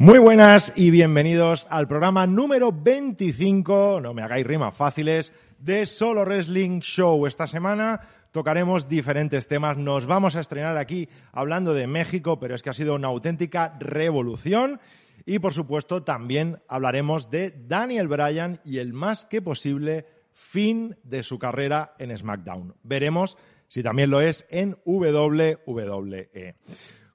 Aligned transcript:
Muy 0.00 0.18
buenas 0.18 0.72
y 0.76 0.90
bienvenidos 0.90 1.66
al 1.68 1.86
programa 1.86 2.26
número 2.26 2.72
25, 2.72 4.00
no 4.00 4.14
me 4.14 4.22
hagáis 4.22 4.46
rimas 4.46 4.74
fáciles, 4.74 5.34
de 5.58 5.84
Solo 5.84 6.24
Wrestling 6.24 6.80
Show. 6.80 7.26
Esta 7.26 7.46
semana 7.46 8.00
tocaremos 8.30 8.88
diferentes 8.88 9.46
temas, 9.46 9.76
nos 9.76 10.06
vamos 10.06 10.36
a 10.36 10.40
estrenar 10.40 10.78
aquí 10.78 11.10
hablando 11.32 11.74
de 11.74 11.86
México, 11.86 12.40
pero 12.40 12.54
es 12.54 12.62
que 12.62 12.70
ha 12.70 12.72
sido 12.72 12.94
una 12.94 13.08
auténtica 13.08 13.76
revolución. 13.78 14.80
Y 15.26 15.38
por 15.38 15.52
supuesto 15.52 16.02
también 16.02 16.60
hablaremos 16.66 17.30
de 17.30 17.50
Daniel 17.50 18.08
Bryan 18.08 18.58
y 18.64 18.78
el 18.78 18.94
más 18.94 19.26
que 19.26 19.42
posible 19.42 20.06
fin 20.32 20.96
de 21.04 21.22
su 21.22 21.38
carrera 21.38 21.94
en 21.98 22.16
SmackDown. 22.16 22.74
Veremos 22.84 23.36
si 23.68 23.82
también 23.82 24.08
lo 24.08 24.22
es 24.22 24.46
en 24.48 24.78
WWE. 24.86 26.56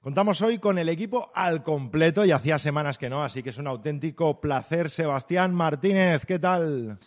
Contamos 0.06 0.40
hoy 0.40 0.60
con 0.60 0.78
el 0.78 0.88
equipo 0.88 1.32
al 1.34 1.64
completo 1.64 2.24
y 2.24 2.30
hacía 2.30 2.60
semanas 2.60 2.96
que 2.96 3.10
no, 3.10 3.24
así 3.24 3.42
que 3.42 3.50
es 3.50 3.58
un 3.58 3.66
auténtico 3.66 4.40
placer. 4.40 4.88
Sebastián 4.88 5.52
Martínez, 5.52 6.24
¿qué 6.26 6.38
tal? 6.38 7.00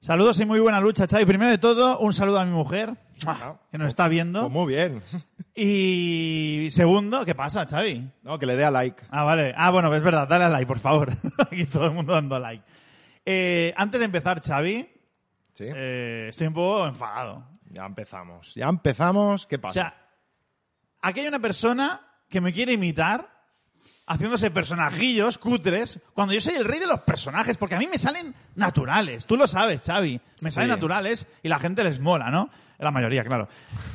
Saludos 0.00 0.40
y 0.40 0.44
muy 0.44 0.58
buena 0.58 0.80
lucha, 0.80 1.06
Xavi. 1.06 1.24
Primero 1.24 1.52
de 1.52 1.58
todo, 1.58 2.00
un 2.00 2.12
saludo 2.12 2.40
a 2.40 2.44
mi 2.44 2.50
mujer, 2.50 2.94
que 3.70 3.78
nos 3.78 3.86
está 3.86 4.08
viendo. 4.08 4.40
Pues 4.40 4.52
muy 4.52 4.74
bien. 4.74 5.00
Y 5.54 6.66
segundo, 6.72 7.24
¿qué 7.24 7.36
pasa, 7.36 7.64
Xavi? 7.64 8.10
No, 8.24 8.40
que 8.40 8.46
le 8.46 8.56
dé 8.56 8.64
a 8.64 8.72
like. 8.72 9.00
Ah, 9.10 9.22
vale. 9.22 9.54
Ah, 9.56 9.70
bueno, 9.70 9.94
es 9.94 10.02
verdad, 10.02 10.26
dale 10.26 10.46
a 10.46 10.48
like, 10.48 10.66
por 10.66 10.80
favor. 10.80 11.12
Aquí 11.38 11.66
todo 11.66 11.86
el 11.86 11.92
mundo 11.92 12.12
dando 12.12 12.40
like. 12.40 12.64
Eh, 13.24 13.72
antes 13.76 14.00
de 14.00 14.06
empezar, 14.06 14.40
Xavi, 14.40 14.90
¿Sí? 15.52 15.66
eh, 15.68 16.26
estoy 16.28 16.48
un 16.48 16.54
poco 16.54 16.88
enfadado. 16.88 17.46
Ya 17.70 17.86
empezamos. 17.86 18.52
Ya 18.56 18.68
empezamos. 18.68 19.46
¿Qué 19.46 19.54
O 19.54 19.60
pasa? 19.60 19.72
sea, 19.74 19.94
aquí 21.02 21.20
hay 21.20 21.28
una 21.28 21.38
persona 21.38 22.08
que 22.32 22.40
me 22.40 22.52
quiere 22.52 22.72
imitar 22.72 23.30
haciéndose 24.06 24.50
personajillos 24.50 25.38
cutres 25.38 26.00
cuando 26.14 26.34
yo 26.34 26.40
soy 26.40 26.54
el 26.54 26.64
rey 26.64 26.80
de 26.80 26.86
los 26.86 27.00
personajes, 27.00 27.56
porque 27.56 27.76
a 27.76 27.78
mí 27.78 27.86
me 27.86 27.98
salen 27.98 28.34
naturales. 28.56 29.26
Tú 29.26 29.36
lo 29.36 29.46
sabes, 29.46 29.82
Xavi. 29.82 30.20
Me 30.40 30.50
salen 30.50 30.70
naturales 30.70 31.26
y 31.42 31.48
la 31.48 31.60
gente 31.60 31.84
les 31.84 32.00
mola, 32.00 32.30
¿no? 32.30 32.50
La 32.78 32.90
mayoría, 32.90 33.22
claro. 33.22 33.48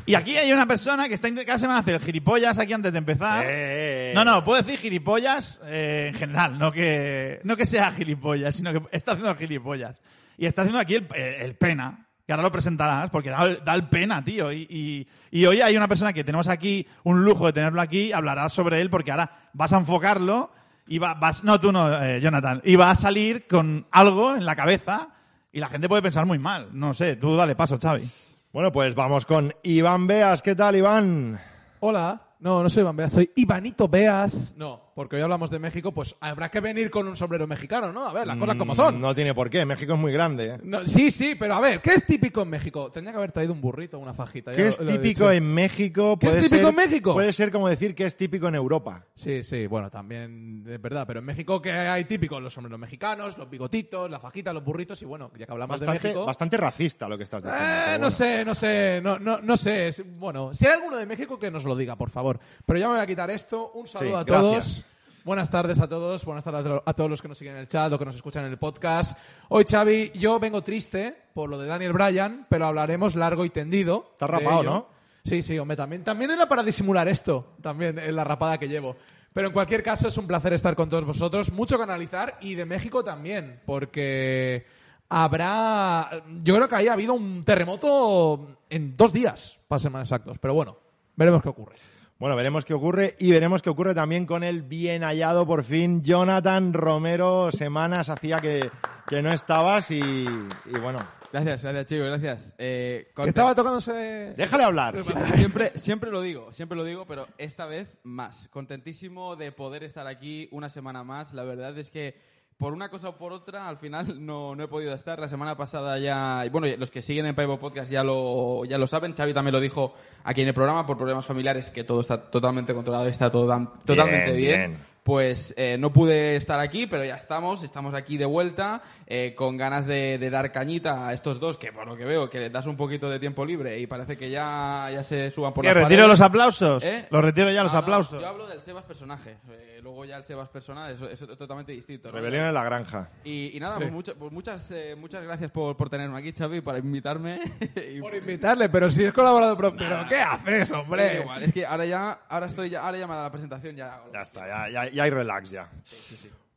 Y 0.06 0.16
aquí 0.16 0.38
hay 0.38 0.54
una 0.54 0.66
persona 0.66 1.10
que 1.10 1.16
está 1.16 1.28
cada 1.46 1.58
semana 1.58 1.80
hace 1.80 1.92
el 1.92 2.00
gilipollas 2.00 2.58
aquí 2.58 2.72
antes 2.72 2.94
de 2.94 3.00
empezar. 3.00 3.44
Eh, 3.46 4.14
No, 4.16 4.24
no, 4.24 4.44
puedo 4.46 4.62
decir 4.62 4.80
gilipollas 4.80 5.60
eh, 5.66 6.12
en 6.14 6.16
general, 6.16 6.58
no 6.58 6.72
que, 6.72 7.42
no 7.44 7.58
que 7.58 7.66
sea 7.66 7.92
gilipollas, 7.92 8.56
sino 8.56 8.72
que 8.72 8.82
está 8.96 9.12
haciendo 9.12 9.36
gilipollas. 9.36 10.00
Y 10.38 10.46
está 10.46 10.62
haciendo 10.62 10.80
aquí 10.80 10.96
el, 10.96 11.08
el 11.16 11.56
pena, 11.56 12.07
que 12.28 12.34
ahora 12.34 12.44
lo 12.44 12.52
presentarás, 12.52 13.10
porque 13.10 13.30
da, 13.30 13.42
el- 13.46 13.64
da 13.64 13.74
el 13.74 13.88
pena, 13.88 14.22
tío. 14.22 14.52
Y, 14.52 14.68
y- 14.70 15.08
y 15.32 15.46
hoy 15.46 15.62
hay 15.62 15.78
una 15.78 15.88
persona 15.88 16.12
que 16.12 16.26
tenemos 16.26 16.50
aquí, 16.50 16.86
un 17.06 17.24
lujo 17.24 17.46
de 17.46 17.54
tenerlo 17.54 17.80
aquí, 17.80 18.12
hablarás 18.12 18.52
sobre 18.52 18.82
él, 18.82 18.90
porque 18.90 19.12
ahora 19.12 19.50
vas 19.54 19.72
a 19.72 19.78
enfocarlo 19.78 20.52
y 20.88 20.98
va- 21.00 21.14
vas, 21.14 21.46
no 21.46 21.58
tú 21.62 21.72
no, 21.72 21.90
eh, 22.04 22.20
Jonathan, 22.20 22.62
y 22.66 22.76
va 22.76 22.92
a 22.92 22.96
salir 22.96 23.48
con 23.48 23.88
algo 23.92 24.36
en 24.36 24.46
la 24.46 24.58
cabeza 24.58 25.08
y 25.54 25.62
la 25.62 25.70
gente 25.70 25.88
puede 25.88 26.02
pensar 26.02 26.26
muy 26.26 26.38
mal. 26.38 26.68
No 26.74 26.94
sé, 26.94 27.16
tú 27.16 27.34
dale 27.38 27.56
paso, 27.56 27.80
Xavi. 27.82 28.04
Bueno, 28.52 28.74
pues 28.74 28.94
vamos 28.94 29.26
con 29.26 29.54
Iván 29.64 30.06
Beas. 30.06 30.42
¿Qué 30.42 30.54
tal, 30.54 30.76
Iván? 30.76 31.40
Hola. 31.80 32.24
No, 32.42 32.62
no 32.62 32.68
soy 32.68 32.82
Iván 32.82 32.98
Beas, 32.98 33.14
soy 33.14 33.32
Ivanito 33.38 33.88
Beas. 33.88 34.54
No, 34.58 34.82
porque 34.98 35.16
hoy 35.16 35.22
hablamos 35.22 35.52
de 35.52 35.60
México, 35.60 35.92
pues 35.92 36.16
habrá 36.22 36.50
que 36.50 36.60
venir 36.60 36.90
con 36.90 37.08
un 37.08 37.16
sombrero 37.16 37.46
mexicano, 37.46 37.94
¿no? 37.94 38.08
A 38.08 38.14
ver, 38.14 38.26
las 38.26 38.36
cosas 38.36 38.56
como 38.56 38.74
son. 38.74 38.98
Mm, 38.98 39.02
No 39.02 39.14
tiene 39.14 39.36
por 39.36 39.48
qué. 39.48 39.64
México 39.64 39.94
es 39.94 40.00
muy 40.00 40.12
grande. 40.12 40.56
¿eh? 40.56 40.60
No, 40.64 40.88
sí, 40.88 41.12
sí, 41.12 41.36
pero 41.36 41.54
a 41.54 41.60
ver, 41.62 41.82
¿qué 41.82 41.92
es 41.92 42.04
típico 42.04 42.42
en 42.42 42.50
México? 42.50 42.92
Tendría 42.92 43.12
que 43.12 43.18
haber 43.20 43.32
traído 43.32 43.54
un 43.54 43.62
burrito 43.62 44.00
una 44.00 44.16
fajita. 44.16 44.54
¿Qué 44.54 44.70
es 44.70 44.80
lo 44.82 44.92
típico 44.92 45.30
en 45.30 45.54
México? 45.54 46.18
¿Qué 46.18 46.30
es 46.30 46.36
típico 46.46 46.56
ser- 46.56 46.66
en 46.70 46.76
México? 46.76 47.14
Puede 47.14 47.32
ser 47.32 47.52
como 47.52 47.70
decir 47.70 47.94
que 47.94 48.08
es 48.08 48.18
típico 48.18 48.48
en 48.48 48.56
Europa. 48.56 49.06
Sí, 49.14 49.44
sí, 49.44 49.68
bueno, 49.68 49.92
también 49.92 50.64
es 50.68 50.82
verdad, 50.82 51.06
pero 51.06 51.20
en 51.20 51.26
México 51.28 51.62
que 51.62 51.72
hay 51.72 52.06
típicos 52.06 52.42
los 52.42 52.52
sombreros 52.54 52.80
mexicanos, 52.80 53.38
los 53.38 53.48
bigotitos, 53.48 54.10
la 54.10 54.20
fajita, 54.20 54.52
los 54.52 54.64
burritos 54.64 55.00
y 55.04 55.06
bueno, 55.06 55.30
ya 55.38 55.46
que 55.46 55.52
hablamos 55.52 55.80
de 55.80 55.86
México... 55.86 56.26
bastante 56.26 56.58
racista 56.58 57.08
lo 57.08 57.18
que 57.20 57.24
estás 57.26 57.44
diciendo. 57.44 57.66
Eh, 57.68 58.00
no 58.00 58.10
sé, 58.10 58.44
no 58.44 58.56
sé, 58.56 59.00
no, 59.04 59.20
no, 59.20 59.42
no 59.44 59.56
sé. 59.58 59.92
Bueno, 60.18 60.56
si 60.56 60.66
hay 60.66 60.74
alguno 60.74 60.98
de 60.98 61.06
México 61.06 61.38
que 61.38 61.52
nos 61.52 61.66
lo 61.66 61.76
diga, 61.76 61.96
por 61.96 62.10
favor. 62.10 62.40
Pero 62.66 62.80
ya 62.80 62.88
me 62.88 62.96
voy 62.96 63.04
a 63.04 63.06
quitar 63.06 63.30
esto. 63.30 63.74
Un 63.76 63.86
saludo 63.86 64.16
Sí, 64.16 64.16
a 64.16 64.24
gracias. 64.24 64.86
Buenas 65.28 65.50
tardes 65.50 65.78
a 65.82 65.90
todos, 65.90 66.24
buenas 66.24 66.42
tardes 66.46 66.62
a 66.62 66.64
to- 66.64 66.84
a 66.86 66.94
todos 66.94 67.10
los 67.10 67.22
que 67.22 67.28
nos 67.28 67.38
siguen 67.38 67.56
en 67.56 67.60
el 67.60 67.68
chat 67.68 67.92
o 67.92 68.00
que 68.00 68.06
nos 68.06 68.16
escuchan 68.16 68.46
en 68.46 68.52
el 68.52 68.58
podcast. 68.58 69.20
Hoy, 69.50 69.66
Xavi, 69.70 70.14
yo 70.16 70.40
vengo 70.40 70.62
triste 70.62 71.14
por 71.34 71.50
lo 71.50 71.58
de 71.58 71.68
Daniel 71.68 71.92
Bryan, 71.92 72.46
pero 72.50 72.66
hablaremos 72.66 73.14
largo 73.18 73.44
y 73.44 73.50
tendido. 73.50 74.12
Estás 74.14 74.30
de 74.30 74.38
rapado, 74.38 74.62
ello. 74.62 74.70
¿no? 74.72 74.88
Sí, 75.26 75.44
sí, 75.44 75.60
hombre, 75.60 75.76
también, 75.76 76.06
también 76.06 76.32
era 76.32 76.48
para 76.48 76.64
disimular 76.64 77.10
esto, 77.10 77.56
también 77.62 78.00
en 78.00 78.16
la 78.16 78.24
rapada 78.24 78.58
que 78.58 78.70
llevo. 78.70 78.96
Pero 79.34 79.48
en 79.48 79.54
cualquier 79.54 79.84
caso, 79.84 80.08
es 80.08 80.18
un 80.18 80.28
placer 80.28 80.54
estar 80.54 80.78
con 80.78 80.88
todos 80.88 81.04
vosotros. 81.04 81.52
Mucho 81.52 81.76
que 81.76 81.84
analizar 81.84 82.38
y 82.40 82.56
de 82.56 82.64
México 82.64 83.04
también, 83.04 83.60
porque 83.66 84.66
habrá. 85.10 86.24
Yo 86.42 86.56
creo 86.56 86.70
que 86.70 86.76
ahí 86.76 86.88
ha 86.88 86.94
habido 86.94 87.14
un 87.14 87.44
terremoto 87.44 88.60
en 88.70 88.94
dos 88.94 89.12
días, 89.12 89.60
para 89.68 89.78
ser 89.80 89.92
más 89.92 90.04
exactos. 90.04 90.40
Pero 90.40 90.54
bueno, 90.54 90.78
veremos 91.18 91.44
qué 91.44 91.50
ocurre. 91.50 91.76
Bueno, 92.20 92.36
veremos 92.36 92.66
qué 92.66 92.74
ocurre 92.74 93.16
y 93.20 93.32
veremos 93.32 93.62
qué 93.62 93.70
ocurre 93.70 93.94
también 93.94 94.26
con 94.26 94.44
el 94.44 94.64
bien 94.64 95.04
hallado 95.04 95.46
por 95.46 95.64
fin 95.64 96.02
Jonathan 96.04 96.74
Romero. 96.74 97.52
Semanas 97.52 98.10
hacía 98.10 98.38
que, 98.40 98.72
que 99.08 99.22
no 99.22 99.32
estabas 99.32 99.92
y, 99.92 100.00
y 100.00 100.80
bueno, 100.82 101.00
Gracias, 101.32 101.62
gracias, 101.62 101.86
chicos, 101.88 102.08
gracias. 102.08 102.56
Eh, 102.58 103.08
Que 103.10 103.14
content- 103.14 103.28
estaba 103.28 103.54
tocándose. 103.54 104.34
déjale 104.38 104.64
hablar. 104.64 104.96
siempre, 105.36 105.74
siempre 105.78 106.10
lo 106.10 106.22
digo, 106.22 106.54
siempre 106.54 106.78
lo 106.78 106.86
digo, 106.86 107.06
pero 107.06 107.28
esta 107.38 107.66
vez 107.66 107.90
más. 108.04 108.48
Contentísimo 108.48 109.36
de 109.36 109.52
poder 109.52 109.84
estar 109.84 110.08
aquí 110.08 110.48
una 110.52 110.70
semana 110.70 111.04
más. 111.04 111.34
La 111.34 111.44
verdad 111.44 111.78
es 111.78 111.92
que 111.92 112.16
por 112.58 112.74
una 112.74 112.90
cosa 112.90 113.10
o 113.10 113.18
por 113.18 113.34
otra, 113.34 113.68
al 113.68 113.78
final 113.78 114.06
no, 114.26 114.56
no 114.56 114.64
he 114.64 114.68
podido 114.68 114.94
estar. 114.94 115.20
La 115.20 115.28
semana 115.28 115.56
pasada 115.56 115.98
ya, 116.00 116.44
y 116.46 116.50
bueno, 116.50 116.68
los 116.78 116.92
que 116.92 117.02
siguen 117.02 117.26
en 117.26 117.36
Paivo 117.36 117.60
Podcast 117.60 117.92
ya 117.92 118.04
lo, 118.04 118.66
ya 118.66 118.78
lo 118.78 118.88
saben. 118.88 119.14
Xavi 119.14 119.34
también 119.34 119.54
lo 119.54 119.60
dijo 119.60 119.94
aquí 120.24 120.42
en 120.42 120.48
el 120.48 120.54
programa 120.54 120.86
por 120.86 120.98
problemas 120.98 121.26
familiares, 121.26 121.70
que 121.72 121.84
todo 121.84 122.02
está 122.02 122.30
totalmente 122.30 122.74
controlado 122.74 123.06
y 123.08 123.12
está 123.12 123.30
todo, 123.30 123.48
totalmente 123.86 124.32
bien. 124.34 124.72
bien. 124.72 124.78
Pues 125.12 125.54
eh, 125.56 125.78
no 125.80 125.94
pude 125.94 126.36
estar 126.36 126.60
aquí, 126.60 126.86
pero 126.86 127.06
ya 127.06 127.16
estamos, 127.16 127.64
estamos 127.64 127.94
aquí 127.94 128.18
de 128.18 128.26
vuelta, 128.26 128.82
eh, 129.06 129.34
con 129.38 129.56
ganas 129.56 129.86
de, 129.86 130.18
de 130.18 130.30
dar 130.30 130.52
cañita 130.52 131.08
a 131.08 131.14
estos 131.14 131.40
dos, 131.40 131.58
que 131.58 131.72
por 131.72 131.88
lo 131.88 131.96
que 131.96 132.04
veo, 132.04 132.30
que 132.30 132.42
les 132.42 132.52
das 132.52 132.68
un 132.68 132.76
poquito 132.76 133.10
de 133.10 133.18
tiempo 133.18 133.46
libre 133.46 133.80
y 133.80 133.88
parece 133.88 134.18
que 134.18 134.30
ya, 134.30 134.90
ya 134.92 135.04
se 135.04 135.30
suban 135.32 135.54
por 135.54 135.62
¿Qué, 135.62 135.70
las 135.70 135.76
retiro 135.76 136.02
paredes. 136.02 136.10
los 136.10 136.22
aplausos? 136.22 136.84
¿Eh? 136.84 137.08
Los 137.10 137.24
retiro 137.24 137.50
ya 137.50 137.64
los 137.64 137.72
No, 137.72 137.80
no, 137.80 137.84
aplausos. 137.86 138.20
yo 138.22 138.28
hablo 138.28 138.48
del 138.48 138.60
Sebas 138.60 138.84
personaje, 138.84 139.38
eh, 139.50 139.80
luego 139.82 140.04
ya 140.04 140.18
el 140.18 140.26
Sebas 140.26 140.50
personal 140.50 140.92
es, 140.92 141.02
es 141.02 141.26
totalmente 141.38 141.72
distinto. 141.72 142.10
¿no? 142.10 142.16
Rebelión 142.18 142.44
en 142.44 142.54
la 142.54 142.66
granja. 142.66 143.10
Y, 143.24 143.56
y 143.56 143.60
nada, 143.62 143.76
Sí. 143.76 143.80
pues, 143.84 143.92
mucha- 143.94 144.14
pues 144.14 144.34
muchas, 144.34 144.70
eh, 144.72 144.94
muchas 145.00 145.24
gracias 145.24 145.52
por, 145.52 145.78
por 145.78 145.90
tenerme 145.90 146.18
aquí, 146.20 146.34
Xavi, 146.34 146.60
para 146.60 146.80
invitarme. 146.80 147.40
Y- 147.96 148.02
Por 148.02 148.14
invitarle, 148.14 148.68
pero 148.68 148.90
si 148.92 149.06
es 149.06 149.14
colaborador. 149.14 149.56
Pero, 149.56 149.74
pero 149.78 150.06
¿qué 150.10 150.18
haces, 150.18 150.68
Da 150.70 150.80
hombre? 150.82 151.22
igual, 151.22 151.44
es 151.44 151.54
que 151.54 151.66
ahora 151.66 151.86
ya, 151.86 152.20
ahora 152.28 152.48
estoy 152.48 152.70
ya, 152.72 152.82
ahora 152.86 152.98
ya 152.98 153.08
me 153.08 153.16
da 153.16 153.24
la 153.24 153.32
presentación, 153.32 153.74
ya 153.74 154.02
Ya 154.14 154.22
está, 154.22 154.46
ya, 154.70 154.70
ya, 154.90 154.97
ya 154.98 155.04
hay 155.04 155.12
relax 155.12 155.52
ya. 155.52 155.70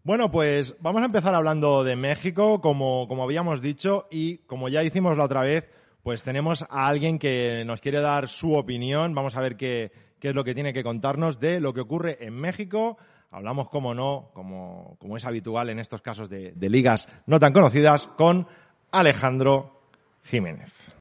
Bueno, 0.02 0.30
pues 0.30 0.74
vamos 0.80 1.02
a 1.02 1.04
empezar 1.04 1.34
hablando 1.34 1.84
de 1.84 1.94
México, 1.94 2.62
como, 2.62 3.06
como 3.06 3.22
habíamos 3.22 3.60
dicho, 3.60 4.08
y 4.10 4.38
como 4.38 4.70
ya 4.70 4.82
hicimos 4.82 5.16
la 5.18 5.24
otra 5.24 5.42
vez, 5.42 5.68
pues 6.02 6.24
tenemos 6.24 6.62
a 6.70 6.88
alguien 6.88 7.18
que 7.18 7.64
nos 7.66 7.82
quiere 7.82 8.00
dar 8.00 8.28
su 8.28 8.54
opinión. 8.54 9.14
Vamos 9.14 9.36
a 9.36 9.42
ver 9.42 9.58
qué, 9.58 9.92
qué 10.18 10.30
es 10.30 10.34
lo 10.34 10.42
que 10.42 10.54
tiene 10.54 10.72
que 10.72 10.82
contarnos 10.82 11.38
de 11.38 11.60
lo 11.60 11.74
que 11.74 11.82
ocurre 11.82 12.16
en 12.24 12.32
México. 12.32 12.96
Hablamos, 13.30 13.68
como 13.68 13.94
no, 13.94 14.30
como, 14.32 14.96
como 14.98 15.18
es 15.18 15.26
habitual 15.26 15.68
en 15.68 15.78
estos 15.78 16.00
casos 16.00 16.30
de, 16.30 16.52
de 16.52 16.70
ligas 16.70 17.08
no 17.26 17.38
tan 17.38 17.52
conocidas, 17.52 18.06
con 18.16 18.48
Alejandro 18.90 19.82
Jiménez. 20.24 20.99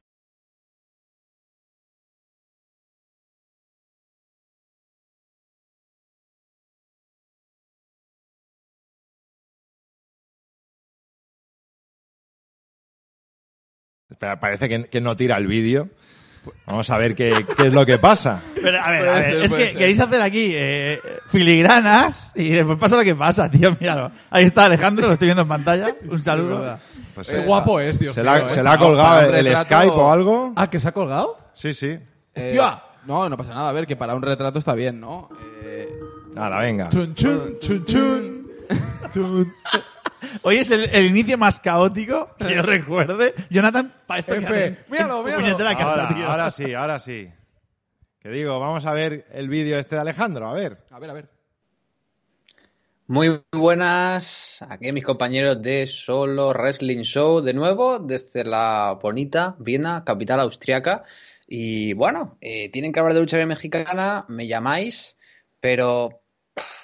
Parece 14.20 14.68
que, 14.68 14.84
que 14.84 15.00
no 15.00 15.16
tira 15.16 15.36
el 15.38 15.46
vídeo. 15.46 15.88
Vamos 16.66 16.88
a 16.88 16.96
ver 16.96 17.14
qué, 17.14 17.44
qué 17.56 17.66
es 17.66 17.72
lo 17.72 17.84
que 17.84 17.98
pasa. 17.98 18.40
Pero, 18.54 18.80
a 18.80 18.90
ver, 18.90 19.08
a 19.08 19.12
ver, 19.12 19.24
ser, 19.24 19.34
es 19.44 19.52
que 19.52 19.64
ser. 19.66 19.76
queréis 19.76 20.00
hacer 20.00 20.22
aquí 20.22 20.52
eh, 20.54 20.98
filigranas 21.30 22.32
y 22.34 22.48
después 22.50 22.78
pasa 22.78 22.96
lo 22.96 23.04
que 23.04 23.14
pasa, 23.14 23.50
tío. 23.50 23.76
Míralo. 23.78 24.10
Ahí 24.30 24.44
está 24.44 24.64
Alejandro, 24.64 25.06
lo 25.06 25.12
estoy 25.12 25.26
viendo 25.26 25.42
en 25.42 25.48
pantalla. 25.48 25.94
Un 26.10 26.22
saludo. 26.22 26.78
Pues 27.14 27.28
Qué 27.28 27.44
guapo 27.44 27.78
es, 27.80 27.98
Dios 27.98 28.14
se, 28.14 28.22
mío. 28.22 28.30
la, 28.32 28.38
eh. 28.38 28.50
se 28.50 28.62
le 28.62 28.68
ha 28.70 28.78
colgado 28.78 29.20
el 29.20 29.32
retrato- 29.44 29.62
Skype 29.64 29.92
o 29.94 30.10
algo. 30.12 30.52
Ah, 30.56 30.70
¿que 30.70 30.80
se 30.80 30.88
ha 30.88 30.92
colgado? 30.92 31.36
Sí, 31.52 31.74
sí. 31.74 31.98
Eh, 32.34 32.58
no, 33.06 33.28
no 33.28 33.36
pasa 33.36 33.52
nada. 33.54 33.68
A 33.68 33.72
ver, 33.72 33.86
que 33.86 33.96
para 33.96 34.14
un 34.14 34.22
retrato 34.22 34.58
está 34.58 34.72
bien, 34.74 34.98
¿no? 35.00 35.28
Eh, 35.62 35.88
Nada, 36.34 36.58
venga. 36.60 36.88
Chun, 36.88 37.14
chun, 37.14 37.58
chun, 37.60 37.84
chun. 37.84 38.50
Chun. 39.12 39.52
Hoy 40.42 40.56
es 40.58 40.70
el, 40.70 40.84
el 40.92 41.06
inicio 41.06 41.36
más 41.38 41.60
caótico 41.60 42.34
que 42.38 42.54
yo 42.54 42.62
recuerde. 42.62 43.34
Jonathan, 43.50 43.92
para 44.06 44.20
esto 44.20 44.34
F, 44.34 44.40
que 44.40 44.46
hacen 44.46 44.78
míralo, 44.88 45.26
en 45.28 45.42
míralo. 45.42 45.56
casa, 45.58 45.84
Ahora, 46.02 46.14
tío. 46.14 46.26
ahora 46.28 46.50
sí, 46.50 46.74
ahora 46.74 46.98
sí. 46.98 47.30
Que 48.20 48.28
digo, 48.30 48.58
vamos 48.60 48.84
a 48.86 48.92
ver 48.92 49.26
el 49.32 49.48
vídeo 49.48 49.78
este 49.78 49.94
de 49.94 50.02
Alejandro, 50.02 50.48
a 50.48 50.52
ver. 50.52 50.84
a 50.90 50.98
ver, 50.98 51.10
a 51.10 51.12
ver. 51.14 51.28
Muy 53.06 53.42
buenas, 53.50 54.64
aquí 54.68 54.92
mis 54.92 55.04
compañeros 55.04 55.60
de 55.62 55.86
Solo 55.88 56.50
Wrestling 56.52 57.02
Show 57.02 57.40
de 57.40 57.52
nuevo, 57.54 57.98
desde 57.98 58.44
la 58.44 58.96
bonita 59.02 59.56
Viena, 59.58 60.04
capital 60.04 60.38
austriaca. 60.40 61.04
Y 61.48 61.92
bueno, 61.94 62.38
eh, 62.40 62.70
tienen 62.70 62.92
que 62.92 63.00
hablar 63.00 63.14
de 63.14 63.20
lucha 63.20 63.44
mexicana, 63.46 64.24
me 64.28 64.46
llamáis, 64.46 65.16
pero 65.60 66.19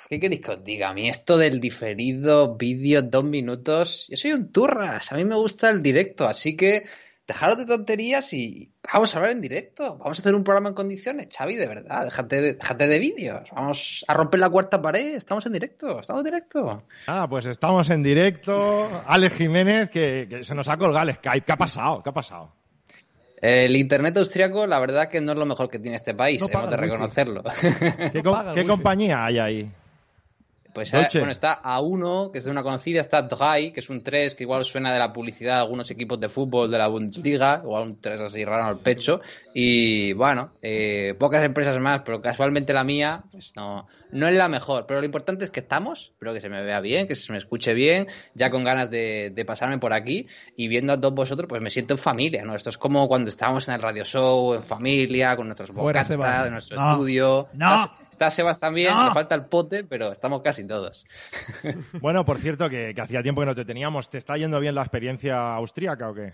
¿qué 0.09 0.21
queréis 0.21 0.41
que 0.41 0.51
os 0.53 0.65
diga? 0.65 0.91
A 0.91 0.95
mí 0.95 1.09
esto 1.09 1.37
del 1.37 1.61
diferido, 1.61 2.55
vídeo, 2.57 3.03
dos 3.03 3.25
minutos, 3.25 4.07
yo 4.09 4.17
soy 4.17 4.33
un 4.33 4.53
turras, 4.53 5.13
a 5.13 5.17
mí 5.17 5.25
me 5.25 5.35
gusta 5.37 5.71
el 5.71 5.83
directo, 5.83 6.27
así 6.27 6.57
que 6.57 6.85
dejaros 7.27 7.59
de 7.59 7.67
tonterías 7.67 8.33
y 8.33 8.71
vamos 8.93 9.13
a 9.13 9.19
hablar 9.19 9.33
en 9.33 9.41
directo, 9.41 9.97
vamos 9.99 10.19
a 10.19 10.23
hacer 10.23 10.35
un 10.37 10.45
programa 10.45 10.69
en 10.69 10.75
condiciones, 10.77 11.27
Xavi, 11.37 11.57
de 11.57 11.67
verdad, 11.67 12.05
déjate 12.05 12.41
de, 12.41 12.53
déjate 12.55 12.87
de 12.87 12.99
vídeos, 13.01 13.49
vamos 13.53 14.05
a 14.07 14.15
romper 14.15 14.39
la 14.39 14.49
cuarta 14.49 14.81
pared, 14.81 15.17
estamos 15.17 15.45
en 15.47 15.53
directo, 15.55 15.99
estamos 15.99 16.21
en 16.21 16.25
directo. 16.27 16.83
Ah, 17.09 17.27
pues 17.29 17.47
estamos 17.47 17.91
en 17.91 18.05
directo. 18.05 18.89
Alex 19.09 19.35
Jiménez, 19.37 19.91
que, 19.91 20.27
que 20.31 20.45
se 20.45 20.55
nos 20.55 20.69
ha 20.69 20.77
colgado 20.77 21.09
el 21.09 21.17
Skype. 21.17 21.45
¿Qué 21.45 21.53
ha 21.53 21.57
pasado? 21.57 22.01
¿Qué 22.03 22.11
ha 22.11 22.15
pasado? 22.15 22.53
El 23.43 23.77
internet 23.77 24.17
austriaco, 24.17 24.67
la 24.67 24.79
verdad 24.79 25.09
que 25.11 25.21
no 25.21 25.33
es 25.33 25.39
lo 25.39 25.47
mejor 25.47 25.69
que 25.69 25.79
tiene 25.79 25.97
este 25.97 26.15
país, 26.15 26.41
No 26.41 26.49
hemos 26.49 26.71
de 26.71 26.77
reconocerlo. 26.77 27.43
¿Qué, 28.13 28.23
com- 28.25 28.67
compañía 28.69 29.25
hay 29.27 29.39
ahí? 29.39 29.71
Pues 30.77 30.93
eh, 30.93 30.99
Dolce. 30.99 31.19
bueno, 31.21 31.33
está 31.33 31.63
A1, 31.63 32.31
que 32.33 32.39
es 32.39 32.45
de 32.45 32.51
una 32.51 32.63
conocida, 32.63 33.01
está 33.01 33.23
Dry, 33.23 33.73
que 33.73 33.81
es 33.81 33.89
un 33.89 34.03
3, 34.03 34.35
que 34.35 34.45
igual 34.45 34.63
suena 34.67 34.93
de 34.93 34.99
la 34.99 35.11
publicidad 35.11 35.55
de 35.55 35.61
algunos 35.63 35.91
equipos 35.91 36.21
de 36.21 36.29
fútbol 36.29 36.71
de 36.71 36.77
la 36.77 36.87
Bundesliga, 36.89 37.63
igual 37.65 37.83
un 37.85 37.99
3 38.01 38.21
así 38.21 38.45
raro 38.45 38.65
al 38.67 38.79
pecho. 38.81 39.21
Y 39.55 40.13
bueno, 40.13 40.51
eh, 40.61 41.15
pocas 41.19 41.43
empresas 41.43 41.79
más, 41.79 42.03
pero 42.05 42.21
casualmente 42.21 42.75
la 42.75 42.85
mía, 42.85 43.23
pues 43.33 43.55
no, 43.57 43.87
no 44.13 44.29
es 44.29 44.35
la 44.35 44.49
mejor. 44.49 44.85
Pero 44.87 45.01
lo 45.01 45.07
importante 45.07 45.47
es 45.47 45.51
que 45.51 45.61
estamos, 45.61 46.11
espero 46.13 46.35
que 46.35 46.43
se 46.43 46.51
me 46.51 46.63
vea 46.63 46.81
bien, 46.81 47.09
que 47.09 47.15
se 47.15 47.33
me 47.33 47.39
escuche 47.39 47.73
bien, 47.73 48.07
ya 48.35 48.51
con 48.51 48.63
ganas 48.63 48.91
de, 48.91 49.33
de 49.35 49.45
pasarme 49.47 49.79
por 49.79 49.95
aquí 49.95 50.27
y 50.57 50.69
viendo 50.69 50.93
a 50.93 51.01
todos 51.01 51.15
vosotros, 51.15 51.49
pues 51.49 51.63
me 51.63 51.71
siento 51.71 51.95
en 51.95 51.99
familia, 51.99 52.45
¿no? 52.45 52.55
Esto 52.55 52.69
es 52.69 52.77
como 52.77 53.09
cuando 53.09 53.31
estábamos 53.31 53.67
en 53.69 53.75
el 53.77 53.81
radio 53.81 54.05
show, 54.05 54.53
en 54.55 54.63
familia, 54.63 55.35
con 55.37 55.47
nuestros 55.47 55.71
bocatas, 55.71 56.11
en 56.47 56.53
nuestro 56.53 56.77
No. 56.79 56.91
estudio. 56.93 57.49
No. 57.55 58.06
Está 58.17 58.31
Sebas 58.31 58.59
también, 58.59 58.95
No. 58.95 59.09
le 59.09 59.13
falta 59.13 59.35
el 59.35 59.45
pote, 59.45 59.85
pero 59.85 60.11
estamos 60.11 60.41
casi 60.43 60.67
todos. 60.67 61.05
Bueno, 62.01 62.25
por 62.25 62.39
cierto, 62.39 62.69
que, 62.71 62.93
que 62.95 63.01
hacía 63.01 63.23
tiempo 63.23 63.43
que 63.43 63.47
no 63.47 63.55
te 63.55 63.65
teníamos. 63.67 64.09
¿Te 64.11 64.19
está 64.19 64.37
yendo 64.39 64.59
bien 64.59 64.75
la 64.75 64.81
experiencia 64.83 65.55
austríaca 65.55 66.09
o 66.09 66.15
qué? 66.15 66.33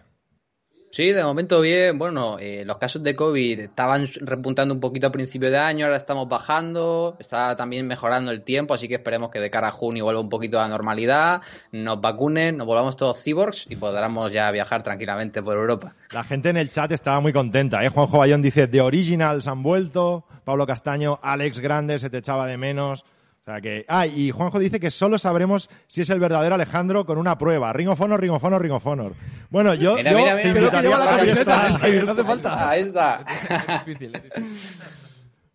Sí, 0.92 1.10
de 1.10 1.24
momento 1.24 1.62
bien. 1.62 1.96
Bueno, 1.96 2.38
eh, 2.38 2.64
los 2.66 2.76
casos 2.76 3.02
de 3.02 3.16
COVID 3.16 3.60
estaban 3.60 4.06
repuntando 4.20 4.74
un 4.74 4.80
poquito 4.80 5.06
a 5.06 5.10
principio 5.10 5.50
de 5.50 5.56
año, 5.56 5.86
ahora 5.86 5.96
estamos 5.96 6.28
bajando, 6.28 7.16
está 7.18 7.56
también 7.56 7.86
mejorando 7.86 8.30
el 8.30 8.42
tiempo, 8.42 8.74
así 8.74 8.88
que 8.88 8.96
esperemos 8.96 9.30
que 9.30 9.40
de 9.40 9.48
cara 9.48 9.68
a 9.68 9.72
junio 9.72 10.04
vuelva 10.04 10.20
un 10.20 10.28
poquito 10.28 10.58
a 10.58 10.62
la 10.64 10.68
normalidad, 10.68 11.40
nos 11.72 11.98
vacunen, 11.98 12.58
nos 12.58 12.66
volvamos 12.66 12.94
todos 12.94 13.22
cyborgs 13.22 13.64
y 13.70 13.76
podamos 13.76 14.30
ya 14.32 14.50
viajar 14.50 14.82
tranquilamente 14.82 15.42
por 15.42 15.56
Europa. 15.56 15.94
La 16.12 16.24
gente 16.24 16.50
en 16.50 16.58
el 16.58 16.70
chat 16.70 16.92
estaba 16.92 17.20
muy 17.20 17.32
contenta, 17.32 17.82
¿eh? 17.82 17.88
Juanjo 17.88 18.18
Bayón 18.18 18.42
dice, 18.42 18.68
The 18.68 18.82
Originals 18.82 19.46
han 19.46 19.62
vuelto. 19.62 20.26
Pablo 20.44 20.66
Castaño, 20.66 21.18
Alex 21.22 21.60
Grande, 21.60 21.98
se 21.98 22.10
te 22.10 22.18
echaba 22.18 22.46
de 22.46 22.58
menos. 22.58 23.06
O 23.42 23.44
sea 23.44 23.60
que... 23.60 23.84
Ah, 23.88 24.06
y 24.06 24.30
Juanjo 24.30 24.60
dice 24.60 24.78
que 24.78 24.90
solo 24.92 25.18
sabremos 25.18 25.68
si 25.88 26.02
es 26.02 26.10
el 26.10 26.20
verdadero 26.20 26.54
Alejandro 26.54 27.04
con 27.04 27.18
una 27.18 27.36
prueba. 27.36 27.72
Ring 27.72 27.88
of 27.88 28.00
Honor, 28.00 28.20
Ring 28.20 28.30
of 28.32 28.44
Honor, 28.44 28.62
Ring 28.62 28.72
of 28.72 28.86
Honor. 28.86 29.14
Bueno, 29.50 29.74
yo, 29.74 29.96
Mira, 29.96 30.12
yo 30.12 30.18
mira, 30.18 30.42
invitaría 30.46 30.96
la 30.96 31.16
camiseta, 31.16 31.68
es 31.68 31.76
que 31.76 32.02
no 32.02 32.12
hace 32.12 32.24
falta. 32.24 32.70
Ahí 32.70 32.82
está. 32.82 33.24
Es 33.26 33.84
difícil, 33.86 34.14
es 34.14 34.22
difícil. 34.22 34.58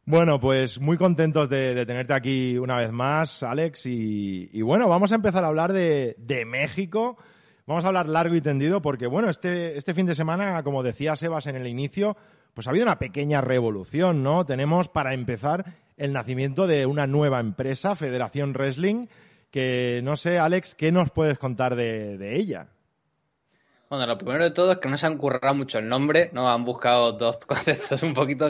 Bueno, 0.05 0.39
pues 0.39 0.79
muy 0.81 0.97
contentos 0.97 1.49
de, 1.49 1.73
de 1.73 1.85
tenerte 1.85 2.13
aquí 2.13 2.57
una 2.57 2.75
vez 2.75 2.91
más, 2.91 3.41
Alex. 3.43 3.85
Y, 3.85 4.49
y 4.51 4.61
bueno, 4.61 4.89
vamos 4.89 5.13
a 5.13 5.15
empezar 5.15 5.45
a 5.45 5.47
hablar 5.47 5.71
de, 5.71 6.15
de 6.17 6.43
México. 6.45 7.17
Vamos 7.65 7.83
a 7.85 7.87
hablar 7.87 8.07
largo 8.07 8.35
y 8.35 8.41
tendido 8.41 8.81
porque, 8.81 9.07
bueno, 9.07 9.29
este, 9.29 9.77
este 9.77 9.93
fin 9.93 10.05
de 10.05 10.15
semana, 10.15 10.61
como 10.63 10.83
decía 10.83 11.15
Sebas 11.15 11.47
en 11.47 11.55
el 11.57 11.67
inicio, 11.67 12.15
pues 12.53 12.67
ha 12.67 12.69
habido 12.69 12.83
una 12.85 12.99
pequeña 12.99 13.41
revolución, 13.41 14.23
¿no? 14.23 14.45
Tenemos, 14.45 14.87
para 14.87 15.13
empezar, 15.13 15.65
el 15.97 16.13
nacimiento 16.13 16.67
de 16.67 16.85
una 16.85 17.07
nueva 17.07 17.39
empresa, 17.39 17.95
Federación 17.95 18.53
Wrestling, 18.53 19.07
que 19.51 20.01
no 20.03 20.15
sé, 20.15 20.39
Alex, 20.39 20.75
¿qué 20.75 20.91
nos 20.91 21.11
puedes 21.11 21.39
contar 21.39 21.75
de, 21.75 22.35
ella? 22.35 22.67
Bueno, 23.89 24.05
lo 24.05 24.17
primero 24.17 24.43
de 24.43 24.51
todo 24.51 24.73
es 24.73 24.77
que 24.77 24.89
no 24.89 24.97
se 24.97 25.07
han 25.07 25.17
currado 25.17 25.55
mucho 25.55 25.79
el 25.79 25.87
nombre, 25.89 26.29
no 26.33 26.49
han 26.49 26.65
buscado 26.65 27.13
dos 27.13 27.37
conceptos 27.45 28.03
un 28.03 28.13
poquito 28.13 28.49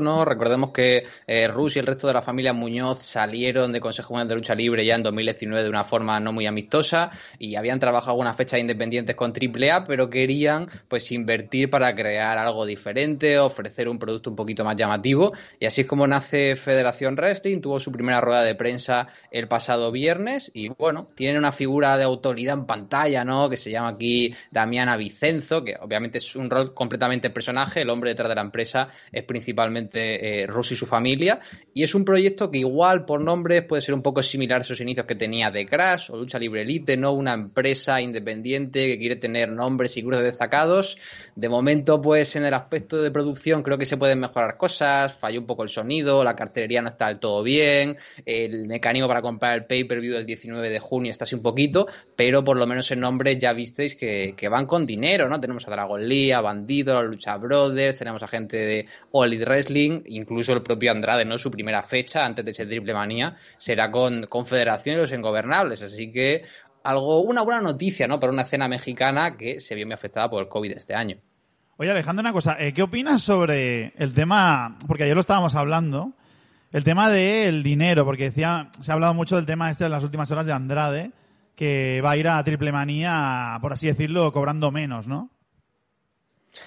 no, 0.00 0.24
recordemos 0.24 0.70
que 0.72 1.04
eh, 1.26 1.48
Rus 1.48 1.76
y 1.76 1.78
el 1.78 1.86
resto 1.86 2.06
de 2.06 2.14
la 2.14 2.22
familia 2.22 2.52
Muñoz 2.52 3.00
salieron 3.02 3.72
de 3.72 3.80
Consejo 3.80 4.14
Mundial 4.14 4.28
de 4.28 4.34
Lucha 4.36 4.54
Libre 4.54 4.84
ya 4.84 4.94
en 4.94 5.02
2019 5.02 5.62
de 5.62 5.68
una 5.68 5.84
forma 5.84 6.18
no 6.20 6.32
muy 6.32 6.46
amistosa 6.46 7.10
y 7.38 7.56
habían 7.56 7.78
trabajado 7.78 8.12
algunas 8.12 8.36
fechas 8.36 8.60
independientes 8.60 9.16
con 9.16 9.32
AAA, 9.32 9.84
pero 9.84 10.10
querían 10.10 10.68
pues 10.88 11.10
invertir 11.12 11.70
para 11.70 11.94
crear 11.94 12.38
algo 12.38 12.66
diferente, 12.66 13.38
ofrecer 13.38 13.88
un 13.88 13.98
producto 13.98 14.30
un 14.30 14.36
poquito 14.36 14.64
más 14.64 14.76
llamativo. 14.76 15.32
Y 15.60 15.66
así 15.66 15.82
es 15.82 15.86
como 15.86 16.06
nace 16.06 16.56
Federación 16.56 17.14
Wrestling, 17.14 17.60
tuvo 17.60 17.78
su 17.78 17.92
primera 17.92 18.20
rueda 18.20 18.42
de 18.42 18.54
prensa 18.54 19.08
el 19.30 19.48
pasado 19.48 19.92
viernes 19.92 20.50
y 20.54 20.68
bueno, 20.68 21.08
tiene 21.14 21.38
una 21.38 21.52
figura 21.52 21.96
de 21.96 22.04
autoridad 22.04 22.54
en 22.54 22.66
pantalla, 22.66 23.24
¿no? 23.24 23.48
Que 23.48 23.56
se 23.56 23.70
llama 23.70 23.88
aquí 23.88 24.34
Damiana 24.50 24.96
Vicenzo, 24.96 25.64
que 25.64 25.76
obviamente 25.80 26.18
es 26.18 26.36
un 26.36 26.50
rol 26.50 26.74
completamente 26.74 27.30
personaje, 27.30 27.82
el 27.82 27.90
hombre 27.90 28.10
detrás 28.10 28.28
de 28.28 28.34
la 28.34 28.42
empresa 28.42 28.86
es 29.12 29.24
principalmente 29.24 29.85
eh, 29.94 30.46
Rus 30.46 30.72
y 30.72 30.76
su 30.76 30.86
familia, 30.86 31.40
y 31.72 31.82
es 31.82 31.94
un 31.94 32.04
proyecto 32.04 32.50
que 32.50 32.58
igual 32.58 33.04
por 33.04 33.20
nombres 33.20 33.64
puede 33.64 33.82
ser 33.82 33.94
un 33.94 34.02
poco 34.02 34.22
similar 34.22 34.58
a 34.58 34.62
esos 34.62 34.80
inicios 34.80 35.06
que 35.06 35.14
tenía 35.14 35.50
de 35.50 35.66
Crash 35.66 36.10
o 36.10 36.16
Lucha 36.16 36.38
Libre 36.38 36.62
Elite, 36.62 36.96
¿no? 36.96 37.12
Una 37.12 37.34
empresa 37.34 38.00
independiente 38.00 38.86
que 38.86 38.98
quiere 38.98 39.16
tener 39.16 39.50
nombres 39.50 39.96
y 39.96 40.02
cruces 40.02 40.24
destacados. 40.24 40.96
De 41.34 41.48
momento, 41.48 42.00
pues 42.00 42.36
en 42.36 42.44
el 42.44 42.54
aspecto 42.54 43.02
de 43.02 43.10
producción 43.10 43.62
creo 43.62 43.78
que 43.78 43.86
se 43.86 43.96
pueden 43.96 44.20
mejorar 44.20 44.56
cosas, 44.56 45.14
falló 45.14 45.40
un 45.40 45.46
poco 45.46 45.62
el 45.62 45.68
sonido, 45.68 46.24
la 46.24 46.34
cartelería 46.34 46.82
no 46.82 46.88
está 46.88 47.08
del 47.08 47.18
todo 47.18 47.42
bien, 47.42 47.96
el 48.24 48.66
mecanismo 48.66 49.08
para 49.08 49.22
comprar 49.22 49.54
el 49.54 49.64
pay-per-view 49.64 50.14
del 50.14 50.26
19 50.26 50.70
de 50.70 50.78
junio 50.78 51.10
está 51.10 51.24
así 51.24 51.34
un 51.34 51.42
poquito, 51.42 51.86
pero 52.14 52.42
por 52.44 52.56
lo 52.56 52.66
menos 52.66 52.90
en 52.90 53.00
nombre 53.00 53.38
ya 53.38 53.52
visteis 53.52 53.94
que, 53.94 54.34
que 54.36 54.48
van 54.48 54.66
con 54.66 54.86
dinero, 54.86 55.28
¿no? 55.28 55.40
Tenemos 55.40 55.66
a 55.68 55.70
Dragon 55.70 56.06
Lee, 56.06 56.32
a 56.32 56.40
Bandido, 56.40 56.96
a 56.96 57.02
Lucha 57.02 57.36
Brothers, 57.36 57.98
tenemos 57.98 58.22
a 58.22 58.28
gente 58.28 58.56
de 58.56 58.86
All 59.12 59.36
Wrestling, 59.38 59.75
incluso 59.76 60.52
el 60.52 60.62
propio 60.62 60.90
Andrade, 60.90 61.24
¿no? 61.24 61.38
Su 61.38 61.50
primera 61.50 61.82
fecha, 61.82 62.24
antes 62.24 62.44
de 62.44 62.50
ese 62.50 62.66
triple 62.66 62.94
manía, 62.94 63.36
será 63.56 63.90
con 63.90 64.26
Confederación 64.26 64.96
y 64.96 64.98
los 65.00 65.12
Ingobernables, 65.12 65.82
así 65.82 66.10
que 66.10 66.44
algo, 66.84 67.20
una 67.20 67.42
buena 67.42 67.60
noticia, 67.60 68.06
¿no? 68.06 68.20
Para 68.20 68.32
una 68.32 68.42
escena 68.42 68.68
mexicana 68.68 69.36
que 69.36 69.60
se 69.60 69.74
vio 69.74 69.86
muy 69.86 69.94
afectada 69.94 70.30
por 70.30 70.42
el 70.42 70.48
COVID 70.48 70.72
este 70.72 70.94
año. 70.94 71.16
Oye, 71.78 71.90
Alejandro, 71.90 72.22
una 72.22 72.32
cosa. 72.32 72.56
eh, 72.58 72.72
¿Qué 72.72 72.82
opinas 72.82 73.22
sobre 73.22 73.92
el 73.96 74.14
tema? 74.14 74.78
Porque 74.86 75.04
ayer 75.04 75.14
lo 75.14 75.20
estábamos 75.20 75.54
hablando. 75.54 76.12
El 76.72 76.84
tema 76.84 77.10
del 77.10 77.62
dinero, 77.62 78.04
porque 78.04 78.24
decía, 78.24 78.70
se 78.80 78.90
ha 78.90 78.94
hablado 78.94 79.14
mucho 79.14 79.36
del 79.36 79.46
tema 79.46 79.70
este 79.70 79.84
en 79.84 79.90
las 79.90 80.04
últimas 80.04 80.30
horas 80.30 80.46
de 80.46 80.52
Andrade, 80.52 81.12
que 81.54 82.00
va 82.04 82.12
a 82.12 82.16
ir 82.16 82.28
a 82.28 82.42
triple 82.44 82.72
manía, 82.72 83.58
por 83.60 83.72
así 83.72 83.86
decirlo, 83.86 84.32
cobrando 84.32 84.70
menos, 84.70 85.06
¿no? 85.06 85.30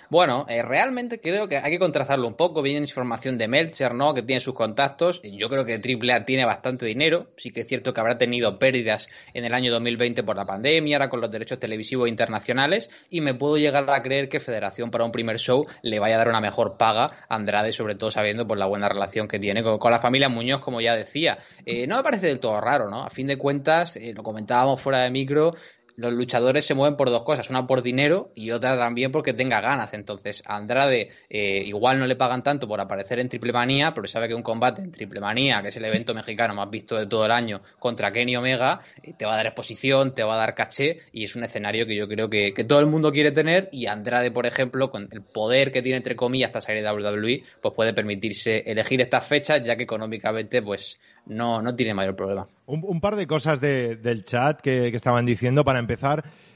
Bueno, 0.10 0.46
eh, 0.50 0.62
realmente 0.62 1.20
creo 1.20 1.48
que 1.48 1.58
hay 1.58 1.72
que 1.72 1.80
contrastarlo 1.80 2.28
un 2.28 2.36
poco. 2.36 2.62
Viene 2.62 2.80
información 2.80 3.38
de 3.38 3.48
Meltzer, 3.48 3.94
¿no? 3.94 4.14
Que 4.14 4.24
tiene 4.24 4.40
sus 4.40 4.54
contactos. 4.54 5.22
Yo 5.24 5.50
creo 5.50 5.66
que 5.66 5.76
AAA 5.76 6.26
tiene 6.26 6.46
bastante 6.46 6.86
dinero. 6.86 7.28
Sí 7.38 7.52
que 7.52 7.62
es 7.62 7.68
cierto 7.68 7.94
que 7.94 8.00
habrá 8.00 8.18
tenido 8.18 8.60
pérdidas 8.60 9.10
en 9.34 9.46
el 9.46 9.54
año 9.54 9.72
2020 9.72 10.24
por 10.24 10.36
la 10.36 10.46
pandemia, 10.46 10.98
ahora 10.98 11.10
con 11.10 11.22
los 11.22 11.32
derechos 11.32 11.60
televisivos 11.60 12.08
internacionales. 12.08 12.90
Y 13.10 13.22
me 13.22 13.34
puedo 13.34 13.58
llegar 13.58 13.90
a 13.90 14.02
creer 14.02 14.30
que 14.30 14.40
Federación 14.40 14.92
para 14.92 15.06
un 15.06 15.12
primer 15.12 15.38
show 15.38 15.64
le 15.82 16.00
vaya 16.00 16.16
a 16.16 16.18
dar 16.20 16.30
una 16.30 16.42
mejor 16.42 16.78
paga 16.78 17.12
a 17.28 17.36
Andrade, 17.36 17.72
sobre 17.74 17.96
todo 17.96 18.12
sabiendo 18.12 18.48
por 18.48 18.58
la 18.58 18.66
buena 18.66 18.90
relación 18.90 19.28
que 19.28 19.40
tiene 19.40 19.64
con, 19.64 19.78
con 19.78 19.92
la 19.92 20.00
familia 20.00 20.30
Muñoz, 20.30 20.62
como 20.62 20.82
ya 20.82 20.96
decía. 20.96 21.38
Eh, 21.66 21.88
no 21.88 21.98
me 21.98 22.04
parece 22.04 22.28
del 22.28 22.40
todo 22.40 22.60
raro, 22.60 22.90
¿no? 22.90 23.04
A 23.04 23.10
fin 23.10 23.28
de 23.28 23.38
cuentas, 23.38 23.96
eh, 23.98 24.14
lo 24.16 24.24
comentábamos 24.24 24.82
fuera 24.82 25.04
de 25.04 25.12
micro, 25.12 25.54
los 26.00 26.14
luchadores 26.14 26.66
se 26.66 26.74
mueven 26.74 26.96
por 26.98 27.10
dos 27.10 27.24
cosas, 27.24 27.50
una 27.50 27.68
por 27.68 27.82
dinero 27.84 28.32
y 28.36 28.52
otra 28.52 28.78
también 28.78 29.12
porque 29.12 29.34
tenga 29.34 29.62
ganas. 29.62 29.94
Entonces, 29.94 30.42
Andrade 30.46 31.10
eh, 31.30 31.64
igual 31.66 32.00
no 32.00 32.08
le 32.08 32.16
pagan 32.16 32.42
tanto 32.44 32.68
por 32.68 32.80
aparecer 32.82 33.20
en 33.20 33.30
Triple 33.30 33.54
Manía, 33.54 33.92
pero 33.94 34.08
sabe 34.08 34.28
que 34.28 34.34
un 34.36 34.42
combate 34.44 34.82
en 34.82 34.92
Triple 34.92 35.20
Manía, 35.20 35.62
que 35.62 35.68
es 35.70 35.76
el 35.78 35.86
evento 35.86 36.14
mexicano 36.14 36.54
más 36.56 36.70
visto 36.70 36.96
de 36.98 37.06
todo 37.06 37.26
el 37.26 37.32
año, 37.32 37.62
contra 37.80 38.12
Kenny 38.12 38.36
Omega, 38.36 38.80
eh, 39.04 39.14
te 39.18 39.26
va 39.26 39.34
a 39.34 39.38
dar 39.38 39.48
exposición, 39.48 40.14
te 40.16 40.24
va 40.24 40.36
a 40.36 40.38
dar 40.38 40.56
caché 40.56 41.00
y 41.12 41.26
es 41.26 41.36
un 41.36 41.44
escenario 41.44 41.86
que 41.86 41.96
yo 41.96 42.08
creo 42.08 42.30
que, 42.30 42.54
que 42.54 42.64
todo 42.64 42.80
el 42.80 42.86
mundo 42.88 43.12
quiere 43.12 43.32
tener 43.32 43.70
y 43.72 43.88
Andrade, 43.88 44.32
por 44.32 44.46
ejemplo, 44.46 44.90
con 44.92 45.10
el 45.12 45.22
poder 45.22 45.72
que 45.72 45.82
tiene 45.82 45.98
entre 45.98 46.16
comillas 46.16 46.48
esta 46.50 46.62
serie 46.62 46.82
de 46.82 46.90
WWE, 46.92 47.44
pues 47.62 47.74
puede 47.76 47.94
permitirse 47.94 48.60
elegir 48.66 49.02
estas 49.02 49.28
fechas 49.28 49.62
ya 49.64 49.76
que 49.76 49.84
económicamente 49.84 50.62
pues 50.62 51.00
no, 51.26 51.62
no 51.62 51.76
tiene 51.76 51.94
mayor 51.94 52.16
problema. 52.16 52.48
Un, 52.66 52.82
un 52.84 53.02
par 53.02 53.16
de 53.16 53.28
cosas 53.28 53.60
de- 53.60 53.96
del 53.98 54.24
chat 54.24 54.62
que, 54.62 54.90
que 54.90 54.96
estaban 54.98 55.26
diciendo. 55.26 55.64
Para 55.64 55.80
empezar, 55.80 55.89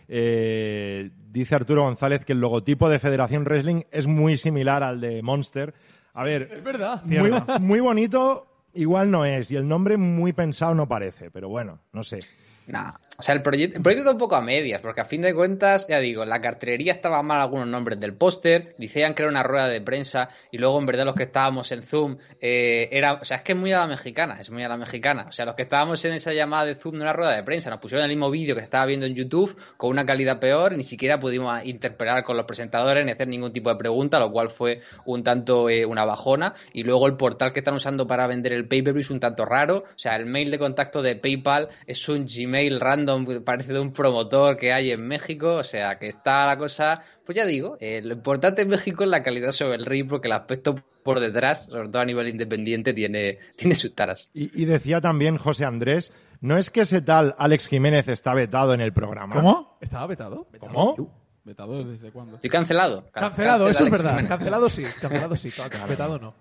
eh, 0.08 1.10
dice 1.32 1.56
Arturo 1.56 1.84
González 1.84 2.25
que 2.25 2.34
el 2.34 2.42
logotipo 2.42 2.90
de 2.90 3.00
Federación 3.00 3.44
Wrestling 3.46 3.82
es 3.92 4.08
muy 4.08 4.38
similar 4.38 4.84
al 4.84 5.02
de 5.02 5.22
Monster. 5.22 5.74
A 6.13 6.24
ver, 6.24 6.50
Es 6.52 6.63
verdad. 6.63 7.02
muy, 7.06 7.32
muy 7.60 7.80
bonito 7.80 8.48
igual 8.74 9.12
no 9.12 9.25
es 9.25 9.52
y 9.52 9.56
el 9.56 9.68
nombre 9.68 9.98
muy 9.98 10.34
pensado 10.34 10.74
no 10.75 10.88
parece, 10.88 11.32
pero 11.32 11.50
bueno, 11.50 11.80
no 11.92 12.04
sé. 12.04 12.20
Nah. 12.68 12.94
O 13.24 13.25
sea, 13.25 13.36
el 13.36 13.42
proyecto, 13.42 13.77
el 13.77 13.84
proyecto 13.84 14.01
está 14.01 14.12
un 14.12 14.18
poco 14.18 14.36
a 14.36 14.42
medias, 14.42 14.82
porque 14.82 15.00
a 15.00 15.06
fin 15.06 15.22
de 15.22 15.34
cuentas, 15.34 15.88
ya 15.88 16.00
digo, 16.00 16.25
la 16.25 16.42
cartelería 16.42 16.92
estaba 16.92 17.24
mal 17.24 17.39
algunos 17.39 17.70
nombres 17.70 17.98
del 17.98 18.15
póster, 18.15 18.75
decían 18.77 19.13
que 19.13 19.24
era 19.24 19.32
una 19.32 19.44
rueda 19.44 19.70
de 19.70 19.80
prensa, 19.80 20.27
y 20.51 20.58
luego 20.58 20.77
en 20.77 20.86
verdad 20.86 21.06
los 21.06 21.15
que 21.15 21.24
estábamos 21.24 21.72
en 21.72 21.84
Zoom, 21.84 22.18
eh, 22.42 22.89
era, 22.92 23.13
o 23.13 23.24
sea, 23.24 23.38
es 23.38 23.44
que 23.44 23.53
es 23.53 23.58
muy 23.58 23.72
a 23.72 23.80
la 23.80 23.88
mexicana, 23.88 24.42
es 24.42 24.51
muy 24.51 24.62
a 24.65 24.68
la 24.68 24.75
mexicana. 24.75 25.27
O 25.30 25.32
sea, 25.32 25.46
los 25.46 25.56
que 25.56 25.62
estábamos 25.62 26.03
en 26.03 26.12
esa 26.12 26.34
llamada 26.34 26.65
de 26.65 26.75
Zoom 26.75 26.98
no 26.98 27.03
era 27.03 27.13
rueda 27.13 27.34
de 27.34 27.44
prensa, 27.44 27.70
nos 27.70 27.80
pusieron 27.80 28.03
el 28.03 28.10
mismo 28.10 28.30
vídeo 28.30 28.56
que 28.56 28.62
estaba 28.62 28.86
viendo 28.88 29.06
en 29.06 29.15
YouTube, 29.15 29.56
con 29.77 29.92
una 29.92 30.06
calidad 30.06 30.42
peor, 30.42 30.75
ni 30.75 30.84
siquiera 30.84 31.18
pudimos 31.22 31.63
interpelar 31.63 32.25
con 32.25 32.36
los 32.36 32.46
presentadores 32.46 33.06
ni 33.06 33.13
hacer 33.13 33.30
ningún 33.30 33.53
tipo 33.53 33.70
de 33.70 33.77
pregunta, 33.77 34.20
lo 34.20 34.34
cual 34.34 34.50
fue 34.50 34.82
un 35.06 35.24
tanto 35.24 35.70
eh, 35.70 35.86
una 35.86 36.03
bajona. 36.03 36.56
Y 36.74 36.84
luego 36.84 37.08
el 37.08 37.15
portal 37.15 37.53
que 37.53 37.62
están 37.62 37.75
usando 37.75 38.06
para 38.06 38.27
vender 38.27 38.51
el 38.51 38.68
pay-per-view 38.68 39.00
es 39.00 39.12
un 39.12 39.22
tanto 39.22 39.46
raro, 39.46 39.77
o 39.77 39.98
sea, 39.98 40.18
el 40.18 40.25
mail 40.25 40.51
de 40.51 40.60
contacto 40.60 41.01
de 41.01 41.15
PayPal 41.15 41.70
es 41.88 42.10
un 42.10 42.25
Gmail 42.25 42.82
random, 42.82 43.12
parece 43.46 43.74
de 43.74 43.79
un 43.79 43.91
promotor 43.91 44.58
que 44.58 44.74
hay 44.74 44.91
en 44.91 45.08
México, 45.08 45.55
o 45.55 45.63
sea, 45.63 45.98
que 45.98 46.08
está 46.08 46.46
la 46.46 46.58
cosa, 46.58 47.01
pues 47.25 47.36
ya 47.36 47.46
digo, 47.46 47.77
eh, 47.79 48.01
lo 48.03 48.13
importante 48.13 48.62
en 48.62 48.70
México 48.70 49.03
es 49.03 49.10
la 49.10 49.24
calidad 49.24 49.51
sobre 49.51 49.75
el 49.75 49.86
ring, 49.86 50.08
porque 50.08 50.27
el 50.27 50.34
aspecto 50.34 50.75
por 51.03 51.20
detrás, 51.20 51.65
sobre 51.65 51.89
todo 51.89 52.01
a 52.01 52.05
nivel 52.05 52.27
independiente, 52.29 52.93
tiene, 52.93 53.39
tiene 53.58 53.75
sus 53.75 53.93
taras. 53.93 54.29
Y, 54.34 54.62
y 54.62 54.65
decía 54.65 55.01
también 55.01 55.38
José 55.38 55.65
Andrés, 55.65 56.12
¿no 56.41 56.58
es 56.58 56.72
que 56.72 56.82
ese 56.82 57.01
tal 57.01 57.36
Alex 57.38 57.67
Jiménez 57.67 58.08
está 58.08 58.34
vetado 58.34 58.74
en 58.74 58.82
el 58.82 58.93
programa? 58.93 59.36
¿Cómo? 59.36 59.77
¿Estaba 59.82 60.08
vetado? 60.08 60.48
¿Cómo? 60.60 60.96
¿Vetado 61.43 61.84
desde 61.84 62.10
cuándo? 62.12 62.36
Estoy 62.36 62.50
cancelado. 62.50 63.12
Cancelado, 63.12 63.67
eso 63.67 63.84
es 63.84 63.91
verdad. 63.91 64.12
Jiménez. 64.12 64.29
Cancelado 64.29 64.70
sí, 64.70 64.84
cancelado 65.01 65.36
sí, 65.36 65.51
vetado 65.89 66.20
no. 66.20 66.34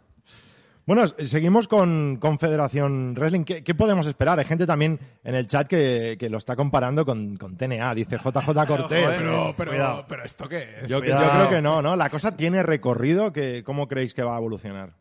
Bueno, 0.84 1.06
seguimos 1.06 1.68
con, 1.68 2.16
con 2.16 2.40
Federación 2.40 3.14
Wrestling. 3.14 3.44
¿Qué, 3.44 3.62
qué 3.62 3.74
podemos 3.74 4.06
esperar? 4.08 4.38
Hay 4.40 4.44
gente 4.44 4.66
también 4.66 4.98
en 5.22 5.34
el 5.36 5.46
chat 5.46 5.68
que, 5.68 6.16
que 6.18 6.28
lo 6.28 6.38
está 6.38 6.56
comparando 6.56 7.04
con, 7.06 7.36
con 7.36 7.56
TNA. 7.56 7.94
Dice 7.94 8.16
JJ 8.18 8.32
Cortés. 8.66 9.04
Joder, 9.04 9.18
Pero, 9.18 9.54
pero, 9.56 9.70
Cuidado. 9.70 10.04
pero 10.08 10.24
¿esto 10.24 10.48
qué 10.48 10.80
es? 10.82 10.90
yo, 10.90 11.00
que- 11.00 11.08
yo 11.10 11.30
creo 11.32 11.48
que 11.50 11.62
no, 11.62 11.82
¿no? 11.82 11.94
La 11.94 12.10
cosa 12.10 12.36
tiene 12.36 12.64
recorrido. 12.64 13.32
Que, 13.32 13.62
¿Cómo 13.62 13.86
creéis 13.86 14.12
que 14.12 14.24
va 14.24 14.34
a 14.34 14.38
evolucionar? 14.38 14.94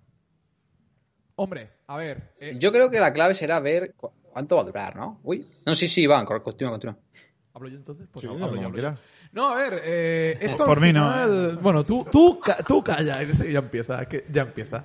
Hombre, 1.35 1.71
a 1.87 1.97
ver. 1.97 2.33
eh, 2.39 2.57
Yo 2.59 2.71
creo 2.71 2.91
que 2.91 2.99
la 2.99 3.11
clave 3.13 3.33
será 3.33 3.59
ver 3.59 3.93
cu- 3.95 4.11
cuánto 4.31 4.57
va 4.57 4.61
a 4.61 4.65
durar, 4.65 4.95
¿no? 4.95 5.19
Uy. 5.23 5.47
No, 5.65 5.73
sí, 5.73 5.87
sí, 5.87 6.03
Iván, 6.03 6.25
continúa, 6.25 6.71
continúa. 6.73 6.97
¿Hablo 7.53 7.69
yo 7.69 7.77
entonces? 7.77 8.07
Pues 8.11 8.21
Sí, 8.21 8.27
hablo 8.27 8.39
yo, 8.55 8.67
hablo 8.67 8.77
yo. 8.79 8.93
No, 9.33 9.49
a 9.49 9.55
ver, 9.55 9.81
eh, 9.85 10.37
esto 10.41 10.65
Por 10.65 10.79
al 10.79 10.83
mí 10.83 10.91
no, 10.91 11.09
final- 11.09 11.57
Bueno, 11.61 11.85
tú, 11.85 12.05
tú, 12.11 12.41
tú 12.67 12.83
calla, 12.83 13.13
ya 13.23 13.59
empieza, 13.59 14.05
que 14.05 14.25
ya 14.29 14.41
empieza. 14.41 14.83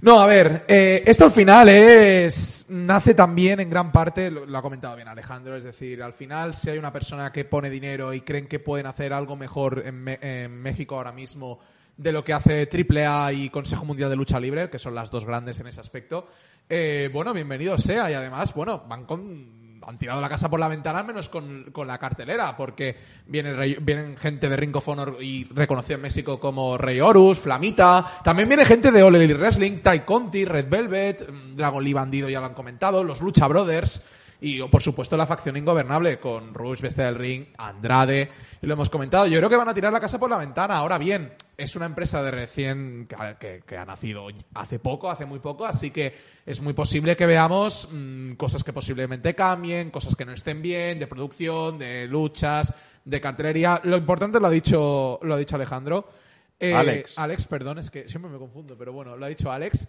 No, 0.00 0.20
a 0.20 0.26
ver, 0.26 0.64
eh, 0.66 1.04
esto 1.06 1.24
al 1.24 1.30
final 1.30 1.68
es 1.68 2.66
nace 2.68 3.14
también 3.14 3.60
en 3.60 3.70
gran 3.70 3.92
parte, 3.92 4.28
lo, 4.28 4.44
lo 4.44 4.58
ha 4.58 4.62
comentado 4.62 4.96
bien 4.96 5.06
Alejandro, 5.06 5.56
es 5.56 5.62
decir, 5.62 6.02
al 6.02 6.12
final 6.12 6.52
si 6.52 6.68
hay 6.70 6.78
una 6.78 6.92
persona 6.92 7.30
que 7.30 7.44
pone 7.44 7.70
dinero 7.70 8.12
y 8.12 8.22
creen 8.22 8.48
que 8.48 8.58
pueden 8.58 8.86
hacer 8.86 9.12
algo 9.12 9.36
mejor 9.36 9.84
en, 9.86 10.02
Me- 10.02 10.18
en 10.20 10.60
México 10.60 10.96
ahora 10.96 11.12
mismo 11.12 11.60
de 11.96 12.10
lo 12.10 12.24
que 12.24 12.32
hace 12.32 12.68
AAA 12.68 13.32
y 13.34 13.50
Consejo 13.50 13.84
Mundial 13.84 14.10
de 14.10 14.16
Lucha 14.16 14.40
Libre, 14.40 14.68
que 14.68 14.80
son 14.80 14.96
las 14.96 15.12
dos 15.12 15.24
grandes 15.24 15.60
en 15.60 15.68
ese 15.68 15.80
aspecto, 15.80 16.26
eh, 16.68 17.08
bueno, 17.12 17.32
bienvenido 17.32 17.78
sea 17.78 18.10
y 18.10 18.14
además, 18.14 18.52
bueno, 18.52 18.82
van 18.88 19.04
con 19.06 19.65
han 19.86 19.98
tirado 19.98 20.20
la 20.20 20.28
casa 20.28 20.50
por 20.50 20.58
la 20.58 20.68
ventana 20.68 21.02
menos 21.02 21.28
con, 21.28 21.64
con 21.72 21.86
la 21.86 21.98
cartelera, 21.98 22.56
porque 22.56 22.96
viene 23.26 23.76
vienen 23.80 24.16
gente 24.16 24.48
de 24.48 24.56
Ring 24.56 24.74
of 24.74 24.88
Honor 24.88 25.18
y 25.20 25.44
reconocido 25.44 25.96
en 25.96 26.02
México 26.02 26.40
como 26.40 26.76
Rey 26.76 27.00
Horus, 27.00 27.38
Flamita, 27.38 28.04
también 28.24 28.48
viene 28.48 28.64
gente 28.64 28.90
de 28.90 29.02
All 29.02 29.14
Wrestling, 29.14 29.80
Ty 29.82 30.00
Conti, 30.00 30.44
Red 30.44 30.68
Velvet, 30.68 31.30
mm, 31.30 31.56
Dragon 31.56 31.82
Lee 31.82 31.92
Bandido 31.92 32.28
ya 32.28 32.40
lo 32.40 32.46
han 32.46 32.54
comentado, 32.54 33.04
los 33.04 33.20
Lucha 33.20 33.46
Brothers 33.46 34.02
y 34.40 34.62
por 34.68 34.82
supuesto 34.82 35.16
la 35.16 35.26
facción 35.26 35.56
ingobernable 35.56 36.18
con 36.20 36.52
Rush, 36.54 36.80
Bestia 36.80 37.04
del 37.06 37.14
Ring, 37.14 37.46
Andrade, 37.56 38.30
y 38.62 38.66
lo 38.66 38.74
hemos 38.74 38.90
comentado. 38.90 39.26
Yo 39.26 39.38
creo 39.38 39.48
que 39.50 39.56
van 39.56 39.68
a 39.68 39.74
tirar 39.74 39.92
la 39.92 40.00
casa 40.00 40.18
por 40.18 40.28
la 40.30 40.36
ventana. 40.36 40.76
Ahora 40.76 40.98
bien, 40.98 41.32
es 41.56 41.74
una 41.76 41.86
empresa 41.86 42.22
de 42.22 42.30
recién 42.30 43.06
que, 43.08 43.16
que- 43.38 43.62
que 43.66 43.76
ha 43.76 43.84
nacido 43.84 44.26
hace 44.54 44.78
poco, 44.78 45.10
hace 45.10 45.24
muy 45.26 45.38
poco, 45.38 45.64
así 45.66 45.90
que 45.90 46.14
es 46.44 46.60
muy 46.60 46.72
posible 46.74 47.16
que 47.16 47.26
veamos 47.26 47.88
mm, 47.92 48.32
cosas 48.32 48.62
que 48.62 48.72
posiblemente 48.72 49.34
cambien, 49.34 49.90
cosas 49.90 50.14
que 50.14 50.24
no 50.24 50.32
estén 50.32 50.60
bien, 50.62 50.98
de 50.98 51.06
producción, 51.06 51.78
de 51.78 52.06
luchas, 52.06 52.72
de 53.04 53.20
cartelería. 53.20 53.80
Lo 53.84 53.96
importante 53.96 54.38
lo 54.40 54.46
ha 54.48 54.50
dicho, 54.50 55.18
lo 55.22 55.34
ha 55.34 55.38
dicho 55.38 55.56
Alejandro. 55.56 56.08
Eh, 56.58 56.72
Alex. 56.74 57.18
Alex, 57.18 57.46
perdón, 57.46 57.78
es 57.78 57.90
que 57.90 58.08
siempre 58.08 58.30
me 58.30 58.38
confundo, 58.38 58.76
pero 58.78 58.92
bueno, 58.92 59.16
lo 59.16 59.26
ha 59.26 59.28
dicho 59.28 59.50
Alex. 59.52 59.86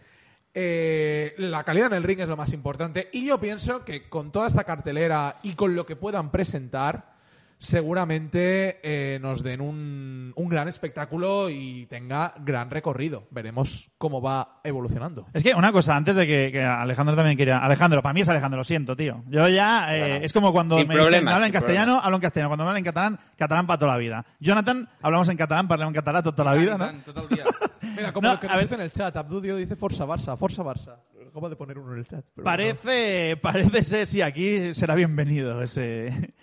Eh, 0.54 1.36
la 1.38 1.64
calidad 1.64 1.88
en 1.88 1.98
el 1.98 2.04
ring 2.04 2.20
es 2.20 2.30
lo 2.30 2.38
más 2.38 2.54
importante 2.54 3.10
y 3.12 3.26
yo 3.26 3.40
pienso 3.40 3.86
que 3.86 4.10
con 4.10 4.32
toda 4.32 4.48
esta 4.48 4.64
cartelera 4.64 5.40
y 5.44 5.54
con 5.54 5.76
lo 5.76 5.86
que 5.86 5.96
puedan 5.96 6.32
presentar, 6.32 7.17
seguramente 7.58 8.80
eh, 8.84 9.20
nos 9.20 9.44
den 9.44 9.62
un, 9.62 10.34
un 10.36 10.50
gran 10.50 10.68
espectáculo 10.68 11.50
y 11.50 11.86
tenga 11.88 12.34
gran 12.40 12.70
recorrido. 12.70 13.28
Veremos 13.32 13.90
cómo 13.98 14.22
va 14.22 14.60
evolucionando. 14.64 15.28
Es 15.34 15.44
que 15.44 15.54
una 15.54 15.72
cosa, 15.72 15.96
antes 15.96 16.16
de 16.16 16.28
que, 16.28 16.52
que 16.52 16.64
Alejandro 16.64 17.16
también 17.16 17.38
quería. 17.38 17.58
Alejandro, 17.60 18.02
para 18.02 18.14
mí 18.14 18.22
es 18.22 18.30
Alejandro, 18.30 18.58
lo 18.58 18.64
siento, 18.64 18.96
tío. 18.96 19.24
Yo 19.28 19.48
ya. 19.48 19.96
eh, 19.96 20.00
Claro. 20.08 20.26
es 20.26 20.34
como 20.34 20.52
cuando 20.54 20.76
Sin 20.76 20.88
me 20.88 20.94
dicen, 20.94 21.04
problemas, 21.06 21.34
habla 21.34 21.48
en 21.48 21.52
sin 21.54 21.60
castellano, 21.62 22.00
hablo 22.04 22.16
en 22.18 22.22
castellano. 22.22 22.50
Cuando 22.50 22.64
me 22.64 22.70
hablan 22.70 22.80
en 22.80 22.86
catalán, 22.86 23.20
catalán 23.38 23.68
para 23.68 23.80
toda 23.80 23.92
la 23.94 23.98
vida. 23.98 24.26
Jonathan, 24.40 24.90
hablamos 25.02 25.30
en 25.30 25.38
catalán, 25.38 25.68
parlem 25.68 25.88
en 25.90 25.94
catalán 25.94 26.24
toda 26.24 26.44
la 26.44 26.54
vida, 26.54 26.78
¿no? 26.78 26.92
Tot 27.04 27.18
el 27.18 27.30
dia. 27.36 27.44
Mira, 27.96 28.14
como 28.14 28.28
No, 28.28 28.34
lo 28.36 28.40
que 28.40 28.48
a 28.48 28.52
nos 28.52 28.62
dice 28.62 28.76
en 28.76 28.82
el 28.82 28.92
chat, 28.92 29.16
Abdudio 29.16 29.56
dice 29.56 29.76
Forza 29.76 30.06
Barça, 30.06 30.38
Forza 30.38 30.64
Barça. 30.64 30.98
Acabo 31.30 31.50
de 31.50 31.56
poner 31.56 31.78
uno 31.78 31.94
en 31.94 32.00
el 32.00 32.08
chat. 32.08 32.24
Parece, 32.44 33.38
parece 33.42 33.84
ser, 33.84 34.08
sí, 34.08 34.22
aquí 34.22 34.74
será 34.74 34.96
bienvenido 34.96 35.62
ese. 35.62 36.34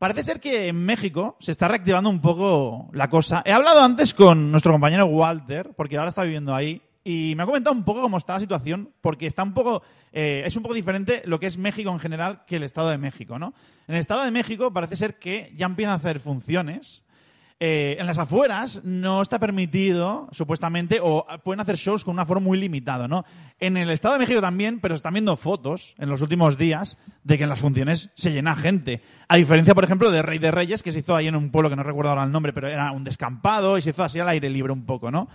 Parece 0.00 0.22
ser 0.22 0.40
que 0.40 0.68
en 0.68 0.82
México 0.82 1.36
se 1.40 1.52
está 1.52 1.68
reactivando 1.68 2.08
un 2.08 2.22
poco 2.22 2.88
la 2.94 3.10
cosa. 3.10 3.42
He 3.44 3.52
hablado 3.52 3.82
antes 3.82 4.14
con 4.14 4.50
nuestro 4.50 4.72
compañero 4.72 5.04
Walter, 5.04 5.74
porque 5.76 5.98
ahora 5.98 6.08
está 6.08 6.22
viviendo 6.22 6.54
ahí, 6.54 6.80
y 7.04 7.34
me 7.36 7.42
ha 7.42 7.46
comentado 7.46 7.76
un 7.76 7.84
poco 7.84 8.00
cómo 8.00 8.16
está 8.16 8.32
la 8.32 8.40
situación, 8.40 8.94
porque 9.02 9.26
está 9.26 9.42
un 9.42 9.52
poco, 9.52 9.82
eh, 10.10 10.42
es 10.46 10.56
un 10.56 10.62
poco 10.62 10.74
diferente 10.74 11.20
lo 11.26 11.38
que 11.38 11.48
es 11.48 11.58
México 11.58 11.90
en 11.90 11.98
general 11.98 12.46
que 12.46 12.56
el 12.56 12.62
Estado 12.62 12.88
de 12.88 12.96
México, 12.96 13.38
¿no? 13.38 13.52
En 13.88 13.94
el 13.94 14.00
Estado 14.00 14.24
de 14.24 14.30
México 14.30 14.72
parece 14.72 14.96
ser 14.96 15.18
que 15.18 15.52
ya 15.54 15.66
empiezan 15.66 15.92
a 15.92 15.96
hacer 15.96 16.18
funciones. 16.18 17.04
Eh, 17.62 17.98
en 18.00 18.06
las 18.06 18.16
afueras 18.16 18.80
no 18.84 19.20
está 19.20 19.38
permitido, 19.38 20.28
supuestamente, 20.32 20.98
o 21.02 21.26
pueden 21.44 21.60
hacer 21.60 21.76
shows 21.76 22.04
con 22.04 22.14
un 22.14 22.20
aforo 22.20 22.40
muy 22.40 22.58
limitado, 22.58 23.06
¿no? 23.06 23.26
En 23.58 23.76
el 23.76 23.90
Estado 23.90 24.14
de 24.14 24.20
México 24.20 24.40
también, 24.40 24.80
pero 24.80 24.94
se 24.94 25.00
están 25.00 25.12
viendo 25.12 25.36
fotos 25.36 25.94
en 25.98 26.08
los 26.08 26.22
últimos 26.22 26.56
días 26.56 26.96
de 27.22 27.36
que 27.36 27.42
en 27.42 27.50
las 27.50 27.60
funciones 27.60 28.08
se 28.14 28.32
llena 28.32 28.56
gente. 28.56 29.02
A 29.28 29.36
diferencia, 29.36 29.74
por 29.74 29.84
ejemplo, 29.84 30.10
de 30.10 30.22
Rey 30.22 30.38
de 30.38 30.50
Reyes, 30.50 30.82
que 30.82 30.90
se 30.90 31.00
hizo 31.00 31.14
ahí 31.14 31.26
en 31.26 31.36
un 31.36 31.50
pueblo 31.50 31.68
que 31.68 31.76
no 31.76 31.82
recuerdo 31.82 32.08
ahora 32.08 32.24
el 32.24 32.32
nombre, 32.32 32.54
pero 32.54 32.66
era 32.66 32.92
un 32.92 33.04
descampado 33.04 33.76
y 33.76 33.82
se 33.82 33.90
hizo 33.90 34.02
así 34.02 34.18
al 34.18 34.30
aire 34.30 34.48
libre 34.48 34.72
un 34.72 34.86
poco, 34.86 35.10
¿no? 35.10 35.28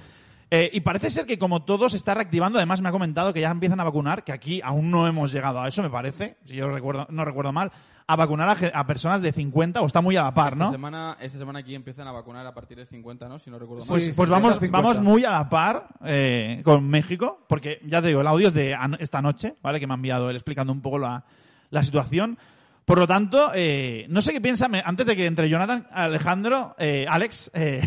Eh, 0.49 0.71
y 0.73 0.81
parece 0.81 1.11
ser 1.11 1.27
que 1.27 1.37
como 1.37 1.63
todo 1.63 1.89
se 1.89 1.97
está 1.97 2.15
reactivando, 2.15 2.57
además 2.57 2.81
me 2.81 2.89
ha 2.89 2.91
comentado 2.91 3.33
que 3.33 3.41
ya 3.41 3.51
empiezan 3.51 3.79
a 3.79 3.83
vacunar, 3.83 4.23
que 4.23 4.31
aquí 4.31 4.61
aún 4.63 4.89
no 4.89 5.07
hemos 5.07 5.31
llegado 5.31 5.61
a 5.61 5.67
eso, 5.67 5.83
me 5.83 5.91
parece, 5.91 6.37
si 6.45 6.55
yo 6.55 6.69
recuerdo, 6.69 7.05
no 7.11 7.23
recuerdo 7.23 7.51
mal. 7.51 7.71
A 8.07 8.15
vacunar 8.15 8.71
a, 8.73 8.85
personas 8.85 9.21
de 9.21 9.31
50 9.31 9.81
o 9.81 9.85
está 9.85 10.01
muy 10.01 10.15
a 10.15 10.23
la 10.23 10.33
par, 10.33 10.53
Esta 10.53 10.65
¿no? 10.65 10.71
semana, 10.71 11.17
esta 11.19 11.39
semana 11.39 11.59
aquí 11.59 11.73
empiezan 11.73 12.07
a 12.07 12.11
vacunar 12.11 12.45
a 12.45 12.53
partir 12.53 12.77
de 12.77 12.85
50, 12.85 13.27
¿no? 13.27 13.39
Si 13.39 13.49
no 13.49 13.57
recuerdo 13.57 13.83
mal. 13.83 13.89
Pues, 13.89 14.05
Sí, 14.05 14.13
pues 14.15 14.29
60, 14.29 14.35
vamos, 14.35 14.59
50. 14.59 14.77
vamos 14.77 15.01
muy 15.01 15.25
a 15.25 15.31
la 15.31 15.49
par 15.49 15.87
eh, 16.03 16.61
con 16.63 16.87
México, 16.87 17.45
porque 17.47 17.79
ya 17.85 18.01
te 18.01 18.09
digo, 18.09 18.21
el 18.21 18.27
audio 18.27 18.49
es 18.49 18.53
de 18.53 18.77
esta 18.99 19.21
noche, 19.21 19.55
¿vale? 19.61 19.79
Que 19.79 19.87
me 19.87 19.93
ha 19.93 19.95
enviado 19.95 20.29
él 20.29 20.35
explicando 20.35 20.71
un 20.71 20.81
poco 20.81 20.99
la, 20.99 21.25
la 21.71 21.83
situación. 21.83 22.37
Por 22.85 22.99
lo 22.99 23.07
tanto, 23.07 23.49
eh, 23.55 24.05
no 24.09 24.21
sé 24.21 24.31
qué 24.31 24.41
piensa, 24.41 24.67
antes 24.83 25.07
de 25.07 25.15
que 25.15 25.25
entre 25.25 25.49
Jonathan, 25.49 25.87
Alejandro, 25.91 26.75
eh, 26.77 27.07
Alex, 27.09 27.49
eh, 27.55 27.81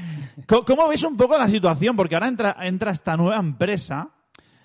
¿cómo, 0.46 0.88
veis 0.88 1.04
un 1.04 1.18
poco 1.18 1.36
la 1.36 1.48
situación? 1.48 1.94
Porque 1.94 2.14
ahora 2.14 2.28
entra, 2.28 2.56
entra 2.60 2.90
esta 2.90 3.18
nueva 3.18 3.36
empresa 3.36 4.08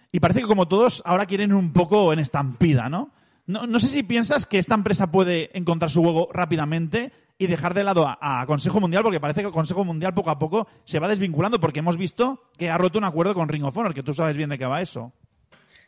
y 0.10 0.22
parece 0.22 0.40
que 0.40 0.48
como 0.48 0.70
todos 0.70 1.04
ahora 1.06 1.26
quieren 1.26 1.52
un 1.52 1.74
poco 1.74 2.14
en 2.14 2.20
estampida, 2.20 2.88
¿no? 2.88 3.12
No, 3.46 3.68
no 3.68 3.80
sé 3.80 3.88
si 3.88 4.04
piensas 4.04 4.46
que 4.46 4.58
esta 4.58 4.76
empresa 4.76 5.12
puede 5.12 5.58
encontrar 5.58 5.92
su 5.92 6.02
hueco 6.02 6.30
rápidamente 6.32 7.12
y 7.38 7.48
dejar 7.48 7.74
de 7.74 7.84
lado 7.84 8.08
a, 8.08 8.46
Consejo 8.46 8.80
Mundial, 8.80 9.04
porque 9.04 9.20
parece 9.20 9.44
que 9.44 9.52
Consejo 9.52 9.84
Mundial 9.84 10.14
poco 10.14 10.30
a 10.30 10.40
poco 10.40 10.68
se 10.86 11.00
va 11.00 11.08
desvinculando, 11.08 11.60
porque 11.60 11.80
hemos 11.80 11.98
visto 11.98 12.44
que 12.58 12.70
ha 12.70 12.78
roto 12.78 12.98
un 12.98 13.04
acuerdo 13.04 13.34
con 13.34 13.50
Ring 13.50 13.66
of 13.66 13.76
Honor, 13.76 13.94
que 13.94 14.04
tú 14.04 14.14
sabes 14.14 14.38
bien 14.38 14.50
de 14.50 14.58
qué 14.58 14.66
va 14.66 14.82
eso. 14.82 15.12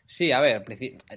Sí, 0.07 0.31
a 0.31 0.39
ver, 0.39 0.63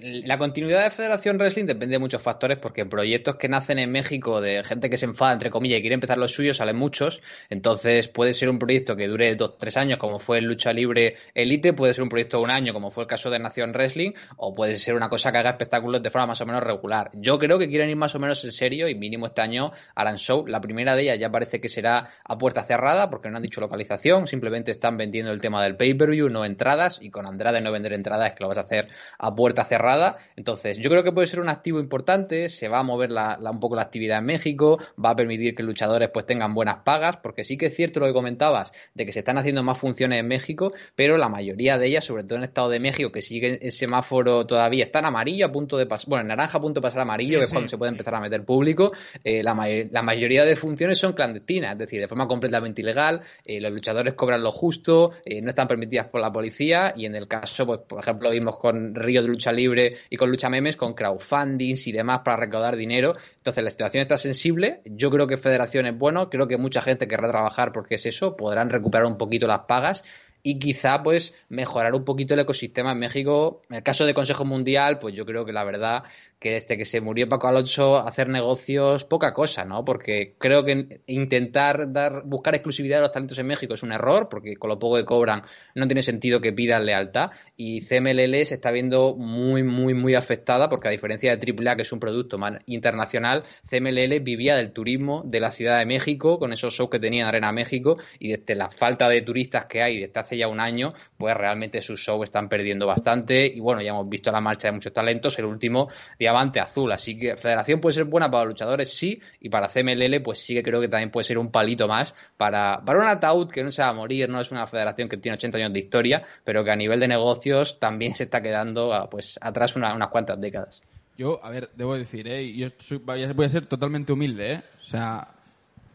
la 0.01 0.39
continuidad 0.39 0.83
de 0.83 0.89
Federación 0.89 1.37
Wrestling 1.37 1.65
depende 1.65 1.93
de 1.93 1.99
muchos 1.99 2.23
factores 2.23 2.57
porque 2.57 2.87
proyectos 2.87 3.35
que 3.35 3.47
nacen 3.47 3.77
en 3.77 3.91
México 3.91 4.41
de 4.41 4.63
gente 4.63 4.89
que 4.89 4.97
se 4.97 5.05
enfada, 5.05 5.33
entre 5.33 5.51
comillas, 5.51 5.77
y 5.77 5.81
quiere 5.81 5.93
empezar 5.93 6.17
los 6.17 6.31
suyos, 6.31 6.57
salen 6.57 6.75
muchos. 6.75 7.21
Entonces 7.51 8.07
puede 8.07 8.33
ser 8.33 8.49
un 8.49 8.57
proyecto 8.57 8.95
que 8.95 9.07
dure 9.07 9.35
dos, 9.35 9.59
tres 9.59 9.77
años, 9.77 9.99
como 9.99 10.17
fue 10.17 10.39
el 10.39 10.45
Lucha 10.45 10.73
Libre 10.73 11.17
Elite, 11.35 11.73
puede 11.73 11.93
ser 11.93 12.01
un 12.01 12.09
proyecto 12.09 12.37
de 12.37 12.43
un 12.45 12.49
año, 12.49 12.73
como 12.73 12.89
fue 12.89 13.03
el 13.03 13.07
caso 13.07 13.29
de 13.29 13.37
Nación 13.37 13.73
Wrestling, 13.73 14.13
o 14.37 14.55
puede 14.55 14.75
ser 14.77 14.95
una 14.95 15.07
cosa 15.07 15.31
que 15.31 15.37
haga 15.37 15.51
espectáculos 15.51 16.01
de 16.01 16.09
forma 16.09 16.25
más 16.25 16.41
o 16.41 16.47
menos 16.47 16.63
regular. 16.63 17.11
Yo 17.13 17.37
creo 17.37 17.59
que 17.59 17.69
quieren 17.69 17.91
ir 17.91 17.95
más 17.95 18.15
o 18.15 18.19
menos 18.19 18.43
en 18.43 18.51
serio 18.51 18.89
y 18.89 18.95
mínimo 18.95 19.27
este 19.27 19.41
año 19.41 19.71
harán 19.93 20.17
show. 20.17 20.47
La 20.47 20.61
primera 20.61 20.95
de 20.95 21.03
ellas 21.03 21.19
ya 21.19 21.29
parece 21.29 21.61
que 21.61 21.69
será 21.69 22.09
a 22.23 22.37
puerta 22.39 22.63
cerrada 22.63 23.11
porque 23.11 23.29
no 23.29 23.37
han 23.37 23.43
dicho 23.43 23.61
localización, 23.61 24.25
simplemente 24.25 24.71
están 24.71 24.97
vendiendo 24.97 25.31
el 25.31 25.41
tema 25.41 25.63
del 25.63 25.77
pay-per-view, 25.77 26.27
no 26.29 26.43
entradas, 26.43 26.97
y 26.99 27.11
con 27.11 27.27
Andrade 27.27 27.61
no 27.61 27.71
vender 27.71 27.93
entradas 27.93 28.31
es 28.31 28.35
que 28.35 28.43
lo 28.43 28.47
vas 28.47 28.57
a 28.57 28.61
hacer 28.61 28.78
a 29.17 29.35
puerta 29.35 29.63
cerrada. 29.65 30.17
Entonces, 30.35 30.77
yo 30.79 30.89
creo 30.89 31.03
que 31.03 31.11
puede 31.11 31.27
ser 31.27 31.39
un 31.39 31.49
activo 31.49 31.79
importante, 31.79 32.49
se 32.49 32.67
va 32.67 32.79
a 32.79 32.83
mover 32.83 33.11
la, 33.11 33.37
la- 33.39 33.51
un 33.51 33.59
poco 33.59 33.75
la 33.75 33.81
actividad 33.83 34.19
en 34.19 34.25
México, 34.25 34.79
va 35.03 35.11
a 35.11 35.15
permitir 35.15 35.55
que 35.55 35.63
luchadores 35.63 36.09
pues 36.13 36.25
tengan 36.25 36.53
buenas 36.53 36.77
pagas, 36.83 37.17
porque 37.17 37.43
sí 37.43 37.57
que 37.57 37.67
es 37.67 37.75
cierto 37.75 37.99
lo 37.99 38.05
que 38.07 38.13
comentabas, 38.13 38.71
de 38.93 39.05
que 39.05 39.11
se 39.11 39.19
están 39.19 39.37
haciendo 39.37 39.63
más 39.63 39.77
funciones 39.77 40.19
en 40.19 40.27
México, 40.27 40.73
pero 40.95 41.17
la 41.17 41.29
mayoría 41.29 41.77
de 41.77 41.87
ellas, 41.87 42.05
sobre 42.05 42.23
todo 42.23 42.35
en 42.35 42.43
el 42.43 42.49
Estado 42.49 42.69
de 42.69 42.79
México, 42.79 43.11
que 43.11 43.21
sigue 43.21 43.59
el 43.65 43.71
semáforo 43.71 44.45
todavía, 44.45 44.85
está 44.85 44.99
en 44.99 45.05
amarillo 45.05 45.45
a 45.47 45.51
punto 45.51 45.77
de 45.77 45.85
pasar, 45.85 46.09
bueno, 46.09 46.21
en 46.21 46.27
naranja 46.29 46.57
a 46.57 46.61
punto 46.61 46.79
de 46.79 46.83
pasar 46.83 47.01
amarillo, 47.01 47.33
Sí, 47.33 47.37
que 47.39 47.43
es 47.43 47.49
sí. 47.49 47.53
cuando 47.53 47.67
se 47.67 47.77
puede 47.77 47.91
empezar 47.91 48.15
a 48.15 48.19
meter 48.19 48.43
público, 48.45 48.91
eh, 49.23 49.43
la, 49.43 49.53
may- 49.53 49.89
la 49.89 50.01
mayoría 50.03 50.45
de 50.45 50.55
funciones 50.55 50.97
son 50.99 51.13
clandestinas, 51.13 51.73
es 51.73 51.79
decir, 51.79 51.99
de 51.99 52.07
forma 52.07 52.27
completamente 52.27 52.81
ilegal, 52.81 53.21
eh, 53.45 53.59
los 53.59 53.71
luchadores 53.71 54.13
cobran 54.13 54.41
lo 54.43 54.51
justo, 54.51 55.11
eh, 55.25 55.41
no 55.41 55.49
están 55.49 55.67
permitidas 55.67 56.07
por 56.07 56.21
la 56.21 56.31
policía 56.31 56.93
y 56.95 57.05
en 57.05 57.15
el 57.15 57.27
caso, 57.27 57.65
pues 57.65 57.79
por 57.87 57.99
ejemplo, 57.99 58.29
vimos 58.31 58.57
con 58.57 58.68
Río 58.71 59.21
de 59.21 59.27
Lucha 59.27 59.51
Libre 59.51 59.97
y 60.09 60.17
con 60.17 60.29
Lucha 60.29 60.49
Memes, 60.49 60.75
con 60.75 60.93
crowdfundings 60.93 61.87
y 61.87 61.91
demás 61.91 62.21
para 62.23 62.37
recaudar 62.37 62.75
dinero. 62.75 63.13
Entonces 63.37 63.63
la 63.63 63.69
situación 63.69 64.01
está 64.01 64.17
sensible, 64.17 64.81
yo 64.85 65.09
creo 65.09 65.27
que 65.27 65.37
Federación 65.37 65.85
es 65.85 65.97
bueno, 65.97 66.29
creo 66.29 66.47
que 66.47 66.57
mucha 66.57 66.81
gente 66.81 67.07
querrá 67.07 67.29
trabajar 67.29 67.71
porque 67.71 67.95
es 67.95 68.05
eso, 68.05 68.35
podrán 68.35 68.69
recuperar 68.69 69.05
un 69.05 69.17
poquito 69.17 69.47
las 69.47 69.61
pagas 69.61 70.03
y 70.41 70.59
quizá 70.59 71.03
pues 71.03 71.33
mejorar 71.49 71.93
un 71.93 72.05
poquito 72.05 72.33
el 72.33 72.39
ecosistema 72.41 72.93
en 72.93 72.99
México. 72.99 73.61
En 73.69 73.77
el 73.77 73.83
caso 73.83 74.05
de 74.05 74.13
Consejo 74.13 74.45
Mundial, 74.45 74.99
pues 74.99 75.15
yo 75.15 75.25
creo 75.25 75.45
que 75.45 75.51
la 75.51 75.63
verdad 75.63 76.03
que 76.39 76.51
desde 76.51 76.77
que 76.77 76.85
se 76.85 77.01
murió 77.01 77.27
Paco 77.27 77.47
Alonso 77.47 77.97
hacer 77.97 78.29
negocios 78.29 79.03
poca 79.03 79.33
cosa, 79.33 79.65
¿no? 79.65 79.83
Porque 79.83 80.35
creo 80.37 80.63
que 80.63 81.01
intentar 81.07 81.91
dar 81.91 82.23
buscar 82.25 82.55
exclusividad 82.55 82.97
de 82.97 83.01
los 83.01 83.11
talentos 83.11 83.37
en 83.39 83.47
México 83.47 83.73
es 83.73 83.83
un 83.83 83.91
error, 83.91 84.29
porque 84.29 84.55
con 84.55 84.69
lo 84.69 84.79
poco 84.79 84.95
que 84.95 85.05
cobran 85.05 85.41
no 85.75 85.85
tiene 85.87 86.01
sentido 86.01 86.39
que 86.39 86.53
pidan 86.53 86.85
lealtad. 86.85 87.31
Y 87.57 87.81
CMLL 87.81 88.45
se 88.45 88.55
está 88.55 88.71
viendo 88.71 89.15
muy 89.15 89.63
muy 89.63 89.93
muy 89.93 90.15
afectada 90.15 90.69
porque 90.69 90.87
a 90.87 90.91
diferencia 90.91 91.35
de 91.35 91.53
AAA 91.53 91.75
que 91.75 91.81
es 91.81 91.91
un 91.91 91.99
producto 91.99 92.37
más 92.37 92.59
internacional, 92.67 93.43
CMLL 93.69 94.21
vivía 94.21 94.55
del 94.55 94.71
turismo 94.71 95.23
de 95.25 95.41
la 95.41 95.51
Ciudad 95.51 95.79
de 95.79 95.85
México 95.85 96.39
con 96.39 96.53
esos 96.53 96.73
shows 96.73 96.89
que 96.89 96.99
tenía 96.99 97.23
en 97.23 97.27
Arena 97.27 97.51
México 97.51 97.97
y 98.17 98.29
desde 98.29 98.55
la 98.55 98.69
falta 98.69 99.09
de 99.09 99.21
turistas 99.21 99.65
que 99.65 99.81
hay 99.81 99.99
desde 99.99 100.19
hace 100.19 100.37
ya 100.37 100.47
un 100.47 100.61
año, 100.61 100.93
pues 101.17 101.35
realmente 101.35 101.81
sus 101.81 101.99
shows 101.99 102.23
están 102.23 102.47
perdiendo 102.47 102.87
bastante. 102.87 103.45
Y 103.45 103.59
bueno, 103.59 103.81
ya 103.81 103.89
hemos 103.89 104.07
visto 104.07 104.31
la 104.31 104.39
marcha 104.39 104.69
de 104.69 104.73
muchos 104.73 104.93
talentos, 104.93 105.37
el 105.37 105.45
último 105.45 105.89
diamante 106.29 106.59
azul, 106.59 106.91
así 106.91 107.17
que 107.17 107.35
Federación 107.37 107.79
puede 107.81 107.93
ser 107.93 108.05
buena 108.05 108.29
para 108.29 108.43
los 108.43 108.53
luchadores, 108.53 108.93
sí, 108.95 109.19
y 109.41 109.49
para 109.49 109.67
CMLL 109.67 110.21
pues 110.21 110.39
sí 110.39 110.53
que 110.53 110.63
creo 110.63 110.79
que 110.79 110.87
también 110.87 111.09
puede 111.11 111.23
ser 111.25 111.37
un 111.37 111.51
palito 111.51 111.87
más 111.87 112.13
para, 112.37 112.81
para 112.85 112.99
un 112.99 113.07
ataúd 113.07 113.49
que 113.49 113.63
no 113.63 113.71
se 113.71 113.81
va 113.81 113.89
a 113.89 113.93
morir, 113.93 114.29
no 114.29 114.39
es 114.39 114.51
una 114.51 114.67
federación 114.67 115.09
que 115.09 115.17
tiene 115.17 115.35
80 115.35 115.57
años 115.57 115.73
de 115.73 115.79
historia, 115.79 116.23
pero 116.43 116.63
que 116.63 116.71
a 116.71 116.75
nivel 116.75 116.99
de 116.99 117.07
negocios 117.07 117.79
también 117.79 118.15
se 118.15 118.23
está 118.25 118.41
quedando 118.41 118.93
ah, 118.93 119.09
pues 119.09 119.37
atrás 119.41 119.75
una- 119.75 119.93
unas 119.93 120.09
cuantas 120.09 120.39
décadas. 120.39 120.81
Yo, 121.17 121.39
a 121.43 121.49
ver, 121.49 121.69
debo 121.75 121.95
decir, 121.95 122.27
¿eh? 122.27 122.53
Yo 122.55 122.69
soy- 122.77 122.99
voy 122.99 123.45
a 123.45 123.49
ser 123.49 123.65
totalmente 123.65 124.13
humilde, 124.13 124.53
¿eh? 124.53 124.61
O 124.81 124.85
sea, 124.85 125.27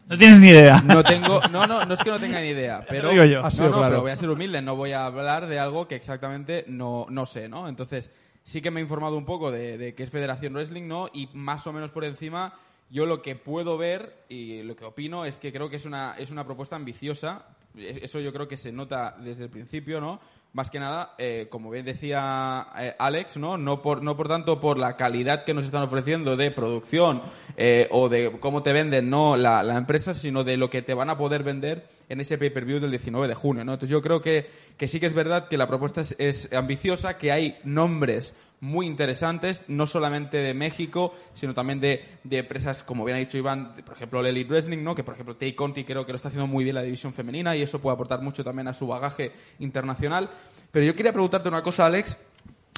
No 0.07 0.19
tienes 0.19 0.39
ni 0.39 0.49
idea. 0.49 0.83
no 0.85 1.03
tengo... 1.03 1.41
No, 1.51 1.67
no, 1.67 1.83
no 1.87 1.95
es 1.95 2.01
que 2.03 2.11
no 2.11 2.21
tenga 2.21 2.41
ni 2.43 2.49
idea, 2.49 2.85
pero... 2.89 3.09
digo 3.09 3.25
yo. 3.25 3.41
No, 3.41 3.49
no, 3.49 3.51
claro. 3.73 3.89
pero 3.89 4.01
voy 4.03 4.11
a 4.11 4.17
ser 4.17 4.29
humilde, 4.29 4.61
no 4.61 4.77
voy 4.77 4.93
a 4.93 5.07
hablar 5.07 5.47
de 5.47 5.59
algo 5.59 5.89
que 5.89 5.95
exactamente 5.95 6.67
no, 6.69 7.07
no 7.09 7.25
sé, 7.25 7.49
¿no? 7.49 7.69
Entonces, 7.69 8.11
sí 8.45 8.63
que 8.63 8.71
me 8.71 8.79
he 8.79 8.83
informado 8.83 9.17
un 9.17 9.25
poco 9.25 9.51
de, 9.51 9.77
de 9.77 9.95
qué 9.95 10.05
es 10.05 10.11
Federación 10.11 10.53
Wrestling, 10.53 10.87
¿no? 10.87 11.09
Y 11.13 11.29
más 11.33 11.67
o 11.67 11.73
menos 11.73 11.91
por 11.91 12.05
encima, 12.05 12.55
yo 12.91 13.07
lo 13.07 13.23
que 13.23 13.35
puedo 13.35 13.77
ver 13.77 14.25
y 14.29 14.63
lo 14.63 14.77
que 14.77 14.85
opino 14.85 15.25
es 15.25 15.41
que 15.41 15.53
creo 15.53 15.69
que 15.69 15.77
es 15.77 15.87
una, 15.87 16.15
es 16.19 16.31
una 16.31 16.45
propuesta 16.45 16.77
ambiciosa. 16.77 17.47
E- 17.77 18.01
Eso 18.03 18.21
yo 18.21 18.33
creo 18.33 18.49
que 18.49 18.57
se 18.57 18.73
nota 18.73 19.17
desde 19.21 19.45
el 19.45 19.51
principio, 19.51 20.01
¿no? 20.01 20.21
Más 20.53 20.71
que 20.71 20.79
nada, 20.79 21.17
eh, 21.19 21.49
como 21.51 21.69
bien 21.71 21.85
decía 21.85 22.69
eh, 22.79 22.95
Alex, 22.97 23.39
¿no? 23.39 23.59
No 23.59 23.83
por, 23.83 24.03
no 24.03 24.17
por 24.17 24.29
tanto 24.29 24.61
por 24.61 24.79
la 24.79 24.97
calidad 24.97 25.43
que 25.43 25.53
nos 25.53 25.65
están 25.65 25.83
ofreciendo 25.83 26.37
de 26.37 26.53
producción 26.53 27.23
eh, 27.57 27.89
o 27.91 28.09
de 28.09 28.39
cómo 28.39 28.63
te 28.63 28.73
venden 28.73 29.11
no 29.11 29.37
la, 29.37 29.65
la 29.65 29.77
empresa, 29.77 30.15
sino 30.15 30.45
de 30.45 30.57
lo 30.57 30.71
que 30.71 30.81
te 30.83 30.95
van 30.95 31.11
a 31.11 31.19
poder 31.19 31.43
vender 31.43 31.89
en 32.09 32.21
ese 32.21 32.39
pay-per-view 32.39 32.79
del 32.79 32.91
19 32.91 33.27
de 33.27 33.35
junio, 33.35 33.65
¿no? 33.65 33.73
Entonces 33.73 33.91
yo 33.91 34.01
creo 34.01 34.23
que, 34.23 34.49
que 34.77 34.87
sí 34.87 35.01
que 35.01 35.07
es 35.07 35.15
verdad 35.15 35.49
que 35.49 35.59
la 35.59 35.67
propuesta 35.67 36.03
es, 36.03 36.15
es 36.21 36.53
ambiciosa, 36.53 37.19
que 37.19 37.33
hay 37.33 37.59
nombres 37.65 38.33
muy 38.61 38.87
interesantes, 38.87 39.65
no 39.69 39.87
solamente 39.87 40.39
de 40.39 40.55
México, 40.55 41.15
sino 41.35 41.55
también 41.55 41.81
de, 41.81 42.19
de 42.25 42.39
empresas, 42.39 42.83
como 42.83 43.05
bien 43.05 43.17
ha 43.17 43.21
dicho 43.21 43.37
Iván, 43.37 43.75
por 43.85 43.95
ejemplo, 43.95 44.21
el 44.21 44.27
Elite 44.27 44.51
Wrestling, 44.51 44.83
¿no? 44.83 44.95
que 44.95 45.05
por 45.05 45.15
ejemplo 45.15 45.37
Tay 45.37 45.53
Conti 45.55 45.85
creo 45.85 46.07
que 46.07 46.13
lo 46.13 46.17
está 46.17 46.29
haciendo 46.29 46.47
muy 46.47 46.65
bien 46.65 46.75
la 46.75 46.83
división 46.83 47.13
femenina 47.13 47.55
y 47.57 47.63
eso 47.63 47.81
puede 47.81 47.95
aportar 47.95 48.23
mucho 48.23 48.43
también 48.43 48.69
a 48.69 48.75
su 48.75 48.87
bagaje 48.87 49.33
internacional. 49.59 50.31
Pero 50.71 50.87
yo 50.87 50.97
quería 50.97 51.13
preguntarte 51.13 51.49
una 51.49 51.63
cosa, 51.63 51.87
Alex. 51.87 52.17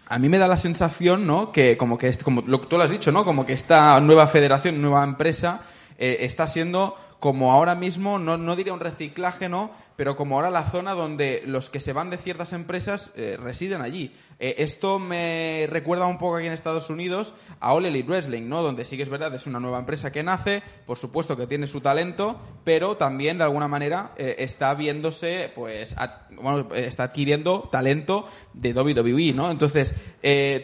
A 0.09 0.19
mí 0.19 0.29
me 0.29 0.39
da 0.39 0.47
la 0.47 0.57
sensación, 0.57 1.27
¿no? 1.27 1.51
Que 1.51 1.77
como 1.77 1.97
que, 1.99 2.12
como 2.23 2.43
lo 2.47 2.61
tú 2.61 2.77
lo 2.77 2.85
has 2.85 2.91
dicho, 2.91 3.11
¿no? 3.11 3.25
Como 3.25 3.47
que 3.47 3.55
esta 3.55 3.99
nueva 4.01 4.27
federación, 4.27 4.81
nueva 4.83 5.03
empresa, 5.03 5.62
eh, 5.99 6.19
está 6.21 6.47
siendo 6.47 6.97
como 7.21 7.53
ahora 7.53 7.75
mismo, 7.75 8.19
no, 8.19 8.37
no 8.37 8.55
diría 8.55 8.73
un 8.73 8.81
reciclaje, 8.81 9.49
¿no? 9.49 9.71
Pero 9.96 10.14
como 10.14 10.37
ahora 10.37 10.50
la 10.50 10.64
zona 10.64 10.94
donde 10.94 11.42
los 11.46 11.70
que 11.70 11.80
se 11.80 11.92
van 11.92 12.11
de 12.11 12.18
ciertas 12.18 12.52
empresas 12.52 13.11
eh, 13.16 13.37
residen 13.40 13.80
allí. 13.80 14.12
Eh, 14.38 14.56
esto 14.59 14.98
me 14.98 15.66
recuerda 15.70 16.06
un 16.06 16.18
poco 16.18 16.37
aquí 16.37 16.46
en 16.46 16.52
Estados 16.52 16.90
Unidos 16.90 17.35
a 17.61 17.72
All 17.72 17.87
Elite 17.87 18.09
Wrestling, 18.09 18.48
¿no? 18.48 18.62
Donde 18.62 18.85
sí 18.85 18.96
que 18.96 19.02
es 19.02 19.09
verdad, 19.09 19.35
es 19.35 19.46
una 19.46 19.59
nueva 19.59 19.78
empresa 19.78 20.12
que 20.12 20.22
nace, 20.22 20.62
por 20.85 20.98
supuesto 20.98 21.37
que 21.37 21.46
tiene 21.46 21.66
su 21.66 21.80
talento, 21.80 22.38
pero 22.62 22.96
también 22.96 23.38
de 23.38 23.44
alguna 23.44 23.68
manera 23.68 24.12
eh, 24.16 24.37
está 24.38 24.74
viéndose, 24.74 25.50
pues, 25.54 25.96
bueno, 26.30 26.68
está 26.74 27.04
adquiriendo 27.04 27.68
talento 27.72 28.28
de 28.52 28.72
WWE, 28.72 29.32
¿no? 29.32 29.50
Entonces, 29.50 29.94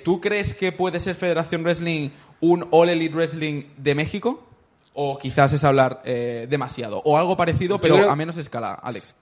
¿tú 0.05 0.21
crees 0.21 0.53
que 0.55 0.73
puede 0.73 1.01
ser 1.01 1.15
Federación 1.15 1.63
Wrestling 1.63 2.11
un 2.41 2.67
All 2.71 2.91
Elite 2.91 3.15
Wrestling 3.15 3.65
de 3.77 3.95
México? 3.95 4.52
O 4.95 5.19
quizás 5.19 5.53
es 5.53 5.65
hablar 5.65 6.03
eh, 6.05 6.47
demasiado. 6.51 7.01
O 7.05 7.17
algo 7.17 7.37
parecido, 7.37 7.79
pero 7.81 7.97
creo- 7.97 8.11
a 8.11 8.17
menos 8.17 8.37
escala, 8.37 8.75
Alex. 8.75 9.15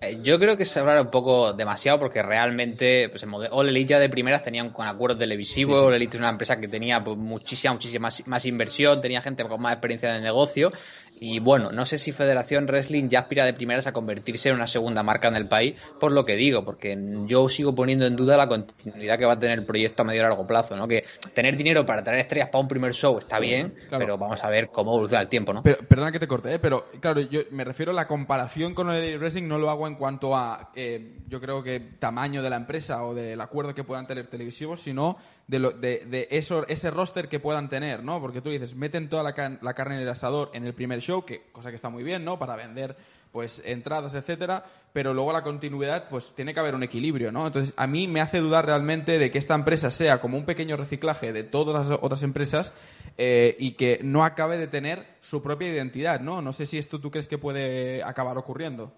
Eh, 0.00 0.18
Yo 0.22 0.38
creo 0.38 0.56
que 0.56 0.64
se 0.64 0.78
habla 0.78 1.02
un 1.02 1.10
poco 1.10 1.52
demasiado 1.52 1.98
porque 1.98 2.22
realmente 2.22 3.08
pues 3.08 3.24
el 3.24 3.28
modelo 3.28 3.52
All 3.56 3.68
Elite 3.68 3.88
ya 3.94 3.98
de 3.98 4.08
primeras 4.08 4.42
tenían 4.44 4.70
con 4.70 4.86
acuerdos 4.86 5.18
televisivos. 5.18 5.80
Sí, 5.80 5.80
sí. 5.80 5.86
All 5.86 5.94
Elite 5.94 6.16
es 6.16 6.20
una 6.20 6.30
empresa 6.30 6.56
que 6.60 6.68
tenía 6.68 7.02
pues, 7.02 7.16
muchísima, 7.18 7.72
muchísima 7.74 8.02
más, 8.04 8.24
más 8.28 8.46
inversión, 8.46 9.00
tenía 9.00 9.20
gente 9.22 9.42
con 9.44 9.60
más 9.60 9.72
experiencia 9.72 10.08
en 10.10 10.16
el 10.16 10.22
negocio 10.22 10.72
Y 11.20 11.40
bueno, 11.40 11.72
no 11.72 11.84
sé 11.84 11.98
si 11.98 12.12
Federación 12.12 12.66
Wrestling 12.66 13.08
ya 13.08 13.20
aspira 13.20 13.44
de 13.44 13.54
primeras 13.54 13.86
a 13.86 13.92
convertirse 13.92 14.48
en 14.48 14.56
una 14.56 14.66
segunda 14.66 15.02
marca 15.02 15.28
en 15.28 15.36
el 15.36 15.48
país, 15.48 15.74
por 15.98 16.12
lo 16.12 16.24
que 16.24 16.36
digo, 16.36 16.64
porque 16.64 16.96
yo 17.26 17.48
sigo 17.48 17.74
poniendo 17.74 18.06
en 18.06 18.16
duda 18.16 18.36
la 18.36 18.48
continuidad 18.48 19.18
que 19.18 19.24
va 19.24 19.34
a 19.34 19.38
tener 19.38 19.58
el 19.58 19.64
proyecto 19.64 20.02
a 20.02 20.06
medio 20.06 20.20
y 20.20 20.22
largo 20.22 20.46
plazo, 20.46 20.76
¿no? 20.76 20.86
Que 20.86 21.04
tener 21.34 21.56
dinero 21.56 21.84
para 21.84 22.02
traer 22.02 22.20
estrellas 22.20 22.48
para 22.50 22.62
un 22.62 22.68
primer 22.68 22.94
show 22.94 23.18
está 23.18 23.38
bien, 23.38 23.74
pero 23.90 24.18
vamos 24.18 24.42
a 24.42 24.48
ver 24.48 24.68
cómo 24.68 24.92
evoluciona 24.92 25.22
el 25.22 25.28
tiempo, 25.28 25.52
¿no? 25.52 25.62
Pero, 25.62 25.78
perdona 25.78 26.12
que 26.12 26.18
te 26.18 26.26
corte, 26.26 26.54
¿eh? 26.54 26.58
pero 26.58 26.84
claro, 27.00 27.20
yo 27.20 27.40
me 27.50 27.64
refiero 27.64 27.92
a 27.92 27.94
la 27.94 28.06
comparación 28.06 28.74
con 28.74 28.90
el 28.90 29.18
Wrestling, 29.18 29.48
no 29.48 29.58
lo 29.58 29.70
hago 29.70 29.86
en 29.86 29.96
cuanto 29.96 30.36
a, 30.36 30.70
eh, 30.74 31.16
yo 31.26 31.40
creo 31.40 31.62
que 31.62 31.80
tamaño 31.98 32.42
de 32.42 32.50
la 32.50 32.56
empresa 32.56 33.04
o 33.04 33.14
del 33.14 33.40
acuerdo 33.40 33.74
que 33.74 33.84
puedan 33.84 34.06
tener 34.06 34.26
televisivos, 34.26 34.80
sino 34.80 35.16
de, 35.46 35.58
lo, 35.58 35.70
de, 35.70 36.04
de 36.06 36.28
eso, 36.30 36.66
ese 36.68 36.90
roster 36.90 37.28
que 37.28 37.40
puedan 37.40 37.68
tener, 37.68 38.04
¿no? 38.04 38.20
Porque 38.20 38.40
tú 38.40 38.50
dices, 38.50 38.76
meten 38.76 39.08
toda 39.08 39.22
la, 39.22 39.58
la 39.60 39.74
carne 39.74 39.96
en 39.96 40.02
el 40.02 40.08
asador 40.08 40.50
en 40.52 40.66
el 40.66 40.74
primer 40.74 41.00
show, 41.00 41.07
que 41.24 41.50
cosa 41.52 41.70
que 41.70 41.76
está 41.76 41.88
muy 41.88 42.04
bien, 42.04 42.24
¿no? 42.24 42.38
Para 42.38 42.56
vender 42.56 42.96
pues 43.32 43.62
entradas, 43.64 44.14
etcétera, 44.14 44.64
pero 44.92 45.12
luego 45.12 45.32
la 45.32 45.42
continuidad, 45.42 46.08
pues 46.08 46.32
tiene 46.34 46.54
que 46.54 46.60
haber 46.60 46.74
un 46.74 46.82
equilibrio, 46.82 47.30
¿no? 47.30 47.46
Entonces, 47.46 47.74
a 47.76 47.86
mí 47.86 48.08
me 48.08 48.20
hace 48.20 48.38
dudar 48.38 48.66
realmente 48.66 49.18
de 49.18 49.30
que 49.30 49.38
esta 49.38 49.54
empresa 49.54 49.90
sea 49.90 50.20
como 50.20 50.38
un 50.38 50.44
pequeño 50.44 50.76
reciclaje 50.76 51.32
de 51.32 51.44
todas 51.44 51.88
las 51.88 51.98
otras 52.02 52.22
empresas 52.22 52.72
eh, 53.18 53.56
y 53.58 53.72
que 53.72 54.00
no 54.02 54.24
acabe 54.24 54.58
de 54.58 54.66
tener 54.66 55.06
su 55.20 55.42
propia 55.42 55.68
identidad, 55.68 56.20
¿no? 56.20 56.42
No 56.42 56.52
sé 56.52 56.66
si 56.66 56.78
esto 56.78 57.00
tú 57.00 57.10
crees 57.10 57.28
que 57.28 57.38
puede 57.38 58.02
acabar 58.02 58.38
ocurriendo. 58.38 58.92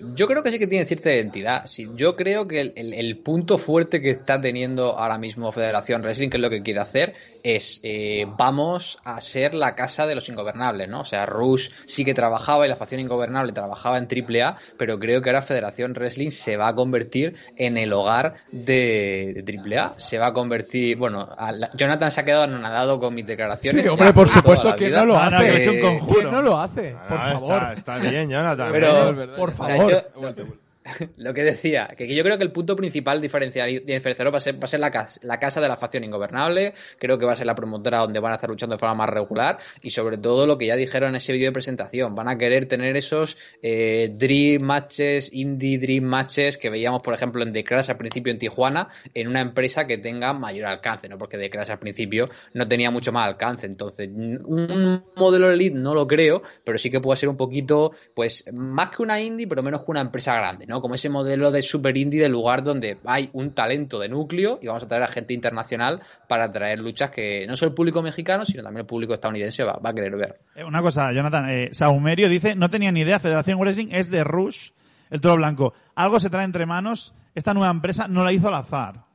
Yo 0.00 0.26
creo 0.26 0.42
que 0.42 0.50
sí 0.50 0.58
que 0.58 0.66
tiene 0.66 0.86
cierta 0.86 1.12
identidad. 1.12 1.66
Sí, 1.66 1.88
yo 1.94 2.14
creo 2.14 2.46
que 2.46 2.60
el, 2.60 2.72
el, 2.76 2.94
el, 2.94 3.18
punto 3.18 3.58
fuerte 3.58 4.00
que 4.00 4.10
está 4.10 4.40
teniendo 4.40 4.96
ahora 4.96 5.18
mismo 5.18 5.50
Federación 5.50 6.02
Wrestling, 6.02 6.30
que 6.30 6.36
es 6.36 6.42
lo 6.42 6.50
que 6.50 6.62
quiere 6.62 6.80
hacer, 6.80 7.14
es 7.42 7.80
eh, 7.82 8.26
vamos 8.36 8.98
a 9.04 9.20
ser 9.20 9.54
la 9.54 9.74
casa 9.74 10.06
de 10.06 10.14
los 10.14 10.28
ingobernables, 10.28 10.88
¿no? 10.88 11.00
O 11.00 11.04
sea, 11.04 11.26
Rush 11.26 11.70
sí 11.86 12.04
que 12.04 12.14
trabajaba 12.14 12.66
y 12.66 12.68
la 12.68 12.76
facción 12.76 13.00
ingobernable 13.00 13.52
trabajaba 13.52 13.98
en 13.98 14.06
AAA, 14.06 14.56
pero 14.76 14.98
creo 14.98 15.22
que 15.22 15.30
ahora 15.30 15.42
Federación 15.42 15.92
Wrestling 15.92 16.30
se 16.30 16.56
va 16.56 16.68
a 16.68 16.74
convertir 16.74 17.36
en 17.56 17.76
el 17.76 17.92
hogar 17.92 18.34
de, 18.50 19.42
de 19.44 19.78
AAA. 19.78 19.94
Se 19.98 20.18
va 20.18 20.28
a 20.28 20.32
convertir, 20.32 20.96
bueno, 20.96 21.28
a 21.36 21.52
la, 21.52 21.70
Jonathan 21.74 22.10
se 22.10 22.20
ha 22.20 22.24
quedado 22.24 22.44
anonadado 22.44 22.98
con 22.98 23.14
mis 23.14 23.26
declaraciones. 23.26 23.82
Sí, 23.82 23.88
hombre, 23.88 24.12
por 24.12 24.28
supuesto 24.28 24.74
que 24.74 24.90
no 24.90 25.04
lo 25.04 25.16
hace. 25.16 25.30
No, 25.30 25.38
no, 25.38 25.44
que 25.46 25.62
hecho 25.62 25.72
un 25.72 25.80
conjuro. 25.80 26.20
¿Quién 26.20 26.30
no 26.30 26.42
lo 26.42 26.60
hace? 26.60 26.96
Por 27.08 27.18
favor. 27.18 27.56
Está, 27.56 27.72
está 27.72 27.98
bien, 27.98 28.30
Jonathan. 28.30 28.72
Pero, 28.72 29.36
por 29.36 29.50
o 29.50 29.64
sea, 29.64 29.76
favor. 29.88 30.04
yo- 30.36 30.67
lo 31.16 31.34
que 31.34 31.44
decía, 31.44 31.88
que 31.96 32.14
yo 32.14 32.22
creo 32.22 32.38
que 32.38 32.44
el 32.44 32.52
punto 32.52 32.76
principal 32.76 33.20
diferenciador 33.20 34.32
va 34.32 34.36
a 34.36 34.40
ser, 34.40 34.62
va 34.62 34.66
ser 34.66 34.80
la, 34.80 34.90
casa, 34.90 35.20
la 35.22 35.38
casa 35.38 35.60
de 35.60 35.68
la 35.68 35.76
facción 35.76 36.04
ingobernable, 36.04 36.74
creo 36.98 37.18
que 37.18 37.26
va 37.26 37.32
a 37.32 37.36
ser 37.36 37.46
la 37.46 37.54
promotora 37.54 37.98
donde 37.98 38.20
van 38.20 38.32
a 38.32 38.34
estar 38.36 38.50
luchando 38.50 38.74
de 38.74 38.78
forma 38.78 38.94
más 38.94 39.10
regular 39.10 39.58
y 39.82 39.90
sobre 39.90 40.18
todo 40.18 40.46
lo 40.46 40.58
que 40.58 40.66
ya 40.66 40.76
dijeron 40.76 41.10
en 41.10 41.16
ese 41.16 41.32
vídeo 41.32 41.48
de 41.48 41.52
presentación, 41.52 42.14
van 42.14 42.28
a 42.28 42.38
querer 42.38 42.66
tener 42.66 42.96
esos 42.96 43.36
eh, 43.62 44.12
Dream 44.14 44.62
Matches, 44.62 45.32
Indie 45.32 45.78
Dream 45.78 46.04
Matches 46.04 46.58
que 46.58 46.70
veíamos 46.70 47.02
por 47.02 47.14
ejemplo 47.14 47.42
en 47.42 47.52
The 47.52 47.64
Crash 47.64 47.90
al 47.90 47.96
principio 47.96 48.32
en 48.32 48.38
Tijuana, 48.38 48.88
en 49.14 49.28
una 49.28 49.40
empresa 49.40 49.86
que 49.86 49.98
tenga 49.98 50.32
mayor 50.32 50.66
alcance, 50.66 51.08
¿no? 51.08 51.18
porque 51.18 51.38
The 51.38 51.50
Crash 51.50 51.70
al 51.70 51.78
principio 51.78 52.28
no 52.54 52.66
tenía 52.66 52.90
mucho 52.90 53.12
más 53.12 53.26
alcance, 53.26 53.66
entonces 53.66 54.08
un 54.08 55.04
modelo 55.16 55.50
Elite 55.50 55.76
no 55.76 55.94
lo 55.94 56.06
creo, 56.06 56.42
pero 56.64 56.78
sí 56.78 56.90
que 56.90 57.00
puede 57.00 57.18
ser 57.18 57.28
un 57.28 57.36
poquito, 57.36 57.92
pues 58.14 58.44
más 58.52 58.90
que 58.90 59.02
una 59.02 59.20
indie, 59.20 59.46
pero 59.46 59.62
menos 59.62 59.84
que 59.84 59.90
una 59.90 60.00
empresa 60.00 60.34
grande, 60.34 60.66
¿no? 60.66 60.77
Como 60.80 60.94
ese 60.94 61.08
modelo 61.08 61.50
de 61.50 61.62
super 61.62 61.96
indie 61.96 62.22
del 62.22 62.32
lugar 62.32 62.62
donde 62.62 62.98
hay 63.04 63.30
un 63.32 63.52
talento 63.52 63.98
de 63.98 64.08
núcleo 64.08 64.58
y 64.62 64.66
vamos 64.66 64.84
a 64.84 64.88
traer 64.88 65.02
a 65.04 65.08
gente 65.08 65.34
internacional 65.34 66.00
para 66.28 66.50
traer 66.50 66.78
luchas 66.78 67.10
que 67.10 67.46
no 67.46 67.56
solo 67.56 67.70
el 67.70 67.74
público 67.74 68.02
mexicano, 68.02 68.44
sino 68.44 68.62
también 68.62 68.80
el 68.80 68.86
público 68.86 69.14
estadounidense 69.14 69.64
va, 69.64 69.78
a 69.82 69.92
querer 69.92 70.16
ver. 70.16 70.38
Eh, 70.54 70.64
Una 70.64 70.82
cosa, 70.82 71.12
Jonathan, 71.12 71.48
eh, 71.50 71.68
Saumerio 71.72 72.28
dice, 72.28 72.54
no 72.54 72.70
tenía 72.70 72.92
ni 72.92 73.00
idea, 73.00 73.18
Federación 73.18 73.58
Wrestling 73.58 73.88
es 73.90 74.10
de 74.10 74.24
Rush, 74.24 74.70
el 75.10 75.20
toro 75.20 75.36
blanco. 75.36 75.74
Algo 75.94 76.20
se 76.20 76.30
trae 76.30 76.44
entre 76.44 76.66
manos, 76.66 77.14
esta 77.34 77.54
nueva 77.54 77.70
empresa 77.70 78.08
no 78.08 78.24
la 78.24 78.32
hizo 78.32 78.48
al 78.48 78.54
azar. 78.54 79.07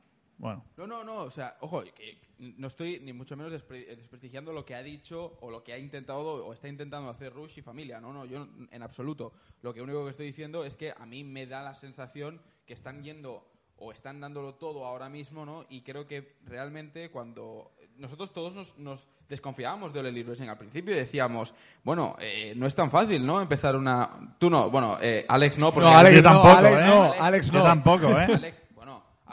Bueno, 0.44 0.62
No, 0.76 0.86
no, 0.86 1.02
no, 1.04 1.16
o 1.22 1.30
sea, 1.30 1.56
ojo, 1.60 1.82
que 1.94 2.18
no 2.38 2.66
estoy 2.66 3.00
ni 3.00 3.14
mucho 3.14 3.34
menos 3.34 3.50
despre- 3.50 3.86
desprestigiando 3.96 4.52
lo 4.52 4.62
que 4.66 4.74
ha 4.74 4.82
dicho 4.82 5.38
o 5.40 5.50
lo 5.50 5.64
que 5.64 5.72
ha 5.72 5.78
intentado 5.78 6.44
o 6.44 6.52
está 6.52 6.68
intentando 6.68 7.08
hacer 7.08 7.32
Rush 7.32 7.56
y 7.56 7.62
familia. 7.62 7.98
No, 7.98 8.12
no, 8.12 8.26
yo 8.26 8.46
en 8.70 8.82
absoluto. 8.82 9.32
Lo 9.62 9.72
que 9.72 9.80
único 9.80 10.04
que 10.04 10.10
estoy 10.10 10.26
diciendo 10.26 10.66
es 10.66 10.76
que 10.76 10.92
a 10.94 11.06
mí 11.06 11.24
me 11.24 11.46
da 11.46 11.62
la 11.62 11.72
sensación 11.72 12.42
que 12.66 12.74
están 12.74 13.02
yendo 13.02 13.42
o 13.78 13.90
están 13.90 14.20
dándolo 14.20 14.54
todo 14.56 14.84
ahora 14.84 15.08
mismo, 15.08 15.46
¿no? 15.46 15.64
Y 15.70 15.80
creo 15.80 16.06
que 16.06 16.36
realmente 16.44 17.10
cuando 17.10 17.72
nosotros 17.96 18.30
todos 18.34 18.54
nos, 18.54 18.76
nos 18.78 19.08
desconfiábamos 19.30 19.94
de 19.94 20.00
Elite 20.00 20.26
Wrestling 20.28 20.48
al 20.48 20.58
principio 20.58 20.94
y 20.94 20.98
decíamos, 20.98 21.54
bueno, 21.82 22.16
eh, 22.20 22.52
no 22.54 22.66
es 22.66 22.74
tan 22.74 22.90
fácil, 22.90 23.24
¿no? 23.24 23.40
Empezar 23.40 23.76
una... 23.76 24.36
Tú 24.38 24.50
no, 24.50 24.70
bueno, 24.70 24.98
eh, 25.00 25.24
Alex 25.26 25.58
no, 25.58 25.72
porque... 25.72 25.88
No, 25.88 25.96
Alex 25.96 26.16
yo 26.16 26.22
no, 26.22 26.28
tampoco, 26.28 26.48
Alex 26.58 26.76
¿eh? 26.76 26.86
no, 26.86 27.12
Alex 27.24 27.46
yo 27.50 27.58
no. 27.58 27.64
tampoco, 27.64 28.08
¿eh? 28.10 28.24
Alex, 28.34 28.62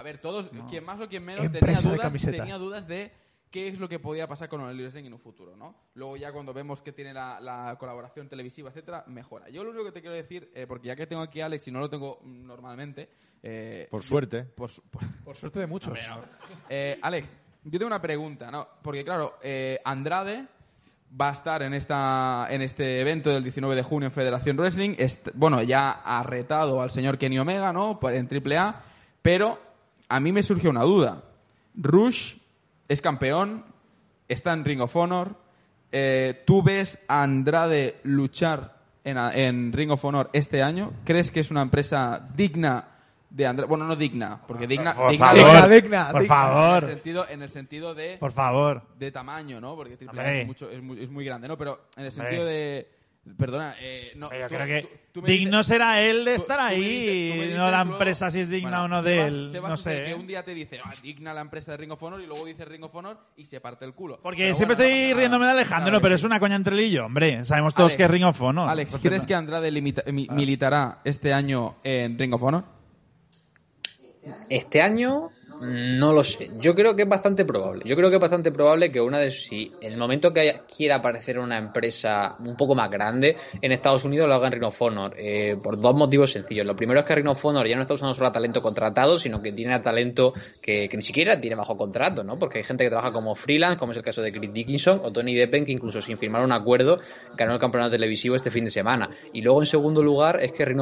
a 0.02 0.04
ver, 0.04 0.18
todos, 0.18 0.50
quien 0.70 0.84
más 0.84 1.00
o 1.00 1.08
quien 1.08 1.24
menos, 1.24 1.50
tenía 1.52 1.76
dudas, 1.82 2.14
tenía 2.42 2.58
dudas 2.58 2.88
de 2.88 3.12
qué 3.50 3.68
es 3.68 3.80
lo 3.80 3.90
que 3.90 4.00
podía 4.00 4.28
pasar 4.28 4.48
con 4.50 4.62
el 4.62 4.78
Wrestling 4.78 5.06
en 5.06 5.14
un 5.14 5.20
futuro, 5.20 5.56
¿no? 5.58 5.76
Luego 5.96 6.16
ya 6.18 6.32
cuando 6.32 6.54
vemos 6.54 6.82
que 6.82 6.92
tiene 6.94 7.14
la, 7.14 7.40
la 7.42 7.76
colaboración 7.78 8.30
televisiva, 8.30 8.70
etcétera, 8.70 9.04
mejora. 9.08 9.50
Yo 9.50 9.64
lo 9.64 9.72
único 9.72 9.86
que 9.86 9.92
te 9.92 10.02
quiero 10.02 10.16
decir, 10.16 10.50
eh, 10.56 10.66
porque 10.68 10.88
ya 10.88 10.96
que 10.96 11.06
tengo 11.06 11.22
aquí 11.22 11.42
a 11.42 11.48
Alex 11.48 11.68
y 11.68 11.72
no 11.72 11.80
lo 11.80 11.90
tengo 11.90 12.20
normalmente... 12.24 13.10
eh, 13.44 13.88
Por 13.92 14.04
suerte. 14.04 14.44
por 14.44 14.70
por- 14.90 15.24
Por 15.26 15.36
suerte 15.36 15.60
de 15.60 15.68
muchos. 15.68 16.00
eh, 16.70 16.98
Alex, 17.02 17.30
yo 17.66 17.72
tengo 17.78 17.88
una 17.88 18.02
pregunta, 18.02 18.50
¿no? 18.52 18.68
Porque 18.82 19.04
claro, 19.04 19.38
eh, 19.44 19.80
Andrade 19.84 20.46
va 21.20 21.30
a 21.30 21.34
estar 21.34 21.62
en 21.62 21.74
esta 21.74 22.48
en 22.50 22.62
este 22.62 23.02
evento 23.02 23.32
del 23.32 23.44
19 23.44 23.76
de 23.76 23.84
junio 23.84 24.08
en 24.08 24.14
Federación 24.14 24.56
Wrestling. 24.56 24.96
Est- 24.98 25.28
bueno, 25.34 25.62
ya 25.62 25.92
ha 25.92 26.24
retado 26.24 26.82
al 26.82 26.90
señor 26.90 27.18
Kenny 27.18 27.38
Omega, 27.38 27.74
¿no? 27.74 28.00
En 28.04 28.30
AAA, 28.32 28.82
pero 29.22 29.60
a 30.12 30.20
mí 30.20 30.34
me 30.34 30.44
surge 30.44 30.68
una 30.68 30.84
duda. 30.84 31.24
Rush 31.74 32.36
es 32.90 33.02
campeón, 33.02 33.64
está 34.28 34.52
en 34.52 34.66
Ring 34.66 34.82
of 34.82 34.94
Honor. 34.96 35.38
eh, 35.92 36.44
¿Tú 36.46 36.62
ves 36.62 37.00
a 37.08 37.24
Andrade 37.24 38.02
luchar 38.04 38.78
en, 39.06 39.72
Ring 39.72 39.92
of 39.92 40.04
Honor 40.04 40.30
este 40.34 40.62
año? 40.62 40.92
¿Crees 41.06 41.32
que 41.32 41.40
es 41.40 41.50
una 41.50 41.62
empresa 41.62 42.28
digna 42.36 42.90
de 43.30 43.48
Andrade? 43.48 43.70
Bueno, 43.70 43.86
no 43.86 43.96
digna, 43.96 44.42
porque 44.46 44.68
digna, 44.68 44.94
por 44.94 45.12
digna 45.12 45.28
favor, 45.28 45.44
digna, 45.44 45.68
digna, 45.68 46.12
por 46.12 46.22
digna. 46.22 46.22
en 46.22 46.22
el 46.22 46.28
favor, 46.28 46.86
sentido, 46.90 47.26
en 47.30 47.42
el 47.42 47.50
sentido 47.50 47.96
de, 47.96 48.18
por 48.18 48.34
favor. 48.34 48.84
de 49.00 49.12
tamaño, 49.14 49.62
¿no? 49.62 49.78
Porque 49.78 49.98
AAA 50.06 50.34
es, 50.34 50.48
mucho, 50.48 50.70
es, 50.70 50.84
muy, 50.84 51.02
es 51.02 51.10
muy 51.10 51.24
grande, 51.24 51.48
¿no? 51.48 51.58
Pero 51.58 51.88
en 51.96 52.04
el 52.04 52.10
Hombre. 52.10 52.24
sentido 52.24 52.46
de... 52.46 53.01
Perdona, 53.38 53.76
eh, 53.80 54.14
no, 54.16 54.32
Yo 54.32 54.48
tú- 54.48 54.56
creo 54.56 54.66
que 54.66 54.82
tú- 54.82 54.90
tú 55.14 55.22
me 55.22 55.30
digno 55.30 55.58
dices- 55.60 55.68
será 55.68 56.02
él 56.02 56.26
de 56.26 56.36
tú- 56.36 56.42
estar 56.42 56.58
tú 56.58 56.64
me 56.66 56.70
ahí, 56.72 56.82
dices- 56.82 57.34
tú 57.34 57.40
me 57.52 57.58
no 57.58 57.66
la 57.72 57.78
luego- 57.84 57.92
empresa 57.94 58.32
si 58.32 58.40
es 58.40 58.50
digna 58.50 58.70
Bueno, 58.80 58.84
o 58.86 58.88
no 58.88 59.04
se 59.04 59.10
de 59.10 59.18
va- 59.20 59.28
él, 59.28 59.50
se 59.52 59.60
va 59.60 59.68
a 59.68 59.72
no 59.72 59.78
sé. 59.78 60.04
que 60.06 60.14
un 60.16 60.26
día 60.28 60.44
te 60.44 60.54
dice, 60.56 60.80
ah, 60.84 60.92
digna 61.04 61.32
la 61.32 61.42
empresa 61.42 61.72
de 61.72 61.78
Ring 61.78 61.92
of 61.92 62.02
Honor 62.02 62.20
y 62.22 62.26
luego 62.26 62.46
dice 62.46 62.66
Ring 62.66 62.84
of 62.84 62.96
Honor 62.96 63.20
y 63.38 63.46
se 63.46 63.62
parte 63.62 63.86
el 63.86 63.94
culo. 63.94 64.20
Porque 64.24 64.42
Pero 64.44 64.56
siempre 64.56 64.76
bueno, 64.76 64.92
estoy 64.92 65.14
riéndome 65.14 65.46
de 65.46 65.52
Alejandro, 65.52 65.90
Claro 65.92 66.02
pero 66.02 66.18
sí. 66.18 66.22
es 66.22 66.26
una 66.26 66.40
coña 66.40 66.56
entre 66.56 66.74
él 66.76 66.82
y 66.82 66.92
yo, 66.92 67.06
hombre. 67.06 67.46
Sabemos 67.46 67.76
todos 67.76 67.92
Alex, 67.92 67.98
que 67.98 68.04
es 68.06 68.10
Ring 68.12 68.24
of 68.26 68.42
Honor. 68.42 68.68
Alex. 68.70 68.98
¿crees 69.00 69.26
que 69.28 69.36
Andrade 69.36 69.70
limita- 69.70 70.04
mi- 70.12 70.28
militará 70.32 71.00
este 71.04 71.32
año 71.32 71.76
en 71.84 72.18
Ring 72.18 72.34
of 72.34 72.42
Honor? 72.42 72.64
Este 74.50 74.82
año 74.82 75.30
no 75.62 76.12
lo 76.12 76.24
sé. 76.24 76.50
Yo 76.60 76.74
creo 76.74 76.96
que 76.96 77.04
es 77.04 77.10
bastante 77.10 77.46
probable. 77.46 77.84
Yo 77.86 77.96
creo 77.96 78.10
que 78.10 78.16
es 78.16 78.22
bastante 78.22 78.52
probable 78.52 78.92
que 78.92 79.00
una 79.00 79.20
de 79.20 79.30
si 79.30 79.72
el 79.82 79.96
momento 79.96 80.34
que 80.34 80.40
haya- 80.42 80.62
quiera 80.66 80.96
aparecer 80.96 81.38
una 81.38 81.58
empresa 81.58 82.36
un 82.40 82.56
poco 82.58 82.74
más 82.76 82.90
grande 82.90 83.38
en 83.62 83.72
Estados 83.72 84.04
Unidos 84.04 84.28
lo 84.28 84.34
haga 84.34 84.48
en 84.48 84.54
Ring 84.54 84.64
eh, 85.18 85.56
por 85.62 85.80
dos 85.80 85.96
motivos 85.96 86.32
sencillos. 86.32 86.66
Lo 86.66 86.76
primero 86.76 87.00
es 87.02 87.06
que 87.06 87.16
Ring 87.16 87.28
ya 87.28 87.76
no 87.76 87.82
está 87.82 87.94
usando 87.94 88.14
solo 88.14 88.28
a 88.28 88.32
talento 88.32 88.62
contratado, 88.62 89.18
sino 89.18 89.42
que 89.42 89.52
tiene 89.52 89.74
a 89.74 89.82
talento 89.82 90.34
que, 90.62 90.90
que 90.90 90.98
ni 90.98 91.04
siquiera 91.04 91.40
tiene 91.40 91.56
bajo 91.56 91.78
contrato, 91.78 92.24
¿no? 92.24 92.40
Porque 92.40 92.58
hay 92.60 92.64
gente 92.64 92.84
que 92.84 92.90
trabaja 92.90 93.12
como 93.12 93.36
freelance, 93.36 93.78
como 93.78 93.92
es 93.92 93.98
el 93.98 94.04
caso 94.04 94.22
de 94.22 94.32
Chris 94.32 94.52
Dickinson 94.52 95.02
o 95.04 95.12
Tony 95.12 95.36
Deppen, 95.36 95.64
que 95.66 95.72
incluso 95.72 96.02
sin 96.02 96.18
firmar 96.18 96.44
un 96.44 96.52
acuerdo 96.52 97.00
ganó 97.38 97.54
el 97.54 97.60
campeonato 97.60 97.92
televisivo 97.92 98.36
este 98.36 98.50
fin 98.52 98.64
de 98.66 98.72
semana. 98.72 99.10
Y 99.34 99.42
luego 99.42 99.62
en 99.62 99.66
segundo 99.68 100.02
lugar 100.02 100.44
es 100.44 100.52
que 100.54 100.66
Ring 100.66 100.82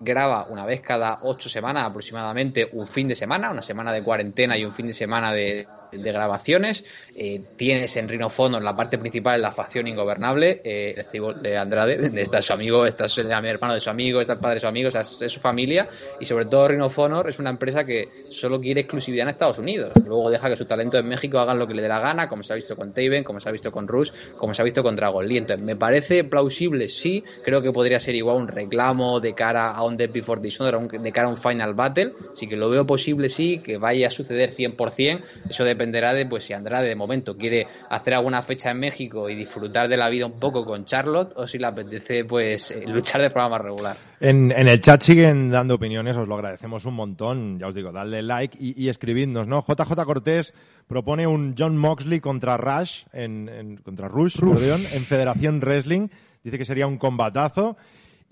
graba 0.00 0.46
una 0.48 0.64
vez 0.66 0.80
cada 0.80 1.18
ocho 1.22 1.48
semanas 1.48 1.84
aproximadamente 1.84 2.68
un 2.72 2.88
fin 2.88 3.06
de 3.06 3.14
semana, 3.14 3.50
una 3.50 3.62
semana 3.62 3.92
de 3.92 4.02
cuarentena 4.02 4.56
y 4.56 4.64
un 4.64 4.72
fin 4.72 4.86
de 4.86 4.94
semana 4.94 5.32
de, 5.32 5.68
de 5.92 6.12
grabaciones. 6.12 6.84
Eh, 7.14 7.40
tienes 7.56 7.96
en 7.96 8.22
of 8.22 8.38
Honor 8.40 8.62
la 8.62 8.74
parte 8.76 8.98
principal 8.98 9.36
en 9.36 9.42
la 9.42 9.52
facción 9.52 9.86
ingobernable, 9.86 10.60
eh, 10.64 10.94
el 10.96 11.42
de 11.42 11.56
Andrade, 11.56 12.10
está 12.20 12.40
su 12.42 12.52
amigo, 12.52 12.86
está 12.86 13.08
su- 13.08 13.20
el 13.20 13.30
hermano 13.30 13.74
de 13.74 13.80
su 13.80 13.90
amigo, 13.90 14.20
está 14.20 14.34
el 14.34 14.38
padre 14.38 14.56
de 14.56 14.60
su 14.60 14.66
amigo, 14.66 14.88
o 14.88 14.90
sea, 14.90 15.02
es, 15.02 15.32
su 15.32 15.40
familia. 15.40 15.88
Y 16.18 16.26
sobre 16.26 16.44
todo 16.46 16.68
Honor 16.96 17.28
es 17.28 17.38
una 17.38 17.50
empresa 17.50 17.84
que 17.84 18.08
solo 18.30 18.60
quiere 18.60 18.82
exclusividad 18.82 19.24
en 19.24 19.30
Estados 19.30 19.58
Unidos. 19.58 19.92
Luego 20.04 20.30
deja 20.30 20.48
que 20.48 20.56
su 20.56 20.64
talento 20.64 20.98
en 20.98 21.06
México 21.08 21.38
hagan 21.38 21.58
lo 21.58 21.66
que 21.66 21.74
le 21.74 21.82
dé 21.82 21.88
la 21.88 22.00
gana, 22.00 22.28
como 22.28 22.42
se 22.42 22.52
ha 22.52 22.56
visto 22.56 22.76
con 22.76 22.92
Taven, 22.92 23.24
como 23.24 23.40
se 23.40 23.48
ha 23.48 23.52
visto 23.52 23.72
con 23.72 23.86
Rush, 23.88 24.10
como 24.36 24.54
se 24.54 24.62
ha 24.62 24.64
visto 24.64 24.82
con 24.82 24.96
Dragon 24.96 25.26
Lee. 25.26 25.38
Entonces, 25.38 25.64
me 25.64 25.76
parece 25.76 26.24
plausible, 26.24 26.88
sí. 26.88 27.24
Creo 27.44 27.62
que 27.62 27.72
podría 27.72 27.98
ser 27.98 28.14
igual 28.14 28.36
un 28.36 28.48
reclamo 28.48 29.20
de 29.20 29.34
cara 29.34 29.70
a 29.72 29.84
un 29.84 29.96
Death 29.96 30.12
Before 30.12 30.40
Dishonor, 30.40 30.90
de 30.90 31.12
cara 31.12 31.26
a 31.28 31.30
un 31.30 31.36
Final 31.36 31.74
Battle. 31.74 32.12
Sí 32.34 32.46
que 32.46 32.56
lo 32.56 32.68
veo 32.70 32.86
posible, 32.86 33.28
sí, 33.28 33.58
que 33.58 33.78
vaya 33.78 34.08
a 34.08 34.10
suceder 34.10 34.52
100%. 34.54 35.22
Eso 35.48 35.64
depende 35.64 35.79
dependerá 35.80 36.12
de 36.12 36.26
pues 36.26 36.44
si 36.44 36.52
Andrade 36.52 36.88
de 36.88 36.94
momento 36.94 37.36
quiere 37.36 37.66
hacer 37.88 38.12
alguna 38.14 38.42
fecha 38.42 38.70
en 38.70 38.78
México 38.80 39.30
y 39.30 39.34
disfrutar 39.34 39.88
de 39.88 39.96
la 39.96 40.10
vida 40.10 40.26
un 40.26 40.38
poco 40.38 40.64
con 40.66 40.84
Charlotte 40.84 41.32
o 41.36 41.46
si 41.46 41.56
le 41.58 41.66
apetece 41.66 42.24
pues 42.26 42.70
eh, 42.70 42.84
luchar 42.86 43.22
de 43.22 43.30
forma 43.30 43.48
más 43.48 43.60
regular. 43.62 43.96
En, 44.20 44.52
en 44.52 44.68
el 44.68 44.80
chat 44.82 45.00
siguen 45.00 45.48
dando 45.50 45.76
opiniones, 45.76 46.16
os 46.18 46.28
lo 46.28 46.34
agradecemos 46.34 46.84
un 46.84 46.94
montón. 46.94 47.58
Ya 47.58 47.66
os 47.68 47.74
digo, 47.74 47.92
dadle 47.92 48.20
like 48.22 48.56
y, 48.60 48.80
y 48.82 48.88
escribidnos, 48.90 49.46
¿no? 49.46 49.62
JJ 49.66 50.04
Cortés 50.04 50.52
propone 50.86 51.26
un 51.26 51.54
John 51.56 51.78
Moxley 51.78 52.20
contra 52.20 52.58
Rush, 52.58 53.04
en, 53.14 53.48
en- 53.48 53.76
contra 53.78 54.08
Rush, 54.08 54.38
perdón, 54.38 54.82
en 54.92 55.02
Federación 55.04 55.60
Wrestling. 55.60 56.08
Dice 56.44 56.58
que 56.58 56.64
sería 56.66 56.86
un 56.86 56.98
combatazo. 56.98 57.76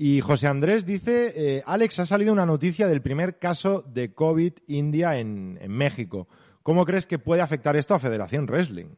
Y 0.01 0.21
José 0.21 0.47
Andrés 0.47 0.87
dice, 0.87 1.33
eh, 1.35 1.63
Alex, 1.67 1.99
ha 1.99 2.07
salido 2.07 2.33
una 2.33 2.47
noticia 2.47 2.87
del 2.87 3.03
primer 3.03 3.39
caso 3.39 3.83
de 3.83 4.13
COVID 4.13 4.53
India 4.69 5.19
en, 5.19 5.59
en 5.61 5.73
México. 5.73 6.29
¿Cómo 6.62 6.85
crees 6.85 7.07
que 7.07 7.18
puede 7.18 7.42
afectar 7.42 7.77
esto 7.77 7.94
a 7.94 7.99
Federación 7.99 8.47
Wrestling? 8.47 8.88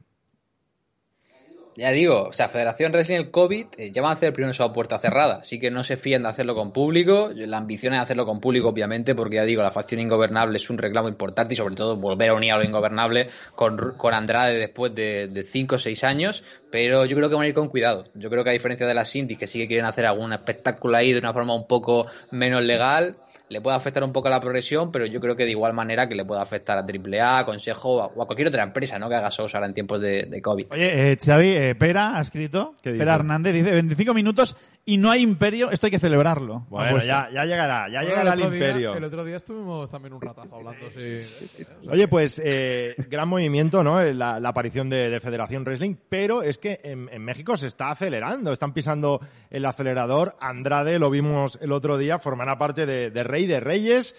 Ya 1.76 1.92
digo, 1.92 2.24
o 2.24 2.32
sea, 2.32 2.48
Federación 2.48 2.92
Wrestling 2.92 3.16
el 3.16 3.30
COVID 3.30 3.66
eh, 3.78 3.92
ya 3.92 4.02
van 4.02 4.12
a 4.12 4.14
hacer 4.16 4.32
primero 4.32 4.52
show 4.52 4.66
a 4.66 4.72
puerta 4.72 4.98
cerrada, 4.98 5.36
así 5.36 5.58
que 5.58 5.70
no 5.70 5.84
se 5.84 5.96
fíen 5.96 6.24
de 6.24 6.28
hacerlo 6.28 6.54
con 6.54 6.72
público. 6.72 7.30
La 7.34 7.58
ambición 7.58 7.94
es 7.94 8.00
hacerlo 8.00 8.26
con 8.26 8.40
público, 8.40 8.68
obviamente, 8.68 9.14
porque 9.14 9.36
ya 9.36 9.44
digo, 9.44 9.62
la 9.62 9.70
facción 9.70 10.00
ingobernable 10.00 10.56
es 10.56 10.68
un 10.68 10.78
reclamo 10.78 11.08
importante 11.08 11.54
y 11.54 11.56
sobre 11.56 11.76
todo 11.76 11.96
volver 11.96 12.30
a 12.30 12.34
unir 12.34 12.52
a 12.52 12.58
lo 12.58 12.64
ingobernable 12.64 13.28
con, 13.54 13.94
con 13.96 14.14
Andrade 14.14 14.58
después 14.58 14.94
de 14.94 15.44
5 15.46 15.76
o 15.76 15.78
6 15.78 16.04
años, 16.04 16.42
pero 16.70 17.06
yo 17.06 17.16
creo 17.16 17.28
que 17.28 17.36
van 17.36 17.44
a 17.44 17.48
ir 17.48 17.54
con 17.54 17.68
cuidado. 17.68 18.04
Yo 18.14 18.30
creo 18.30 18.42
que 18.42 18.50
a 18.50 18.52
diferencia 18.52 18.86
de 18.86 18.94
las 18.94 19.14
indies 19.14 19.38
que 19.38 19.46
sí 19.46 19.58
que 19.60 19.68
quieren 19.68 19.86
hacer 19.86 20.06
algún 20.06 20.32
espectáculo 20.32 20.96
ahí 20.96 21.12
de 21.12 21.20
una 21.20 21.32
forma 21.32 21.54
un 21.54 21.66
poco 21.66 22.06
menos 22.30 22.62
legal, 22.62 23.16
le 23.50 23.60
puede 23.60 23.76
afectar 23.76 24.02
un 24.04 24.12
poco 24.12 24.28
a 24.28 24.30
la 24.30 24.40
progresión, 24.40 24.90
pero 24.90 25.04
yo 25.06 25.20
creo 25.20 25.36
que 25.36 25.44
de 25.44 25.50
igual 25.50 25.74
manera 25.74 26.08
que 26.08 26.14
le 26.14 26.24
puede 26.24 26.40
afectar 26.40 26.78
a 26.78 26.82
AAA, 26.82 27.38
a 27.40 27.44
Consejo 27.44 27.96
o 27.96 28.00
a, 28.02 28.06
o 28.06 28.22
a 28.22 28.26
cualquier 28.26 28.48
otra 28.48 28.62
empresa 28.62 28.98
¿no? 28.98 29.08
que 29.08 29.16
haga 29.16 29.28
shows 29.28 29.54
ahora 29.54 29.66
en 29.66 29.74
tiempos 29.74 30.00
de, 30.00 30.24
de 30.30 30.40
COVID. 30.40 30.66
Oye, 30.72 31.12
eh, 31.12 31.18
Xavi, 31.22 31.48
eh, 31.48 31.74
Pera 31.74 32.16
ha 32.16 32.20
escrito, 32.20 32.74
¿Qué 32.82 32.92
dice? 32.92 33.00
Pera 33.00 33.16
Hernández 33.16 33.52
dice 33.52 33.72
25 33.72 34.14
minutos 34.14 34.56
y 34.86 34.96
no 34.96 35.10
hay 35.10 35.20
imperio, 35.20 35.70
esto 35.70 35.86
hay 35.86 35.90
que 35.90 35.98
celebrarlo. 35.98 36.64
Bueno, 36.70 37.04
ya, 37.04 37.28
ya 37.32 37.44
llegará, 37.44 37.86
ya 37.88 38.00
Bueno, 38.00 38.08
llegará 38.08 38.32
el 38.32 38.38
otro 38.40 38.50
día- 38.50 38.68
imperio. 38.68 38.94
el 38.94 39.04
otro 39.04 39.24
día 39.24 39.36
estuvimos 39.36 39.90
también 39.90 40.14
un 40.14 40.20
ratazo 40.22 40.56
hablando, 40.56 40.90
sí. 40.90 41.64
Oye, 41.90 42.08
pues 42.08 42.40
eh, 42.42 42.94
gran 43.10 43.28
movimiento, 43.28 43.84
¿no? 43.84 44.00
La, 44.02 44.40
la 44.40 44.48
aparición 44.48 44.88
de, 44.88 45.10
de 45.10 45.20
Federación 45.20 45.64
Wrestling, 45.64 45.96
pero 46.08 46.42
es 46.42 46.56
que 46.58 46.78
en, 46.82 47.08
en 47.12 47.22
México 47.24 47.56
se 47.56 47.66
está 47.66 47.90
acelerando, 47.90 48.52
están 48.52 48.72
pisando 48.72 49.20
el 49.50 49.66
acelerador. 49.66 50.34
Andrade, 50.40 50.98
lo 50.98 51.10
vimos 51.10 51.58
el 51.60 51.72
otro 51.72 51.98
día, 51.98 52.18
formará 52.18 52.56
parte 52.58 52.86
de, 52.86 53.10
de 53.10 53.22
Rey 53.24 53.39
de 53.46 53.60
Reyes. 53.60 54.14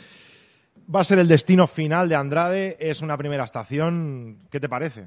Va 0.94 1.02
a 1.02 1.06
ser 1.06 1.20
el 1.20 1.28
destino 1.28 1.68
final 1.68 2.10
de 2.10 2.16
Andrade, 2.16 2.78
es 2.80 3.02
una 3.02 3.18
primera 3.18 3.44
estación. 3.44 4.40
¿Qué 4.50 4.60
te 4.60 4.68
parece? 4.68 5.06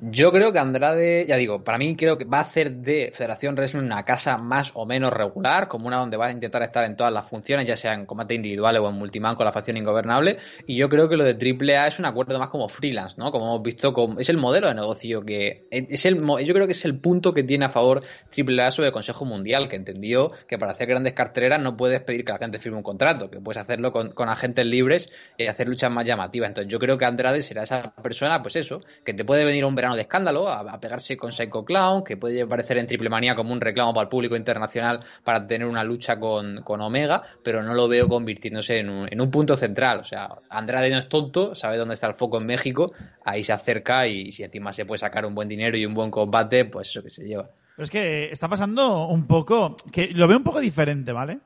Yo 0.00 0.30
creo 0.30 0.52
que 0.52 0.58
Andrade, 0.58 1.26
ya 1.26 1.36
digo, 1.36 1.64
para 1.64 1.78
mí 1.78 1.96
creo 1.96 2.18
que 2.18 2.24
va 2.24 2.38
a 2.38 2.42
hacer 2.42 2.72
de 2.72 3.12
Federación 3.14 3.54
Wrestling 3.54 3.82
una 3.82 4.04
casa 4.04 4.38
más 4.38 4.70
o 4.74 4.86
menos 4.86 5.12
regular, 5.12 5.68
como 5.68 5.88
una 5.88 5.98
donde 5.98 6.16
va 6.16 6.26
a 6.26 6.32
intentar 6.32 6.62
estar 6.62 6.84
en 6.84 6.96
todas 6.96 7.12
las 7.12 7.28
funciones, 7.28 7.66
ya 7.66 7.76
sea 7.76 7.94
en 7.94 8.06
combate 8.06 8.34
individuales 8.34 8.80
o 8.82 8.88
en 8.88 8.94
multiman 8.96 9.34
con 9.34 9.44
la 9.46 9.52
facción 9.52 9.76
ingobernable. 9.76 10.38
Y 10.66 10.76
yo 10.76 10.88
creo 10.88 11.08
que 11.08 11.16
lo 11.16 11.24
de 11.24 11.32
AAA 11.32 11.88
es 11.88 11.98
un 11.98 12.06
acuerdo 12.06 12.38
más 12.38 12.48
como 12.48 12.68
freelance, 12.68 13.16
¿no? 13.18 13.30
Como 13.30 13.46
hemos 13.46 13.62
visto, 13.62 13.94
es 14.18 14.28
el 14.28 14.36
modelo 14.36 14.68
de 14.68 14.74
negocio 14.74 15.22
que 15.22 15.66
es 15.70 16.06
el, 16.06 16.16
yo 16.16 16.54
creo 16.54 16.66
que 16.66 16.72
es 16.72 16.84
el 16.84 16.98
punto 16.98 17.32
que 17.34 17.42
tiene 17.42 17.66
a 17.66 17.70
favor 17.70 18.02
AAA 18.36 18.70
sobre 18.70 18.88
el 18.88 18.92
Consejo 18.92 19.24
Mundial, 19.24 19.68
que 19.68 19.76
entendió 19.76 20.32
que 20.46 20.58
para 20.58 20.72
hacer 20.72 20.88
grandes 20.88 21.14
carteleras 21.14 21.60
no 21.60 21.76
puedes 21.76 22.00
pedir 22.00 22.24
que 22.24 22.32
la 22.32 22.38
gente 22.38 22.58
firme 22.58 22.78
un 22.78 22.82
contrato, 22.82 23.30
que 23.30 23.40
puedes 23.40 23.60
hacerlo 23.60 23.92
con, 23.92 24.10
con 24.12 24.28
agentes 24.28 24.64
libres 24.64 25.10
y 25.36 25.46
hacer 25.46 25.68
luchas 25.68 25.90
más 25.90 26.04
llamativas. 26.04 26.48
Entonces 26.48 26.70
yo 26.70 26.78
creo 26.78 26.98
que 26.98 27.04
Andrade 27.04 27.42
será 27.42 27.62
esa 27.62 27.92
persona, 28.02 28.42
pues 28.42 28.56
eso, 28.56 28.80
que 29.04 29.14
te 29.14 29.24
puede 29.24 29.44
venir 29.44 29.64
un 29.68 29.74
verano 29.74 29.94
de 29.94 30.02
escándalo 30.02 30.48
a, 30.48 30.60
a 30.60 30.80
pegarse 30.80 31.16
con 31.16 31.32
Psycho 31.32 31.64
Clown, 31.64 32.04
que 32.04 32.16
puede 32.16 32.42
aparecer 32.42 32.78
en 32.78 32.86
Triple 32.86 33.08
Manía 33.08 33.34
como 33.34 33.52
un 33.52 33.60
reclamo 33.60 33.94
para 33.94 34.04
el 34.04 34.08
público 34.08 34.36
internacional 34.36 35.00
para 35.24 35.46
tener 35.46 35.66
una 35.66 35.84
lucha 35.84 36.18
con, 36.18 36.62
con 36.62 36.80
Omega, 36.80 37.22
pero 37.42 37.62
no 37.62 37.74
lo 37.74 37.88
veo 37.88 38.08
convirtiéndose 38.08 38.78
en 38.78 38.90
un, 38.90 39.08
en 39.10 39.20
un 39.20 39.30
punto 39.30 39.56
central. 39.56 40.00
O 40.00 40.04
sea, 40.04 40.28
Andrade 40.50 40.90
no 40.90 40.98
es 40.98 41.08
tonto, 41.08 41.54
sabe 41.54 41.76
dónde 41.76 41.94
está 41.94 42.06
el 42.06 42.14
foco 42.14 42.38
en 42.38 42.46
México, 42.46 42.92
ahí 43.24 43.44
se 43.44 43.52
acerca 43.52 44.06
y 44.06 44.32
si 44.32 44.42
encima 44.42 44.72
se 44.72 44.86
puede 44.86 44.98
sacar 44.98 45.24
un 45.26 45.34
buen 45.34 45.48
dinero 45.48 45.76
y 45.76 45.86
un 45.86 45.94
buen 45.94 46.10
combate, 46.10 46.64
pues 46.64 46.88
eso 46.88 47.02
que 47.02 47.10
se 47.10 47.24
lleva. 47.24 47.48
Pero 47.76 47.84
es 47.84 47.90
que 47.90 48.32
está 48.32 48.48
pasando 48.48 49.06
un 49.06 49.26
poco, 49.26 49.76
que 49.92 50.08
lo 50.08 50.26
veo 50.26 50.38
un 50.38 50.44
poco 50.44 50.60
diferente, 50.60 51.12
¿vale? 51.12 51.38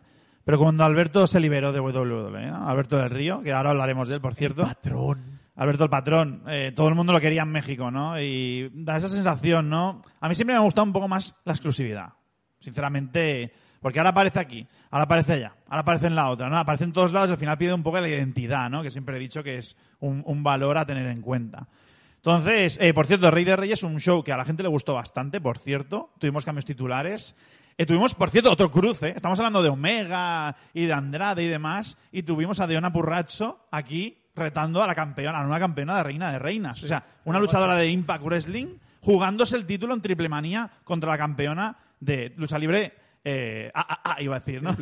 Pero 0.45 0.59
cuando 0.59 0.85
Alberto 0.85 1.27
se 1.27 1.39
liberó 1.39 1.73
de 1.73 1.81
WWE, 1.81 2.47
¿no? 2.47 2.69
Alberto 2.69 2.97
del 2.97 3.11
Río, 3.11 3.43
que 3.43 3.53
ahora 3.53 3.71
hablaremos 3.71 4.09
de 4.09 4.17
él, 4.17 4.21
por 4.21 4.35
cierto. 4.35 4.63
Patrón. 4.63 5.42
Alberto 5.55 5.85
el 5.85 5.91
patrón, 5.91 6.43
eh, 6.49 6.73
todo 6.75 6.89
el 6.89 6.95
mundo 6.95 7.13
lo 7.13 7.21
quería 7.21 7.43
en 7.43 7.51
México, 7.51 7.91
¿no? 7.91 8.19
Y 8.21 8.71
da 8.73 8.97
esa 8.97 9.09
sensación, 9.09 9.69
¿no? 9.69 10.03
A 10.21 10.29
mí 10.29 10.35
siempre 10.35 10.55
me 10.55 10.61
ha 10.61 10.65
gustado 10.65 10.87
un 10.87 10.93
poco 10.93 11.09
más 11.09 11.37
la 11.45 11.53
exclusividad. 11.53 12.15
Sinceramente, 12.59 13.53
porque 13.81 13.99
ahora 13.99 14.11
aparece 14.11 14.39
aquí, 14.39 14.67
ahora 14.91 15.05
aparece 15.05 15.35
allá, 15.35 15.57
ahora 15.67 15.81
aparece 15.81 16.07
en 16.07 16.15
la 16.15 16.31
otra, 16.31 16.49
¿no? 16.49 16.57
Aparece 16.57 16.85
en 16.85 16.93
todos 16.93 17.13
lados 17.13 17.29
y 17.29 17.33
al 17.33 17.39
final 17.39 17.59
pide 17.59 17.75
un 17.75 17.83
poco 17.83 18.01
la 18.01 18.09
identidad, 18.09 18.71
¿no? 18.71 18.83
Que 18.83 18.91
siempre 18.91 19.17
he 19.17 19.21
dicho 19.21 19.43
que 19.43 19.59
es 19.59 19.77
un, 19.99 20.43
valor 20.43 20.79
a 20.79 20.87
tener 20.87 21.07
en 21.07 21.21
cuenta. 21.21 21.69
Entonces, 22.17 22.79
eh, 22.81 22.95
por 22.95 23.07
cierto, 23.07 23.31
Rey 23.31 23.45
de 23.45 23.57
Reyes, 23.57 23.83
un 23.83 23.99
show 23.99 24.23
que 24.23 24.33
a 24.33 24.37
la 24.37 24.45
gente 24.45 24.63
le 24.63 24.69
gustó 24.69 24.95
bastante, 24.95 25.41
por 25.41 25.59
cierto. 25.59 26.15
Tuvimos 26.19 26.45
cambios 26.45 26.65
titulares. 26.65 27.35
Eh, 27.77 27.85
tuvimos, 27.85 28.15
por 28.15 28.31
cierto, 28.31 28.53
otro 28.53 28.71
cruce. 28.71 29.13
Estamos 29.17 29.39
hablando 29.41 29.63
de 29.63 29.69
Omega 29.69 30.57
y 30.73 30.87
de 30.87 30.93
Andrade 30.93 31.43
y 31.43 31.49
demás. 31.49 31.99
Y 32.13 32.23
tuvimos 32.23 32.61
a 32.61 32.69
Deona 32.69 32.93
Purracho 32.93 33.67
aquí 33.73 34.22
retando 34.35 34.83
a 34.83 34.87
la 34.87 34.95
campeona, 34.95 35.39
a 35.41 35.43
nueva 35.43 35.59
campeona 35.61 35.97
de 35.97 36.03
Reina 36.05 36.33
de 36.33 36.39
Reinas. 36.39 36.83
O 36.83 36.87
sea, 36.87 37.05
una 37.25 37.39
luchadora 37.39 37.77
de 37.77 37.89
Impact 37.89 38.25
Wrestling 38.25 38.79
jugándose 39.01 39.57
el 39.57 39.67
título 39.67 39.95
en 39.95 40.01
triple 40.01 40.29
manía 40.29 40.71
contra 40.85 41.11
la 41.11 41.19
campeona 41.19 41.77
de 42.01 42.33
lucha 42.37 42.59
libre. 42.59 42.95
Eh, 43.25 43.71
AAA, 43.73 44.23
iba 44.23 44.37
a 44.37 44.41
decir, 44.41 44.63
¿no? 44.63 44.75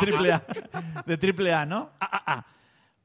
triple 0.00 0.32
A. 0.32 0.44
De 1.06 1.16
triple 1.16 1.52
A, 1.52 1.66
¿no? 1.66 1.90
AAA. 1.98 2.46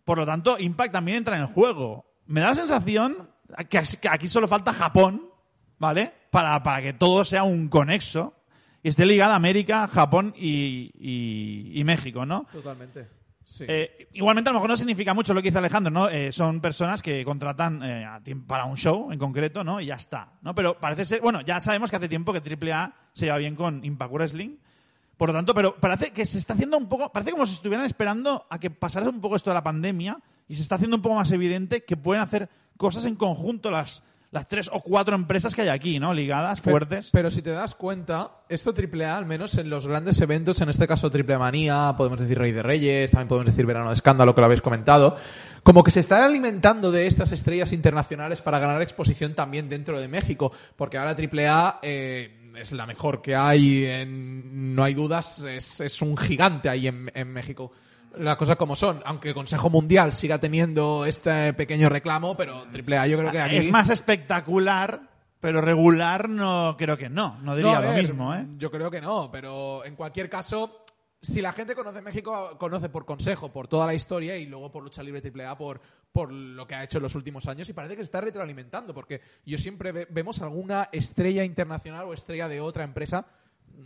Por 0.05 0.17
lo 0.19 0.25
tanto, 0.25 0.59
Impact 0.59 0.91
también 0.91 1.17
entra 1.17 1.35
en 1.35 1.41
el 1.43 1.47
juego. 1.47 2.05
Me 2.27 2.41
da 2.41 2.49
la 2.49 2.55
sensación 2.55 3.29
que 3.69 3.77
aquí 4.09 4.27
solo 4.27 4.47
falta 4.47 4.73
Japón, 4.73 5.23
¿vale? 5.79 6.13
Para, 6.29 6.61
para 6.61 6.81
que 6.81 6.93
todo 6.93 7.25
sea 7.25 7.43
un 7.43 7.69
conexo 7.69 8.35
y 8.83 8.89
esté 8.89 9.05
ligada 9.05 9.33
América, 9.35 9.87
Japón 9.87 10.33
y, 10.37 10.91
y- 10.99 11.79
y 11.79 11.83
México, 11.83 12.25
¿no? 12.25 12.45
Totalmente. 12.51 13.07
Sí. 13.53 13.65
Eh, 13.67 14.07
igualmente, 14.13 14.49
a 14.49 14.53
lo 14.53 14.57
mejor 14.57 14.71
no 14.71 14.75
significa 14.75 15.13
mucho 15.13 15.31
lo 15.31 15.39
que 15.39 15.49
dice 15.49 15.59
Alejandro, 15.59 15.91
¿no? 15.91 16.09
Eh, 16.09 16.31
son 16.31 16.59
personas 16.59 17.03
que 17.03 17.23
contratan 17.23 17.81
eh, 17.83 18.35
para 18.47 18.65
un 18.65 18.75
show 18.75 19.11
en 19.11 19.19
concreto, 19.19 19.63
¿no? 19.63 19.79
Y 19.79 19.85
ya 19.85 19.95
está, 19.95 20.33
¿no? 20.41 20.55
Pero 20.55 20.79
parece 20.79 21.05
ser, 21.05 21.21
bueno, 21.21 21.41
ya 21.41 21.61
sabemos 21.61 21.91
que 21.91 21.97
hace 21.97 22.09
tiempo 22.09 22.33
que 22.33 22.39
AAA 22.39 22.95
se 23.13 23.25
lleva 23.25 23.37
bien 23.37 23.55
con 23.55 23.85
Impact 23.85 24.11
Wrestling. 24.11 24.57
Por 25.17 25.29
lo 25.29 25.35
tanto, 25.35 25.53
pero 25.53 25.75
parece 25.75 26.11
que 26.11 26.25
se 26.25 26.39
está 26.39 26.55
haciendo 26.55 26.79
un 26.79 26.89
poco, 26.89 27.11
parece 27.11 27.31
como 27.31 27.45
si 27.45 27.53
estuvieran 27.53 27.85
esperando 27.85 28.47
a 28.49 28.57
que 28.57 28.71
pasara 28.71 29.07
un 29.07 29.21
poco 29.21 29.35
esto 29.35 29.51
de 29.51 29.53
la 29.53 29.63
pandemia 29.63 30.17
y 30.47 30.55
se 30.55 30.63
está 30.63 30.75
haciendo 30.75 30.95
un 30.95 31.03
poco 31.03 31.13
más 31.13 31.31
evidente 31.31 31.83
que 31.83 31.95
pueden 31.95 32.23
hacer 32.23 32.49
cosas 32.75 33.05
en 33.05 33.15
conjunto 33.15 33.69
las, 33.69 34.03
las 34.33 34.47
tres 34.47 34.67
o 34.73 34.81
cuatro 34.81 35.15
empresas 35.15 35.53
que 35.53 35.61
hay 35.61 35.69
aquí, 35.69 35.99
¿no? 35.99 36.11
Ligadas, 36.13 36.59
fuertes. 36.59 37.09
Pero, 37.13 37.29
si 37.29 37.41
te 37.43 37.51
das 37.51 37.75
cuenta, 37.75 38.31
esto 38.49 38.73
AAA, 38.75 39.15
al 39.15 39.27
menos 39.27 39.57
en 39.59 39.69
los 39.69 39.85
grandes 39.87 40.19
eventos, 40.21 40.59
en 40.59 40.69
este 40.69 40.87
caso 40.87 41.11
Triple 41.11 41.37
Manía, 41.37 41.93
podemos 41.95 42.19
decir 42.19 42.39
Rey 42.39 42.51
de 42.51 42.63
Reyes, 42.63 43.11
también 43.11 43.27
podemos 43.27 43.45
decir 43.45 43.65
Verano 43.67 43.89
de 43.89 43.93
Escándalo, 43.93 44.33
que 44.33 44.41
lo 44.41 44.45
habéis 44.45 44.61
comentado, 44.61 45.15
como 45.61 45.83
que 45.83 45.91
se 45.91 45.99
están 45.99 46.23
alimentando 46.23 46.91
de 46.91 47.05
estas 47.05 47.31
estrellas 47.31 47.71
internacionales 47.73 48.41
para 48.41 48.57
ganar 48.57 48.81
exposición 48.81 49.35
también 49.35 49.69
dentro 49.69 50.01
de 50.01 50.07
México, 50.07 50.51
porque 50.75 50.97
ahora 50.97 51.15
AAA 51.15 51.79
eh, 51.83 52.51
es 52.57 52.71
la 52.71 52.87
mejor 52.87 53.21
que 53.21 53.35
hay, 53.35 53.85
en- 53.85 54.73
no 54.75 54.83
hay 54.83 54.95
dudas, 54.95 55.43
es, 55.43 55.79
es 55.79 56.01
un 56.01 56.17
gigante 56.17 56.69
ahí 56.69 56.87
en, 56.87 57.11
en 57.13 57.31
México. 57.31 57.71
Las 58.17 58.37
cosas 58.37 58.55
como 58.57 58.75
son, 58.75 59.01
aunque 59.05 59.29
el 59.29 59.33
Consejo 59.33 59.69
Mundial 59.69 60.13
siga 60.13 60.37
teniendo 60.39 61.05
este 61.05 61.53
pequeño 61.53 61.89
reclamo, 61.89 62.37
pero 62.37 62.65
AAA 62.65 63.07
yo 63.07 63.17
creo 63.17 63.31
que 63.31 63.39
aquí... 63.41 63.55
Es 63.57 63.69
más 63.71 63.89
espectacular, 63.89 65.09
pero 65.39 65.61
regular 65.61 66.29
no 66.29 66.75
creo 66.77 66.97
que 66.97 67.09
no. 67.09 67.39
No 67.41 67.55
diría 67.55 67.73
No, 67.73 67.77
a 67.79 67.81
lo 67.81 67.93
mismo, 67.93 68.33
¿eh? 68.35 68.45
Yo 68.57 68.71
creo 68.71 68.89
que 68.91 69.01
no, 69.01 69.29
pero 69.31 69.83
en 69.85 69.95
cualquier 69.95 70.29
caso, 70.29 70.85
si 71.21 71.41
la 71.41 71.51
gente 71.53 71.75
conoce 71.75 72.01
México, 72.01 72.57
conoce 72.59 72.89
por 72.89 73.05
consejo, 73.05 73.51
por 73.51 73.67
toda 73.67 73.85
la 73.87 73.93
historia 73.93 74.37
y 74.37 74.45
luego 74.45 74.71
por 74.71 74.83
lucha 74.83 75.01
libre 75.03 75.21
AAA, 75.21 75.57
por, 75.57 75.81
por 76.11 76.31
lo 76.31 76.67
que 76.67 76.75
ha 76.75 76.83
hecho 76.83 76.97
en 76.99 77.03
los 77.03 77.15
últimos 77.15 77.47
años 77.47 77.67
y 77.69 77.73
parece 77.73 77.95
que 77.95 78.01
se 78.01 78.05
está 78.05 78.21
retroalimentando, 78.21 78.93
porque 78.93 79.21
yo 79.45 79.57
siempre 79.57 79.91
ve- 79.91 80.07
vemos 80.09 80.41
alguna 80.41 80.89
estrella 80.91 81.43
internacional 81.43 82.05
o 82.05 82.13
estrella 82.13 82.47
de 82.47 82.61
otra 82.61 82.83
empresa. 82.83 83.25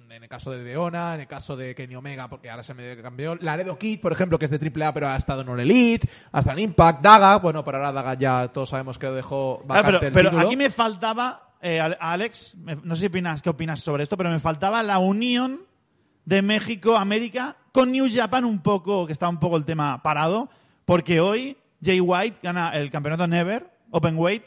En 0.09 0.23
el 0.23 0.29
caso 0.29 0.51
de 0.51 0.63
Deona, 0.63 1.13
en 1.15 1.21
el 1.21 1.27
caso 1.27 1.55
de 1.55 1.75
Kenny 1.75 1.95
Omega, 1.95 2.27
porque 2.27 2.49
ahora 2.49 2.63
se 2.63 2.73
me 2.73 2.99
cambió. 3.01 3.35
Laredo 3.35 3.77
Kid, 3.77 3.99
por 4.01 4.11
ejemplo, 4.11 4.39
que 4.39 4.45
es 4.45 4.51
de 4.51 4.57
AAA, 4.57 4.93
pero 4.93 5.07
ha 5.09 5.15
estado 5.15 5.41
en 5.41 5.49
All 5.49 5.59
Elite, 5.59 6.09
hasta 6.31 6.53
en 6.53 6.59
Impact. 6.59 7.01
Daga, 7.01 7.37
bueno, 7.37 7.63
pero 7.63 7.77
ahora 7.77 7.91
Daga 7.91 8.13
ya 8.15 8.47
todos 8.47 8.69
sabemos 8.69 8.97
que 8.97 9.05
lo 9.07 9.13
dejó 9.13 9.61
Claro, 9.67 9.83
vacante 9.83 9.99
pero, 9.99 10.07
el 10.07 10.13
pero 10.13 10.29
título. 10.31 10.47
aquí 10.47 10.55
me 10.57 10.69
faltaba, 10.71 11.53
eh, 11.61 11.79
Ale- 11.79 11.97
Alex, 11.99 12.55
no 12.83 12.95
sé 12.95 13.01
si 13.01 13.07
opinas, 13.07 13.41
qué 13.41 13.49
opinas 13.49 13.79
sobre 13.81 14.03
esto, 14.03 14.17
pero 14.17 14.29
me 14.31 14.39
faltaba 14.39 14.81
la 14.83 14.97
unión 14.97 15.61
de 16.25 16.41
México, 16.41 16.97
América, 16.97 17.55
con 17.71 17.91
New 17.91 18.07
Japan 18.11 18.43
un 18.43 18.59
poco, 18.61 19.05
que 19.05 19.13
está 19.13 19.29
un 19.29 19.39
poco 19.39 19.55
el 19.57 19.65
tema 19.65 20.01
parado, 20.01 20.49
porque 20.85 21.19
hoy 21.19 21.57
Jay 21.83 21.99
White 22.01 22.39
gana 22.41 22.71
el 22.71 22.89
campeonato 22.89 23.27
Never 23.27 23.69
Open 23.91 24.17
Weight. 24.17 24.43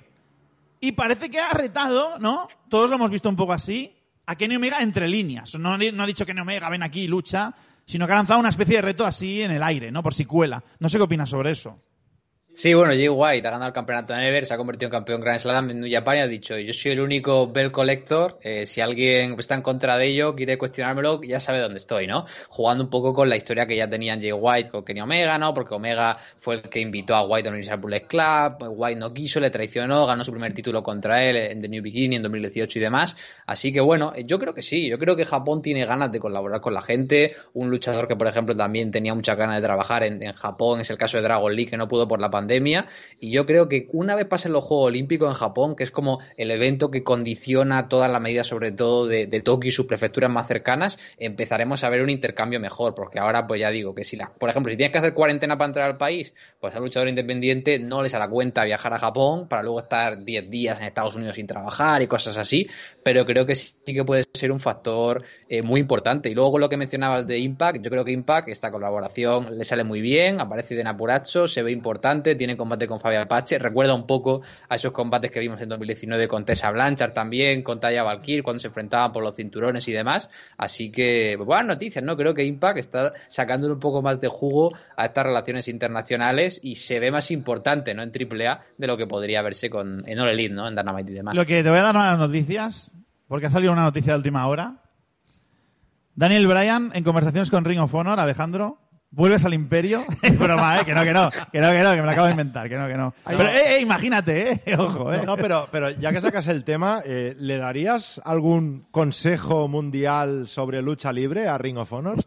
Y 0.80 0.92
parece 0.92 1.30
que 1.30 1.38
ha 1.38 1.50
retado, 1.50 2.18
¿no? 2.18 2.48
Todos 2.68 2.90
lo 2.90 2.96
hemos 2.96 3.10
visto 3.10 3.28
un 3.28 3.36
poco 3.36 3.52
así, 3.52 3.94
a 4.30 4.36
Kenny 4.36 4.54
Omega 4.54 4.80
entre 4.80 5.08
líneas. 5.08 5.56
No, 5.56 5.72
ha 5.72 6.06
dicho 6.06 6.24
Kenny 6.24 6.40
Omega, 6.40 6.70
ven 6.70 6.84
aquí, 6.84 7.08
lucha, 7.08 7.52
sino 7.84 8.06
que 8.06 8.12
ha 8.12 8.16
lanzado 8.16 8.38
una 8.38 8.50
especie 8.50 8.76
de 8.76 8.82
reto 8.82 9.04
así 9.04 9.42
en 9.42 9.50
el 9.50 9.60
aire, 9.60 9.90
¿no? 9.90 10.04
Por 10.04 10.14
si 10.14 10.24
cuela. 10.24 10.62
No 10.78 10.88
sé 10.88 10.98
qué 10.98 11.02
opinas 11.02 11.30
sobre 11.30 11.50
eso. 11.50 11.80
Sí, 12.52 12.74
bueno, 12.74 12.92
Jay 12.92 13.08
White 13.08 13.46
ha 13.46 13.52
ganado 13.52 13.68
el 13.68 13.72
campeonato 13.72 14.12
de 14.12 14.18
Never, 14.18 14.44
se 14.44 14.52
ha 14.52 14.56
convertido 14.56 14.88
en 14.88 14.90
campeón 14.90 15.20
Grand 15.20 15.38
Slam 15.38 15.70
en 15.70 15.80
New 15.80 15.90
Japan 15.90 16.16
y 16.16 16.20
ha 16.20 16.26
dicho, 16.26 16.58
yo 16.58 16.72
soy 16.72 16.92
el 16.92 17.00
único 17.00 17.46
Bell 17.50 17.70
Collector, 17.70 18.38
eh, 18.42 18.66
si 18.66 18.80
alguien 18.80 19.36
está 19.38 19.54
en 19.54 19.62
contra 19.62 19.96
de 19.96 20.08
ello, 20.08 20.34
quiere 20.34 20.58
cuestionármelo, 20.58 21.20
ya 21.22 21.38
sabe 21.38 21.60
dónde 21.60 21.78
estoy, 21.78 22.08
¿no? 22.08 22.26
Jugando 22.48 22.82
un 22.82 22.90
poco 22.90 23.14
con 23.14 23.28
la 23.28 23.36
historia 23.36 23.66
que 23.66 23.76
ya 23.76 23.88
tenían 23.88 24.20
Jay 24.20 24.32
White 24.32 24.68
con 24.68 24.84
Kenny 24.84 25.00
Omega, 25.00 25.38
¿no? 25.38 25.54
Porque 25.54 25.74
Omega 25.74 26.18
fue 26.38 26.56
el 26.56 26.62
que 26.62 26.80
invitó 26.80 27.14
a 27.14 27.22
White 27.22 27.48
a 27.48 27.52
unirse 27.52 27.70
al 27.70 27.78
Bullet 27.78 28.02
Club, 28.02 28.56
White 28.68 28.98
no 28.98 29.14
quiso, 29.14 29.38
le 29.38 29.50
traicionó, 29.50 30.04
ganó 30.06 30.24
su 30.24 30.32
primer 30.32 30.52
título 30.52 30.82
contra 30.82 31.24
él 31.24 31.36
en 31.36 31.62
The 31.62 31.68
New 31.68 31.82
Beginning 31.84 32.16
en 32.16 32.22
2018 32.24 32.78
y 32.78 32.82
demás. 32.82 33.16
Así 33.46 33.72
que 33.72 33.80
bueno, 33.80 34.12
yo 34.26 34.40
creo 34.40 34.52
que 34.54 34.62
sí, 34.62 34.88
yo 34.88 34.98
creo 34.98 35.14
que 35.14 35.24
Japón 35.24 35.62
tiene 35.62 35.86
ganas 35.86 36.10
de 36.10 36.18
colaborar 36.18 36.60
con 36.60 36.74
la 36.74 36.82
gente, 36.82 37.36
un 37.54 37.70
luchador 37.70 38.08
que 38.08 38.16
por 38.16 38.26
ejemplo 38.26 38.56
también 38.56 38.90
tenía 38.90 39.14
mucha 39.14 39.36
ganas 39.36 39.56
de 39.56 39.62
trabajar 39.62 40.02
en, 40.02 40.20
en 40.20 40.32
Japón, 40.34 40.80
es 40.80 40.90
el 40.90 40.98
caso 40.98 41.16
de 41.16 41.22
Dragon 41.22 41.54
Lee 41.54 41.66
que 41.66 41.76
no 41.76 41.86
pudo 41.86 42.08
por 42.08 42.20
la 42.20 42.28
pandemia 42.28 42.39
y 43.20 43.30
yo 43.30 43.44
creo 43.44 43.68
que 43.68 43.88
una 43.92 44.16
vez 44.16 44.26
pasen 44.26 44.52
los 44.52 44.64
Juegos 44.64 44.88
Olímpicos 44.88 45.28
en 45.28 45.34
Japón, 45.34 45.76
que 45.76 45.84
es 45.84 45.90
como 45.90 46.20
el 46.36 46.50
evento 46.50 46.90
que 46.90 47.04
condiciona 47.04 47.88
todas 47.88 48.10
las 48.10 48.20
medidas, 48.20 48.46
sobre 48.46 48.72
todo 48.72 49.06
de, 49.06 49.26
de 49.26 49.40
Tokio 49.40 49.68
y 49.68 49.72
sus 49.72 49.86
prefecturas 49.86 50.30
más 50.30 50.48
cercanas, 50.48 50.98
empezaremos 51.18 51.84
a 51.84 51.90
ver 51.90 52.02
un 52.02 52.10
intercambio 52.10 52.60
mejor. 52.60 52.94
Porque 52.94 53.18
ahora, 53.18 53.46
pues 53.46 53.60
ya 53.60 53.70
digo 53.70 53.94
que 53.94 54.04
si, 54.04 54.16
la, 54.16 54.32
por 54.32 54.48
ejemplo, 54.48 54.70
si 54.70 54.76
tienes 54.76 54.92
que 54.92 54.98
hacer 54.98 55.12
cuarentena 55.12 55.58
para 55.58 55.68
entrar 55.68 55.90
al 55.90 55.98
país, 55.98 56.32
pues 56.60 56.74
al 56.74 56.82
luchador 56.82 57.08
independiente 57.08 57.78
no 57.78 58.02
les 58.02 58.12
la 58.12 58.28
cuenta 58.28 58.64
viajar 58.64 58.92
a 58.92 58.98
Japón 58.98 59.48
para 59.48 59.62
luego 59.62 59.80
estar 59.80 60.24
10 60.24 60.50
días 60.50 60.78
en 60.78 60.84
Estados 60.84 61.14
Unidos 61.14 61.36
sin 61.36 61.46
trabajar 61.46 62.02
y 62.02 62.06
cosas 62.06 62.36
así. 62.36 62.68
Pero 63.02 63.24
creo 63.24 63.46
que 63.46 63.54
sí 63.54 63.74
que 63.86 64.04
puede 64.04 64.24
ser 64.34 64.52
un 64.52 64.60
factor 64.60 65.24
eh, 65.48 65.62
muy 65.62 65.80
importante. 65.80 66.28
Y 66.28 66.34
luego 66.34 66.58
lo 66.58 66.68
que 66.68 66.76
mencionabas 66.76 67.26
de 67.26 67.38
Impact, 67.38 67.82
yo 67.82 67.90
creo 67.90 68.04
que 68.04 68.12
Impact, 68.12 68.48
esta 68.48 68.70
colaboración 68.70 69.56
le 69.56 69.64
sale 69.64 69.84
muy 69.84 70.00
bien, 70.00 70.40
aparece 70.40 70.74
de 70.74 70.84
Napuracho, 70.84 71.46
se 71.46 71.62
ve 71.62 71.72
importante, 71.72 72.29
tiene 72.34 72.56
combate 72.56 72.86
con 72.86 73.00
Fabio 73.00 73.20
Apache, 73.20 73.58
recuerda 73.58 73.94
un 73.94 74.06
poco 74.06 74.42
a 74.68 74.74
esos 74.74 74.92
combates 74.92 75.30
que 75.30 75.40
vimos 75.40 75.60
en 75.60 75.68
2019 75.68 76.28
con 76.28 76.44
Tessa 76.44 76.70
Blanchard 76.70 77.12
también, 77.12 77.62
con 77.62 77.80
Taya 77.80 78.02
Valkyr, 78.02 78.42
cuando 78.42 78.60
se 78.60 78.68
enfrentaban 78.68 79.12
por 79.12 79.22
los 79.22 79.36
cinturones 79.36 79.86
y 79.88 79.92
demás. 79.92 80.28
Así 80.56 80.90
que, 80.90 81.36
buenas 81.36 81.66
noticias, 81.66 82.04
¿no? 82.04 82.16
Creo 82.16 82.34
que 82.34 82.44
Impact 82.44 82.78
está 82.78 83.12
sacándole 83.28 83.74
un 83.74 83.80
poco 83.80 84.02
más 84.02 84.20
de 84.20 84.28
jugo 84.28 84.72
a 84.96 85.06
estas 85.06 85.24
relaciones 85.24 85.68
internacionales 85.68 86.60
y 86.62 86.76
se 86.76 87.00
ve 87.00 87.10
más 87.10 87.30
importante, 87.30 87.94
¿no? 87.94 88.02
En 88.02 88.10
AAA 88.10 88.60
de 88.76 88.86
lo 88.86 88.96
que 88.96 89.06
podría 89.06 89.42
verse 89.42 89.70
con, 89.70 90.02
en 90.06 90.18
All 90.18 90.54
¿no? 90.54 90.68
En 90.68 90.74
Dynamite 90.74 91.10
y 91.10 91.14
demás. 91.14 91.36
Lo 91.36 91.46
que 91.46 91.62
te 91.62 91.68
voy 91.70 91.78
a 91.78 91.82
dar 91.82 91.96
unas 91.96 92.18
noticias, 92.18 92.94
porque 93.28 93.46
ha 93.46 93.50
salido 93.50 93.72
una 93.72 93.82
noticia 93.82 94.12
de 94.12 94.18
última 94.18 94.46
hora. 94.46 94.82
Daniel 96.14 96.46
Bryan, 96.46 96.90
en 96.94 97.04
conversaciones 97.04 97.50
con 97.50 97.64
Ring 97.64 97.80
of 97.80 97.94
Honor, 97.94 98.20
Alejandro, 98.20 98.78
¿Vuelves 99.12 99.44
al 99.44 99.54
imperio? 99.54 100.04
Es 100.22 100.38
broma, 100.38 100.80
¿eh? 100.80 100.84
Que 100.84 100.94
no, 100.94 101.02
que 101.02 101.12
no, 101.12 101.30
que 101.30 101.60
no, 101.60 101.72
que 101.72 101.82
no, 101.82 101.90
que 101.92 102.00
me 102.00 102.02
lo 102.04 102.10
acabo 102.10 102.26
de 102.26 102.32
inventar, 102.32 102.68
que 102.68 102.76
no, 102.76 102.86
que 102.86 102.96
no. 102.96 103.12
Pero, 103.26 103.48
eh, 103.48 103.76
eh, 103.76 103.80
imagínate, 103.80 104.52
¿eh? 104.52 104.60
Ojo, 104.78 105.12
¿eh? 105.12 105.22
No, 105.26 105.36
pero, 105.36 105.68
pero 105.72 105.90
ya 105.90 106.12
que 106.12 106.20
sacas 106.20 106.46
el 106.46 106.62
tema, 106.62 107.02
eh, 107.04 107.34
¿le 107.36 107.58
darías 107.58 108.20
algún 108.24 108.86
consejo 108.92 109.66
mundial 109.66 110.46
sobre 110.46 110.80
lucha 110.80 111.12
libre 111.12 111.48
a 111.48 111.58
Ring 111.58 111.78
of 111.78 111.92
Honor? 111.92 112.18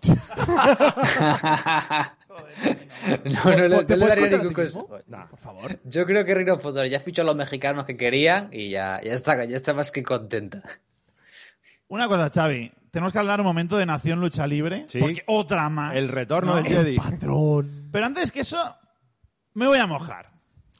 no, 3.23 3.43
no, 3.45 3.67
le, 3.67 3.85
¿Te 3.85 3.95
no 3.95 4.05
le 4.05 4.05
puedes 4.05 4.09
daría 4.09 4.37
ningún 4.37 4.53
consejo. 4.53 4.99
No. 5.07 5.27
Por 5.29 5.39
favor. 5.39 5.79
Yo 5.85 6.05
creo 6.05 6.25
que 6.25 6.35
Ring 6.35 6.49
of 6.49 6.65
Honor 6.65 6.87
ya 6.87 6.99
fichó 6.99 7.21
a 7.21 7.25
los 7.25 7.35
mexicanos 7.37 7.85
que 7.85 7.95
querían 7.95 8.49
y 8.51 8.71
ya, 8.71 8.99
ya 9.01 9.13
está, 9.13 9.45
ya 9.45 9.55
está 9.55 9.73
más 9.73 9.89
que 9.89 10.03
contenta. 10.03 10.61
Una 11.87 12.09
cosa, 12.09 12.29
Xavi. 12.29 12.71
Tenemos 12.93 13.11
que 13.11 13.17
hablar 13.17 13.39
un 13.41 13.47
momento 13.47 13.75
de 13.75 13.87
Nación 13.87 14.19
Lucha 14.21 14.45
Libre. 14.45 14.85
Sí. 14.87 14.99
Porque 14.99 15.23
otra 15.25 15.67
más. 15.67 15.95
El 15.95 16.09
retorno 16.09 16.51
¿no? 16.51 16.61
del 16.61 16.67
Jedi. 16.71 16.95
Patrón. 16.95 17.89
Pero 17.91 18.05
antes 18.05 18.31
que 18.31 18.41
eso, 18.41 18.63
me 19.55 19.65
voy 19.65 19.79
a 19.79 19.87
mojar. 19.87 20.29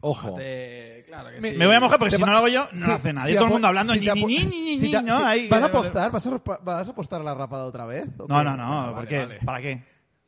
Ojo. 0.01 0.35
Claro 0.35 1.29
que 1.31 1.41
Me- 1.41 1.49
sí. 1.53 1.57
Me 1.57 1.65
voy 1.65 1.75
a 1.75 1.79
mojar 1.79 1.97
porque 1.97 2.11
Te 2.11 2.17
si 2.17 2.21
va- 2.21 2.27
no 2.27 2.31
lo 2.33 2.37
hago 2.37 2.47
yo, 2.49 2.67
no 2.71 2.77
si- 2.77 2.85
lo 2.87 2.93
hace 2.93 3.13
nadie. 3.13 3.29
si 3.31 3.33
Todo 3.35 3.45
el 3.45 3.47
apo- 3.47 3.53
mundo 3.55 3.67
hablando 3.67 3.93
si 3.93 3.99
ni, 3.99 4.05
te 4.05 4.13
ni, 4.13 4.21
apo- 4.21 4.27
ni, 4.27 4.37
ni, 4.45 4.77
si 4.77 4.85
ni, 4.85 4.91
te- 4.91 5.01
¿no? 5.01 5.17
si- 5.17 5.23
Ahí- 5.23 5.47
¿Vas 5.49 5.61
a 5.63 5.65
apostar? 5.65 6.11
¿Vas 6.11 6.27
a, 6.27 6.29
respa- 6.29 6.59
¿Vas 6.63 6.87
a 6.87 6.91
apostar 6.91 7.21
a 7.21 7.23
la 7.23 7.33
rapada 7.33 7.63
otra 7.65 7.85
vez? 7.87 8.05
¿O 8.19 8.27
No, 8.27 8.37
qué? 8.37 8.43
no, 8.43 8.57
no. 8.57 8.69
Vale, 8.69 8.85
¿Por 8.85 8.95
vale, 8.95 9.07
qué? 9.07 9.19
vale. 9.19 9.39
¿Para 9.43 9.61
qué? 9.61 9.83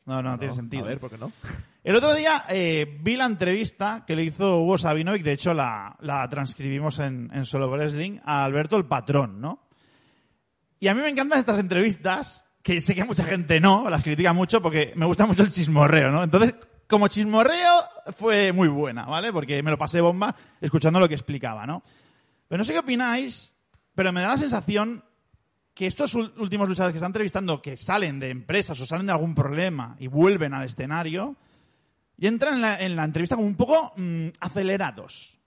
No, 0.06 0.22
no, 0.22 0.30
no 0.30 0.38
tiene 0.40 0.54
sentido. 0.54 0.84
A 0.84 0.88
ver, 0.88 0.98
¿por 0.98 1.10
qué 1.10 1.18
no? 1.18 1.30
El 1.84 1.94
otro 1.94 2.14
día 2.14 2.44
eh, 2.48 2.98
vi 3.00 3.16
la 3.16 3.26
entrevista 3.26 4.02
que 4.04 4.16
le 4.16 4.24
hizo 4.24 4.60
Hugo 4.60 4.76
Sabinovic, 4.76 5.22
de 5.22 5.32
hecho 5.32 5.54
la, 5.54 5.94
la 6.00 6.28
transcribimos 6.28 6.98
en, 6.98 7.30
en 7.32 7.44
Solo 7.44 7.70
Wrestling, 7.70 8.18
a 8.24 8.42
Alberto 8.42 8.76
el 8.76 8.86
Patrón, 8.86 9.40
¿no? 9.40 9.65
Y 10.78 10.88
a 10.88 10.94
mí 10.94 11.00
me 11.00 11.08
encantan 11.08 11.38
estas 11.38 11.58
entrevistas, 11.58 12.46
que 12.62 12.80
sé 12.80 12.94
que 12.94 13.04
mucha 13.04 13.24
gente 13.24 13.60
no, 13.60 13.88
las 13.88 14.02
critica 14.02 14.32
mucho 14.32 14.60
porque 14.60 14.92
me 14.96 15.06
gusta 15.06 15.24
mucho 15.24 15.42
el 15.42 15.50
chismorreo, 15.50 16.10
¿no? 16.10 16.22
Entonces, 16.22 16.54
como 16.86 17.08
chismorreo 17.08 17.82
fue 18.16 18.52
muy 18.52 18.68
buena, 18.68 19.06
¿vale? 19.06 19.32
Porque 19.32 19.62
me 19.62 19.70
lo 19.70 19.78
pasé 19.78 20.00
bomba 20.00 20.36
escuchando 20.60 21.00
lo 21.00 21.08
que 21.08 21.14
explicaba, 21.14 21.66
¿no? 21.66 21.82
Pero 22.48 22.58
no 22.58 22.64
sé 22.64 22.72
qué 22.72 22.80
opináis, 22.80 23.54
pero 23.94 24.12
me 24.12 24.20
da 24.20 24.28
la 24.28 24.36
sensación 24.36 25.02
que 25.74 25.86
estos 25.86 26.14
últimos 26.14 26.68
luchadores 26.68 26.92
que 26.92 26.98
están 26.98 27.10
entrevistando, 27.10 27.60
que 27.60 27.76
salen 27.76 28.20
de 28.20 28.30
empresas 28.30 28.80
o 28.80 28.86
salen 28.86 29.06
de 29.06 29.12
algún 29.12 29.34
problema 29.34 29.96
y 29.98 30.06
vuelven 30.06 30.54
al 30.54 30.64
escenario, 30.64 31.36
y 32.18 32.26
entran 32.26 32.54
en 32.54 32.60
la, 32.62 32.80
en 32.80 32.96
la 32.96 33.04
entrevista 33.04 33.36
como 33.36 33.46
un 33.46 33.56
poco 33.56 33.92
mm, 33.96 34.28
acelerados. 34.40 35.38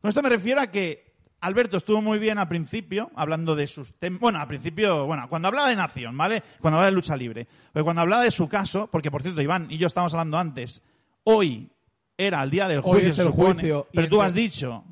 Con 0.00 0.08
esto 0.08 0.22
me 0.22 0.28
refiero 0.28 0.60
a 0.60 0.68
que 0.68 1.05
Alberto 1.40 1.76
estuvo 1.76 2.00
muy 2.00 2.18
bien 2.18 2.38
al 2.38 2.48
principio, 2.48 3.10
hablando 3.14 3.54
de 3.54 3.66
sus 3.66 3.94
temas. 3.98 4.20
Bueno, 4.20 4.38
al 4.40 4.48
principio, 4.48 5.06
bueno, 5.06 5.28
cuando 5.28 5.48
hablaba 5.48 5.68
de 5.68 5.76
nación, 5.76 6.16
¿vale? 6.16 6.42
Cuando 6.60 6.78
hablaba 6.78 6.86
de 6.86 6.92
lucha 6.96 7.16
libre. 7.16 7.46
Pero 7.72 7.84
cuando 7.84 8.02
hablaba 8.02 8.22
de 8.24 8.30
su 8.30 8.48
caso, 8.48 8.88
porque 8.90 9.10
por 9.10 9.22
cierto, 9.22 9.40
Iván 9.42 9.66
y 9.70 9.76
yo 9.78 9.86
estábamos 9.86 10.14
hablando 10.14 10.38
antes, 10.38 10.82
hoy 11.24 11.68
era 12.16 12.42
el 12.42 12.50
día 12.50 12.66
del 12.68 12.78
Hoy 12.78 12.84
juicio, 12.84 13.08
es 13.10 13.14
se 13.16 13.22
el 13.22 13.28
supone, 13.28 13.52
juicio, 13.54 13.86
pero 13.92 14.08
tú 14.08 14.22
has 14.22 14.32
dicho 14.34 14.82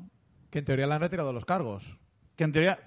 Que 0.51 0.59
en 0.59 0.65
teoría 0.65 0.85
le 0.87 0.93
han 0.93 1.01
retirado 1.01 1.33
los 1.33 1.45
cargos. 1.45 1.97
que 2.35 2.43
en 2.43 2.51
teoría. 2.51 2.79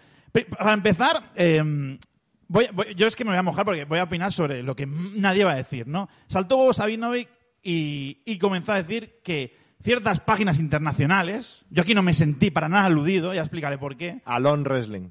Para 0.56 0.72
empezar, 0.74 1.32
eh, 1.34 1.98
voy, 2.46 2.68
voy- 2.72 2.94
yo 2.94 3.06
es 3.08 3.16
que 3.16 3.24
me 3.24 3.30
voy 3.30 3.38
a 3.38 3.42
mojar 3.42 3.64
porque 3.64 3.84
voy 3.84 3.98
a 3.98 4.04
opinar 4.04 4.30
sobre 4.32 4.62
lo 4.62 4.76
que 4.76 4.86
nadie 4.86 5.42
va 5.44 5.52
a 5.52 5.56
decir, 5.56 5.86
¿no? 5.88 6.08
Saltó 6.28 6.56
Hugo 6.58 6.72
Sabinovic 6.74 7.28
y, 7.62 8.22
y 8.24 8.38
comenzó 8.38 8.72
a 8.72 8.76
decir 8.76 9.20
que 9.24 9.57
ciertas 9.82 10.20
páginas 10.20 10.58
internacionales, 10.58 11.64
yo 11.70 11.82
aquí 11.82 11.94
no 11.94 12.02
me 12.02 12.14
sentí 12.14 12.50
para 12.50 12.68
nada 12.68 12.86
aludido, 12.86 13.32
ya 13.34 13.40
explicaré 13.42 13.78
por 13.78 13.96
qué. 13.96 14.20
Alon 14.24 14.64
Wrestling. 14.64 15.10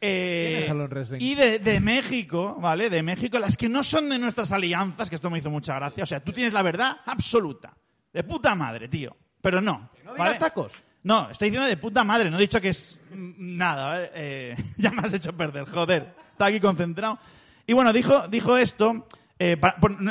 eh, 0.00 0.48
¿Quién 0.52 0.62
es 0.64 0.70
Alon 0.70 0.88
Wrestling? 0.90 1.18
y 1.20 1.34
de, 1.34 1.58
de 1.58 1.80
México, 1.80 2.56
¿vale? 2.60 2.90
De 2.90 3.02
México, 3.02 3.38
las 3.38 3.56
que 3.56 3.68
no 3.68 3.82
son 3.82 4.08
de 4.08 4.18
nuestras 4.18 4.52
alianzas, 4.52 5.08
que 5.08 5.16
esto 5.16 5.30
me 5.30 5.38
hizo 5.38 5.50
mucha 5.50 5.74
gracia. 5.74 6.04
O 6.04 6.06
sea, 6.06 6.20
tú 6.22 6.32
tienes 6.32 6.52
la 6.52 6.62
verdad 6.62 6.98
absoluta. 7.06 7.74
De 8.12 8.22
puta 8.22 8.54
madre, 8.54 8.88
tío. 8.88 9.16
Pero 9.40 9.60
no. 9.60 9.90
¿No 10.04 10.12
¿vale? 10.12 10.34
digas 10.34 10.38
tacos? 10.38 10.72
No, 11.02 11.28
estoy 11.30 11.50
diciendo 11.50 11.68
de 11.68 11.76
puta 11.76 12.02
madre, 12.02 12.30
no 12.30 12.38
he 12.38 12.40
dicho 12.40 12.60
que 12.60 12.70
es 12.70 12.98
nada, 13.12 13.84
¿vale? 13.88 14.10
Eh, 14.14 14.56
ya 14.78 14.90
me 14.90 15.02
has 15.02 15.12
hecho 15.12 15.36
perder, 15.36 15.66
joder. 15.66 16.14
Estaba 16.32 16.48
aquí 16.48 16.60
concentrado. 16.60 17.18
Y 17.66 17.72
bueno, 17.72 17.92
dijo, 17.92 18.26
dijo 18.28 18.56
esto, 18.56 19.06
eh, 19.52 19.60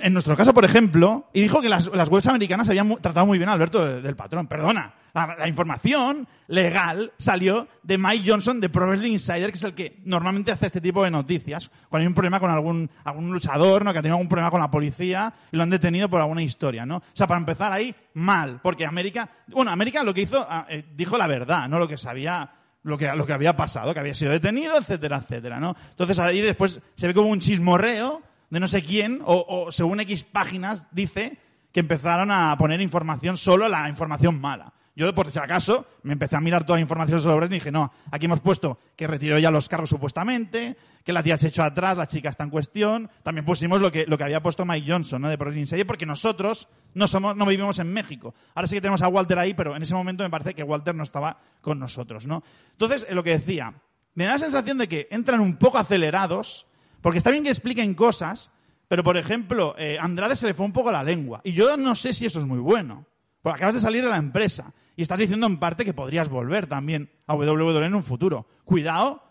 en 0.01 0.13
nuestro 0.13 0.35
caso, 0.35 0.53
por 0.53 0.65
ejemplo, 0.65 1.29
y 1.33 1.41
dijo 1.41 1.61
que 1.61 1.69
las, 1.69 1.87
las 1.93 2.09
webs 2.09 2.27
americanas 2.27 2.67
habían 2.69 2.89
tratado 3.01 3.25
muy 3.25 3.37
bien 3.37 3.49
a 3.49 3.53
Alberto 3.53 3.85
de- 3.85 4.01
del 4.01 4.15
patrón. 4.15 4.47
Perdona, 4.47 4.93
la, 5.13 5.35
la 5.37 5.47
información 5.47 6.27
legal 6.47 7.11
salió 7.17 7.67
de 7.83 7.97
Mike 7.97 8.29
Johnson 8.29 8.59
de 8.59 8.69
Pro 8.69 8.87
Wrestling 8.87 9.13
Insider, 9.13 9.51
que 9.51 9.57
es 9.57 9.63
el 9.63 9.73
que 9.73 10.01
normalmente 10.05 10.51
hace 10.51 10.65
este 10.67 10.81
tipo 10.81 11.03
de 11.03 11.11
noticias. 11.11 11.69
Cuando 11.89 12.03
hay 12.03 12.07
un 12.07 12.13
problema 12.13 12.39
con 12.39 12.51
algún, 12.51 12.89
algún 13.03 13.31
luchador, 13.31 13.83
¿no? 13.83 13.93
que 13.93 13.99
ha 13.99 14.01
tenido 14.01 14.15
algún 14.17 14.29
problema 14.29 14.51
con 14.51 14.59
la 14.59 14.69
policía 14.71 15.33
y 15.51 15.57
lo 15.57 15.63
han 15.63 15.69
detenido 15.69 16.09
por 16.09 16.21
alguna 16.21 16.43
historia, 16.43 16.85
¿no? 16.85 16.97
O 16.97 17.03
sea, 17.13 17.27
para 17.27 17.39
empezar 17.39 17.71
ahí, 17.71 17.93
mal, 18.15 18.59
porque 18.61 18.85
América, 18.85 19.29
bueno, 19.47 19.71
América 19.71 20.03
lo 20.03 20.13
que 20.13 20.21
hizo, 20.21 20.45
ah, 20.49 20.65
eh, 20.69 20.83
dijo 20.95 21.17
la 21.17 21.27
verdad, 21.27 21.67
no 21.69 21.79
lo 21.79 21.87
que 21.87 21.97
sabía 21.97 22.49
lo 22.83 22.97
que, 22.97 23.07
lo 23.15 23.25
que 23.25 23.31
había 23.33 23.55
pasado, 23.55 23.93
que 23.93 23.99
había 24.01 24.13
sido 24.13 24.31
detenido, 24.33 24.77
etcétera, 24.77 25.17
etcétera, 25.17 25.59
¿no? 25.59 25.73
Entonces 25.91 26.19
ahí 26.19 26.41
después 26.41 26.81
se 26.95 27.07
ve 27.07 27.13
como 27.13 27.29
un 27.29 27.39
chismorreo 27.39 28.21
de 28.53 28.59
no 28.59 28.67
sé 28.67 28.83
quién, 28.83 29.21
o, 29.25 29.45
o 29.47 29.71
según 29.71 29.99
X 30.01 30.23
páginas 30.23 30.87
dice 30.91 31.37
que 31.71 31.79
empezaron 31.79 32.29
a 32.29 32.55
poner 32.57 32.81
información, 32.81 33.35
solo 33.35 33.67
la 33.67 33.89
información 33.89 34.39
mala. 34.39 34.73
Yo, 34.95 35.13
por 35.15 35.31
si 35.31 35.39
acaso, 35.39 35.87
me 36.03 36.13
empecé 36.13 36.35
a 36.35 36.39
mirar 36.39 36.63
toda 36.65 36.77
la 36.77 36.81
información 36.81 37.19
sobre 37.19 37.47
él 37.47 37.51
y 37.51 37.55
dije, 37.55 37.71
no, 37.71 37.91
aquí 38.11 38.25
hemos 38.25 38.41
puesto 38.41 38.77
que 38.95 39.07
retiró 39.07 39.39
ya 39.39 39.49
los 39.49 39.67
cargos 39.67 39.89
supuestamente, 39.89 40.77
que 41.03 41.11
la 41.11 41.23
tía 41.23 41.35
se 41.35 41.47
echó 41.47 41.63
atrás, 41.63 41.97
la 41.97 42.05
chica 42.05 42.29
está 42.29 42.43
en 42.43 42.51
cuestión. 42.51 43.09
También 43.23 43.43
pusimos 43.43 43.81
lo 43.81 43.91
que, 43.91 44.05
lo 44.05 44.19
que 44.19 44.23
había 44.23 44.43
puesto 44.43 44.65
Mike 44.65 44.91
Johnson, 44.91 45.23
¿no? 45.23 45.29
De 45.29 45.59
Insider, 45.59 45.87
porque 45.87 46.05
nosotros 46.05 46.67
no 46.93 47.07
somos, 47.07 47.35
no 47.35 47.47
vivimos 47.47 47.79
en 47.79 47.91
México. 47.91 48.35
Ahora 48.53 48.67
sí 48.67 48.75
que 48.75 48.81
tenemos 48.81 49.01
a 49.01 49.07
Walter 49.07 49.39
ahí, 49.39 49.55
pero 49.55 49.75
en 49.75 49.81
ese 49.81 49.95
momento 49.95 50.23
me 50.23 50.29
parece 50.29 50.53
que 50.53 50.61
Walter 50.61 50.93
no 50.93 51.01
estaba 51.01 51.39
con 51.59 51.79
nosotros, 51.79 52.27
¿no? 52.27 52.43
Entonces, 52.73 53.07
eh, 53.09 53.15
lo 53.15 53.23
que 53.23 53.31
decía, 53.31 53.73
me 54.13 54.25
da 54.25 54.33
la 54.33 54.39
sensación 54.39 54.77
de 54.77 54.87
que 54.87 55.07
entran 55.09 55.39
un 55.39 55.57
poco 55.57 55.79
acelerados, 55.79 56.67
porque 57.03 57.17
está 57.17 57.29
bien 57.29 57.43
que 57.43 57.49
expliquen 57.49 57.93
cosas, 57.95 58.49
pero 58.87 59.03
por 59.03 59.17
ejemplo, 59.17 59.75
eh, 59.77 59.97
Andrade 59.99 60.37
se 60.37 60.47
le 60.47 60.53
fue 60.53 60.65
un 60.65 60.71
poco 60.71 60.89
la 60.89 61.03
lengua. 61.03 61.41
Y 61.43 61.51
yo 61.51 61.75
no 61.75 61.95
sé 61.95 62.13
si 62.13 62.25
eso 62.25 62.39
es 62.39 62.45
muy 62.45 62.59
bueno. 62.59 63.05
Porque 63.41 63.57
acabas 63.57 63.75
de 63.75 63.81
salir 63.81 64.01
de 64.01 64.09
la 64.09 64.17
empresa. 64.17 64.73
y 64.95 65.01
estás 65.01 65.19
diciendo 65.19 65.45
en 65.47 65.57
parte 65.57 65.83
que 65.83 65.93
podrías 65.93 66.29
volver 66.29 66.65
también 66.65 67.11
a 67.27 67.35
WWE 67.35 67.85
en 67.85 67.95
un 67.95 68.03
futuro. 68.03 68.47
Cuidado 68.63 69.21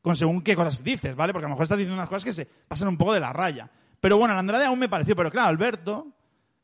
con 0.00 0.16
según 0.16 0.42
qué 0.42 0.56
cosas 0.56 0.82
dices, 0.82 1.14
¿vale? 1.14 1.32
Porque 1.32 1.44
a 1.44 1.48
lo 1.48 1.54
mejor 1.54 1.62
estás 1.62 1.78
diciendo 1.78 1.94
unas 1.94 2.08
cosas 2.08 2.24
que 2.24 2.32
se 2.32 2.44
pasan 2.44 2.88
un 2.88 2.96
poco 2.96 3.12
de 3.14 3.20
la 3.20 3.32
raya. 3.32 3.70
Pero 4.00 4.18
bueno, 4.18 4.34
el 4.34 4.40
Andrade 4.40 4.66
aún 4.66 4.80
me 4.80 4.88
pareció, 4.88 5.14
pero 5.14 5.30
claro, 5.30 5.48
Alberto 5.48 6.08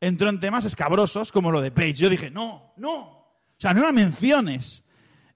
entró 0.00 0.28
en 0.28 0.40
temas 0.40 0.64
escabrosos 0.64 1.30
como 1.30 1.52
lo 1.52 1.60
de 1.60 1.70
Page. 1.70 1.92
Yo 1.94 2.10
dije, 2.10 2.30
no, 2.30 2.72
no. 2.78 2.96
O 2.96 3.56
sea, 3.58 3.74
no 3.74 3.82
la 3.82 3.92
menciones. 3.92 4.82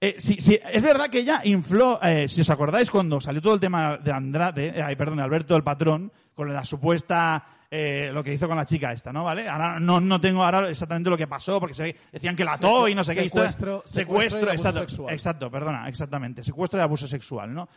Eh, 0.05 0.15
sí, 0.17 0.35
sí, 0.39 0.59
es 0.61 0.81
verdad 0.81 1.07
que 1.07 1.19
ella 1.19 1.39
infló, 1.45 1.97
eh, 2.03 2.27
si 2.27 2.41
os 2.41 2.49
acordáis, 2.49 2.91
cuando 2.91 3.21
salió 3.21 3.41
todo 3.41 3.53
el 3.53 3.59
tema 3.61 3.95
de 3.95 4.11
Andrade, 4.11 4.73
eh, 4.75 4.81
ay, 4.81 4.97
perdón, 4.97 5.15
de 5.17 5.23
Alberto 5.23 5.55
el 5.55 5.63
patrón, 5.63 6.11
con 6.35 6.53
la 6.53 6.65
supuesta, 6.65 7.45
eh, 7.71 8.09
lo 8.13 8.21
que 8.21 8.33
hizo 8.33 8.47
con 8.49 8.57
la 8.57 8.65
chica 8.65 8.91
esta, 8.91 9.13
¿no? 9.13 9.23
¿Vale? 9.23 9.47
Ahora 9.47 9.79
no, 9.79 10.01
no 10.01 10.19
tengo 10.19 10.43
ahora 10.43 10.67
exactamente 10.69 11.09
lo 11.09 11.15
que 11.15 11.27
pasó, 11.27 11.57
porque 11.57 11.73
se, 11.73 11.95
decían 12.11 12.35
que 12.35 12.43
la 12.43 12.53
ató 12.55 12.89
y 12.89 12.95
no 12.95 13.03
sé 13.03 13.15
qué 13.15 13.23
historia. 13.23 13.49
secuestro- 13.49 13.81
Secuestro, 13.85 14.39
y 14.41 14.43
abuso 14.49 14.53
exacto, 14.55 14.79
sexual. 14.81 15.13
exacto, 15.13 15.49
perdona, 15.49 15.87
exactamente. 15.87 16.43
Secuestro 16.43 16.79
y 16.79 16.83
abuso 16.83 17.07
sexual, 17.07 17.53
¿no? 17.53 17.69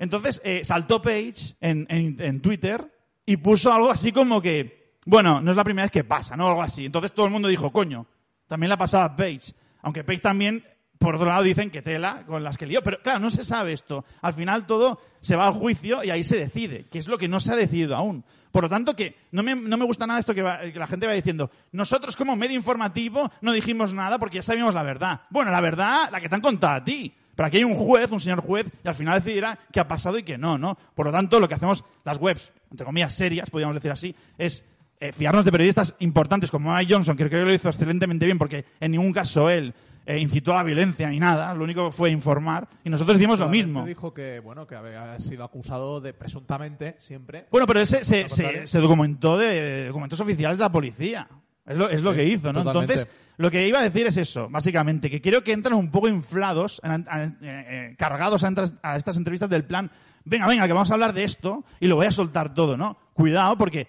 Entonces, 0.00 0.40
eh, 0.44 0.62
saltó 0.64 1.00
Page 1.00 1.54
en, 1.60 1.86
en- 1.88 2.16
en 2.20 2.40
Twitter 2.40 2.92
y 3.24 3.36
puso 3.36 3.72
algo 3.72 3.90
así 3.90 4.10
como 4.10 4.42
que, 4.42 4.94
bueno, 5.06 5.40
no 5.40 5.50
es 5.52 5.56
la 5.56 5.62
primera 5.62 5.84
vez 5.84 5.92
que 5.92 6.02
pasa, 6.02 6.36
¿no? 6.36 6.48
Algo 6.48 6.62
así. 6.62 6.84
Entonces 6.86 7.12
todo 7.12 7.26
el 7.26 7.30
mundo 7.32 7.46
dijo, 7.46 7.70
coño, 7.70 8.04
también 8.48 8.68
la 8.68 8.76
pasaba 8.76 9.14
Page. 9.14 9.52
Aunque 9.82 10.02
Page 10.02 10.18
también, 10.18 10.64
por 10.98 11.14
otro 11.14 11.26
lado, 11.28 11.42
dicen 11.42 11.70
que 11.70 11.82
tela 11.82 12.24
con 12.26 12.42
las 12.42 12.58
que 12.58 12.66
lió. 12.66 12.82
Pero 12.82 13.00
claro, 13.02 13.20
no 13.20 13.30
se 13.30 13.44
sabe 13.44 13.72
esto. 13.72 14.04
Al 14.20 14.32
final 14.34 14.66
todo 14.66 15.00
se 15.20 15.36
va 15.36 15.46
al 15.46 15.54
juicio 15.54 16.02
y 16.04 16.10
ahí 16.10 16.24
se 16.24 16.36
decide, 16.36 16.86
que 16.90 16.98
es 16.98 17.08
lo 17.08 17.18
que 17.18 17.28
no 17.28 17.40
se 17.40 17.52
ha 17.52 17.56
decidido 17.56 17.96
aún. 17.96 18.24
Por 18.50 18.64
lo 18.64 18.68
tanto, 18.68 18.96
que 18.96 19.14
no 19.30 19.42
me, 19.42 19.54
no 19.54 19.76
me 19.76 19.84
gusta 19.84 20.06
nada 20.06 20.18
esto 20.20 20.34
que, 20.34 20.42
va- 20.42 20.60
que 20.60 20.78
la 20.78 20.86
gente 20.86 21.06
va 21.06 21.12
diciendo, 21.12 21.50
nosotros 21.72 22.16
como 22.16 22.34
medio 22.34 22.56
informativo 22.56 23.30
no 23.42 23.52
dijimos 23.52 23.92
nada 23.92 24.18
porque 24.18 24.36
ya 24.36 24.42
sabíamos 24.42 24.74
la 24.74 24.82
verdad. 24.82 25.20
Bueno, 25.30 25.50
la 25.50 25.60
verdad, 25.60 26.08
la 26.10 26.20
que 26.20 26.28
te 26.28 26.34
han 26.34 26.40
contado 26.40 26.74
a 26.76 26.84
ti. 26.84 27.14
Pero 27.36 27.46
aquí 27.46 27.58
hay 27.58 27.64
un 27.64 27.76
juez, 27.76 28.10
un 28.10 28.20
señor 28.20 28.40
juez, 28.40 28.66
y 28.82 28.88
al 28.88 28.96
final 28.96 29.20
decidirá 29.20 29.56
qué 29.70 29.78
ha 29.78 29.86
pasado 29.86 30.18
y 30.18 30.24
qué 30.24 30.36
no, 30.36 30.58
¿no? 30.58 30.76
Por 30.96 31.06
lo 31.06 31.12
tanto, 31.12 31.38
lo 31.38 31.46
que 31.46 31.54
hacemos 31.54 31.84
las 32.04 32.18
webs, 32.18 32.52
entre 32.72 32.84
comillas, 32.84 33.14
serias, 33.14 33.48
podríamos 33.48 33.76
decir 33.76 33.92
así, 33.92 34.12
es 34.36 34.64
eh, 34.98 35.12
fiarnos 35.12 35.44
de 35.44 35.52
periodistas 35.52 35.94
importantes 36.00 36.50
como 36.50 36.74
Mike 36.74 36.92
Johnson, 36.92 37.16
que 37.16 37.28
creo 37.28 37.42
que 37.42 37.46
lo 37.46 37.54
hizo 37.54 37.68
excelentemente 37.68 38.24
bien 38.24 38.38
porque 38.38 38.64
en 38.80 38.90
ningún 38.90 39.12
caso 39.12 39.48
él 39.50 39.72
eh, 40.10 40.18
incitó 40.18 40.52
a 40.52 40.56
la 40.56 40.62
violencia 40.62 41.06
ni 41.10 41.20
nada, 41.20 41.52
lo 41.54 41.64
único 41.64 41.86
que 41.90 41.92
fue 41.96 42.10
informar, 42.10 42.66
y 42.82 42.88
nosotros 42.88 43.18
hicimos 43.18 43.38
lo 43.38 43.48
mismo. 43.48 43.84
dijo 43.84 44.14
que, 44.14 44.40
bueno, 44.40 44.66
que 44.66 44.74
había 44.74 45.18
sido 45.18 45.44
acusado 45.44 46.00
de 46.00 46.14
presuntamente, 46.14 46.96
siempre. 46.98 47.44
Bueno, 47.50 47.66
pero 47.66 47.80
ese 47.80 48.04
se, 48.04 48.78
documentó 48.80 49.36
de, 49.36 49.52
de 49.60 49.86
documentos 49.88 50.18
oficiales 50.20 50.56
de 50.58 50.64
la 50.64 50.72
policía. 50.72 51.28
Es 51.66 51.76
lo, 51.76 51.90
es 51.90 52.02
lo 52.02 52.12
Sí, 52.12 52.16
que 52.16 52.24
hizo, 52.24 52.50
¿no? 52.52 52.64
totalmente. 52.64 52.94
Entonces, 52.94 53.14
lo 53.36 53.50
que 53.50 53.68
iba 53.68 53.78
a 53.80 53.82
decir 53.82 54.06
es 54.06 54.16
eso, 54.16 54.48
básicamente, 54.48 55.10
que 55.10 55.20
creo 55.20 55.44
que 55.44 55.52
entran 55.52 55.74
un 55.76 55.90
poco 55.90 56.08
inflados, 56.08 56.80
en- 56.82 57.06
en- 57.12 57.38
eh, 57.42 57.94
cargados 57.98 58.42
a, 58.42 58.48
entras- 58.48 58.74
a 58.82 58.96
estas 58.96 59.18
entrevistas 59.18 59.50
del 59.50 59.64
plan, 59.64 59.90
venga, 60.24 60.46
venga, 60.46 60.66
que 60.66 60.72
vamos 60.72 60.90
a 60.90 60.94
hablar 60.94 61.12
de 61.12 61.24
esto 61.24 61.64
y 61.80 61.86
lo 61.86 61.96
voy 61.96 62.06
a 62.06 62.10
soltar 62.10 62.54
todo, 62.54 62.78
¿no? 62.78 62.96
Cuidado, 63.12 63.58
porque 63.58 63.86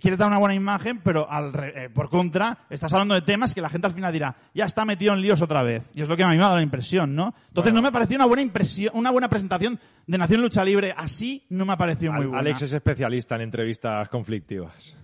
quieres 0.00 0.18
dar 0.18 0.28
una 0.28 0.38
buena 0.38 0.54
imagen, 0.54 1.00
pero 1.04 1.30
al 1.30 1.52
re- 1.52 1.84
eh, 1.84 1.90
por 1.90 2.08
contra, 2.08 2.58
estás 2.70 2.92
hablando 2.92 3.14
de 3.14 3.22
temas 3.22 3.54
que 3.54 3.60
la 3.60 3.68
gente 3.68 3.86
al 3.86 3.92
final 3.92 4.12
dirá, 4.12 4.34
ya 4.54 4.64
está 4.64 4.84
metido 4.84 5.12
en 5.14 5.20
líos 5.20 5.42
otra 5.42 5.62
vez. 5.62 5.82
Y 5.94 6.02
es 6.02 6.08
lo 6.08 6.16
que 6.16 6.22
a 6.24 6.28
mí 6.28 6.36
me 6.36 6.42
ha 6.42 6.46
dado 6.46 6.56
la 6.56 6.62
impresión, 6.62 7.14
¿no? 7.14 7.34
Entonces, 7.48 7.72
no 7.74 7.82
me 7.82 7.92
pareció 7.92 8.16
una 8.16 8.26
buena 8.26 8.42
impresión, 8.42 8.92
una 8.96 9.10
buena 9.10 9.28
presentación 9.28 9.78
de 10.06 10.18
Nación 10.18 10.40
Lucha 10.40 10.64
Libre. 10.64 10.94
Así 10.96 11.44
no 11.50 11.64
me 11.66 11.74
ha 11.74 11.76
parecido 11.76 12.12
muy 12.12 12.24
buena. 12.26 12.40
Alex 12.40 12.62
es 12.62 12.72
especialista 12.72 13.34
en 13.36 13.42
entrevistas 13.42 14.08
conflictivas. 14.08 14.96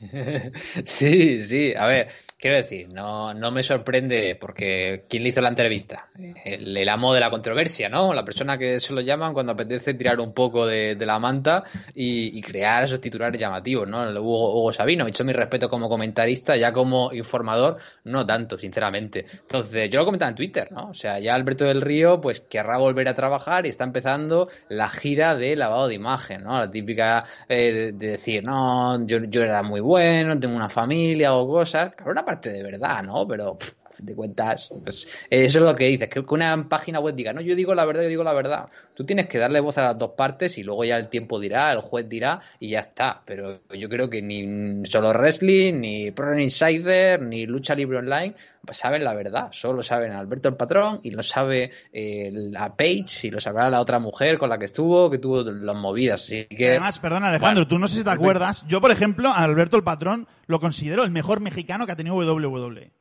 Sí, 0.84 1.42
sí, 1.42 1.74
a 1.74 1.86
ver, 1.86 2.08
quiero 2.40 2.56
decir, 2.56 2.88
no, 2.88 3.34
no 3.34 3.50
me 3.50 3.62
sorprende 3.62 4.36
porque 4.40 5.04
¿quién 5.08 5.22
le 5.22 5.28
hizo 5.28 5.40
la 5.40 5.50
entrevista? 5.50 6.08
El, 6.44 6.88
amo 6.88 7.12
de 7.12 7.20
la 7.20 7.30
controversia, 7.30 7.88
¿no? 7.88 8.12
La 8.14 8.24
persona 8.24 8.56
que 8.58 8.80
se 8.80 8.94
lo 8.94 9.00
llaman 9.00 9.34
cuando 9.34 9.52
apetece 9.52 9.94
tirar 9.94 10.18
un 10.18 10.32
poco 10.32 10.66
de, 10.66 10.96
la 11.00 11.18
manta 11.18 11.64
y, 11.94 12.40
crear 12.40 12.84
esos 12.84 13.00
titulares 13.00 13.40
llamativos, 13.40 13.86
¿no? 13.86 14.02
Hugo, 14.20 14.58
Hugo 14.58 14.72
Sabino, 14.72 15.06
hecho 15.06 15.24
mi 15.24 15.32
respeto 15.32 15.68
como 15.68 15.88
comentarista, 15.88 16.56
ya 16.56 16.72
como 16.72 17.12
informador, 17.12 17.76
no 18.04 18.24
tanto, 18.24 18.58
sinceramente. 18.58 19.26
Entonces, 19.32 19.90
yo 19.90 19.98
lo 19.98 20.06
comentaba 20.06 20.30
en 20.30 20.36
Twitter, 20.36 20.72
¿no? 20.72 20.90
O 20.90 20.94
sea, 20.94 21.18
ya 21.18 21.34
Alberto 21.34 21.66
del 21.66 21.82
Río, 21.82 22.20
pues 22.20 22.40
querrá 22.40 22.78
volver 22.78 23.08
a 23.08 23.14
trabajar 23.14 23.66
y 23.66 23.68
está 23.68 23.84
empezando 23.84 24.48
la 24.68 24.88
gira 24.88 25.36
de 25.36 25.54
lavado 25.54 25.88
de 25.88 25.94
imagen, 25.94 26.44
¿no? 26.44 26.58
La 26.58 26.70
típica 26.70 27.24
eh, 27.48 27.72
de, 27.72 27.92
de 27.92 28.10
decir, 28.12 28.42
no, 28.42 29.06
yo, 29.06 29.18
yo 29.24 29.42
era 29.42 29.62
muy 29.62 29.80
bueno, 29.80 30.38
tengo 30.40 30.56
una 30.56 30.70
familia 30.70 31.34
o 31.34 31.46
cosas. 31.46 31.92
Habrá 31.98 32.12
una 32.12 32.24
parte 32.30 32.50
de 32.52 32.62
verdad, 32.62 33.02
¿no? 33.02 33.26
Pero, 33.26 33.56
fin 34.00 34.06
de 34.06 34.14
cuentas, 34.14 34.72
pues, 34.82 35.08
eso 35.28 35.58
es 35.58 35.64
lo 35.64 35.74
que 35.76 35.86
dices, 35.86 36.08
que 36.08 36.20
una 36.28 36.68
página 36.68 37.00
web 37.00 37.14
diga, 37.14 37.32
no, 37.32 37.40
yo 37.40 37.54
digo 37.54 37.74
la 37.74 37.84
verdad, 37.84 38.02
yo 38.02 38.08
digo 38.08 38.24
la 38.24 38.32
verdad. 38.32 38.68
Tú 38.94 39.06
tienes 39.06 39.28
que 39.28 39.38
darle 39.38 39.60
voz 39.60 39.78
a 39.78 39.82
las 39.82 39.98
dos 39.98 40.10
partes 40.10 40.58
y 40.58 40.62
luego 40.62 40.84
ya 40.84 40.96
el 40.96 41.08
tiempo 41.08 41.40
dirá, 41.40 41.72
el 41.72 41.80
juez 41.80 42.06
dirá 42.08 42.40
y 42.58 42.70
ya 42.70 42.80
está. 42.80 43.22
Pero 43.24 43.60
yo 43.70 43.88
creo 43.88 44.10
que 44.10 44.20
ni 44.20 44.84
solo 44.86 45.10
wrestling, 45.10 45.80
ni 45.80 46.10
Pro 46.10 46.38
Insider, 46.38 47.22
ni 47.22 47.46
Lucha 47.46 47.74
Libre 47.74 47.98
Online 47.98 48.34
pues 48.64 48.76
saben 48.76 49.04
la 49.04 49.14
verdad. 49.14 49.48
Solo 49.52 49.82
saben 49.82 50.12
Alberto 50.12 50.48
el 50.48 50.56
patrón 50.56 51.00
y 51.02 51.10
lo 51.10 51.22
sabe 51.22 51.70
eh, 51.92 52.30
la 52.32 52.74
Page 52.76 53.26
y 53.26 53.30
lo 53.30 53.40
sabrá 53.40 53.70
la 53.70 53.80
otra 53.80 53.98
mujer 53.98 54.38
con 54.38 54.50
la 54.50 54.58
que 54.58 54.66
estuvo, 54.66 55.10
que 55.10 55.18
tuvo 55.18 55.42
las 55.42 55.76
movidas. 55.76 56.24
Así 56.24 56.46
que 56.46 56.70
Además, 56.70 56.98
perdona 56.98 57.28
Alejandro, 57.28 57.54
Bueno, 57.54 57.68
tú 57.68 57.78
no 57.78 57.88
sé 57.88 57.98
si 57.98 58.04
te 58.04 58.10
acuerdas, 58.10 58.64
yo 58.66 58.80
por 58.80 58.90
ejemplo, 58.90 59.30
a 59.30 59.42
Alberto 59.42 59.76
el 59.76 59.84
Patrón 59.84 60.28
lo 60.46 60.60
considero 60.60 61.04
el 61.04 61.10
mejor 61.10 61.40
mexicano 61.40 61.86
que 61.86 61.92
ha 61.92 61.96
tenido 61.96 62.16
WWE. 62.16 62.92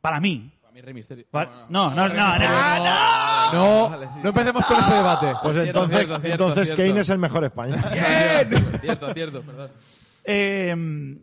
Para 0.00 0.20
mí. 0.20 0.52
Para 0.60 0.72
mí 0.72 0.80
Rey 0.80 0.94
Misterio. 0.94 1.26
No, 1.32 1.44
no, 1.68 1.94
no, 1.94 2.08
no, 2.08 2.38
no, 2.38 3.52
no. 3.52 3.98
Sí, 4.14 4.20
no 4.22 4.28
empecemos 4.28 4.64
con 4.66 4.78
ese 4.78 4.94
debate. 4.94 5.32
Pues 5.42 5.52
Cierto, 5.54 5.60
entonces, 5.62 5.98
cierto, 5.98 6.20
cierto, 6.20 6.26
entonces 6.44 6.68
cierto. 6.68 6.82
Kane 6.84 7.00
es 7.00 7.08
el 7.08 7.18
mejor 7.18 7.44
español. 7.44 7.78
Cierto, 8.80 9.12
cierto, 9.14 9.42
perdón. 9.42 9.70
Eh, 10.24 11.16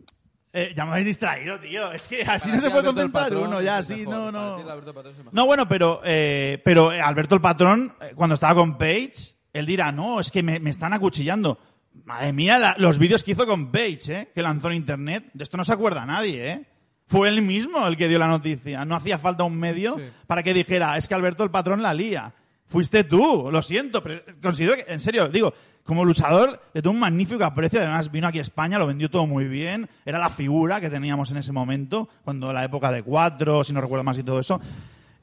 eh, 0.52 0.72
ya 0.76 0.84
me 0.84 0.90
habéis 0.92 1.06
distraído, 1.06 1.58
tío. 1.60 1.92
Es 1.92 2.08
que 2.08 2.22
así 2.22 2.48
Para 2.50 2.54
no 2.56 2.60
se 2.60 2.66
ti, 2.66 2.72
puede 2.72 2.78
Alberto 2.78 2.78
el 2.78 2.84
contemplar 2.94 3.24
Patrón 3.24 3.46
uno, 3.48 3.60
ya 3.62 3.78
es 3.78 3.90
así, 3.90 4.06
mejor. 4.06 4.32
no, 4.32 4.40
Para 4.40 4.56
ti, 4.56 4.62
no. 4.64 4.70
Alberto 4.70 4.90
el 4.90 4.94
Patrón 4.94 5.12
es 5.12 5.18
el 5.18 5.24
mejor. 5.24 5.34
No, 5.34 5.46
bueno, 5.46 5.68
pero, 5.68 6.00
eh, 6.04 6.60
pero 6.64 6.92
eh, 6.92 7.00
Alberto 7.00 7.34
el 7.34 7.40
Patrón, 7.40 7.94
eh, 8.00 8.12
cuando 8.14 8.34
estaba 8.34 8.54
con 8.54 8.76
Page, 8.78 9.12
él 9.52 9.66
dirá, 9.66 9.92
no, 9.92 10.20
es 10.20 10.30
que 10.30 10.42
me, 10.42 10.58
me 10.60 10.70
están 10.70 10.92
acuchillando. 10.92 11.58
Madre 12.04 12.32
mía, 12.32 12.58
la- 12.58 12.74
los 12.78 12.98
vídeos 12.98 13.22
que 13.24 13.32
hizo 13.32 13.46
con 13.46 13.70
Page, 13.70 13.98
¿eh? 14.08 14.32
que 14.34 14.42
lanzó 14.42 14.68
en 14.68 14.74
internet, 14.74 15.24
de 15.32 15.44
esto 15.44 15.56
no 15.56 15.64
se 15.64 15.72
acuerda 15.72 16.04
nadie, 16.06 16.52
¿eh? 16.52 16.66
Fue 17.08 17.28
él 17.28 17.42
mismo 17.42 17.86
el 17.86 17.96
que 17.96 18.06
dio 18.08 18.18
la 18.18 18.28
noticia. 18.28 18.84
No 18.84 18.94
hacía 18.94 19.18
falta 19.18 19.42
un 19.44 19.58
medio 19.58 19.96
Sí. 19.96 20.04
para 20.26 20.42
que 20.42 20.54
dijera, 20.54 20.96
es 20.96 21.08
que 21.08 21.14
Alberto 21.14 21.42
el 21.42 21.50
Patrón 21.50 21.82
la 21.82 21.92
lía. 21.94 22.32
Fuiste 22.66 23.02
tú, 23.04 23.48
lo 23.50 23.62
siento, 23.62 24.02
pero 24.02 24.20
considero 24.42 24.76
que, 24.76 24.92
en 24.92 25.00
serio, 25.00 25.28
digo, 25.28 25.54
como 25.84 26.04
luchador 26.04 26.60
le 26.74 26.82
tuvo 26.82 26.92
un 26.92 27.00
magnífico 27.00 27.42
aprecio, 27.44 27.80
además 27.80 28.10
vino 28.12 28.28
aquí 28.28 28.38
a 28.38 28.42
España, 28.42 28.78
lo 28.78 28.86
vendió 28.86 29.08
todo 29.10 29.26
muy 29.26 29.46
bien, 29.48 29.88
era 30.04 30.18
la 30.18 30.28
figura 30.28 30.78
que 30.78 30.90
teníamos 30.90 31.30
en 31.30 31.38
ese 31.38 31.50
momento, 31.50 32.10
cuando 32.24 32.52
la 32.52 32.62
época 32.64 32.92
de 32.92 33.02
cuatro, 33.02 33.64
si 33.64 33.72
no 33.72 33.80
recuerdo 33.80 34.04
más 34.04 34.18
y 34.18 34.22
todo 34.22 34.38
eso. 34.38 34.60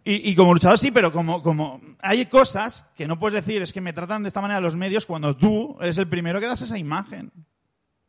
Y, 0.04 0.32
y 0.32 0.36
como 0.36 0.54
luchador 0.56 0.80
sí, 0.80 0.90
pero 0.90 1.12
como, 1.12 1.44
como 1.44 1.82
hay 2.02 2.26
cosas 2.26 2.88
que 2.96 3.08
no 3.08 3.20
puedes 3.20 3.46
decir, 3.46 3.62
es 3.62 3.72
que 3.74 3.82
me 3.82 3.94
tratan 3.94 4.24
de 4.24 4.30
esta 4.30 4.42
manera 4.42 4.60
los 4.60 4.76
medios 4.76 5.06
cuando 5.06 5.36
tú 5.36 5.78
eres 5.82 6.00
el 6.00 6.08
primero 6.08 6.40
que 6.40 6.48
das 6.48 6.62
esa 6.64 6.80
imagen. 6.80 7.32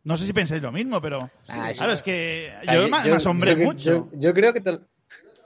No 0.06 0.16
sé 0.16 0.24
si 0.24 0.32
pensáis 0.32 0.62
lo 0.62 0.70
mismo, 0.70 1.00
pero 1.02 1.28
Ah, 1.48 1.72
claro, 1.76 1.92
es 1.92 2.00
que 2.00 2.52
yo, 2.72 2.84
me, 2.88 3.02
me 3.02 3.16
asombré 3.16 3.56
yo- 3.58 3.64
mucho. 3.64 3.90
Yo, 3.90 4.08
yo 4.12 4.32
creo 4.32 4.52
que 4.52 4.60
te, 4.60 4.78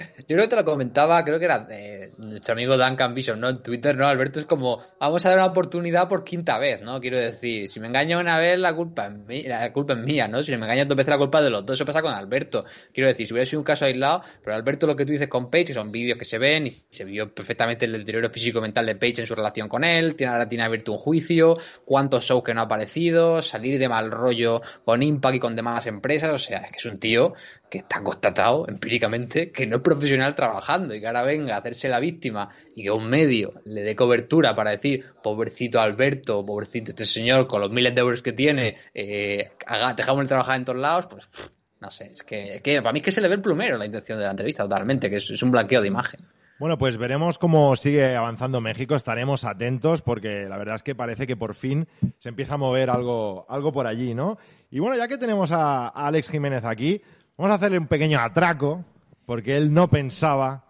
yo 0.00 0.36
creo 0.36 0.42
que 0.42 0.48
te 0.48 0.56
lo 0.56 0.64
comentaba, 0.64 1.22
creo 1.24 1.38
que 1.38 1.44
era 1.44 1.60
de 1.60 2.12
nuestro 2.18 2.52
amigo 2.52 2.76
Duncan 2.76 3.14
Vision, 3.14 3.40
¿no? 3.40 3.48
En 3.48 3.62
Twitter, 3.62 3.96
¿no? 3.96 4.06
Alberto 4.06 4.40
es 4.40 4.46
como, 4.46 4.82
vamos 4.98 5.24
a 5.24 5.28
dar 5.28 5.38
una 5.38 5.46
oportunidad 5.46 6.08
por 6.08 6.24
quinta 6.24 6.58
vez, 6.58 6.80
¿no? 6.82 7.00
Quiero 7.00 7.18
decir, 7.18 7.68
si 7.68 7.80
me 7.80 7.88
engaña 7.88 8.18
una 8.18 8.38
vez, 8.38 8.58
la 8.58 8.74
culpa 8.74 9.06
es 9.06 9.12
mía, 9.12 9.42
la 9.48 9.72
culpa 9.72 9.94
es 9.94 10.00
mía, 10.00 10.28
¿no? 10.28 10.42
Si 10.42 10.50
me 10.56 10.64
engañas 10.64 10.88
dos 10.88 10.96
veces, 10.96 11.10
la 11.10 11.18
culpa 11.18 11.42
de 11.42 11.50
los 11.50 11.64
dos. 11.64 11.74
Eso 11.74 11.84
pasa 11.84 12.02
con 12.02 12.12
Alberto. 12.12 12.64
Quiero 12.92 13.08
decir, 13.08 13.26
si 13.26 13.32
hubiera 13.32 13.46
sido 13.46 13.60
un 13.60 13.64
caso 13.64 13.84
aislado, 13.84 14.22
pero 14.42 14.56
Alberto 14.56 14.86
lo 14.86 14.96
que 14.96 15.04
tú 15.04 15.12
dices 15.12 15.28
con 15.28 15.50
Page, 15.50 15.66
que 15.66 15.74
son 15.74 15.90
vídeos 15.90 16.18
que 16.18 16.24
se 16.24 16.38
ven 16.38 16.66
y 16.66 16.70
se 16.70 17.04
vio 17.04 17.34
perfectamente 17.34 17.86
el 17.86 17.92
deterioro 17.92 18.30
físico-mental 18.30 18.86
de 18.86 18.96
Page 18.96 19.20
en 19.20 19.26
su 19.26 19.34
relación 19.34 19.68
con 19.68 19.84
él, 19.84 20.16
tiene, 20.16 20.32
ahora 20.32 20.48
tiene 20.48 20.64
abierto 20.64 20.92
un 20.92 20.98
juicio, 20.98 21.58
cuántos 21.84 22.24
shows 22.24 22.42
que 22.44 22.54
no 22.54 22.60
ha 22.60 22.64
aparecido, 22.64 23.42
salir 23.42 23.78
de 23.78 23.88
mal 23.88 24.10
rollo 24.10 24.60
con 24.84 25.02
Impact 25.02 25.36
y 25.36 25.40
con 25.40 25.56
demás 25.56 25.86
empresas, 25.86 26.30
o 26.30 26.38
sea, 26.38 26.58
es 26.58 26.72
que 26.72 26.78
es 26.78 26.86
un 26.86 26.98
tío 26.98 27.34
que 27.70 27.78
está 27.78 28.02
constatado 28.02 28.66
empíricamente 28.68 29.52
que 29.52 29.66
no 29.66 29.76
es 29.76 29.82
profesional 29.82 30.34
trabajando 30.34 30.94
y 30.94 31.00
que 31.00 31.06
ahora 31.06 31.22
venga 31.22 31.54
a 31.54 31.58
hacerse 31.58 31.88
la 31.88 32.00
víctima 32.00 32.50
y 32.74 32.82
que 32.82 32.90
un 32.90 33.08
medio 33.08 33.54
le 33.64 33.82
dé 33.82 33.94
cobertura 33.94 34.54
para 34.56 34.72
decir, 34.72 35.04
pobrecito 35.22 35.80
Alberto, 35.80 36.44
pobrecito 36.44 36.90
este 36.90 37.06
señor 37.06 37.46
con 37.46 37.60
los 37.60 37.70
miles 37.70 37.94
de 37.94 38.00
euros 38.00 38.22
que 38.22 38.32
tiene, 38.32 38.76
eh, 38.92 39.52
haga, 39.66 39.94
dejamos 39.94 40.22
el 40.22 40.28
trabajar 40.28 40.56
en 40.56 40.64
todos 40.64 40.80
lados, 40.80 41.06
pues 41.06 41.26
pff, 41.26 41.46
no 41.80 41.90
sé, 41.90 42.08
es 42.10 42.22
que, 42.24 42.56
es 42.56 42.62
que 42.62 42.82
para 42.82 42.92
mí 42.92 42.98
es 42.98 43.04
que 43.04 43.12
se 43.12 43.20
le 43.20 43.28
ve 43.28 43.36
el 43.36 43.40
plumero 43.40 43.78
la 43.78 43.86
intención 43.86 44.18
de 44.18 44.24
la 44.24 44.32
entrevista 44.32 44.64
totalmente, 44.64 45.08
que 45.08 45.16
es, 45.16 45.30
es 45.30 45.42
un 45.42 45.52
blanqueo 45.52 45.80
de 45.80 45.88
imagen. 45.88 46.20
Bueno, 46.58 46.76
pues 46.76 46.98
veremos 46.98 47.38
cómo 47.38 47.74
sigue 47.74 48.16
avanzando 48.16 48.60
México, 48.60 48.94
estaremos 48.94 49.44
atentos 49.44 50.02
porque 50.02 50.46
la 50.46 50.58
verdad 50.58 50.74
es 50.74 50.82
que 50.82 50.94
parece 50.94 51.26
que 51.26 51.34
por 51.34 51.54
fin 51.54 51.88
se 52.18 52.28
empieza 52.28 52.54
a 52.54 52.58
mover 52.58 52.90
algo, 52.90 53.46
algo 53.48 53.72
por 53.72 53.86
allí, 53.86 54.14
¿no? 54.14 54.36
Y 54.70 54.78
bueno, 54.78 54.94
ya 54.94 55.08
que 55.08 55.16
tenemos 55.16 55.52
a, 55.52 55.88
a 55.88 56.06
Alex 56.08 56.28
Jiménez 56.28 56.64
aquí, 56.66 57.00
vamos 57.36 57.52
a 57.52 57.54
hacerle 57.54 57.78
un 57.78 57.86
pequeño 57.86 58.18
atraco 58.20 58.84
porque 59.26 59.56
él 59.56 59.72
no 59.72 59.88
pensaba 59.88 60.64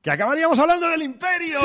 que 0.00 0.10
acabaríamos 0.10 0.58
hablando 0.58 0.88
del 0.88 1.02
imperio. 1.02 1.58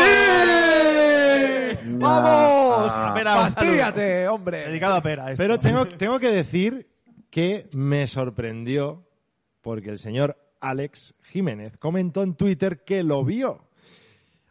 ¡Vamos! 1.85 2.91
Ah. 2.91 3.11
Pera, 3.13 3.43
un 3.43 3.49
saludo. 3.49 3.71
¡Fastíate, 3.71 4.27
hombre! 4.27 4.67
Dedicado 4.67 4.95
a 4.95 5.01
Pera. 5.01 5.31
esto. 5.31 5.41
Pero 5.43 5.59
tengo, 5.59 5.87
tengo 5.87 6.19
que 6.19 6.29
decir 6.29 6.89
que 7.29 7.69
me 7.73 8.07
sorprendió 8.07 9.07
porque 9.61 9.89
el 9.89 9.99
señor 9.99 10.37
Alex 10.59 11.15
Jiménez 11.23 11.77
comentó 11.77 12.23
en 12.23 12.35
Twitter 12.35 12.83
que 12.83 13.03
lo 13.03 13.23
vio. 13.23 13.67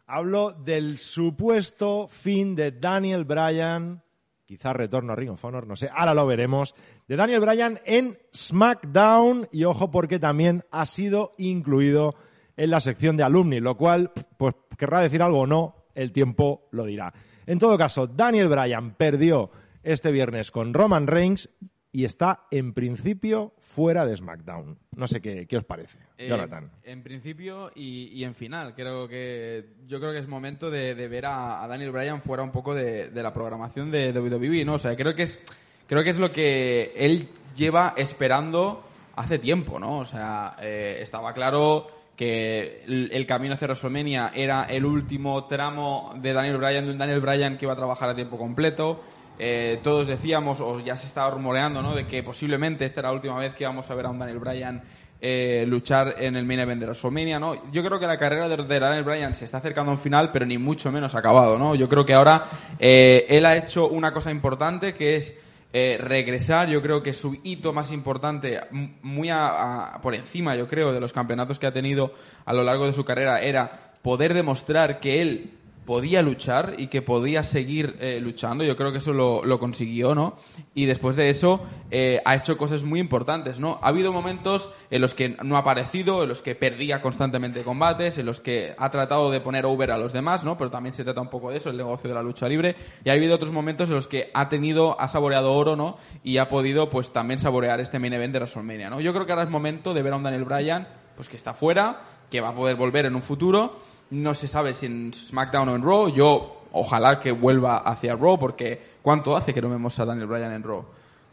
Hablo 0.05 0.51
del 0.51 0.99
supuesto 0.99 2.07
fin 2.07 2.55
de 2.55 2.71
Daniel 2.71 3.25
Bryan, 3.25 4.03
quizás 4.45 4.75
retorno 4.75 5.13
a 5.13 5.15
Ring 5.15 5.31
of 5.31 5.43
Honor, 5.45 5.65
no 5.65 5.75
sé, 5.75 5.89
ahora 5.91 6.13
lo 6.13 6.25
veremos, 6.27 6.75
de 7.07 7.15
Daniel 7.15 7.41
Bryan 7.41 7.79
en 7.85 8.17
SmackDown 8.35 9.47
y 9.51 9.65
ojo 9.65 9.91
porque 9.91 10.19
también 10.19 10.63
ha 10.71 10.85
sido 10.85 11.33
incluido 11.37 12.15
en 12.55 12.69
la 12.69 12.79
sección 12.79 13.17
de 13.17 13.23
alumni, 13.23 13.59
lo 13.59 13.75
cual 13.77 14.11
pues 14.37 14.55
querrá 14.77 15.01
decir 15.01 15.21
algo 15.21 15.39
o 15.41 15.47
no, 15.47 15.75
el 15.95 16.11
tiempo 16.11 16.67
lo 16.71 16.85
dirá. 16.85 17.13
En 17.45 17.59
todo 17.59 17.77
caso, 17.77 18.07
Daniel 18.07 18.47
Bryan 18.47 18.95
perdió 18.95 19.51
este 19.83 20.11
viernes 20.11 20.51
con 20.51 20.73
Roman 20.73 21.07
Reigns 21.07 21.49
y 21.91 22.05
está 22.05 22.47
en 22.49 22.73
principio 22.73 23.53
fuera 23.59 24.05
de 24.05 24.15
SmackDown. 24.17 24.79
No 24.95 25.07
sé 25.07 25.21
qué, 25.21 25.45
qué 25.45 25.57
os 25.57 25.63
parece, 25.63 25.99
Eh, 26.17 26.27
Jonathan. 26.29 26.71
En 26.83 27.03
principio 27.03 27.69
y, 27.75 28.05
y 28.13 28.23
en 28.23 28.33
final. 28.33 28.73
Creo 28.75 29.07
que 29.07 29.75
yo 29.85 29.99
creo 29.99 30.11
que 30.11 30.19
es 30.19 30.27
momento 30.27 30.71
de, 30.71 30.95
de 30.95 31.07
ver 31.07 31.25
a, 31.27 31.63
a 31.63 31.67
Daniel 31.67 31.91
Bryan 31.91 32.21
fuera 32.21 32.41
un 32.43 32.51
poco 32.51 32.73
de, 32.73 33.09
de 33.09 33.23
la 33.23 33.33
programación 33.33 33.91
de 33.91 34.11
WWE, 34.11 34.65
¿no? 34.65 34.75
O 34.75 34.79
sea, 34.79 34.95
creo 34.95 35.13
que 35.13 35.23
es 35.23 35.39
creo 35.87 36.03
que 36.03 36.09
es 36.09 36.17
lo 36.17 36.31
que 36.31 36.93
él 36.95 37.29
lleva 37.55 37.93
esperando 37.97 38.83
hace 39.15 39.39
tiempo, 39.39 39.79
¿no? 39.79 39.99
O 39.99 40.05
sea, 40.05 40.55
eh, 40.61 40.97
estaba 41.01 41.33
claro 41.33 41.87
que 42.15 42.83
el, 42.85 43.25
camino 43.25 43.55
hacia 43.55 43.67
WrestleMania 43.67 44.31
era 44.35 44.65
el 44.65 44.85
último 44.85 45.45
tramo 45.45 46.13
de 46.15 46.33
Daniel 46.33 46.57
Bryan, 46.57 46.85
de 46.85 46.91
un 46.91 46.97
Daniel 46.97 47.21
Bryan 47.21 47.57
que 47.57 47.65
iba 47.65 47.73
a 47.73 47.77
trabajar 47.77 48.09
a 48.09 48.15
tiempo 48.15 48.37
completo. 48.37 49.01
Eh, 49.39 49.79
todos 49.83 50.07
decíamos, 50.07 50.61
o 50.61 50.79
ya 50.79 50.95
se 50.95 51.07
estaba 51.07 51.31
rumoreando, 51.31 51.81
¿no? 51.81 51.95
De 51.95 52.05
que 52.05 52.21
posiblemente 52.21 52.85
esta 52.85 53.01
era 53.01 53.09
la 53.09 53.15
última 53.15 53.37
vez 53.39 53.55
que 53.55 53.63
íbamos 53.63 53.89
a 53.89 53.95
ver 53.95 54.05
a 54.05 54.09
un 54.09 54.19
Daniel 54.19 54.39
Bryan 54.39 54.83
eh, 55.25 55.63
luchar 55.67 56.15
en 56.19 56.35
el 56.35 56.45
main 56.45 56.59
event 56.59 56.81
de 56.81 56.85
WrestleMania, 56.85 57.39
¿no? 57.39 57.71
Yo 57.71 57.83
creo 57.83 57.97
que 57.97 58.05
la 58.05 58.17
carrera 58.17 58.49
de, 58.49 58.79
Daniel 58.79 59.03
Bryan 59.03 59.33
se 59.33 59.45
está 59.45 59.57
acercando 59.57 59.89
a 59.89 59.95
un 59.95 59.99
final, 59.99 60.31
pero 60.31 60.45
ni 60.45 60.57
mucho 60.57 60.91
menos 60.91 61.15
acabado, 61.15 61.57
¿no? 61.57 61.75
Yo 61.75 61.87
creo 61.87 62.05
que 62.05 62.13
ahora 62.13 62.43
eh, 62.77 63.25
él 63.29 63.45
ha 63.45 63.55
hecho 63.55 63.87
una 63.87 64.11
cosa 64.11 64.31
importante 64.31 64.93
que 64.93 65.15
es 65.15 65.33
eh, 65.73 65.97
regresar. 65.99 66.69
Yo 66.69 66.81
creo 66.81 67.01
que 67.03 67.13
su 67.13 67.35
hito 67.43 67.73
más 67.73 67.91
importante, 67.91 68.61
muy 69.01 69.29
a- 69.29 69.95
a- 69.95 70.01
por 70.01 70.13
encima, 70.15 70.55
yo 70.55 70.67
creo, 70.67 70.93
de 70.93 70.99
los 70.99 71.11
campeonatos 71.13 71.57
que 71.59 71.65
ha 71.67 71.73
tenido 71.73 72.13
a 72.45 72.53
lo 72.53 72.63
largo 72.63 72.85
de 72.85 72.93
su 72.93 73.03
carrera, 73.03 73.41
era 73.41 73.93
poder 74.03 74.33
demostrar 74.33 74.99
que 74.99 75.21
él 75.21 75.53
podía 75.85 76.21
luchar 76.21 76.75
y 76.77 76.87
que 76.87 77.01
podía 77.01 77.43
seguir 77.43 77.97
eh, 77.99 78.19
luchando. 78.21 78.63
Yo 78.63 78.75
creo 78.75 78.91
que 78.91 78.99
eso 78.99 79.13
lo, 79.13 79.43
lo 79.43 79.59
consiguió, 79.59 80.15
¿no? 80.15 80.35
Y 80.73 80.85
después 80.85 81.15
de 81.15 81.29
eso 81.29 81.61
eh, 81.91 82.21
ha 82.25 82.35
hecho 82.35 82.57
cosas 82.57 82.83
muy 82.83 82.99
importantes, 82.99 83.59
¿no? 83.59 83.79
Ha 83.81 83.89
habido 83.89 84.11
momentos 84.11 84.71
en 84.89 85.01
los 85.01 85.13
que 85.13 85.35
no 85.43 85.55
ha 85.55 85.59
aparecido, 85.59 86.23
en 86.23 86.29
los 86.29 86.41
que 86.41 86.55
perdía 86.55 87.01
constantemente 87.01 87.63
combates, 87.63 88.17
en 88.17 88.25
los 88.25 88.39
que 88.39 88.75
ha 88.77 88.89
tratado 88.89 89.31
de 89.31 89.41
poner 89.41 89.65
over 89.65 89.91
a 89.91 89.97
los 89.97 90.13
demás, 90.13 90.43
¿no? 90.43 90.57
Pero 90.57 90.69
también 90.69 90.93
se 90.93 91.03
trata 91.03 91.21
un 91.21 91.29
poco 91.29 91.51
de 91.51 91.57
eso, 91.57 91.69
el 91.69 91.77
negocio 91.77 92.07
de 92.07 92.15
la 92.15 92.23
lucha 92.23 92.47
libre. 92.47 92.75
Y 93.03 93.09
ha 93.09 93.13
habido 93.13 93.35
otros 93.35 93.51
momentos 93.51 93.89
en 93.89 93.95
los 93.95 94.07
que 94.07 94.31
ha 94.33 94.49
tenido, 94.49 94.99
ha 94.99 95.07
saboreado 95.07 95.53
oro, 95.53 95.75
¿no? 95.75 95.97
Y 96.23 96.37
ha 96.37 96.49
podido, 96.49 96.89
pues, 96.89 97.11
también 97.11 97.39
saborear 97.39 97.79
este 97.79 97.99
main 97.99 98.13
event 98.13 98.33
de 98.33 98.39
WrestleMania, 98.39 98.89
¿no? 98.89 99.01
Yo 99.01 99.13
creo 99.13 99.25
que 99.25 99.31
ahora 99.31 99.43
es 99.43 99.49
momento 99.49 99.93
de 99.93 100.01
ver 100.01 100.13
a 100.13 100.15
un 100.15 100.23
Daniel 100.23 100.45
Bryan, 100.45 100.87
pues, 101.15 101.29
que 101.29 101.37
está 101.37 101.53
fuera, 101.53 102.01
que 102.31 102.41
va 102.41 102.49
a 102.49 102.55
poder 102.55 102.75
volver 102.75 103.05
en 103.05 103.15
un 103.15 103.21
futuro. 103.21 103.79
No 104.13 104.33
se 104.33 104.47
sabe 104.47 104.73
si 104.73 104.85
en 104.85 105.11
SmackDown 105.13 105.69
o 105.69 105.75
en 105.75 105.81
Raw. 105.81 106.07
Yo 106.09 106.65
ojalá 106.71 107.19
que 107.19 107.31
vuelva 107.31 107.77
hacia 107.77 108.15
Raw 108.15 108.37
porque 108.37 108.79
¿cuánto 109.01 109.35
hace 109.35 109.53
que 109.53 109.61
no 109.61 109.69
vemos 109.69 109.97
a 109.99 110.05
Daniel 110.05 110.27
Bryan 110.27 110.51
en 110.53 110.63
Raw? 110.63 110.79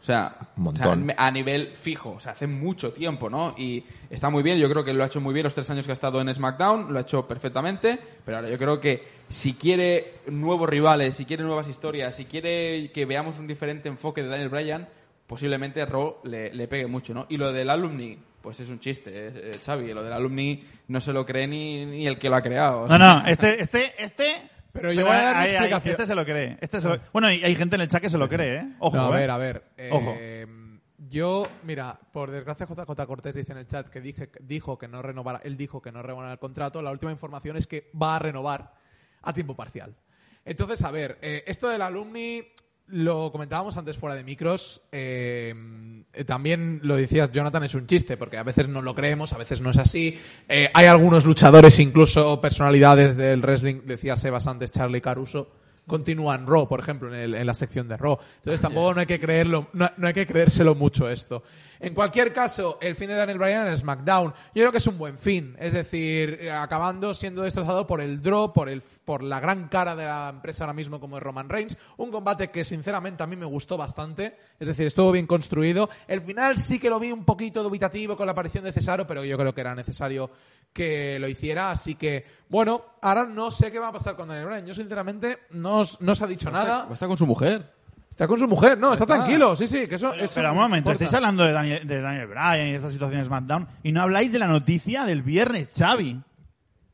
O 0.01 0.03
sea, 0.03 0.35
o 0.57 0.73
a 1.15 1.29
nivel 1.29 1.75
fijo, 1.75 2.13
o 2.13 2.19
sea, 2.19 2.31
hace 2.31 2.47
mucho 2.47 2.91
tiempo, 2.91 3.29
¿no? 3.29 3.53
Y 3.55 3.83
está 4.09 4.31
muy 4.31 4.41
bien, 4.41 4.57
yo 4.57 4.67
creo 4.67 4.83
que 4.83 4.93
lo 4.93 5.03
ha 5.03 5.05
hecho 5.05 5.21
muy 5.21 5.31
bien 5.31 5.43
los 5.43 5.53
tres 5.53 5.69
años 5.69 5.85
que 5.85 5.91
ha 5.91 5.93
estado 5.93 6.19
en 6.19 6.33
SmackDown, 6.33 6.91
lo 6.91 6.97
ha 6.97 7.03
hecho 7.03 7.27
perfectamente, 7.27 7.99
pero 8.25 8.37
ahora 8.37 8.49
yo 8.49 8.57
creo 8.57 8.81
que 8.81 9.07
si 9.27 9.53
quiere 9.53 10.21
nuevos 10.25 10.67
rivales, 10.67 11.13
si 11.13 11.25
quiere 11.25 11.43
nuevas 11.43 11.67
historias, 11.67 12.15
si 12.15 12.25
quiere 12.25 12.91
que 12.91 13.05
veamos 13.05 13.37
un 13.37 13.45
diferente 13.45 13.89
enfoque 13.89 14.23
de 14.23 14.29
Daniel 14.29 14.49
Bryan, 14.49 14.89
posiblemente 15.27 15.85
Raw 15.85 16.17
le, 16.23 16.51
le 16.51 16.67
pegue 16.67 16.87
mucho, 16.87 17.13
¿no? 17.13 17.27
Y 17.29 17.37
lo 17.37 17.53
del 17.53 17.69
alumni, 17.69 18.17
pues 18.41 18.59
es 18.59 18.69
un 18.69 18.79
chiste, 18.79 19.11
eh, 19.13 19.51
Xavi, 19.63 19.93
lo 19.93 20.03
del 20.03 20.13
alumni 20.13 20.63
no 20.87 20.99
se 21.01 21.13
lo 21.13 21.25
cree 21.25 21.47
ni, 21.47 21.85
ni 21.85 22.07
el 22.07 22.17
que 22.19 22.29
lo 22.29 22.35
ha 22.35 22.41
creado. 22.41 22.81
o 22.81 22.87
No, 22.87 22.97
sea, 22.97 22.97
no, 22.97 23.27
este, 23.27 23.61
este, 23.61 24.03
este. 24.03 24.49
Pero 24.73 24.93
yo 24.93 25.05
voy 25.05 25.13
a 25.15 25.21
dar 25.21 25.35
ahí, 25.37 25.51
explicación. 25.51 25.91
Este 25.91 26.05
se 26.05 26.15
lo 26.15 26.23
cree. 26.25 26.57
Este 26.61 26.79
se 26.81 26.87
lo- 26.87 26.99
Bueno, 27.11 27.29
y 27.31 27.43
hay 27.43 27.55
gente 27.55 27.75
en 27.75 27.81
el 27.81 27.87
chat 27.89 28.01
que 28.01 28.09
se 28.09 28.17
lo 28.17 28.29
cree, 28.29 28.55
¿eh? 28.59 28.65
Ojo, 28.79 28.95
No, 28.95 29.11
a 29.11 29.17
¿eh? 29.17 29.19
ver, 29.21 29.31
a 29.31 29.37
ver. 29.37 29.63
Ojo. 29.91 30.15
eh, 30.17 30.47
Yo, 31.09 31.43
mira, 31.63 31.99
por 32.13 32.31
desgracia 32.31 32.65
JJ 32.67 33.05
Cortés 33.05 33.35
dice 33.35 33.51
en 33.51 33.57
el 33.57 33.67
chat 33.67 33.89
que 33.89 33.99
dije, 33.99 34.29
dijo 34.39 34.77
que 34.77 34.87
no 34.87 35.01
renovará, 35.01 35.41
él 35.43 35.57
dijo 35.57 35.81
que 35.81 35.91
no 35.91 36.01
renovará 36.01 36.31
el 36.31 36.39
contrato. 36.39 36.81
La 36.81 36.91
última 36.91 37.11
información 37.11 37.57
es 37.57 37.67
que 37.67 37.89
va 38.01 38.15
a 38.15 38.19
renovar 38.19 38.71
a 39.23 39.33
tiempo 39.33 39.55
parcial. 39.55 39.93
Entonces, 40.45 40.81
a 40.83 40.91
ver, 40.91 41.17
eh, 41.21 41.43
esto 41.47 41.67
del 41.67 41.81
alumni 41.81 42.43
lo 42.91 43.31
comentábamos 43.31 43.77
antes 43.77 43.97
fuera 43.97 44.15
de 44.15 44.23
micros. 44.23 44.81
eh, 44.91 45.53
eh, 46.13 46.25
también 46.25 46.81
lo 46.83 46.95
decías, 46.97 47.31
Jonathan, 47.31 47.63
es 47.63 47.73
un 47.75 47.87
chiste, 47.87 48.17
porque 48.17 48.37
a 48.37 48.43
veces 48.43 48.67
no 48.67 48.81
lo 48.81 48.93
creemos, 48.93 49.31
a 49.33 49.37
veces 49.37 49.61
no 49.61 49.69
es 49.71 49.77
así. 49.77 50.19
Eh, 50.49 50.69
hay 50.73 50.85
algunos 50.87 51.23
luchadores, 51.25 51.79
incluso 51.79 52.41
personalidades 52.41 53.15
del 53.15 53.41
wrestling, 53.41 53.81
decía 53.85 54.17
Sebas 54.17 54.45
antes, 54.47 54.71
Charlie 54.71 54.99
Caruso, 55.01 55.49
continúan 55.87 56.45
Raw, 56.47 56.67
por 56.67 56.79
ejemplo, 56.81 57.07
en, 57.13 57.19
el- 57.19 57.35
en 57.35 57.47
la 57.47 57.53
sección 57.53 57.87
de 57.87 57.95
Raw. 57.97 58.17
Entonces 58.37 58.61
tampoco 58.61 58.93
no 58.93 58.99
hay 58.99 59.05
que 59.07 59.19
creerlo, 59.19 59.67
no, 59.73 59.89
no 59.97 60.07
hay 60.07 60.13
que 60.13 60.27
creérselo 60.27 60.75
mucho 60.75 61.09
esto. 61.09 61.43
En 61.83 61.95
cualquier 61.95 62.31
caso, 62.31 62.77
el 62.79 62.95
fin 62.95 63.07
de 63.07 63.15
Daniel 63.15 63.39
Bryan 63.39 63.65
en 63.65 63.75
SmackDown, 63.75 64.31
yo 64.31 64.53
creo 64.53 64.71
que 64.71 64.77
es 64.77 64.85
un 64.85 64.99
buen 64.99 65.17
fin. 65.17 65.55
Es 65.57 65.73
decir, 65.73 66.47
acabando 66.51 67.15
siendo 67.15 67.41
destrozado 67.41 67.87
por 67.87 68.01
el 68.01 68.21
draw, 68.21 68.53
por, 68.53 68.69
el, 68.69 68.83
por 69.03 69.23
la 69.23 69.39
gran 69.39 69.67
cara 69.67 69.95
de 69.95 70.05
la 70.05 70.29
empresa 70.29 70.63
ahora 70.63 70.73
mismo 70.73 70.99
como 70.99 71.17
es 71.17 71.23
Roman 71.23 71.49
Reigns. 71.49 71.75
Un 71.97 72.11
combate 72.11 72.51
que 72.51 72.63
sinceramente 72.63 73.23
a 73.23 73.27
mí 73.27 73.35
me 73.35 73.47
gustó 73.47 73.77
bastante. 73.77 74.37
Es 74.59 74.67
decir, 74.67 74.85
estuvo 74.85 75.11
bien 75.11 75.25
construido. 75.25 75.89
El 76.07 76.21
final 76.21 76.59
sí 76.59 76.77
que 76.77 76.87
lo 76.87 76.99
vi 76.99 77.11
un 77.11 77.25
poquito 77.25 77.63
dubitativo 77.63 78.15
con 78.15 78.27
la 78.27 78.33
aparición 78.33 78.63
de 78.63 78.73
Cesaro, 78.73 79.07
pero 79.07 79.25
yo 79.25 79.35
creo 79.35 79.55
que 79.55 79.61
era 79.61 79.73
necesario 79.73 80.29
que 80.71 81.17
lo 81.17 81.27
hiciera. 81.27 81.71
Así 81.71 81.95
que, 81.95 82.25
bueno, 82.47 82.85
ahora 83.01 83.25
no 83.25 83.49
sé 83.49 83.71
qué 83.71 83.79
va 83.79 83.87
a 83.87 83.91
pasar 83.91 84.15
con 84.15 84.27
Daniel 84.27 84.45
Bryan. 84.45 84.67
Yo 84.67 84.75
sinceramente 84.75 85.39
no, 85.49 85.81
no 85.99 86.11
os 86.11 86.21
ha 86.21 86.27
dicho 86.27 86.51
nada. 86.51 86.87
está 86.91 87.07
con 87.07 87.17
su 87.17 87.25
mujer. 87.25 87.80
Está 88.21 88.27
con 88.27 88.37
su 88.37 88.47
mujer, 88.47 88.77
no, 88.77 88.93
está 88.93 89.05
Está. 89.05 89.15
tranquilo, 89.15 89.55
sí, 89.55 89.65
sí, 89.67 89.87
que 89.87 89.95
eso, 89.95 90.11
Pero, 90.11 90.23
eso 90.25 90.35
pero 90.35 90.51
un 90.51 90.55
momento, 90.57 90.77
importa. 90.91 91.03
estáis 91.05 91.13
hablando 91.15 91.43
de 91.43 91.51
Daniel, 91.53 91.87
de 91.87 92.01
Daniel 92.01 92.27
Bryan 92.27 92.67
y 92.67 92.69
de 92.69 92.75
esta 92.75 92.89
situación 92.91 93.19
de 93.21 93.25
SmackDown 93.25 93.67
y 93.81 93.91
no 93.91 94.01
habláis 94.03 94.31
de 94.31 94.37
la 94.37 94.45
noticia 94.45 95.05
del 95.05 95.23
viernes, 95.23 95.69
Xavi. 95.75 96.21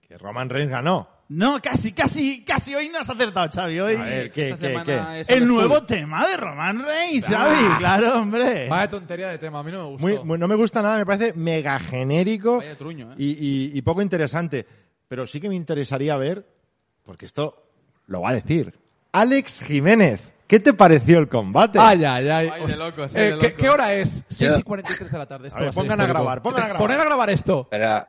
Que 0.08 0.18
Roman 0.18 0.50
Reigns 0.50 0.72
ganó. 0.72 1.10
No, 1.28 1.62
casi, 1.62 1.92
casi, 1.92 2.46
casi 2.46 2.74
hoy 2.76 2.88
no 2.88 3.00
has 3.00 3.10
acertado, 3.10 3.50
Xavi. 3.54 3.78
Hoy 3.78 3.96
A 3.96 4.04
ver, 4.04 4.32
¿qué, 4.32 4.56
qué, 4.58 5.24
el 5.28 5.46
nuevo 5.46 5.84
tema 5.84 6.26
de 6.26 6.38
Roman 6.38 6.82
Reigns, 6.86 7.26
Xavi. 7.26 7.76
Claro, 7.80 8.20
hombre. 8.20 8.70
Vaya 8.70 8.88
tontería 8.88 9.28
de 9.28 9.38
tema, 9.38 9.60
a 9.60 9.64
mí 9.64 9.72
no 9.74 9.80
me 9.80 9.90
gustó. 9.90 10.08
Muy- 10.08 10.24
muy- 10.24 10.38
no 10.40 10.48
me 10.48 10.56
gusta 10.56 10.82
nada, 10.82 10.98
me 10.98 11.06
parece 11.06 11.34
mega 11.34 11.78
genérico 11.80 12.60
Vaya 12.60 12.76
truño, 12.78 13.12
¿eh? 13.12 13.16
y, 13.18 13.26
y- 13.32 13.72
y 13.78 13.82
poco 13.82 14.02
interesante. 14.02 14.66
Pero 15.10 15.28
sí 15.28 15.42
que 15.42 15.50
me 15.50 15.56
interesaría 15.56 16.16
ver, 16.16 16.48
porque 17.04 17.26
esto 17.26 17.66
lo 18.06 18.22
va 18.22 18.30
a 18.30 18.34
decir, 18.34 18.74
Alex 19.12 19.60
Jiménez. 19.60 20.36
¿Qué 20.48 20.60
te 20.62 20.74
pareció 20.74 21.20
el 21.20 21.28
combate? 21.28 21.78
Ay, 21.80 22.06
ay, 22.06 22.30
ay. 22.30 22.50
Ay, 22.54 22.66
de 22.66 22.74
Os- 22.74 22.78
locos, 22.78 23.16
eh, 23.16 23.20
ay, 23.20 23.24
de 23.26 23.38
¿qué, 23.38 23.50
locos. 23.50 23.54
qué 23.62 23.70
hora 23.70 23.94
es? 23.94 24.24
6 24.30 24.52
Yo- 24.54 24.60
y 24.60 24.64
43 24.64 25.12
de 25.12 25.18
la 25.18 25.26
tarde. 25.26 25.48
Esto 25.50 25.60
A 25.60 25.64
ver, 25.64 25.74
pongan 25.74 26.00
a 26.02 26.06
grabar, 26.08 26.42
pongan 26.42 26.62
a 26.64 26.68
grabar. 26.68 26.82
Poner 26.82 27.00
a 27.02 27.04
grabar 27.06 27.30
esto. 27.30 27.68
Pero, 27.70 28.08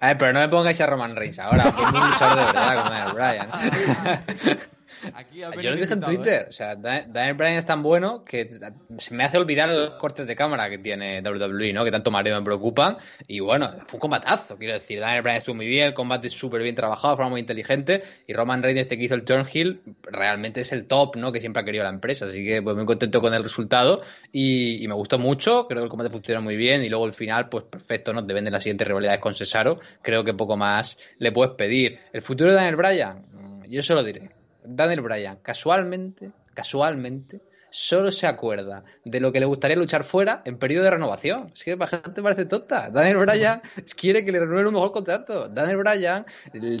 ver, 0.00 0.18
pero 0.18 0.32
no 0.32 0.38
me 0.40 0.48
pongáis 0.48 0.80
a 0.80 0.86
Roman 0.86 1.16
Reigns 1.16 1.38
ahora, 1.40 1.64
que 1.74 1.82
es 1.82 1.88
un 1.92 2.00
luchador 2.00 2.38
de 2.38 2.44
verdad 2.44 2.76
como 2.76 2.90
Daniel 2.90 3.12
Bryan. 3.12 4.60
Aquí 5.14 5.40
Yo 5.40 5.70
lo 5.70 5.76
dije 5.76 5.92
en 5.92 5.92
invitado, 5.92 6.12
¿eh? 6.12 6.16
Twitter, 6.16 6.46
o 6.48 6.52
sea, 6.52 6.76
Dan- 6.76 7.12
Daniel 7.12 7.34
Bryan 7.34 7.54
es 7.54 7.66
tan 7.66 7.82
bueno 7.82 8.24
que 8.24 8.50
se 8.98 9.14
me 9.14 9.24
hace 9.24 9.38
olvidar 9.38 9.68
los 9.68 9.94
cortes 9.98 10.26
de 10.26 10.36
cámara 10.36 10.68
que 10.70 10.78
tiene 10.78 11.20
WWE, 11.22 11.72
¿no? 11.72 11.84
Que 11.84 11.90
tanto 11.90 12.10
mareo 12.10 12.38
me 12.38 12.44
preocupan. 12.44 12.96
Y 13.26 13.40
bueno, 13.40 13.70
fue 13.86 13.96
un 13.96 14.00
combatazo, 14.00 14.56
quiero 14.56 14.74
decir. 14.74 15.00
Daniel 15.00 15.22
Bryan 15.22 15.38
estuvo 15.38 15.56
muy 15.56 15.66
bien, 15.66 15.86
el 15.88 15.94
combate 15.94 16.28
súper 16.28 16.62
bien 16.62 16.74
trabajado, 16.74 17.14
de 17.14 17.16
forma 17.16 17.30
muy 17.30 17.40
inteligente. 17.40 18.02
Y 18.26 18.32
Roman 18.32 18.62
Reigns, 18.62 18.80
este 18.82 18.98
que 18.98 19.04
hizo 19.04 19.14
el 19.14 19.24
Turnhill, 19.24 19.80
realmente 20.02 20.60
es 20.60 20.72
el 20.72 20.86
top, 20.86 21.16
¿no? 21.16 21.32
Que 21.32 21.40
siempre 21.40 21.62
ha 21.62 21.64
querido 21.64 21.84
la 21.84 21.90
empresa. 21.90 22.26
Así 22.26 22.44
que 22.44 22.62
pues 22.62 22.76
muy 22.76 22.86
contento 22.86 23.20
con 23.20 23.32
el 23.34 23.42
resultado. 23.42 24.02
Y, 24.32 24.84
y 24.84 24.88
me 24.88 24.94
gustó 24.94 25.18
mucho, 25.18 25.66
creo 25.66 25.80
que 25.80 25.84
el 25.84 25.90
combate 25.90 26.10
funcionó 26.10 26.42
muy 26.42 26.56
bien. 26.56 26.82
Y 26.82 26.88
luego 26.88 27.06
el 27.06 27.14
final, 27.14 27.48
pues 27.48 27.64
perfecto, 27.64 28.12
¿no? 28.12 28.22
Depende 28.22 28.48
de 28.50 28.52
las 28.52 28.62
siguientes 28.62 28.86
rivalidades 28.86 29.20
con 29.20 29.34
Cesaro. 29.34 29.78
Creo 30.02 30.24
que 30.24 30.34
poco 30.34 30.56
más 30.56 30.98
le 31.18 31.32
puedes 31.32 31.54
pedir. 31.54 31.98
El 32.12 32.22
futuro 32.22 32.50
de 32.50 32.56
Daniel 32.56 32.76
Bryan, 32.76 33.24
mm, 33.32 33.64
yo 33.68 33.82
se 33.82 33.94
lo 33.94 34.02
diré. 34.02 34.30
Daniel 34.76 35.00
Bryan, 35.00 35.36
casualmente, 35.42 36.30
casualmente, 36.54 37.40
solo 37.70 38.12
se 38.12 38.26
acuerda 38.26 38.84
de 39.04 39.20
lo 39.20 39.32
que 39.32 39.40
le 39.40 39.46
gustaría 39.46 39.76
luchar 39.76 40.04
fuera 40.04 40.42
en 40.44 40.58
periodo 40.58 40.84
de 40.84 40.90
renovación. 40.90 41.50
Es 41.54 41.64
que 41.64 41.76
la 41.76 41.86
gente 41.86 42.22
parece 42.22 42.44
tonta. 42.46 42.90
Daniel 42.90 43.18
Bryan 43.18 43.62
quiere 43.96 44.24
que 44.24 44.32
le 44.32 44.40
renueve 44.40 44.68
un 44.68 44.74
mejor 44.74 44.92
contrato. 44.92 45.48
Daniel 45.48 45.78
Bryan 45.78 46.26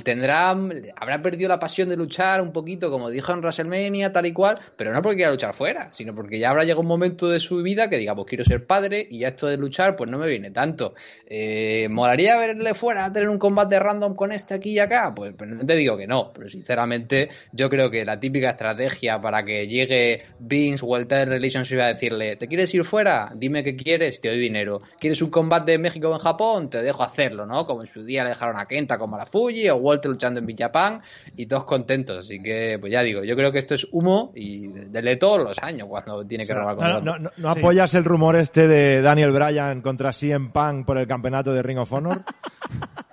tendrá, 0.04 0.50
habrá 0.50 1.22
perdido 1.22 1.48
la 1.48 1.58
pasión 1.58 1.88
de 1.88 1.96
luchar 1.96 2.40
un 2.40 2.52
poquito, 2.52 2.90
como 2.90 3.10
dijo 3.10 3.32
en 3.32 3.40
WrestleMania, 3.40 4.12
tal 4.12 4.26
y 4.26 4.32
cual, 4.32 4.58
pero 4.76 4.92
no 4.92 5.02
porque 5.02 5.16
quiera 5.16 5.30
luchar 5.30 5.54
fuera, 5.54 5.90
sino 5.92 6.14
porque 6.14 6.38
ya 6.38 6.50
habrá 6.50 6.64
llegado 6.64 6.80
un 6.80 6.86
momento 6.86 7.28
de 7.28 7.40
su 7.40 7.62
vida 7.62 7.88
que 7.88 7.96
diga, 7.96 8.14
pues 8.14 8.26
quiero 8.28 8.44
ser 8.44 8.66
padre 8.66 9.06
y 9.08 9.20
ya 9.20 9.28
esto 9.28 9.46
de 9.46 9.56
luchar, 9.56 9.96
pues 9.96 10.10
no 10.10 10.18
me 10.18 10.26
viene 10.26 10.50
tanto. 10.50 10.94
Eh, 11.26 11.88
¿Molaría 11.90 12.36
verle 12.36 12.74
fuera 12.74 13.06
a 13.06 13.12
tener 13.12 13.28
un 13.28 13.38
combate 13.38 13.78
random 13.78 14.14
con 14.14 14.32
este 14.32 14.54
aquí 14.54 14.72
y 14.72 14.78
acá? 14.78 15.12
Pues, 15.14 15.34
pues 15.36 15.50
no 15.50 15.64
te 15.64 15.74
digo 15.76 15.96
que 15.96 16.06
no, 16.06 16.32
pero 16.32 16.48
sinceramente 16.48 17.28
yo 17.52 17.68
creo 17.68 17.90
que 17.90 18.04
la 18.04 18.18
típica 18.18 18.50
estrategia 18.50 19.20
para 19.20 19.44
que 19.44 19.66
llegue 19.66 20.22
Vince 20.38 20.79
o 20.82 20.96
el 20.96 21.08
Relationship 21.08 21.78
a 21.80 21.88
decirle, 21.88 22.36
¿te 22.36 22.48
quieres 22.48 22.74
ir 22.74 22.84
fuera? 22.84 23.32
Dime 23.34 23.62
qué 23.62 23.76
quieres, 23.76 24.20
te 24.20 24.28
doy 24.28 24.38
dinero. 24.38 24.80
¿Quieres 24.98 25.20
un 25.22 25.30
combate 25.30 25.74
en 25.74 25.82
México 25.82 26.08
o 26.08 26.14
en 26.14 26.20
Japón? 26.20 26.70
Te 26.70 26.82
dejo 26.82 27.02
hacerlo, 27.02 27.46
¿no? 27.46 27.66
Como 27.66 27.82
en 27.82 27.88
su 27.88 28.04
día 28.04 28.22
le 28.24 28.30
dejaron 28.30 28.58
a 28.58 28.66
Kenta 28.66 28.98
con 28.98 29.10
Fuji 29.26 29.68
o 29.68 29.76
Walter 29.76 30.10
luchando 30.10 30.40
en 30.40 30.56
Japan 30.56 31.02
y 31.36 31.46
todos 31.46 31.64
contentos. 31.64 32.24
Así 32.24 32.42
que, 32.42 32.78
pues 32.80 32.92
ya 32.92 33.02
digo, 33.02 33.24
yo 33.24 33.36
creo 33.36 33.52
que 33.52 33.58
esto 33.58 33.74
es 33.74 33.86
humo 33.92 34.32
y 34.34 34.68
de 34.68 35.16
todos 35.16 35.42
los 35.42 35.58
años 35.58 35.88
cuando 35.88 36.24
tiene 36.24 36.46
que 36.46 36.54
robar 36.54 36.76
no, 36.76 37.00
no, 37.00 37.18
no, 37.18 37.30
no 37.36 37.50
apoyas 37.50 37.94
el 37.94 38.04
rumor 38.04 38.36
este 38.36 38.68
de 38.68 39.02
Daniel 39.02 39.32
Bryan 39.32 39.82
contra 39.82 40.12
CM 40.12 40.50
Punk 40.50 40.86
por 40.86 40.98
el 40.98 41.06
campeonato 41.06 41.52
de 41.52 41.62
Ring 41.62 41.78
of 41.78 41.92
Honor? 41.92 42.22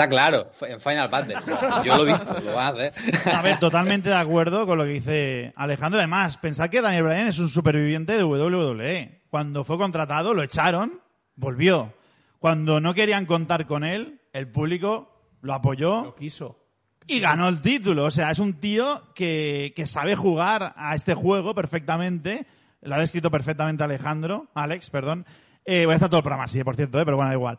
Está 0.00 0.08
claro, 0.08 0.50
en 0.62 0.80
Final 0.80 1.08
Battle. 1.08 1.36
Yo 1.84 1.98
lo 1.98 2.04
he 2.04 2.06
visto, 2.06 2.40
lo 2.40 2.54
vas 2.54 2.72
a 2.72 2.86
hacer. 2.86 2.92
A 3.34 3.42
ver, 3.42 3.58
totalmente 3.58 4.08
de 4.08 4.14
acuerdo 4.14 4.66
con 4.66 4.78
lo 4.78 4.84
que 4.84 4.92
dice 4.92 5.52
Alejandro. 5.56 5.98
Además, 5.98 6.38
pensad 6.38 6.70
que 6.70 6.80
Daniel 6.80 7.02
Bryan 7.02 7.26
es 7.26 7.38
un 7.38 7.50
superviviente 7.50 8.14
de 8.14 8.24
WWE. 8.24 9.24
Cuando 9.28 9.62
fue 9.62 9.76
contratado, 9.76 10.32
lo 10.32 10.42
echaron, 10.42 11.02
volvió. 11.36 11.92
Cuando 12.38 12.80
no 12.80 12.94
querían 12.94 13.26
contar 13.26 13.66
con 13.66 13.84
él, 13.84 14.22
el 14.32 14.48
público 14.48 15.36
lo 15.42 15.52
apoyó. 15.52 16.02
Lo 16.02 16.14
quiso. 16.14 16.58
Y 17.06 17.20
ganó 17.20 17.50
el 17.50 17.60
título. 17.60 18.06
O 18.06 18.10
sea, 18.10 18.30
es 18.30 18.38
un 18.38 18.54
tío 18.54 19.12
que, 19.14 19.74
que 19.76 19.86
sabe 19.86 20.16
jugar 20.16 20.72
a 20.78 20.94
este 20.94 21.12
juego 21.12 21.54
perfectamente. 21.54 22.46
Lo 22.80 22.94
ha 22.94 23.00
descrito 23.00 23.30
perfectamente 23.30 23.84
Alejandro, 23.84 24.48
Alex, 24.54 24.88
perdón. 24.88 25.26
Eh, 25.66 25.84
voy 25.84 25.92
a 25.92 25.96
estar 25.96 26.08
todo 26.08 26.20
el 26.20 26.24
programa 26.24 26.44
así, 26.44 26.64
por 26.64 26.74
cierto, 26.74 26.98
eh, 26.98 27.04
pero 27.04 27.18
bueno, 27.18 27.28
da 27.28 27.36
igual. 27.36 27.58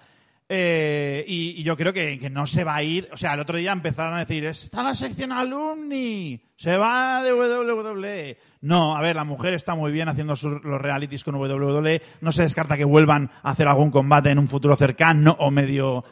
Eh, 0.53 1.23
y, 1.27 1.63
yo 1.63 1.77
creo 1.77 1.93
que, 1.93 2.29
no 2.29 2.45
se 2.45 2.65
va 2.65 2.75
a 2.75 2.83
ir. 2.83 3.07
O 3.13 3.17
sea, 3.17 3.35
el 3.35 3.39
otro 3.39 3.57
día 3.57 3.71
empezaron 3.71 4.13
a 4.13 4.19
decir, 4.19 4.43
está 4.43 4.83
la 4.83 4.95
sección 4.95 5.31
alumni, 5.31 6.41
se 6.57 6.75
va 6.75 7.23
de 7.23 7.31
WWE. 7.31 8.37
No, 8.59 8.97
a 8.97 9.01
ver, 9.01 9.15
la 9.15 9.23
mujer 9.23 9.53
está 9.53 9.75
muy 9.75 9.93
bien 9.93 10.09
haciendo 10.09 10.33
los 10.33 10.81
realities 10.81 11.23
con 11.23 11.35
WWE. 11.35 12.01
No 12.19 12.33
se 12.33 12.41
descarta 12.41 12.75
que 12.75 12.83
vuelvan 12.83 13.31
a 13.43 13.51
hacer 13.51 13.67
algún 13.69 13.91
combate 13.91 14.29
en 14.29 14.39
un 14.39 14.49
futuro 14.49 14.75
cercano 14.75 15.37
o 15.39 15.51
medio. 15.51 16.03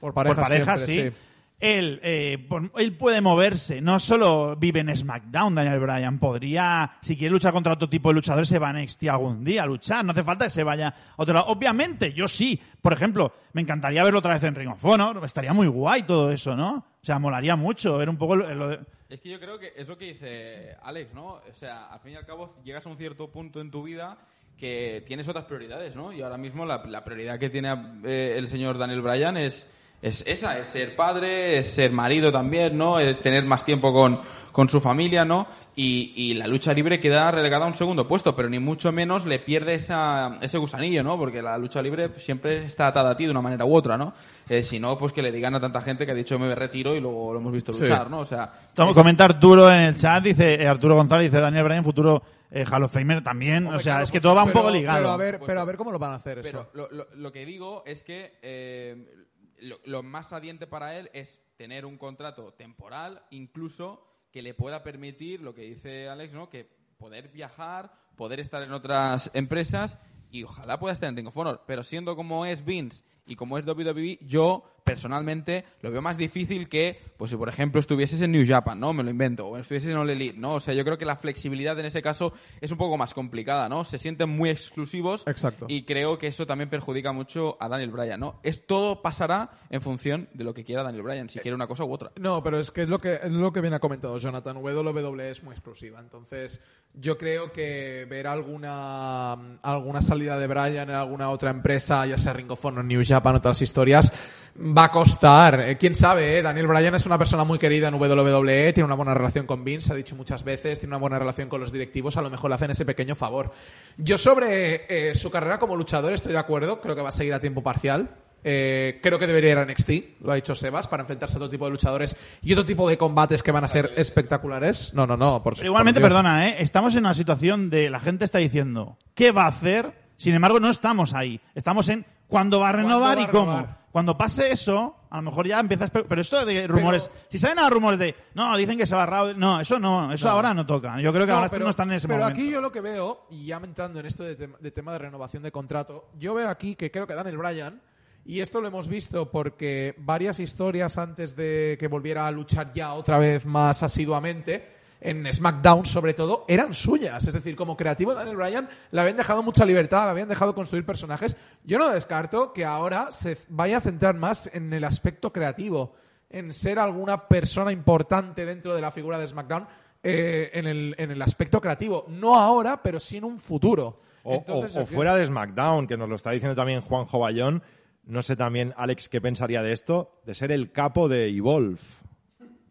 Por 0.00 0.14
parejas. 0.14 0.80
sí 0.82 1.12
él, 1.58 2.00
eh, 2.02 2.48
él 2.76 2.96
puede 2.96 3.20
moverse, 3.20 3.80
no 3.80 3.98
solo 3.98 4.56
vive 4.56 4.80
en 4.80 4.94
SmackDown, 4.94 5.54
Daniel 5.54 5.80
Bryan, 5.80 6.18
podría, 6.18 6.98
si 7.00 7.16
quiere 7.16 7.32
luchar 7.32 7.52
contra 7.52 7.72
otro 7.72 7.88
tipo 7.88 8.10
de 8.10 8.16
luchadores, 8.16 8.48
se 8.48 8.58
va 8.58 8.68
a 8.68 8.72
NXT 8.74 9.04
algún 9.08 9.42
día 9.42 9.62
a 9.62 9.66
luchar, 9.66 10.04
no 10.04 10.12
hace 10.12 10.22
falta 10.22 10.44
que 10.44 10.50
se 10.50 10.64
vaya 10.64 10.88
a 10.88 10.94
otro 11.16 11.34
lado. 11.34 11.46
Obviamente, 11.46 12.12
yo 12.12 12.28
sí, 12.28 12.60
por 12.82 12.92
ejemplo, 12.92 13.32
me 13.54 13.62
encantaría 13.62 14.04
verlo 14.04 14.18
otra 14.18 14.34
vez 14.34 14.42
en 14.42 14.54
Ring 14.54 14.70
of 14.70 14.84
Honor, 14.84 15.24
estaría 15.24 15.52
muy 15.52 15.66
guay 15.66 16.02
todo 16.02 16.30
eso, 16.30 16.54
¿no? 16.54 16.86
O 17.02 17.04
sea, 17.06 17.18
molaría 17.18 17.56
mucho 17.56 17.96
ver 17.96 18.08
un 18.10 18.18
poco 18.18 18.36
lo 18.36 18.68
de... 18.68 18.80
Es 19.08 19.20
que 19.20 19.30
yo 19.30 19.38
creo 19.38 19.58
que 19.58 19.72
es 19.76 19.86
lo 19.88 19.96
que 19.96 20.06
dice 20.06 20.76
Alex, 20.82 21.14
¿no? 21.14 21.34
O 21.34 21.54
sea, 21.54 21.86
al 21.86 22.00
fin 22.00 22.12
y 22.12 22.16
al 22.16 22.26
cabo 22.26 22.56
llegas 22.64 22.84
a 22.84 22.88
un 22.88 22.96
cierto 22.96 23.30
punto 23.30 23.60
en 23.60 23.70
tu 23.70 23.84
vida 23.84 24.18
que 24.58 25.04
tienes 25.06 25.28
otras 25.28 25.44
prioridades, 25.44 25.94
¿no? 25.94 26.12
Y 26.12 26.22
ahora 26.22 26.38
mismo 26.38 26.66
la, 26.66 27.04
prioridad 27.04 27.38
que 27.38 27.50
tiene 27.50 27.72
eh, 28.04 28.34
el 28.36 28.48
señor 28.48 28.78
Daniel 28.78 29.02
Bryan 29.02 29.36
es 29.36 29.70
es 30.02 30.22
esa, 30.26 30.58
es 30.58 30.68
ser 30.68 30.94
padre, 30.94 31.58
es 31.58 31.66
ser 31.70 31.90
marido 31.90 32.30
también, 32.30 32.76
¿no? 32.76 33.00
Es 33.00 33.20
tener 33.20 33.44
más 33.44 33.64
tiempo 33.64 33.92
con, 33.92 34.20
con 34.52 34.68
su 34.68 34.80
familia, 34.80 35.24
¿no? 35.24 35.48
Y, 35.74 36.12
y, 36.14 36.34
la 36.34 36.46
lucha 36.46 36.72
libre 36.72 37.00
queda 37.00 37.30
relegada 37.30 37.64
a 37.64 37.68
un 37.68 37.74
segundo 37.74 38.06
puesto, 38.06 38.36
pero 38.36 38.48
ni 38.48 38.58
mucho 38.58 38.92
menos 38.92 39.26
le 39.26 39.38
pierde 39.38 39.74
esa, 39.74 40.36
ese 40.42 40.58
gusanillo, 40.58 41.02
¿no? 41.02 41.18
Porque 41.18 41.42
la 41.42 41.56
lucha 41.58 41.80
libre 41.82 42.10
siempre 42.18 42.64
está 42.64 42.88
atada 42.88 43.10
a 43.10 43.16
ti 43.16 43.24
de 43.24 43.30
una 43.30 43.40
manera 43.40 43.64
u 43.64 43.74
otra, 43.74 43.96
¿no? 43.96 44.12
Eh, 44.48 44.62
si 44.62 44.78
no, 44.78 44.98
pues 44.98 45.12
que 45.12 45.22
le 45.22 45.32
digan 45.32 45.54
a 45.54 45.60
tanta 45.60 45.80
gente 45.80 46.04
que 46.04 46.12
ha 46.12 46.14
dicho 46.14 46.38
me 46.38 46.54
retiro 46.54 46.94
y 46.94 47.00
luego 47.00 47.32
lo 47.32 47.40
hemos 47.40 47.52
visto 47.52 47.72
luchar, 47.72 48.10
¿no? 48.10 48.20
O 48.20 48.24
sea... 48.24 48.52
Comenta 48.94 49.24
Arturo 49.24 49.70
en 49.70 49.80
el 49.80 49.96
chat, 49.96 50.22
dice 50.22 50.54
eh, 50.54 50.68
Arturo 50.68 50.94
González, 50.94 51.32
dice 51.32 51.40
Daniel 51.40 51.64
Bryan, 51.64 51.84
futuro 51.84 52.22
eh, 52.50 52.64
Hall 52.70 52.84
of 52.84 52.92
Famer 52.92 53.24
también. 53.24 53.66
o 53.66 53.80
sea, 53.80 54.02
es 54.02 54.12
que 54.12 54.20
todo 54.20 54.34
va 54.34 54.44
un 54.44 54.52
poco 54.52 54.70
ligado. 54.70 54.98
Pero 54.98 55.10
a, 55.10 55.16
ver, 55.16 55.40
pero 55.44 55.60
a 55.60 55.64
ver 55.64 55.76
cómo 55.76 55.90
lo 55.90 55.98
van 55.98 56.12
a 56.12 56.16
hacer 56.16 56.40
pero 56.42 56.70
Lo, 56.74 56.88
lo, 56.90 57.06
lo, 57.14 57.32
que 57.32 57.44
digo 57.44 57.82
es 57.86 58.02
que... 58.02 58.38
Eh, 58.42 59.25
lo, 59.58 60.02
más 60.02 60.28
saliente 60.28 60.66
para 60.66 60.98
él 60.98 61.10
es 61.12 61.40
tener 61.56 61.86
un 61.86 61.98
contrato 61.98 62.52
temporal, 62.52 63.22
incluso 63.30 64.06
que 64.32 64.42
le 64.42 64.54
pueda 64.54 64.82
permitir, 64.82 65.40
lo 65.40 65.54
que 65.54 65.62
dice 65.62 66.08
Alex, 66.08 66.34
¿no? 66.34 66.48
que 66.48 66.68
poder 66.98 67.28
viajar, 67.28 67.92
poder 68.16 68.40
estar 68.40 68.62
en 68.62 68.72
otras 68.72 69.30
empresas 69.34 69.98
y 70.30 70.42
ojalá 70.44 70.78
pueda 70.78 70.92
estar 70.92 71.08
en 71.08 71.16
Ring 71.16 71.28
of 71.28 71.36
Honor. 71.36 71.62
Pero 71.66 71.82
siendo 71.82 72.16
como 72.16 72.44
es 72.44 72.64
Vince 72.64 73.02
y 73.26 73.36
como 73.36 73.58
es 73.58 73.66
WWE, 73.66 74.18
yo 74.22 74.64
personalmente 74.86 75.64
lo 75.82 75.90
veo 75.90 76.00
más 76.00 76.16
difícil 76.16 76.68
que, 76.68 76.98
pues 77.16 77.32
si 77.32 77.36
por 77.36 77.48
ejemplo 77.48 77.80
estuvieses 77.80 78.22
en 78.22 78.30
New 78.30 78.46
Japan, 78.46 78.78
¿no? 78.78 78.92
Me 78.92 79.02
lo 79.02 79.10
invento, 79.10 79.48
o 79.48 79.56
estuvieses 79.58 79.90
en 79.90 79.96
All 79.96 80.08
Elite, 80.08 80.38
¿no? 80.38 80.54
O 80.54 80.60
sea, 80.60 80.74
yo 80.74 80.84
creo 80.84 80.96
que 80.96 81.04
la 81.04 81.16
flexibilidad 81.16 81.78
en 81.80 81.86
ese 81.86 82.00
caso 82.00 82.32
es 82.60 82.70
un 82.70 82.78
poco 82.78 82.96
más 82.96 83.12
complicada, 83.12 83.68
¿no? 83.68 83.84
Se 83.84 83.98
sienten 83.98 84.30
muy 84.30 84.48
exclusivos 84.48 85.26
Exacto. 85.26 85.66
y 85.68 85.82
creo 85.82 86.18
que 86.18 86.28
eso 86.28 86.46
también 86.46 86.70
perjudica 86.70 87.10
mucho 87.12 87.56
a 87.60 87.68
Daniel 87.68 87.90
Bryan, 87.90 88.20
¿no? 88.20 88.38
Es 88.44 88.64
todo 88.64 89.02
pasará 89.02 89.50
en 89.70 89.82
función 89.82 90.28
de 90.32 90.44
lo 90.44 90.54
que 90.54 90.62
quiera 90.62 90.84
Daniel 90.84 91.02
Bryan, 91.02 91.28
si 91.28 91.40
quiere 91.40 91.56
una 91.56 91.66
cosa 91.66 91.84
u 91.84 91.92
otra. 91.92 92.12
No, 92.20 92.40
pero 92.44 92.60
es 92.60 92.70
que 92.70 92.82
es 92.82 92.88
lo 92.88 93.00
que 93.00 93.18
es 93.20 93.32
lo 93.32 93.52
que 93.52 93.60
bien 93.60 93.74
ha 93.74 93.80
comentado 93.80 94.16
Jonathan, 94.18 94.58
WWE 94.58 95.30
es 95.30 95.42
muy 95.42 95.54
exclusiva, 95.54 95.98
entonces 95.98 96.60
yo 96.98 97.18
creo 97.18 97.52
que 97.52 98.06
ver 98.08 98.26
alguna 98.26 99.32
alguna 99.62 100.00
salida 100.00 100.38
de 100.38 100.46
Bryan 100.46 100.88
en 100.88 100.94
alguna 100.96 101.30
otra 101.30 101.50
empresa, 101.50 102.06
ya 102.06 102.16
sea 102.16 102.32
Ring 102.32 102.50
of 102.50 102.64
Honor, 102.64 102.84
New 102.84 103.02
Japan, 103.06 103.36
otras 103.36 103.60
historias, 103.60 104.10
va 104.58 104.84
a 104.84 104.90
costar. 104.90 105.60
Eh, 105.60 105.76
Quién 105.76 105.94
sabe, 105.94 106.38
eh? 106.38 106.42
Daniel 106.42 106.66
Bryan 106.66 106.94
es 106.94 107.04
una 107.04 107.18
persona 107.18 107.44
muy 107.44 107.58
querida 107.58 107.88
en 107.88 107.94
WWE, 107.94 108.72
tiene 108.72 108.86
una 108.86 108.94
buena 108.94 109.14
relación 109.14 109.46
con 109.46 109.62
Vince, 109.62 109.92
ha 109.92 109.96
dicho 109.96 110.16
muchas 110.16 110.42
veces, 110.42 110.80
tiene 110.80 110.92
una 110.92 111.00
buena 111.00 111.18
relación 111.18 111.48
con 111.48 111.60
los 111.60 111.72
directivos, 111.72 112.16
a 112.16 112.22
lo 112.22 112.30
mejor 112.30 112.50
le 112.50 112.54
hacen 112.54 112.70
ese 112.70 112.86
pequeño 112.86 113.14
favor. 113.14 113.52
Yo 113.98 114.16
sobre 114.16 114.86
eh, 114.88 115.14
su 115.14 115.30
carrera 115.30 115.58
como 115.58 115.76
luchador 115.76 116.14
estoy 116.14 116.32
de 116.32 116.38
acuerdo, 116.38 116.80
creo 116.80 116.96
que 116.96 117.02
va 117.02 117.10
a 117.10 117.12
seguir 117.12 117.34
a 117.34 117.40
tiempo 117.40 117.62
parcial. 117.62 118.08
Creo 118.42 119.18
que 119.18 119.26
debería 119.26 119.52
ir 119.52 119.58
a 119.58 119.64
NXT, 119.64 119.90
lo 120.20 120.32
ha 120.32 120.36
dicho 120.36 120.54
Sebas, 120.54 120.86
para 120.86 121.02
enfrentarse 121.02 121.34
a 121.34 121.38
otro 121.38 121.50
tipo 121.50 121.64
de 121.64 121.72
luchadores 121.72 122.16
y 122.42 122.52
otro 122.52 122.64
tipo 122.64 122.88
de 122.88 122.96
combates 122.96 123.42
que 123.42 123.52
van 123.52 123.64
a 123.64 123.68
ser 123.68 123.92
espectaculares. 123.96 124.94
No, 124.94 125.06
no, 125.06 125.16
no, 125.16 125.42
por 125.42 125.54
Pero 125.54 125.66
igualmente, 125.66 126.00
perdona, 126.00 126.48
¿eh? 126.48 126.56
estamos 126.60 126.94
en 126.94 127.00
una 127.00 127.14
situación 127.14 127.70
de 127.70 127.90
la 127.90 128.00
gente 128.00 128.24
está 128.24 128.38
diciendo, 128.38 128.96
¿qué 129.14 129.32
va 129.32 129.44
a 129.44 129.48
hacer? 129.48 130.06
Sin 130.16 130.34
embargo, 130.34 130.60
no 130.60 130.70
estamos 130.70 131.14
ahí. 131.14 131.40
Estamos 131.54 131.88
en 131.88 132.06
cuándo 132.26 132.60
va 132.60 132.70
a 132.70 132.72
renovar 132.72 133.18
y 133.18 133.26
cómo. 133.26 133.66
Cuando 133.92 134.18
pase 134.18 134.52
eso, 134.52 134.94
a 135.08 135.16
lo 135.16 135.22
mejor 135.22 135.46
ya 135.46 135.58
empiezas. 135.58 135.90
Pero 135.90 136.20
esto 136.20 136.44
de 136.44 136.66
rumores. 136.66 137.10
si 137.28 137.38
salen 137.38 137.58
a 137.58 137.70
rumores 137.70 137.98
de. 137.98 138.14
No, 138.34 138.54
dicen 138.56 138.76
que 138.76 138.86
se 138.86 138.94
va 138.94 139.04
a. 139.04 139.32
No, 139.34 139.60
eso 139.60 139.78
no. 139.78 140.12
Eso 140.12 140.28
ahora 140.28 140.52
no 140.52 140.66
toca. 140.66 141.00
Yo 141.00 141.12
creo 141.12 141.24
que 141.24 141.32
ahora 141.32 141.58
no 141.58 141.70
están 141.70 141.88
en 141.88 141.96
ese 141.96 142.08
momento. 142.08 142.26
Pero 142.26 142.34
aquí 142.34 142.50
yo 142.50 142.60
lo 142.60 142.70
que 142.70 142.82
veo, 142.82 143.26
y 143.30 143.46
ya 143.46 143.56
entrando 143.56 144.00
en 144.00 144.06
esto 144.06 144.22
de, 144.22 144.36
tema 144.70 144.92
de 144.92 144.98
renovación 144.98 145.42
de 145.42 145.50
contrato, 145.50 146.10
yo 146.18 146.34
veo 146.34 146.50
aquí 146.50 146.74
que 146.74 146.90
creo 146.90 147.06
que 147.06 147.14
Daniel 147.14 147.38
Bryan. 147.38 147.80
Y 148.28 148.40
esto 148.40 148.60
lo 148.60 148.66
hemos 148.66 148.88
visto 148.88 149.30
porque 149.30 149.94
varias 149.98 150.40
historias 150.40 150.98
antes 150.98 151.36
de 151.36 151.76
que 151.78 151.86
volviera 151.86 152.26
a 152.26 152.30
luchar 152.32 152.72
ya 152.72 152.92
otra 152.94 153.18
vez 153.18 153.46
más 153.46 153.84
asiduamente 153.84 154.74
en 155.00 155.32
SmackDown 155.32 155.84
sobre 155.84 156.12
todo, 156.12 156.44
eran 156.48 156.74
suyas. 156.74 157.24
Es 157.24 157.32
decir, 157.32 157.54
como 157.54 157.76
creativo 157.76 158.14
Daniel 158.14 158.36
Bryan 158.36 158.68
le 158.90 159.00
habían 159.00 159.16
dejado 159.16 159.44
mucha 159.44 159.64
libertad, 159.64 160.06
le 160.06 160.10
habían 160.10 160.28
dejado 160.28 160.56
construir 160.56 160.84
personajes. 160.84 161.36
Yo 161.62 161.78
no 161.78 161.88
descarto 161.88 162.52
que 162.52 162.64
ahora 162.64 163.12
se 163.12 163.38
vaya 163.48 163.78
a 163.78 163.80
centrar 163.80 164.16
más 164.16 164.50
en 164.52 164.72
el 164.72 164.82
aspecto 164.82 165.32
creativo, 165.32 165.94
en 166.28 166.52
ser 166.52 166.80
alguna 166.80 167.28
persona 167.28 167.70
importante 167.70 168.44
dentro 168.44 168.74
de 168.74 168.80
la 168.80 168.90
figura 168.90 169.20
de 169.20 169.28
SmackDown 169.28 169.68
eh, 170.02 170.50
en, 170.52 170.66
el, 170.66 170.96
en 170.98 171.12
el 171.12 171.22
aspecto 171.22 171.60
creativo. 171.60 172.06
No 172.08 172.36
ahora, 172.40 172.82
pero 172.82 172.98
sí 172.98 173.18
en 173.18 173.24
un 173.24 173.38
futuro. 173.38 174.00
O, 174.24 174.84
fuera 174.86 175.14
de 175.14 175.24
SmackDown, 175.24 175.86
que 175.86 175.96
nos 175.96 176.08
lo 176.08 176.16
está 176.16 176.32
diciendo 176.32 176.56
también 176.56 176.80
Juan 176.80 177.04
Jovallón. 177.04 177.62
No 178.06 178.22
sé 178.22 178.36
también, 178.36 178.72
Alex, 178.76 179.08
qué 179.08 179.20
pensaría 179.20 179.62
de 179.62 179.72
esto, 179.72 180.20
de 180.24 180.34
ser 180.34 180.52
el 180.52 180.70
capo 180.70 181.08
de 181.08 181.28
Evolve. 181.28 181.80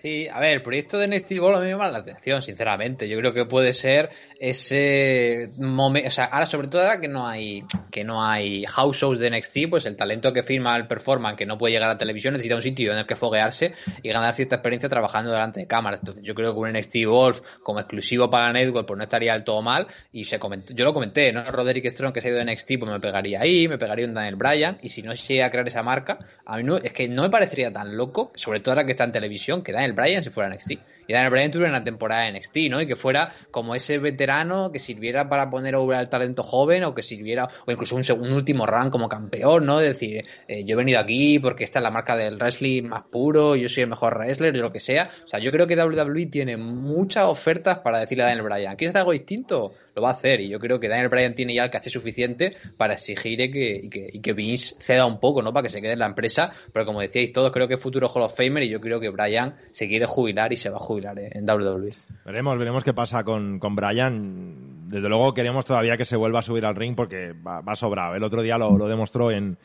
Sí, 0.00 0.26
a 0.28 0.40
ver, 0.40 0.52
el 0.54 0.62
proyecto 0.62 0.96
de 0.96 1.06
Next 1.06 1.30
Ball 1.36 1.56
a 1.56 1.58
mí 1.58 1.66
me 1.66 1.72
llama 1.72 1.90
la 1.90 1.98
atención, 1.98 2.40
sinceramente. 2.40 3.06
Yo 3.06 3.18
creo 3.18 3.34
que 3.34 3.44
puede 3.44 3.74
ser 3.74 4.08
ese 4.38 5.50
momento, 5.58 6.08
o 6.08 6.10
sea, 6.10 6.24
ahora 6.24 6.46
sobre 6.46 6.68
todo 6.68 6.80
ahora 6.80 6.98
que 6.98 7.08
no 7.08 7.28
hay, 7.28 7.64
que 7.90 8.02
no 8.02 8.24
hay 8.24 8.64
house 8.64 8.96
shows 8.96 9.18
de 9.18 9.30
NXT, 9.30 9.68
pues 9.68 9.84
el 9.84 9.96
talento 9.96 10.32
que 10.32 10.42
firma 10.42 10.74
el 10.78 10.86
performance, 10.86 11.36
que 11.36 11.44
no 11.44 11.58
puede 11.58 11.74
llegar 11.74 11.90
a 11.90 11.98
televisión, 11.98 12.32
necesita 12.32 12.54
un 12.54 12.62
sitio 12.62 12.92
en 12.92 12.98
el 13.00 13.06
que 13.06 13.14
foguearse 13.14 13.74
y 14.02 14.08
ganar 14.08 14.32
cierta 14.32 14.56
experiencia 14.56 14.88
trabajando 14.88 15.32
delante 15.32 15.60
de 15.60 15.66
cámaras. 15.66 16.00
Entonces 16.00 16.24
yo 16.24 16.34
creo 16.34 16.54
que 16.54 16.60
un 16.60 16.72
NXT 16.72 17.04
Wolf 17.06 17.40
como 17.62 17.80
exclusivo 17.80 18.30
para 18.30 18.50
Network 18.54 18.86
pues 18.86 18.96
no 18.96 19.04
estaría 19.04 19.34
del 19.34 19.44
todo 19.44 19.60
mal 19.60 19.86
y 20.12 20.24
se 20.24 20.38
comentó, 20.38 20.72
yo 20.72 20.86
lo 20.86 20.94
comenté, 20.94 21.30
¿no? 21.30 21.44
Roderick 21.44 21.90
Strong 21.90 22.14
que 22.14 22.22
se 22.22 22.28
ha 22.28 22.30
ido 22.30 22.42
de 22.42 22.50
NXT 22.50 22.78
pues 22.78 22.90
me 22.90 23.00
pegaría 23.00 23.42
ahí, 23.42 23.68
me 23.68 23.76
pegaría 23.76 24.06
un 24.06 24.14
Daniel 24.14 24.36
Bryan 24.36 24.78
y 24.80 24.88
si 24.88 25.02
no 25.02 25.14
se 25.14 25.34
llega 25.34 25.48
a 25.48 25.50
crear 25.50 25.68
esa 25.68 25.82
marca, 25.82 26.18
a 26.46 26.56
mí 26.56 26.62
no, 26.62 26.78
es 26.78 26.92
que 26.94 27.06
no 27.06 27.20
me 27.20 27.28
parecería 27.28 27.70
tan 27.70 27.94
loco, 27.94 28.32
sobre 28.34 28.60
todo 28.60 28.72
ahora 28.72 28.86
que 28.86 28.92
está 28.92 29.04
en 29.04 29.12
televisión, 29.12 29.62
que 29.62 29.72
Daniel 29.72 29.89
Bryan 29.92 30.22
si 30.22 30.30
fuera 30.30 30.48
NXT 30.48 30.72
y 31.10 31.12
Daniel 31.12 31.32
Bryan 31.32 31.50
tuviera 31.50 31.70
una 31.70 31.82
temporada 31.82 32.28
en 32.28 32.36
NXT, 32.36 32.56
¿no? 32.70 32.80
Y 32.80 32.86
que 32.86 32.94
fuera 32.94 33.32
como 33.50 33.74
ese 33.74 33.98
veterano 33.98 34.70
que 34.70 34.78
sirviera 34.78 35.28
para 35.28 35.50
poner 35.50 35.74
over 35.74 35.98
al 35.98 36.08
talento 36.08 36.44
joven 36.44 36.84
o 36.84 36.94
que 36.94 37.02
sirviera, 37.02 37.48
o 37.66 37.72
incluso 37.72 37.96
un, 37.96 38.04
un 38.20 38.32
último 38.32 38.64
run 38.64 38.90
como 38.90 39.08
campeón, 39.08 39.66
¿no? 39.66 39.80
Decir, 39.80 40.24
eh, 40.46 40.64
yo 40.64 40.74
he 40.74 40.76
venido 40.76 41.00
aquí 41.00 41.40
porque 41.40 41.64
esta 41.64 41.80
es 41.80 41.82
la 41.82 41.90
marca 41.90 42.16
del 42.16 42.36
wrestling 42.36 42.84
más 42.84 43.02
puro, 43.10 43.56
yo 43.56 43.68
soy 43.68 43.82
el 43.82 43.88
mejor 43.88 44.18
wrestler, 44.18 44.54
yo 44.54 44.62
lo 44.62 44.70
que 44.70 44.78
sea. 44.78 45.10
O 45.24 45.26
sea, 45.26 45.40
yo 45.40 45.50
creo 45.50 45.66
que 45.66 45.74
WWE 45.74 46.26
tiene 46.26 46.56
muchas 46.56 47.24
ofertas 47.26 47.80
para 47.80 47.98
decirle 47.98 48.22
a 48.22 48.26
Daniel 48.26 48.44
Bryan, 48.44 48.76
¿quieres 48.76 48.94
algo 48.94 49.10
distinto? 49.10 49.72
Lo 49.96 50.02
va 50.02 50.10
a 50.10 50.12
hacer 50.12 50.40
y 50.40 50.48
yo 50.48 50.60
creo 50.60 50.78
que 50.78 50.88
Daniel 50.88 51.08
Bryan 51.08 51.34
tiene 51.34 51.54
ya 51.54 51.64
el 51.64 51.70
caché 51.70 51.90
suficiente 51.90 52.54
para 52.76 52.94
exigir 52.94 53.50
que, 53.50 53.88
que, 53.90 54.20
que 54.22 54.32
Vince 54.32 54.76
ceda 54.78 55.06
un 55.06 55.18
poco, 55.18 55.42
¿no? 55.42 55.52
Para 55.52 55.64
que 55.64 55.70
se 55.70 55.82
quede 55.82 55.94
en 55.94 55.98
la 55.98 56.06
empresa, 56.06 56.52
pero 56.72 56.86
como 56.86 57.00
decíais 57.00 57.32
todos, 57.32 57.50
creo 57.50 57.66
que 57.66 57.74
es 57.74 57.80
futuro 57.80 58.08
Hall 58.08 58.22
of 58.22 58.36
Famer 58.36 58.62
y 58.62 58.68
yo 58.68 58.80
creo 58.80 59.00
que 59.00 59.08
Bryan 59.08 59.56
se 59.72 59.88
quiere 59.88 60.06
jubilar 60.06 60.52
y 60.52 60.56
se 60.56 60.70
va 60.70 60.76
a 60.76 60.80
jubilar 60.80 60.99
en 61.04 61.48
WWE. 61.48 61.92
Veremos, 62.24 62.58
veremos 62.58 62.84
qué 62.84 62.92
pasa 62.92 63.24
con, 63.24 63.58
con 63.58 63.74
Bryan. 63.74 64.88
Desde 64.88 65.08
luego 65.08 65.34
queremos 65.34 65.64
todavía 65.64 65.96
que 65.96 66.04
se 66.04 66.16
vuelva 66.16 66.40
a 66.40 66.42
subir 66.42 66.64
al 66.64 66.74
ring 66.74 66.94
porque 66.96 67.32
va, 67.32 67.76
sobrado. 67.76 68.14
El 68.14 68.24
otro 68.24 68.42
día 68.42 68.58
lo, 68.58 68.76
lo 68.76 68.88
demostró 68.88 69.30
en, 69.30 69.56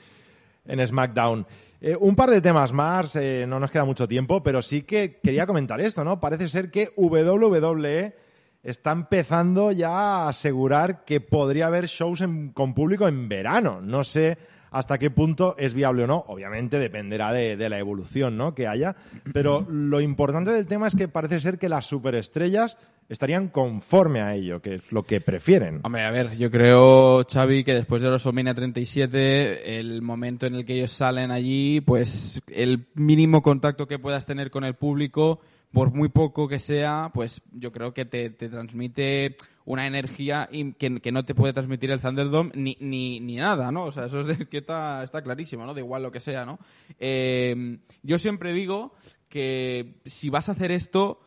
en 0.66 0.88
SmackDown. 0.88 1.46
Eh, 1.82 1.96
un 2.00 2.16
par 2.16 2.30
de 2.30 2.42
temas 2.42 2.72
más, 2.72 3.16
eh, 3.16 3.46
no 3.48 3.60
nos 3.60 3.70
queda 3.70 3.86
mucho 3.86 4.08
tiempo, 4.08 4.42
pero 4.42 4.62
sí 4.62 4.84
que 4.84 5.20
quería 5.22 5.46
comentar 5.46 5.82
esto, 5.82 6.04
¿no? 6.04 6.20
Parece 6.20 6.48
ser 6.48 6.72
que 6.72 6.92
WWE 6.96 8.16
está 8.64 8.92
empezando 8.92 9.72
ya 9.72 9.90
a 9.90 10.30
asegurar 10.30 11.06
que 11.06 11.22
podría 11.22 11.68
haber 11.68 11.86
shows 11.86 12.24
con 12.54 12.74
público 12.74 13.08
en 13.08 13.30
verano. 13.30 13.82
No 13.82 14.04
sé 14.04 14.38
hasta 14.76 14.98
qué 14.98 15.10
punto 15.10 15.56
es 15.58 15.74
viable 15.74 16.04
o 16.04 16.08
no. 16.08 16.26
Obviamente 16.28 16.80
dependerá 16.80 17.32
de, 17.32 17.56
de 17.56 17.70
la 17.70 17.80
evolución 17.80 18.38
¿no? 18.38 18.54
que 18.54 18.68
haya. 18.68 18.96
Pero 19.34 19.66
lo 19.70 20.02
importante 20.02 20.52
del 20.52 20.66
tema 20.66 20.88
es 20.88 20.96
que 20.96 21.08
parece 21.08 21.40
ser 21.40 21.58
que 21.58 21.70
las 21.70 21.86
superestrellas 21.86 22.78
estarían 23.08 23.50
conforme 23.50 24.22
a 24.22 24.36
ello, 24.36 24.62
que 24.62 24.76
es 24.76 24.92
lo 24.92 25.04
que 25.04 25.22
prefieren. 25.22 25.80
Hombre, 25.84 26.04
a 26.04 26.12
ver, 26.12 26.38
yo 26.38 26.50
creo, 26.52 27.24
Xavi, 27.26 27.64
que 27.64 27.74
después 27.74 28.02
de 28.02 28.10
WrestleMania 28.10 28.54
37, 28.54 29.80
el 29.80 30.02
momento 30.02 30.46
en 30.48 30.56
el 30.56 30.66
que 30.66 30.74
ellos 30.76 30.92
salen 30.92 31.32
allí, 31.32 31.82
pues 31.82 32.42
el 32.52 32.88
mínimo 32.96 33.42
contacto 33.42 33.88
que 33.88 34.00
puedas 34.00 34.26
tener 34.26 34.50
con 34.50 34.64
el 34.64 34.74
público, 34.74 35.40
por 35.72 35.94
muy 35.94 36.10
poco 36.10 36.48
que 36.48 36.60
sea, 36.60 37.12
pues 37.14 37.42
yo 37.52 37.72
creo 37.72 37.94
que 37.94 38.06
te, 38.06 38.30
te 38.30 38.50
transmite 38.50 39.36
una 39.66 39.88
energía 39.88 40.50
que, 40.78 41.02
que 41.02 41.12
no 41.12 41.26
te 41.26 41.36
puede 41.36 41.54
transmitir 41.54 41.92
el 41.92 42.00
Thunderdome 42.00 42.52
ni, 42.54 42.78
ni, 42.80 43.20
ni 43.20 43.36
nada, 43.36 43.72
¿no? 43.72 43.86
O 43.86 43.92
sea, 43.92 44.06
eso 44.06 44.22
es 44.22 44.28
de 44.28 44.48
que 44.48 44.60
está, 44.60 45.04
está 45.04 45.22
clarísimo, 45.22 45.66
¿no? 45.66 45.74
Da 45.74 45.82
igual 45.82 46.04
lo 46.04 46.12
que 46.12 46.20
sea, 46.20 46.46
¿no? 46.46 46.60
Eh, 47.00 47.80
yo 48.04 48.18
siempre 48.18 48.54
digo 48.54 48.94
que 49.28 50.00
si 50.06 50.30
vas 50.30 50.48
a 50.50 50.54
hacer 50.54 50.72
esto, 50.72 51.20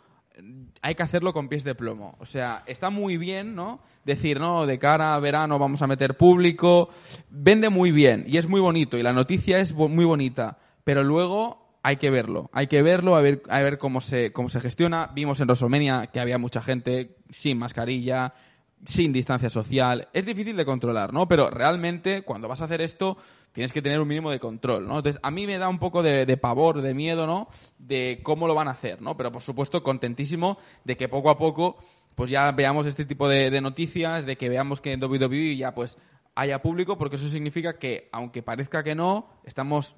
hay 0.82 0.94
que 0.94 1.02
hacerlo 1.02 1.32
con 1.32 1.48
pies 1.48 1.64
de 1.64 1.74
plomo. 1.74 2.16
O 2.20 2.24
sea, 2.24 2.62
está 2.66 2.90
muy 2.90 3.16
bien, 3.16 3.54
¿no? 3.54 3.80
Decir, 4.04 4.38
no, 4.38 4.66
de 4.66 4.78
cara 4.78 5.14
a 5.14 5.20
verano 5.20 5.58
vamos 5.58 5.82
a 5.82 5.86
meter 5.86 6.16
público. 6.16 6.90
Vende 7.28 7.68
muy 7.68 7.90
bien 7.90 8.24
y 8.26 8.38
es 8.38 8.48
muy 8.48 8.60
bonito 8.60 8.96
y 8.96 9.02
la 9.02 9.12
noticia 9.12 9.58
es 9.58 9.74
muy 9.74 10.04
bonita. 10.04 10.58
Pero 10.84 11.02
luego 11.02 11.67
hay 11.82 11.96
que 11.96 12.10
verlo. 12.10 12.50
Hay 12.52 12.66
que 12.66 12.82
verlo, 12.82 13.16
a 13.16 13.20
ver, 13.20 13.42
a 13.48 13.60
ver 13.60 13.78
cómo 13.78 14.00
se, 14.00 14.32
cómo 14.32 14.48
se 14.48 14.60
gestiona. 14.60 15.10
Vimos 15.14 15.40
en 15.40 15.46
WrestleMania 15.46 16.08
que 16.08 16.20
había 16.20 16.38
mucha 16.38 16.62
gente 16.62 17.16
sin 17.30 17.58
mascarilla, 17.58 18.34
sin 18.84 19.12
distancia 19.12 19.50
social. 19.50 20.08
Es 20.12 20.26
difícil 20.26 20.56
de 20.56 20.64
controlar, 20.64 21.12
¿no? 21.12 21.26
Pero 21.28 21.50
realmente, 21.50 22.22
cuando 22.22 22.48
vas 22.48 22.60
a 22.62 22.66
hacer 22.66 22.80
esto, 22.80 23.16
tienes 23.52 23.72
que 23.72 23.82
tener 23.82 24.00
un 24.00 24.08
mínimo 24.08 24.30
de 24.30 24.38
control, 24.38 24.86
¿no? 24.86 24.96
Entonces, 24.96 25.20
a 25.22 25.30
mí 25.30 25.46
me 25.46 25.58
da 25.58 25.68
un 25.68 25.78
poco 25.78 26.02
de, 26.02 26.26
de 26.26 26.36
pavor, 26.36 26.82
de 26.82 26.94
miedo, 26.94 27.26
¿no? 27.26 27.48
De 27.78 28.20
cómo 28.22 28.46
lo 28.46 28.54
van 28.54 28.68
a 28.68 28.72
hacer, 28.72 29.02
¿no? 29.02 29.16
Pero, 29.16 29.32
por 29.32 29.42
supuesto, 29.42 29.82
contentísimo 29.82 30.58
de 30.84 30.96
que 30.96 31.08
poco 31.08 31.30
a 31.30 31.38
poco, 31.38 31.78
pues 32.18 32.30
ya 32.30 32.50
veamos 32.50 32.84
este 32.84 33.04
tipo 33.04 33.28
de, 33.28 33.60
noticias, 33.60 34.26
de 34.26 34.36
que 34.36 34.48
veamos 34.48 34.80
que 34.80 34.92
en 34.92 35.00
WWE 35.00 35.56
ya, 35.56 35.72
pues, 35.72 35.98
haya 36.34 36.60
público, 36.62 36.98
porque 36.98 37.14
eso 37.14 37.28
significa 37.28 37.78
que, 37.78 38.08
aunque 38.10 38.42
parezca 38.42 38.82
que 38.82 38.96
no, 38.96 39.28
estamos 39.44 39.94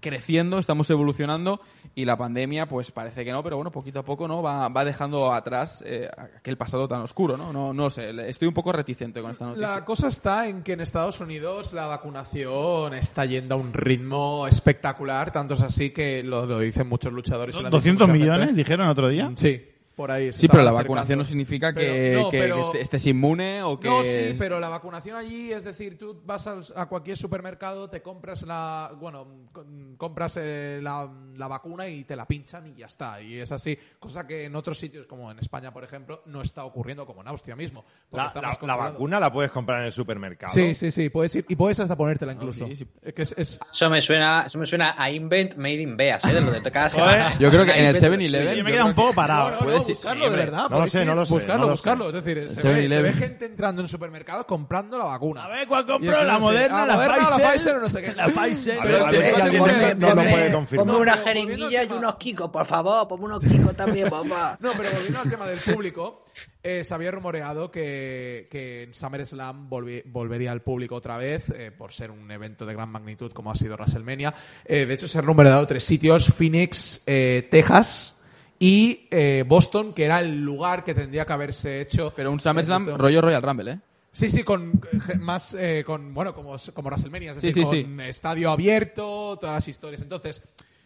creciendo, 0.00 0.58
estamos 0.58 0.88
evolucionando 0.90 1.60
y 1.94 2.04
la 2.04 2.16
pandemia 2.16 2.66
pues 2.66 2.90
parece 2.90 3.24
que 3.24 3.32
no, 3.32 3.42
pero 3.42 3.56
bueno, 3.56 3.70
poquito 3.70 3.98
a 4.00 4.04
poco 4.04 4.26
no 4.26 4.42
va, 4.42 4.68
va 4.68 4.84
dejando 4.84 5.32
atrás 5.32 5.82
eh, 5.86 6.08
aquel 6.38 6.56
pasado 6.56 6.88
tan 6.88 7.02
oscuro, 7.02 7.36
¿no? 7.36 7.52
¿no? 7.52 7.72
No 7.72 7.90
sé, 7.90 8.12
le- 8.12 8.28
estoy 8.30 8.48
un 8.48 8.54
poco 8.54 8.72
reticente 8.72 9.20
con 9.22 9.30
esta 9.30 9.46
noticia. 9.46 9.68
La 9.68 9.84
cosa 9.84 10.08
está 10.08 10.48
en 10.48 10.62
que 10.62 10.72
en 10.72 10.80
Estados 10.80 11.20
Unidos 11.20 11.72
la 11.72 11.86
vacunación 11.86 12.94
está 12.94 13.24
yendo 13.24 13.54
a 13.54 13.58
un 13.58 13.72
ritmo 13.72 14.46
espectacular, 14.46 15.30
tanto 15.32 15.54
es 15.54 15.60
así 15.62 15.90
que 15.90 16.22
lo, 16.22 16.46
lo 16.46 16.58
dicen 16.60 16.88
muchos 16.88 17.12
luchadores. 17.12 17.54
y 17.54 17.60
lo 17.60 17.66
han 17.66 17.70
dicho 17.70 17.78
200 17.78 18.08
mucha 18.08 18.18
millones, 18.18 18.40
gente. 18.46 18.56
dijeron 18.56 18.88
otro 18.88 19.08
día. 19.08 19.30
Sí, 19.36 19.62
por 20.00 20.10
ahí. 20.10 20.32
Sí, 20.32 20.48
pero 20.48 20.62
la 20.62 20.70
acercando. 20.70 20.88
vacunación 20.94 21.18
no 21.18 21.24
significa 21.26 21.74
que, 21.74 21.80
Pero- 22.14 22.22
no, 22.22 22.30
que- 22.30 22.38
pero- 22.38 22.70
que 22.72 22.80
estés 22.80 23.06
inmune 23.06 23.62
o 23.62 23.78
que... 23.78 23.86
No, 23.88 24.02
sí, 24.02 24.34
pero 24.38 24.58
la 24.58 24.70
vacunación 24.70 25.14
allí, 25.16 25.52
es 25.52 25.62
decir, 25.62 25.98
tú 25.98 26.22
vas 26.24 26.46
a, 26.46 26.86
cualquier 26.86 27.18
supermercado, 27.18 27.90
te 27.90 28.00
compras 28.00 28.42
la, 28.42 28.92
bueno, 28.98 29.48
con- 29.52 29.96
compras 29.98 30.38
eh, 30.40 30.80
la, 30.82 31.06
la 31.36 31.48
vacuna 31.48 31.86
y 31.86 32.04
te 32.04 32.16
la 32.16 32.26
pinchan 32.26 32.66
y 32.68 32.74
ya 32.76 32.86
está. 32.86 33.20
Y 33.20 33.38
es 33.38 33.52
así, 33.52 33.78
cosa 33.98 34.26
que 34.26 34.44
en 34.46 34.56
otros 34.56 34.78
sitios, 34.78 35.06
como 35.06 35.30
en 35.30 35.38
España, 35.38 35.70
por 35.72 35.84
ejemplo, 35.84 36.22
no 36.26 36.40
está 36.40 36.64
ocurriendo, 36.64 37.04
como 37.04 37.20
en 37.20 37.28
Austria 37.28 37.54
mismo. 37.56 37.84
porque 38.08 38.24
La, 38.40 38.40
la- 38.40 38.58
la 38.66 38.76
vacuna 38.76 39.20
la 39.20 39.30
puedes 39.30 39.50
comprar 39.50 39.80
en 39.80 39.86
el 39.86 39.92
supermercado. 39.92 40.54
Sí, 40.54 40.74
sí, 40.74 40.90
sí, 40.90 41.10
puedes 41.10 41.34
ir 41.36 41.44
y 41.48 41.56
puedes 41.56 41.78
hasta 41.78 41.96
ponértela 41.96 42.32
incluso. 42.32 42.66
sí, 42.66 42.76
sí. 42.76 42.86
Es 43.02 43.12
que 43.12 43.22
es- 43.22 43.34
es- 43.36 43.60
Eso 43.70 43.90
me 43.90 44.00
suena, 44.00 44.44
eso 44.46 44.58
me 44.58 44.64
suena 44.64 44.94
a 44.96 45.10
Invent 45.10 45.56
Made 45.56 45.82
in 45.82 45.96
Beas, 45.96 46.24
¿eh? 46.24 46.32
De 46.32 46.40
lo 46.40 46.50
de 46.50 46.70
cada 46.70 46.88
semana. 46.90 47.36
Yo 47.38 47.50
creo 47.50 47.64
que 47.66 47.72
en 47.72 47.84
el 47.86 47.96
Invent 47.96 48.14
7-Eleven... 48.22 48.56
Yo 48.56 48.64
me 48.64 48.72
queda 48.72 48.84
un 48.84 48.94
poco 48.94 49.12
parado. 49.12 49.50
No, 49.50 49.56
no, 49.56 49.62
Puedes 49.64 49.82
no, 49.88 49.89
ir- 49.89 49.89
buscarlo 49.94 50.24
sí, 50.24 50.30
de 50.30 50.36
verdad. 50.36 50.68
No 50.70 50.80
lo 50.80 50.86
sé, 50.86 51.04
no 51.04 51.14
lo 51.14 51.26
sé, 51.26 51.32
Buscarlo, 51.34 51.58
no 51.58 51.64
lo 51.66 51.70
buscarlo. 51.72 52.10
sé. 52.12 52.18
Es 52.18 52.24
decir, 52.24 52.48
se 52.50 52.62
ve, 52.72 52.84
7-Eleven. 52.84 52.88
se 52.88 53.02
ve 53.02 53.12
gente 53.12 53.44
entrando 53.46 53.82
en 53.82 53.88
supermercados 53.88 54.46
comprando 54.46 54.98
la 54.98 55.04
vacuna. 55.04 55.44
A 55.44 55.48
ver, 55.48 55.66
¿cuál 55.68 55.86
compro? 55.86 56.08
entonces, 56.10 56.26
¿La 56.26 56.38
Moderna, 56.38 56.82
ah, 56.82 56.86
la, 56.86 56.94
Moderna, 56.94 57.14
Pfizer? 57.16 57.40
la 57.40 57.50
Pfizer 57.52 57.76
o 57.76 57.80
no 57.80 57.88
sé 57.88 58.02
qué. 58.02 58.12
La 58.14 58.26
Pfizer. 58.28 58.78
A 58.80 58.84
ver, 58.84 58.94
a 59.00 59.10
ver 59.10 59.20
Pero- 59.20 59.34
si 59.36 59.40
alguien 59.42 59.64
pero- 59.64 59.78
no, 59.78 59.94
no 59.94 60.08
lo 60.14 60.22
pero- 60.22 60.30
puede 60.30 60.52
confirmar. 60.52 60.86
Ponme 60.86 60.98
una 61.00 61.12
Pero 61.12 61.24
jeringuilla 61.24 61.84
y 61.84 61.92
unos 61.92 62.14
kikos, 62.16 62.50
por 62.50 62.66
favor, 62.66 63.08
ponme 63.08 63.24
unos 63.26 63.40
kikos 63.44 63.76
también, 63.76 64.08
papá. 64.10 64.56
No, 64.60 64.72
pero 64.76 64.90
volviendo 64.92 65.20
al 65.20 65.30
tema 65.30 65.46
del 65.46 65.58
público, 65.60 66.24
eh, 66.62 66.84
se 66.84 66.94
había 66.94 67.10
rumoreado 67.10 67.70
que, 67.70 68.48
que 68.50 68.84
en 68.84 68.94
SummerSlam 68.94 69.68
volvi- 69.70 70.02
volvería 70.06 70.52
al 70.52 70.62
público 70.62 70.94
otra 70.96 71.16
vez, 71.16 71.50
eh, 71.50 71.70
por 71.70 71.92
ser 71.92 72.10
un 72.10 72.30
evento 72.30 72.66
de 72.66 72.74
gran 72.74 72.88
magnitud 72.90 73.32
como 73.32 73.50
ha 73.50 73.54
sido 73.54 73.74
WrestleMania. 73.76 74.34
Eh, 74.64 74.86
de 74.86 74.94
hecho, 74.94 75.06
se 75.08 75.18
han 75.18 75.24
rumoreado 75.26 75.66
tres 75.66 75.84
sitios, 75.84 76.26
Phoenix, 76.26 77.02
eh, 77.06 77.48
Texas 77.50 78.16
y 78.60 79.08
eh, 79.10 79.42
Boston, 79.44 79.92
que 79.94 80.04
era 80.04 80.20
el 80.20 80.40
lugar 80.44 80.84
que 80.84 80.94
tendría 80.94 81.24
que 81.24 81.32
haberse 81.32 81.80
hecho. 81.80 82.12
Pero 82.14 82.30
un 82.30 82.38
SummerSlam 82.38 82.84
Justo- 82.84 82.98
rollo 82.98 83.20
Royal 83.22 83.42
Rumble, 83.42 83.72
¿eh? 83.72 83.78
Sí, 84.12 84.28
sí, 84.28 84.42
con 84.42 84.80
eh, 85.08 85.18
más, 85.18 85.54
eh, 85.58 85.82
con, 85.86 86.12
bueno, 86.12 86.34
como, 86.34 86.56
como 86.74 86.88
WrestleMania, 86.88 87.30
es 87.32 87.38
Sí, 87.40 87.46
decir, 87.48 87.66
sí, 87.66 87.82
con 87.84 88.00
estadio 88.00 88.50
abierto, 88.50 89.38
todas 89.40 89.54
las 89.54 89.68
historias. 89.68 90.02
Entonces, 90.02 90.42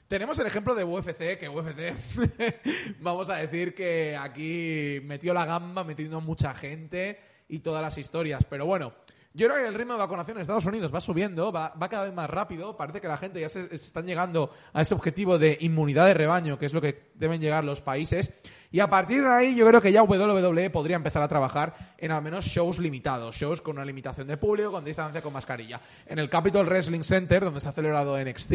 tenemos 0.09 0.39
el 0.39 0.47
ejemplo 0.47 0.75
de 0.75 0.85
UFC, 0.85 1.39
que 1.39 1.49
UFC, 1.49 1.95
vamos 3.01 3.31
a 3.31 3.37
decir 3.37 3.75
que 3.75 4.17
aquí 4.17 5.01
metió 5.05 5.33
la 5.35 5.45
gamba, 5.47 5.85
metiendo 5.85 6.21
mucha 6.21 6.55
gente 6.55 7.19
y 7.49 7.59
todas 7.61 7.83
las 7.83 7.97
historias. 7.99 8.45
Pero 8.49 8.67
bueno, 8.67 8.93
yo 9.35 9.49
creo 9.49 9.61
que 9.61 9.69
el 9.69 9.75
ritmo 9.75 9.95
de 9.95 9.99
vacunación 9.99 10.37
en 10.37 10.43
Estados 10.43 10.65
Unidos 10.65 10.95
va 10.95 11.01
subiendo, 11.01 11.51
va, 11.51 11.75
va 11.75 11.89
cada 11.89 12.05
vez 12.05 12.15
más 12.15 12.31
rápido. 12.31 12.77
Parece 12.77 13.01
que 13.01 13.09
la 13.09 13.17
gente 13.17 13.41
ya 13.41 13.49
se, 13.49 13.69
se 13.69 13.75
están 13.75 14.07
llegando 14.07 14.53
a 14.73 14.81
ese 14.81 14.95
objetivo 14.95 15.39
de 15.39 15.59
inmunidad 15.61 16.07
de 16.07 16.15
rebaño, 16.15 16.57
que 16.57 16.67
es 16.67 16.73
lo 16.73 16.81
que 16.81 17.11
deben 17.15 17.41
llegar 17.41 17.65
los 17.65 17.83
países. 17.83 18.33
Y 18.75 18.81
a 18.81 18.89
partir 18.89 19.23
de 19.23 19.29
ahí 19.29 19.55
yo 19.55 19.69
creo 19.69 19.81
que 19.81 19.93
ya 19.93 20.03
WWE 20.03 20.69
podría 20.71 20.97
empezar 20.97 21.23
a 21.23 21.29
trabajar 21.29 21.95
en 21.99 22.11
al 22.11 22.23
menos 22.23 22.45
shows 22.45 22.79
limitados, 22.79 23.37
shows 23.37 23.61
con 23.61 23.77
una 23.77 23.85
limitación 23.85 24.27
de 24.27 24.37
público, 24.37 24.73
con 24.73 24.85
distancia, 24.85 25.23
con 25.23 25.33
mascarilla. 25.33 25.81
En 26.07 26.19
el 26.19 26.29
Capitol 26.29 26.67
Wrestling 26.67 27.03
Center, 27.03 27.45
donde 27.45 27.61
se 27.61 27.69
ha 27.69 27.73
celebrado 27.73 28.19
NXT, 28.19 28.53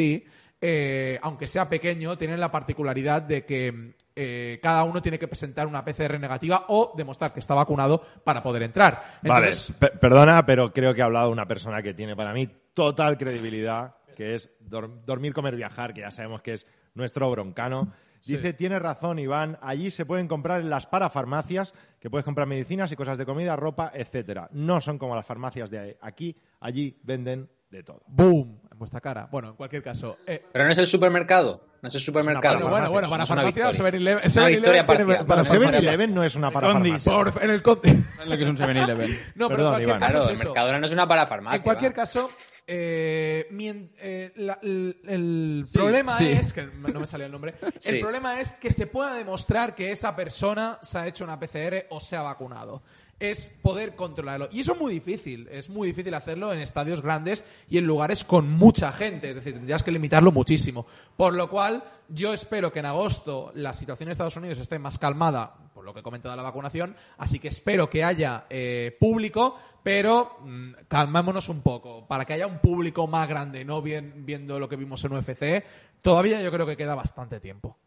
eh, 0.62 1.18
aunque 1.22 1.48
sea 1.48 1.70
pequeño, 1.70 2.18
tienen 2.18 2.40
la 2.40 2.52
particularidad 2.52 3.22
de 3.22 3.46
que 3.46 3.94
eh, 4.16 4.60
cada 4.62 4.84
uno 4.84 5.02
tiene 5.02 5.18
que 5.18 5.28
presentar 5.28 5.68
una 5.68 5.86
PCR 5.86 6.20
negativa 6.20 6.66
o 6.68 6.94
demostrar 6.98 7.32
que 7.34 7.40
está 7.40 7.54
vacunado 7.54 8.02
para 8.24 8.44
poder 8.44 8.64
entrar. 8.64 9.20
Entonces, 9.24 9.74
Vale, 9.80 9.92
pe- 9.94 9.98
perdona, 10.00 10.46
pero 10.46 10.74
creo 10.74 10.94
que 10.94 11.02
ha 11.02 11.06
hablado 11.06 11.32
una 11.32 11.48
persona 11.48 11.82
que 11.82 11.94
tiene 11.94 12.16
para 12.16 12.34
mí 12.34 12.50
total 12.74 13.18
credibilidad, 13.18 13.96
que 14.16 14.36
es 14.36 14.52
dor- 14.60 15.04
dormir, 15.06 15.34
comer, 15.34 15.56
viajar, 15.56 15.94
que 15.94 16.02
ya 16.02 16.12
sabemos 16.12 16.42
que 16.42 16.54
es 16.54 16.68
nuestro 16.94 17.30
broncano. 17.32 17.94
Dice, 18.26 18.52
tiene 18.52 18.78
razón 18.80 19.18
Iván, 19.18 19.58
allí 19.62 19.90
se 19.92 20.06
pueden 20.06 20.28
comprar 20.28 20.60
en 20.60 20.70
las 20.70 20.86
parafarmacias, 20.86 21.74
que 22.02 22.10
puedes 22.10 22.26
comprar 22.26 22.48
medicinas 22.48 22.92
y 22.92 22.98
cosas 22.98 23.18
de 23.18 23.26
comida, 23.26 23.56
ropa, 23.56 23.92
etcétera. 23.94 24.50
No 24.52 24.82
son 24.82 24.98
como 24.98 25.16
las 25.16 25.26
farmacias 25.26 25.70
de 25.70 25.98
aquí, 26.02 26.36
allí 26.60 27.00
venden 27.04 27.50
de 27.70 27.84
todo. 27.84 28.02
¡Boom! 28.08 28.60
En 28.72 28.78
vuestra 28.80 29.00
cara. 29.02 29.28
Bueno, 29.32 29.50
en 29.50 29.56
cualquier 29.56 29.84
caso. 29.84 30.18
eh, 30.26 30.44
Pero 30.52 30.66
no 30.66 30.72
es 30.72 30.78
el 30.78 30.88
supermercado. 30.88 31.68
No 31.82 31.90
es 31.90 31.96
el 31.96 32.02
supermercado. 32.02 32.56
bueno, 32.68 32.70
bueno, 32.70 32.90
bueno, 32.92 33.10
para 33.10 33.24
Es 33.24 33.30
una 33.30 33.42
farmacia, 33.44 33.70
victoria. 33.72 33.92
7-Eleven. 33.92 34.24
Una 34.24 34.30
7-Eleven 34.34 34.52
victoria 34.56 34.86
tiene- 34.86 34.86
parcial. 35.06 35.26
para 35.26 35.42
Bueno, 35.44 35.46
farmacia. 35.46 35.80
7-Eleven 35.80 36.14
no 36.14 36.24
es 36.24 36.36
una 36.36 36.52
Condis. 36.52 37.04
parafarmacia. 37.06 37.34
Por- 37.34 37.44
en 37.44 37.50
el 37.52 37.62
conte. 37.62 37.90
Es 37.90 38.28
lo 38.28 38.38
que 38.38 38.44
es 38.44 38.50
un 38.50 38.58
7-Eleven. 38.58 39.20
No, 39.36 39.48
pero 39.48 39.50
Perdón, 39.50 39.60
en 39.60 39.70
cualquier 39.72 39.88
Iván. 39.90 40.00
caso 40.00 40.12
Claro, 40.18 40.30
es 40.34 40.40
el. 40.42 40.46
Mercadona 40.48 40.80
no 40.80 40.86
es 40.88 40.92
una 40.94 41.08
parafarmacia. 41.08 41.58
En 41.58 41.62
cualquier 41.64 41.92
va. 41.92 41.96
caso, 41.96 42.32
eh, 42.72 43.48
mien- 43.52 43.90
eh, 43.98 44.32
la- 44.36 44.60
el, 44.62 44.98
el 45.08 45.64
Sí, 45.66 45.74
problema 45.74 46.18
sí. 46.20 46.28
es 46.28 46.54
que 46.54 46.68
no 46.68 47.00
me 47.00 47.08
salía 47.08 47.26
el 47.26 47.32
nombre. 47.32 47.56
El 47.84 48.00
problema 48.00 48.40
es 48.40 48.54
que 48.54 48.70
se 48.70 48.86
pueda 48.86 49.16
demostrar 49.16 49.74
que 49.74 49.92
esa 49.92 50.16
persona 50.16 50.78
se 50.84 51.00
ha 51.00 51.08
hecho 51.08 51.24
una 51.24 51.40
PCR 51.40 51.88
o 51.90 52.00
se 52.00 52.16
ha 52.16 52.22
vacunado. 52.22 52.84
Es 53.20 53.50
poder 53.62 53.96
controlarlo. 53.96 54.48
Y 54.52 54.62
eso 54.62 54.74
es 54.74 54.80
muy 54.80 54.94
difícil. 54.94 55.48
Es 55.52 55.68
muy 55.68 55.88
difícil 55.90 56.14
hacerlo 56.14 56.54
en 56.54 56.60
estadios 56.60 57.02
grandes 57.02 57.44
y 57.68 57.78
en 57.80 57.86
lugares 57.86 58.24
con 58.24 58.50
mucha 58.50 58.92
gente. 58.94 59.30
Es 59.32 59.36
decir, 59.36 59.56
tendrías 59.56 59.84
que 59.84 59.92
limitarlo 59.92 60.32
muchísimo. 60.32 60.86
Por 61.18 61.34
lo 61.34 61.50
cual, 61.50 61.84
yo 62.08 62.34
espero 62.34 62.72
que 62.72 62.80
en 62.80 62.86
agosto 62.86 63.52
la 63.56 63.74
situación 63.74 64.08
en 64.08 64.12
Estados 64.14 64.38
Unidos 64.38 64.60
esté 64.60 64.80
más 64.80 64.98
calmada, 65.00 65.56
lo 65.90 65.94
que 65.94 66.02
he 66.02 66.04
comentado 66.04 66.32
de 66.32 66.38
la 66.38 66.44
vacunación. 66.44 66.96
Así 67.18 67.40
que 67.40 67.48
espero 67.48 67.90
que 67.90 68.04
haya 68.04 68.46
eh, 68.50 68.96
público, 69.00 69.58
pero 69.84 70.38
mm, 70.42 70.72
calmémonos 70.88 71.50
un 71.50 71.62
poco. 71.62 72.08
Para 72.08 72.26
que 72.26 72.34
haya 72.34 72.48
un 72.48 72.60
público 72.60 73.08
más 73.08 73.28
grande, 73.28 73.66
no 73.66 73.82
bien, 73.82 74.26
viendo 74.26 74.60
lo 74.60 74.70
que 74.70 74.76
vimos 74.76 75.04
en 75.04 75.14
UFC, 75.14 75.64
todavía 76.02 76.42
yo 76.42 76.52
creo 76.52 76.66
que 76.66 76.78
queda 76.78 76.96
bastante 76.96 77.40
tiempo. 77.40 77.78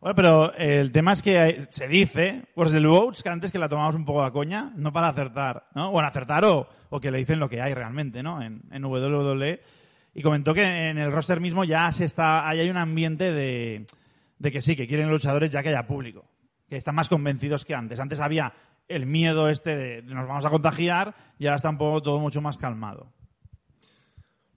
Bueno, 0.00 0.14
pero 0.14 0.54
el 0.54 0.92
tema 0.92 1.12
es 1.12 1.22
que 1.22 1.66
se 1.70 1.88
dice, 1.88 2.44
pues 2.54 2.72
el 2.74 2.86
Votes, 2.86 3.22
que 3.22 3.30
antes 3.30 3.50
que 3.50 3.58
la 3.58 3.68
tomamos 3.68 3.96
un 3.96 4.04
poco 4.04 4.22
a 4.22 4.32
coña, 4.32 4.72
no 4.76 4.92
para 4.92 5.08
acertar, 5.08 5.66
¿no? 5.74 5.90
Bueno, 5.90 6.06
acertar 6.06 6.44
o, 6.44 6.68
o 6.90 7.00
que 7.00 7.10
le 7.10 7.18
dicen 7.18 7.40
lo 7.40 7.48
que 7.48 7.60
hay 7.60 7.74
realmente, 7.74 8.22
¿no? 8.22 8.40
En, 8.40 8.62
en 8.70 8.84
WWE. 8.84 9.60
Y 10.14 10.22
comentó 10.22 10.54
que 10.54 10.62
en 10.62 10.98
el 10.98 11.10
roster 11.10 11.40
mismo 11.40 11.64
ya 11.64 11.90
se 11.90 12.04
está, 12.04 12.48
ahí 12.48 12.60
hay 12.60 12.70
un 12.70 12.76
ambiente 12.76 13.32
de, 13.32 13.86
de 14.38 14.52
que 14.52 14.62
sí, 14.62 14.76
que 14.76 14.86
quieren 14.86 15.10
luchadores 15.10 15.50
ya 15.50 15.62
que 15.62 15.70
haya 15.70 15.86
público. 15.86 16.24
Que 16.68 16.76
están 16.76 16.94
más 16.94 17.08
convencidos 17.08 17.64
que 17.64 17.74
antes. 17.74 18.00
Antes 18.00 18.20
había 18.20 18.52
el 18.88 19.06
miedo 19.06 19.48
este 19.48 19.76
de 19.76 20.02
nos 20.02 20.26
vamos 20.26 20.44
a 20.46 20.50
contagiar 20.50 21.14
y 21.38 21.46
ahora 21.46 21.56
está 21.56 21.70
un 21.70 21.78
poco 21.78 22.02
todo 22.02 22.18
mucho 22.18 22.40
más 22.40 22.56
calmado. 22.56 23.12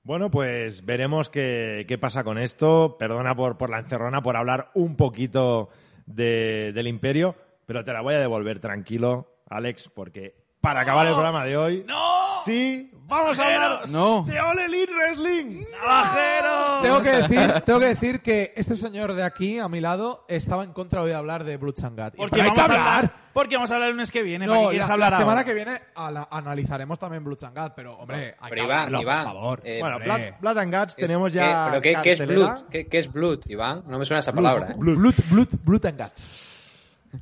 Bueno, 0.04 0.32
pues 0.32 0.86
veremos 0.86 1.30
qué, 1.30 1.86
qué 1.88 1.98
pasa 1.98 2.24
con 2.24 2.38
esto. 2.38 2.96
Perdona 2.98 3.36
por, 3.36 3.58
por 3.58 3.70
la 3.70 3.80
encerrona, 3.80 4.22
por 4.24 4.36
hablar 4.38 4.72
un 4.74 4.96
poquito 4.96 5.70
de- 6.06 6.72
del 6.74 6.88
imperio, 6.88 7.36
pero 7.66 7.84
te 7.84 7.94
la 7.94 8.02
voy 8.02 8.16
a 8.16 8.20
devolver 8.20 8.60
tranquilo, 8.60 9.42
Alex, 9.50 9.90
porque 9.90 10.39
para 10.62 10.82
acabar 10.82 11.08
el 11.08 11.14
programa 11.14 11.46
de 11.46 11.58
hoy... 11.58 11.84
¡No! 11.88 12.20
Sí, 12.46 12.92
vamos 13.08 13.38
a 13.40 13.46
hablar 13.46 13.90
No. 13.90 14.24
de 14.24 14.40
All 14.40 14.60
Elite 14.60 14.92
Wrestling. 14.94 15.64
¡Navajero! 15.82 16.80
Tengo 16.82 17.02
que 17.02 17.12
decir, 17.12 17.52
tengo 17.66 17.80
que 17.80 17.86
decir 17.88 18.22
que 18.22 18.54
este 18.56 18.76
señor 18.76 19.14
de 19.14 19.24
aquí, 19.24 19.60
a 19.60 19.68
mi 19.68 19.80
lado, 19.82 20.26
estaba 20.28 20.64
en 20.64 20.74
contra 20.74 21.02
hoy 21.02 21.10
de 21.10 21.16
hablar 21.16 21.44
de 21.44 21.58
Blood 21.58 21.76
and 21.84 22.00
Guts. 22.00 22.16
Y 22.16 22.18
Porque 22.18 22.42
hay 22.42 22.50
vamos, 22.50 22.66
que 22.66 22.72
a 22.72 22.96
hablar, 22.96 23.14
porque 23.34 23.56
vamos 23.56 23.72
a 23.72 23.76
hablar 23.76 23.90
el 23.90 23.96
lunes 23.96 24.12
que 24.12 24.24
viene. 24.24 24.48
¿para 24.48 24.58
qué 24.58 24.64
No, 24.64 24.70
quieres 24.70 24.88
la, 24.88 24.94
hablar 24.94 25.12
la 25.12 25.18
semana 25.18 25.32
ahora? 25.42 25.46
que 25.46 25.54
viene 25.54 25.82
ala- 25.96 26.28
analizaremos 26.32 27.00
también 27.00 27.24
Blood 27.24 27.44
and 27.44 27.58
Guts, 27.58 27.74
pero 27.76 27.98
hombre, 27.98 28.36
hay 28.40 28.50
Pero 28.50 28.62
que 28.62 28.66
Iván, 28.68 28.78
hablarlo, 28.86 29.02
Iván, 29.02 29.24
por 29.26 29.34
favor. 29.34 29.62
eh, 29.66 29.78
Bueno, 29.82 29.96
hombre. 29.98 30.10
Blood, 30.16 30.40
Blood 30.42 30.58
and 30.58 30.76
Guts 30.76 30.90
Es- 30.90 30.96
tenemos 30.96 31.32
¿qué- 31.32 31.38
ya 31.38 31.68
¿Pero 31.70 31.82
qué, 31.82 31.98
qué 32.04 32.12
es 32.12 32.18
cartelera. 32.20 32.46
Blood? 32.54 32.64
¿Qué, 32.70 32.88
qué 32.88 32.98
es 32.98 33.12
Blood, 33.12 33.40
Iván? 33.48 33.84
No 33.88 34.00
me 34.00 34.06
suena 34.06 34.20
esa 34.20 34.34
palabra, 34.34 34.72
¿eh? 34.72 34.76
Blood, 34.78 35.14
Blood, 35.30 35.48
Blood 35.64 35.86
and 35.88 36.02
Guts. 36.02 36.46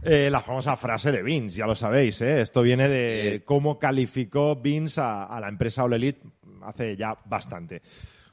Eh, 0.03 0.29
la 0.29 0.41
famosa 0.41 0.75
frase 0.75 1.11
de 1.11 1.23
Vince, 1.23 1.57
ya 1.57 1.65
lo 1.65 1.75
sabéis, 1.75 2.21
¿eh? 2.21 2.41
Esto 2.41 2.61
viene 2.61 2.89
de 2.89 3.43
cómo 3.45 3.79
calificó 3.79 4.55
Vince 4.55 4.99
a, 4.99 5.23
a 5.23 5.39
la 5.39 5.47
empresa 5.47 5.83
All 5.83 5.93
Elite 5.93 6.21
hace 6.63 6.95
ya 6.97 7.17
bastante. 7.25 7.81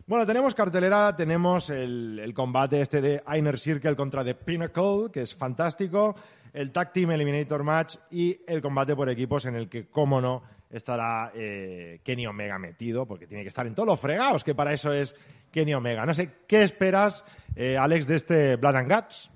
Bueno, 0.07 0.27
tenemos 0.27 0.55
cartelera, 0.55 1.17
tenemos 1.17 1.71
el, 1.71 2.21
el 2.23 2.35
combate 2.35 2.81
este 2.81 3.01
de 3.01 3.23
Inner 3.35 3.59
Circle 3.59 3.97
contra 3.97 4.25
The 4.25 4.35
Pinnacle, 4.35 5.11
que 5.13 5.23
es 5.23 5.35
fantástico, 5.35 6.15
el 6.53 6.73
Tag 6.73 6.93
Team 6.93 7.13
Eliminator 7.13 7.63
Match 7.65 7.97
y 8.11 8.39
el 8.47 8.61
combate 8.61 8.95
por 8.95 9.09
equipos 9.09 9.47
en 9.47 9.55
el 9.55 9.69
que, 9.69 9.87
cómo 9.87 10.21
no, 10.21 10.43
estará 10.71 11.33
eh, 11.35 12.01
Kenny 12.03 12.27
Omega 12.27 12.59
metido, 12.59 13.07
porque 13.07 13.27
tiene 13.27 13.45
que 13.45 13.49
estar 13.49 13.67
en 13.67 13.75
todos 13.75 13.87
los 13.87 14.01
fregados, 14.01 14.45
que 14.45 14.55
para 14.55 14.73
eso 14.73 14.93
es 14.93 15.17
Kenny 15.51 15.73
Omega. 15.73 16.05
No 16.05 16.13
sé, 16.13 16.31
¿qué 16.47 16.65
esperas, 16.65 17.25
eh, 17.57 17.79
Alex, 17.79 18.07
de 18.07 18.17
este 18.17 18.57
Blood 18.57 18.77
and 18.77 18.93
Guts? 18.93 19.31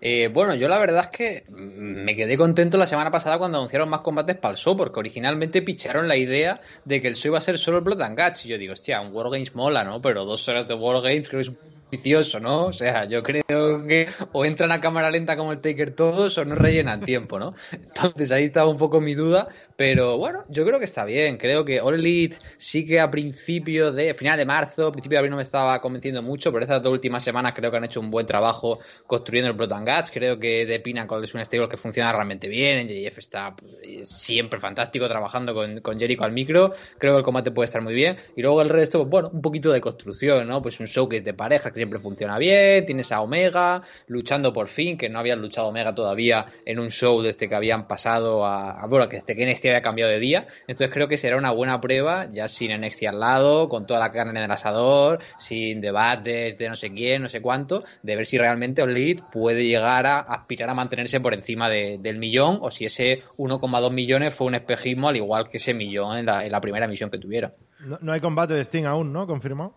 Eh, 0.00 0.28
bueno, 0.32 0.54
yo 0.54 0.68
la 0.68 0.78
verdad 0.78 1.08
es 1.10 1.16
que 1.16 1.44
mm, 1.48 2.04
me 2.04 2.14
quedé 2.14 2.36
contento 2.36 2.78
la 2.78 2.86
semana 2.86 3.10
pasada 3.10 3.38
cuando 3.38 3.58
anunciaron 3.58 3.88
más 3.88 4.00
combates 4.00 4.36
para 4.36 4.52
el 4.52 4.58
show, 4.58 4.76
porque 4.76 5.00
originalmente 5.00 5.62
picharon 5.62 6.06
la 6.08 6.16
idea 6.16 6.60
de 6.84 7.02
que 7.02 7.08
el 7.08 7.16
show 7.16 7.30
iba 7.30 7.38
a 7.38 7.42
ser 7.42 7.58
solo 7.58 7.82
Blood 7.82 8.02
and 8.02 8.18
Guts. 8.18 8.46
Y 8.46 8.48
yo 8.48 8.58
digo, 8.58 8.72
hostia, 8.72 9.00
un 9.00 9.12
Wargames 9.12 9.54
mola, 9.54 9.84
¿no? 9.84 10.00
Pero 10.00 10.24
dos 10.24 10.48
horas 10.48 10.68
de 10.68 10.74
Wargames 10.74 11.28
creo 11.28 11.38
que 11.38 11.42
es 11.42 11.48
un 11.48 11.58
vicioso, 11.90 12.38
¿no? 12.38 12.66
O 12.66 12.72
sea, 12.72 13.06
yo 13.06 13.22
creo 13.22 13.42
que 13.86 14.08
o 14.32 14.44
entran 14.44 14.72
a 14.72 14.80
cámara 14.80 15.10
lenta 15.10 15.36
como 15.36 15.52
el 15.52 15.60
Taker 15.60 15.94
todos 15.94 16.36
o 16.38 16.44
no 16.44 16.54
rellenan 16.54 17.00
tiempo, 17.00 17.38
¿no? 17.38 17.54
Entonces 17.72 18.30
ahí 18.30 18.44
estaba 18.44 18.70
un 18.70 18.78
poco 18.78 19.00
mi 19.00 19.14
duda, 19.14 19.48
pero 19.78 20.18
bueno, 20.18 20.42
yo 20.48 20.66
creo 20.66 20.80
que 20.80 20.86
está 20.86 21.04
bien. 21.04 21.36
Creo 21.36 21.64
que 21.64 21.80
All 21.80 21.94
Elite 21.94 22.36
sí 22.56 22.84
que 22.84 22.98
a 22.98 23.08
principio 23.08 23.92
de, 23.92 24.12
final 24.12 24.36
de 24.36 24.44
marzo, 24.44 24.90
principio 24.90 25.14
de 25.14 25.18
abril 25.20 25.30
no 25.30 25.36
me 25.36 25.44
estaba 25.44 25.80
convenciendo 25.80 26.20
mucho, 26.20 26.50
pero 26.50 26.64
estas 26.64 26.82
dos 26.82 26.90
últimas 26.90 27.22
semanas 27.22 27.52
creo 27.54 27.70
que 27.70 27.76
han 27.76 27.84
hecho 27.84 28.00
un 28.00 28.10
buen 28.10 28.26
trabajo 28.26 28.80
construyendo 29.06 29.52
el 29.52 29.72
and 29.72 29.88
Guts. 29.88 30.10
Creo 30.10 30.36
que 30.36 30.66
The 30.66 30.80
Pinnacle 30.80 31.24
es 31.24 31.32
un 31.32 31.42
estilo 31.42 31.68
que 31.68 31.76
funciona 31.76 32.10
realmente 32.12 32.48
bien. 32.48 32.88
JF 32.88 33.18
está 33.18 33.54
pues, 33.54 34.08
siempre 34.08 34.58
fantástico 34.58 35.06
trabajando 35.06 35.54
con, 35.54 35.80
con 35.80 35.96
Jericho 35.96 36.24
al 36.24 36.32
micro. 36.32 36.72
Creo 36.98 37.12
que 37.12 37.18
el 37.18 37.24
combate 37.24 37.52
puede 37.52 37.66
estar 37.66 37.80
muy 37.80 37.94
bien. 37.94 38.16
Y 38.34 38.42
luego 38.42 38.62
el 38.62 38.70
resto, 38.70 38.98
pues, 38.98 39.10
bueno, 39.10 39.30
un 39.32 39.42
poquito 39.42 39.70
de 39.70 39.80
construcción, 39.80 40.48
¿no? 40.48 40.60
Pues 40.60 40.80
un 40.80 40.88
show 40.88 41.08
que 41.08 41.18
es 41.18 41.24
de 41.24 41.34
pareja 41.34 41.70
que 41.70 41.76
siempre 41.76 42.00
funciona 42.00 42.36
bien. 42.36 42.84
Tienes 42.84 43.12
a 43.12 43.20
Omega 43.20 43.82
luchando 44.08 44.52
por 44.52 44.66
fin, 44.66 44.98
que 44.98 45.08
no 45.08 45.20
habían 45.20 45.40
luchado 45.40 45.68
Omega 45.68 45.94
todavía 45.94 46.46
en 46.64 46.80
un 46.80 46.90
show 46.90 47.22
desde 47.22 47.48
que 47.48 47.54
habían 47.54 47.86
pasado 47.86 48.44
a, 48.44 48.84
bueno, 48.88 49.08
que 49.08 49.18
desde 49.18 49.36
que 49.36 49.44
NXT 49.68 49.76
había 49.76 49.82
cambiado 49.82 50.10
de 50.10 50.18
día. 50.18 50.46
Entonces 50.66 50.92
creo 50.92 51.08
que 51.08 51.16
será 51.16 51.36
una 51.36 51.50
buena 51.50 51.80
prueba, 51.80 52.26
ya 52.30 52.48
sin 52.48 52.72
NXT 52.80 53.06
al 53.06 53.20
lado, 53.20 53.68
con 53.68 53.86
toda 53.86 54.00
la 54.00 54.10
carne 54.12 54.38
en 54.38 54.44
el 54.44 54.50
asador, 54.50 55.20
sin 55.38 55.80
debates 55.80 56.58
de 56.58 56.68
no 56.68 56.76
sé 56.76 56.90
quién, 56.92 57.22
no 57.22 57.28
sé 57.28 57.40
cuánto, 57.40 57.84
de 58.02 58.16
ver 58.16 58.26
si 58.26 58.38
realmente 58.38 58.82
Elite 58.82 59.22
puede 59.32 59.64
llegar 59.64 60.06
a 60.06 60.18
aspirar 60.20 60.70
a 60.70 60.74
mantenerse 60.74 61.20
por 61.20 61.34
encima 61.34 61.68
de- 61.68 61.98
del 62.00 62.18
millón 62.18 62.58
o 62.60 62.70
si 62.70 62.84
ese 62.84 63.22
1,2 63.36 63.92
millones 63.92 64.34
fue 64.34 64.46
un 64.46 64.54
espejismo 64.54 65.08
al 65.08 65.16
igual 65.16 65.48
que 65.50 65.58
ese 65.58 65.74
millón 65.74 66.18
en 66.18 66.26
la, 66.26 66.44
en 66.44 66.52
la 66.52 66.60
primera 66.60 66.86
emisión 66.86 67.10
que 67.10 67.18
tuvieron. 67.18 67.52
No, 67.80 67.98
no 68.00 68.12
hay 68.12 68.20
combate 68.20 68.54
de 68.54 68.62
Sting 68.64 68.84
aún, 68.84 69.12
¿no? 69.12 69.26
¿Confirmado? 69.26 69.74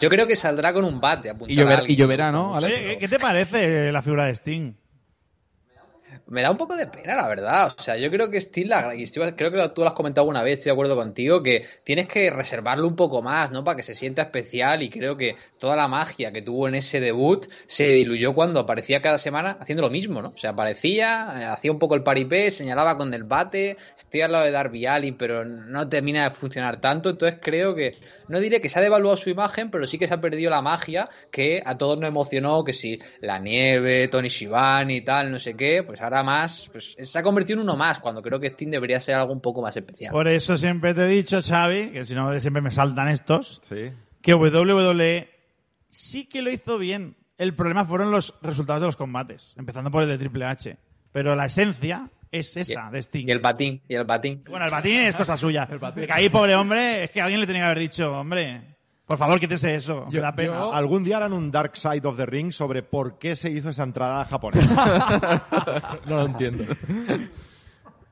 Yo 0.00 0.08
creo 0.08 0.26
que 0.28 0.36
saldrá 0.36 0.72
con 0.72 0.84
un 0.84 1.00
bate. 1.00 1.30
Y, 1.48 1.56
llover- 1.56 1.84
y 1.88 1.96
lloverá, 1.96 2.30
¿no, 2.30 2.54
Alex? 2.54 2.86
¿qué, 2.86 2.98
qué 2.98 3.08
te 3.08 3.18
parece 3.18 3.90
la 3.90 4.00
figura 4.00 4.26
de 4.26 4.34
Sting? 4.34 4.72
Me 6.30 6.42
da 6.42 6.50
un 6.50 6.58
poco 6.58 6.76
de 6.76 6.86
pena, 6.86 7.16
la 7.16 7.26
verdad. 7.26 7.74
O 7.78 7.82
sea, 7.82 7.96
yo 7.96 8.10
creo 8.10 8.28
que 8.28 8.38
Steel, 8.38 8.70
y 8.94 9.06
creo 9.06 9.50
que 9.50 9.68
tú 9.74 9.80
lo 9.80 9.88
has 9.88 9.94
comentado 9.94 10.26
una 10.26 10.42
vez, 10.42 10.58
estoy 10.58 10.70
de 10.70 10.74
acuerdo 10.74 10.94
contigo, 10.94 11.42
que 11.42 11.64
tienes 11.84 12.06
que 12.06 12.30
reservarlo 12.30 12.86
un 12.86 12.96
poco 12.96 13.22
más, 13.22 13.50
¿no? 13.50 13.64
Para 13.64 13.76
que 13.76 13.82
se 13.82 13.94
sienta 13.94 14.22
especial 14.22 14.82
y 14.82 14.90
creo 14.90 15.16
que 15.16 15.36
toda 15.58 15.74
la 15.74 15.88
magia 15.88 16.30
que 16.30 16.42
tuvo 16.42 16.68
en 16.68 16.74
ese 16.74 17.00
debut 17.00 17.46
se 17.66 17.88
diluyó 17.88 18.34
cuando 18.34 18.60
aparecía 18.60 19.00
cada 19.00 19.16
semana 19.16 19.56
haciendo 19.58 19.82
lo 19.82 19.90
mismo, 19.90 20.20
¿no? 20.20 20.28
O 20.28 20.36
sea, 20.36 20.50
aparecía, 20.50 21.34
eh, 21.40 21.44
hacía 21.44 21.72
un 21.72 21.78
poco 21.78 21.94
el 21.94 22.02
paripé, 22.02 22.50
señalaba 22.50 22.98
con 22.98 23.14
el 23.14 23.24
bate, 23.24 23.78
estoy 23.96 24.20
al 24.20 24.32
lado 24.32 24.44
de 24.44 24.50
Darby 24.50 24.86
Allin, 24.86 25.16
pero 25.16 25.46
no 25.46 25.88
termina 25.88 26.24
de 26.24 26.30
funcionar 26.30 26.78
tanto, 26.78 27.08
entonces 27.08 27.40
creo 27.42 27.74
que, 27.74 27.96
no 28.28 28.40
diré 28.40 28.60
que 28.60 28.68
se 28.68 28.78
ha 28.78 28.82
devaluado 28.82 29.16
su 29.16 29.30
imagen, 29.30 29.70
pero 29.70 29.86
sí 29.86 29.98
que 29.98 30.06
se 30.06 30.14
ha 30.14 30.20
perdido 30.20 30.50
la 30.50 30.62
magia 30.62 31.08
que 31.30 31.62
a 31.64 31.76
todos 31.76 31.98
nos 31.98 32.08
emocionó, 32.08 32.64
que 32.64 32.72
si 32.72 32.98
la 33.20 33.38
nieve, 33.38 34.08
Tony 34.08 34.28
Shivani 34.28 34.96
y 34.96 35.00
tal, 35.02 35.30
no 35.30 35.38
sé 35.38 35.54
qué, 35.54 35.82
pues 35.86 36.00
ahora 36.00 36.22
más, 36.22 36.68
pues 36.72 36.96
se 37.00 37.18
ha 37.18 37.22
convertido 37.22 37.58
en 37.58 37.64
uno 37.64 37.76
más, 37.76 37.98
cuando 37.98 38.22
creo 38.22 38.38
que 38.40 38.50
Steam 38.50 38.70
debería 38.70 39.00
ser 39.00 39.14
algo 39.16 39.32
un 39.32 39.40
poco 39.40 39.62
más 39.62 39.76
especial. 39.76 40.12
Por 40.12 40.28
eso 40.28 40.56
siempre 40.56 40.94
te 40.94 41.02
he 41.02 41.08
dicho, 41.08 41.40
Xavi, 41.42 41.90
que 41.90 42.04
si 42.04 42.14
no 42.14 42.38
siempre 42.40 42.62
me 42.62 42.70
saltan 42.70 43.08
estos, 43.08 43.60
Sí. 43.68 43.90
que 44.22 44.34
WWE 44.34 45.28
sí 45.90 46.26
que 46.26 46.42
lo 46.42 46.50
hizo 46.50 46.78
bien. 46.78 47.16
El 47.38 47.54
problema 47.54 47.84
fueron 47.84 48.10
los 48.10 48.34
resultados 48.42 48.82
de 48.82 48.88
los 48.88 48.96
combates, 48.96 49.54
empezando 49.56 49.90
por 49.90 50.02
el 50.02 50.08
de 50.08 50.18
Triple 50.18 50.44
H. 50.44 50.76
Pero 51.12 51.36
la 51.36 51.46
esencia 51.46 52.10
es 52.30 52.56
esa, 52.56 52.90
de 52.90 52.98
Sting. 53.00 53.26
Y 53.28 53.30
el 53.30 53.38
batín, 53.40 53.80
y 53.88 53.94
el 53.94 54.04
batín. 54.04 54.42
Bueno, 54.48 54.64
el 54.64 54.70
batín 54.70 54.96
es 55.00 55.14
cosa 55.14 55.36
suya. 55.36 55.66
El 55.70 55.78
batín. 55.78 56.02
De 56.02 56.06
que 56.06 56.12
ahí, 56.12 56.28
pobre 56.28 56.54
hombre, 56.54 57.04
es 57.04 57.10
que 57.10 57.20
alguien 57.20 57.40
le 57.40 57.46
tenía 57.46 57.62
que 57.62 57.66
haber 57.66 57.78
dicho, 57.78 58.12
hombre, 58.12 58.76
por 59.06 59.16
favor, 59.16 59.40
quítese 59.40 59.74
eso, 59.74 60.06
me 60.06 60.12
Yo- 60.12 60.22
da 60.22 60.34
pena. 60.34 60.52
yo- 60.58 60.72
Algún 60.74 61.02
día 61.04 61.16
harán 61.16 61.32
un 61.32 61.50
Dark 61.50 61.76
Side 61.76 62.06
of 62.06 62.16
the 62.16 62.26
Ring 62.26 62.52
sobre 62.52 62.82
por 62.82 63.18
qué 63.18 63.34
se 63.36 63.50
hizo 63.50 63.70
esa 63.70 63.82
entrada 63.84 64.24
japonesa. 64.26 65.42
no 66.06 66.16
lo 66.16 66.26
entiendo. 66.26 66.64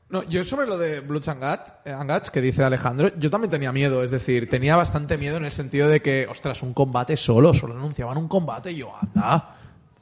No, 0.08 0.22
yo 0.22 0.44
sobre 0.44 0.66
lo 0.68 0.78
de 0.78 1.00
Bloods 1.00 1.26
and 1.28 1.42
Guts, 1.42 1.72
eh, 1.84 1.90
and 1.92 2.08
Guts, 2.10 2.30
que 2.30 2.40
dice 2.40 2.62
Alejandro, 2.62 3.10
yo 3.18 3.28
también 3.28 3.50
tenía 3.50 3.72
miedo, 3.72 4.04
es 4.04 4.10
decir, 4.12 4.48
tenía 4.48 4.76
bastante 4.76 5.18
miedo 5.18 5.36
en 5.36 5.44
el 5.44 5.50
sentido 5.50 5.88
de 5.88 6.00
que, 6.00 6.28
ostras, 6.30 6.62
un 6.62 6.72
combate 6.72 7.16
solo, 7.16 7.52
solo 7.52 7.74
anunciaban 7.74 8.16
un 8.16 8.28
combate 8.28 8.70
y 8.70 8.76
yo, 8.76 8.92
anda. 8.96 9.56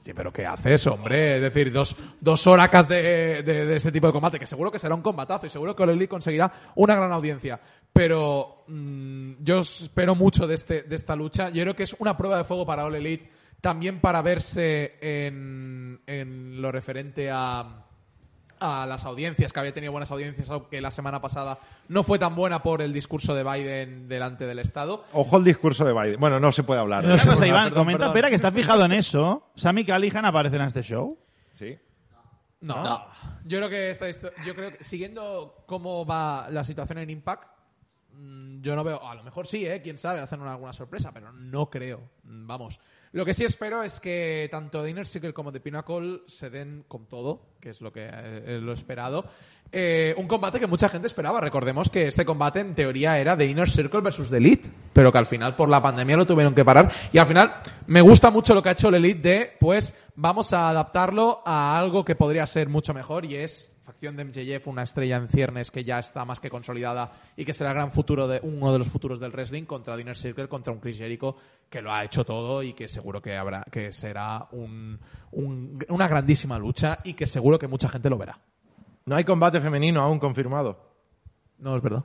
Sí, 0.05 0.13
pero 0.13 0.31
¿qué 0.31 0.45
haces, 0.45 0.87
hombre? 0.87 1.37
Es 1.37 1.41
decir, 1.41 1.73
dos, 1.73 1.97
dos 2.21 2.47
horacas 2.47 2.87
de, 2.87 3.43
de, 3.43 3.65
de 3.65 3.77
ese 3.77 3.91
tipo 3.91 4.07
de 4.07 4.13
combate, 4.13 4.39
que 4.39 4.47
seguro 4.47 4.71
que 4.71 4.79
será 4.79 4.95
un 4.95 5.01
combatazo 5.01 5.47
y 5.47 5.49
seguro 5.49 5.75
que 5.75 5.83
Elite 5.83 6.09
conseguirá 6.09 6.53
una 6.75 6.95
gran 6.95 7.11
audiencia. 7.11 7.59
Pero 7.91 8.65
mm, 8.67 9.33
yo 9.39 9.61
espero 9.61 10.15
mucho 10.15 10.47
de, 10.47 10.57
este, 10.57 10.83
de 10.83 10.95
esta 10.95 11.17
lucha. 11.17 11.49
Yo 11.49 11.63
creo 11.63 11.75
que 11.75 11.85
es 11.85 11.97
una 11.99 12.19
prueba 12.19 12.37
de 12.37 12.45
fuego 12.45 12.67
para 12.67 12.85
All 12.85 12.97
Elite, 12.97 13.31
también 13.63 14.03
para 14.03 14.21
verse 14.21 14.99
en, 15.01 16.03
en 16.07 16.61
lo 16.61 16.71
referente 16.71 17.31
a 17.33 17.87
a 18.65 18.87
las 18.87 19.05
audiencias, 19.05 19.53
que 19.53 19.61
había 19.61 19.75
tenido 19.75 19.93
buenas 19.93 20.11
audiencias, 20.11 20.49
aunque 20.51 20.81
la 20.81 20.91
semana 20.91 21.21
pasada 21.21 21.59
no 21.89 22.03
fue 22.03 22.19
tan 22.19 22.35
buena 22.35 22.63
por 22.63 22.83
el 22.83 22.93
discurso 22.93 23.35
de 23.35 23.45
Biden 23.45 24.09
delante 24.09 24.47
del 24.47 24.59
Estado. 24.59 25.05
Ojo 25.13 25.37
el 25.37 25.45
discurso 25.45 25.85
de 25.85 25.93
Biden. 25.93 26.19
Bueno, 26.19 26.41
no 26.41 26.51
se 26.53 26.63
puede 26.63 26.81
hablar. 26.81 27.05
Una 27.05 27.23
cosa, 27.25 27.47
Iván, 27.47 27.65
perdón, 27.67 27.79
comenta 27.81 27.99
perdón. 27.99 28.15
Pera 28.15 28.29
que 28.31 28.35
está 28.37 28.51
fijado 28.53 28.85
en 28.85 28.93
eso. 28.93 29.51
Sammy 29.57 29.85
Callihan 29.85 30.25
aparece 30.25 30.57
en 30.57 30.63
este 30.63 30.83
show. 30.83 31.19
Sí. 31.55 31.79
No. 32.61 33.07
Yo 33.45 33.59
creo 33.59 33.69
que 33.69 33.91
esta 33.91 34.07
yo 34.45 34.55
creo 34.55 34.73
que 34.73 34.83
siguiendo 34.83 35.65
cómo 35.67 36.07
va 36.07 36.49
la 36.51 36.65
situación 36.65 36.99
en 36.99 37.11
Impact, 37.11 37.45
mm, 38.15 38.63
yo 38.63 38.75
no 38.75 38.83
veo, 38.83 39.07
a 39.07 39.15
lo 39.15 39.23
mejor 39.23 39.47
sí, 39.47 39.67
eh, 39.67 39.83
quién 39.83 39.99
sabe, 39.99 40.21
hacen 40.21 40.41
una- 40.41 40.53
alguna 40.53 40.73
sorpresa, 40.73 41.13
pero 41.13 41.31
no 41.33 41.69
creo. 41.69 42.01
Mm, 42.23 42.47
Vamos. 42.47 42.81
Lo 43.15 43.25
que 43.25 43.33
sí 43.33 43.45
espero 43.45 43.85
es 43.85 44.01
que 44.01 44.49
tanto 44.51 44.83
The 44.83 44.91
Inner 44.91 45.07
Circle 45.07 45.33
como 45.33 45.53
The 45.53 45.61
Pinnacle 45.61 46.23
se 46.27 46.51
den 46.51 46.85
con 46.89 47.07
todo, 47.07 47.43
que 47.61 47.71
es 47.71 47.81
lo 47.81 47.93
que 47.93 48.09
eh, 48.11 48.59
lo 48.61 48.73
esperado. 48.73 49.25
Eh, 49.71 50.17
un 50.19 50.27
combate 50.27 50.59
que 50.59 50.67
mucha 50.67 50.89
gente 50.89 51.07
esperaba. 51.07 51.41
Recordemos 51.41 51.89
que 51.89 52.09
este 52.09 52.25
combate 52.25 52.59
en 52.59 52.75
teoría 52.75 53.17
era 53.21 53.37
The 53.37 53.47
Inner 53.47 53.71
Circle 53.71 54.01
versus 54.01 54.31
The 54.31 54.39
Elite, 54.39 54.69
pero 54.93 55.13
que 55.13 55.19
al 55.19 55.27
final 55.27 55.55
por 55.55 55.69
la 55.69 55.81
pandemia 55.81 56.17
lo 56.17 56.27
tuvieron 56.27 56.57
que 56.57 56.65
parar. 56.65 56.91
Y 57.13 57.19
al 57.19 57.27
final 57.29 57.55
me 57.87 58.01
gusta 58.01 58.33
mucho 58.33 58.53
lo 58.53 58.65
que 58.65 58.71
ha 58.71 58.73
hecho 58.73 58.89
el 58.89 58.97
Elite 58.97 59.29
de, 59.29 59.53
pues, 59.61 59.95
vamos 60.17 60.53
a 60.53 60.69
adaptarlo 60.69 61.41
a 61.47 61.79
algo 61.79 62.05
que 62.05 62.17
podría 62.17 62.47
ser 62.47 62.69
mucho 62.69 62.95
mejor 62.95 63.25
y 63.27 63.37
es 63.37 63.74
de 64.13 64.25
MJF, 64.25 64.67
una 64.69 64.83
estrella 64.83 65.17
en 65.17 65.29
ciernes 65.29 65.71
que 65.71 65.83
ya 65.85 65.99
está 65.99 66.25
más 66.25 66.41
que 66.41 66.51
consolidada 66.51 67.13
y 67.37 67.45
que 67.45 67.55
será 67.55 67.71
el 67.71 67.77
gran 67.77 67.91
futuro 67.93 68.29
de 68.29 68.41
uno 68.43 68.73
de 68.73 68.79
los 68.79 68.89
futuros 68.89 69.19
del 69.19 69.33
wrestling 69.33 69.65
contra 69.65 69.95
The 69.97 70.03
Inner 70.03 70.17
Circle, 70.17 70.49
contra 70.49 70.73
un 70.73 70.81
Chris 70.81 70.99
Jericho 70.99 71.37
que 71.71 71.81
lo 71.83 71.93
ha 71.93 72.05
hecho 72.05 72.25
todo 72.25 72.63
y 72.63 72.75
que 72.75 72.87
seguro 72.87 73.21
que 73.23 73.37
habrá 73.37 73.65
que 73.71 73.91
será 73.93 74.47
un- 74.53 75.01
un- 75.33 75.85
una 75.89 76.07
grandísima 76.09 76.59
lucha 76.59 76.99
y 77.05 77.15
que 77.15 77.27
seguro 77.27 77.59
que 77.59 77.67
mucha 77.67 77.89
gente 77.89 78.11
lo 78.11 78.19
verá. 78.19 78.39
No 79.07 79.17
hay 79.17 79.25
combate 79.25 79.61
femenino 79.61 80.01
aún 80.03 80.19
confirmado. 80.19 80.93
No 81.59 81.75
es 81.77 81.83
verdad. 81.83 82.05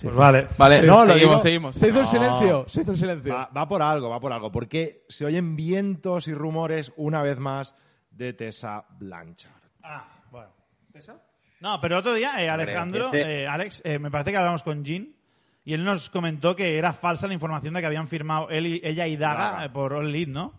Pues 0.00 0.14
vale. 0.14 0.46
Vale, 0.56 0.82
No, 0.82 1.04
lo 1.04 1.12
seguimos, 1.14 1.30
digo- 1.34 1.42
seguimos. 1.42 1.76
Se 1.76 1.88
hizo 1.88 2.00
el 2.00 2.06
silencio, 2.06 2.64
se 2.68 2.82
hizo 2.82 2.92
el 2.92 2.96
silencio. 2.98 3.34
Va, 3.34 3.50
va 3.56 3.66
por 3.66 3.82
algo, 3.82 4.08
va 4.08 4.20
por 4.20 4.32
algo. 4.32 4.52
Porque 4.52 5.04
se 5.08 5.24
oyen 5.24 5.56
vientos 5.56 6.28
y 6.28 6.34
rumores 6.34 6.92
una 6.96 7.20
vez 7.22 7.38
más 7.38 7.74
de 8.18 8.32
Tessa 8.32 8.84
Blanchard. 8.98 9.52
Ah, 9.82 10.04
bueno. 10.30 10.50
No, 11.60 11.80
pero 11.80 11.98
otro 11.98 12.14
día, 12.14 12.42
eh, 12.42 12.48
Alejandro, 12.50 13.06
Este- 13.06 13.42
eh, 13.42 13.46
Alex, 13.48 13.80
eh, 13.84 13.98
me 13.98 14.10
parece 14.10 14.32
que 14.32 14.36
hablamos 14.36 14.62
con 14.62 14.84
Jean 14.84 15.14
y 15.64 15.72
él 15.74 15.84
nos 15.84 16.10
comentó 16.10 16.54
que 16.56 16.76
era 16.78 16.92
falsa 16.92 17.26
la 17.28 17.34
información 17.34 17.74
de 17.74 17.80
que 17.80 17.86
habían 17.86 18.08
firmado 18.08 18.50
él 18.50 18.66
y, 18.66 18.80
ella 18.84 19.06
y 19.06 19.16
Daga 19.16 19.50
Daga. 19.52 19.64
eh, 19.64 19.70
por 19.70 19.92
All 19.92 20.08
Elite, 20.08 20.30
¿no? 20.32 20.52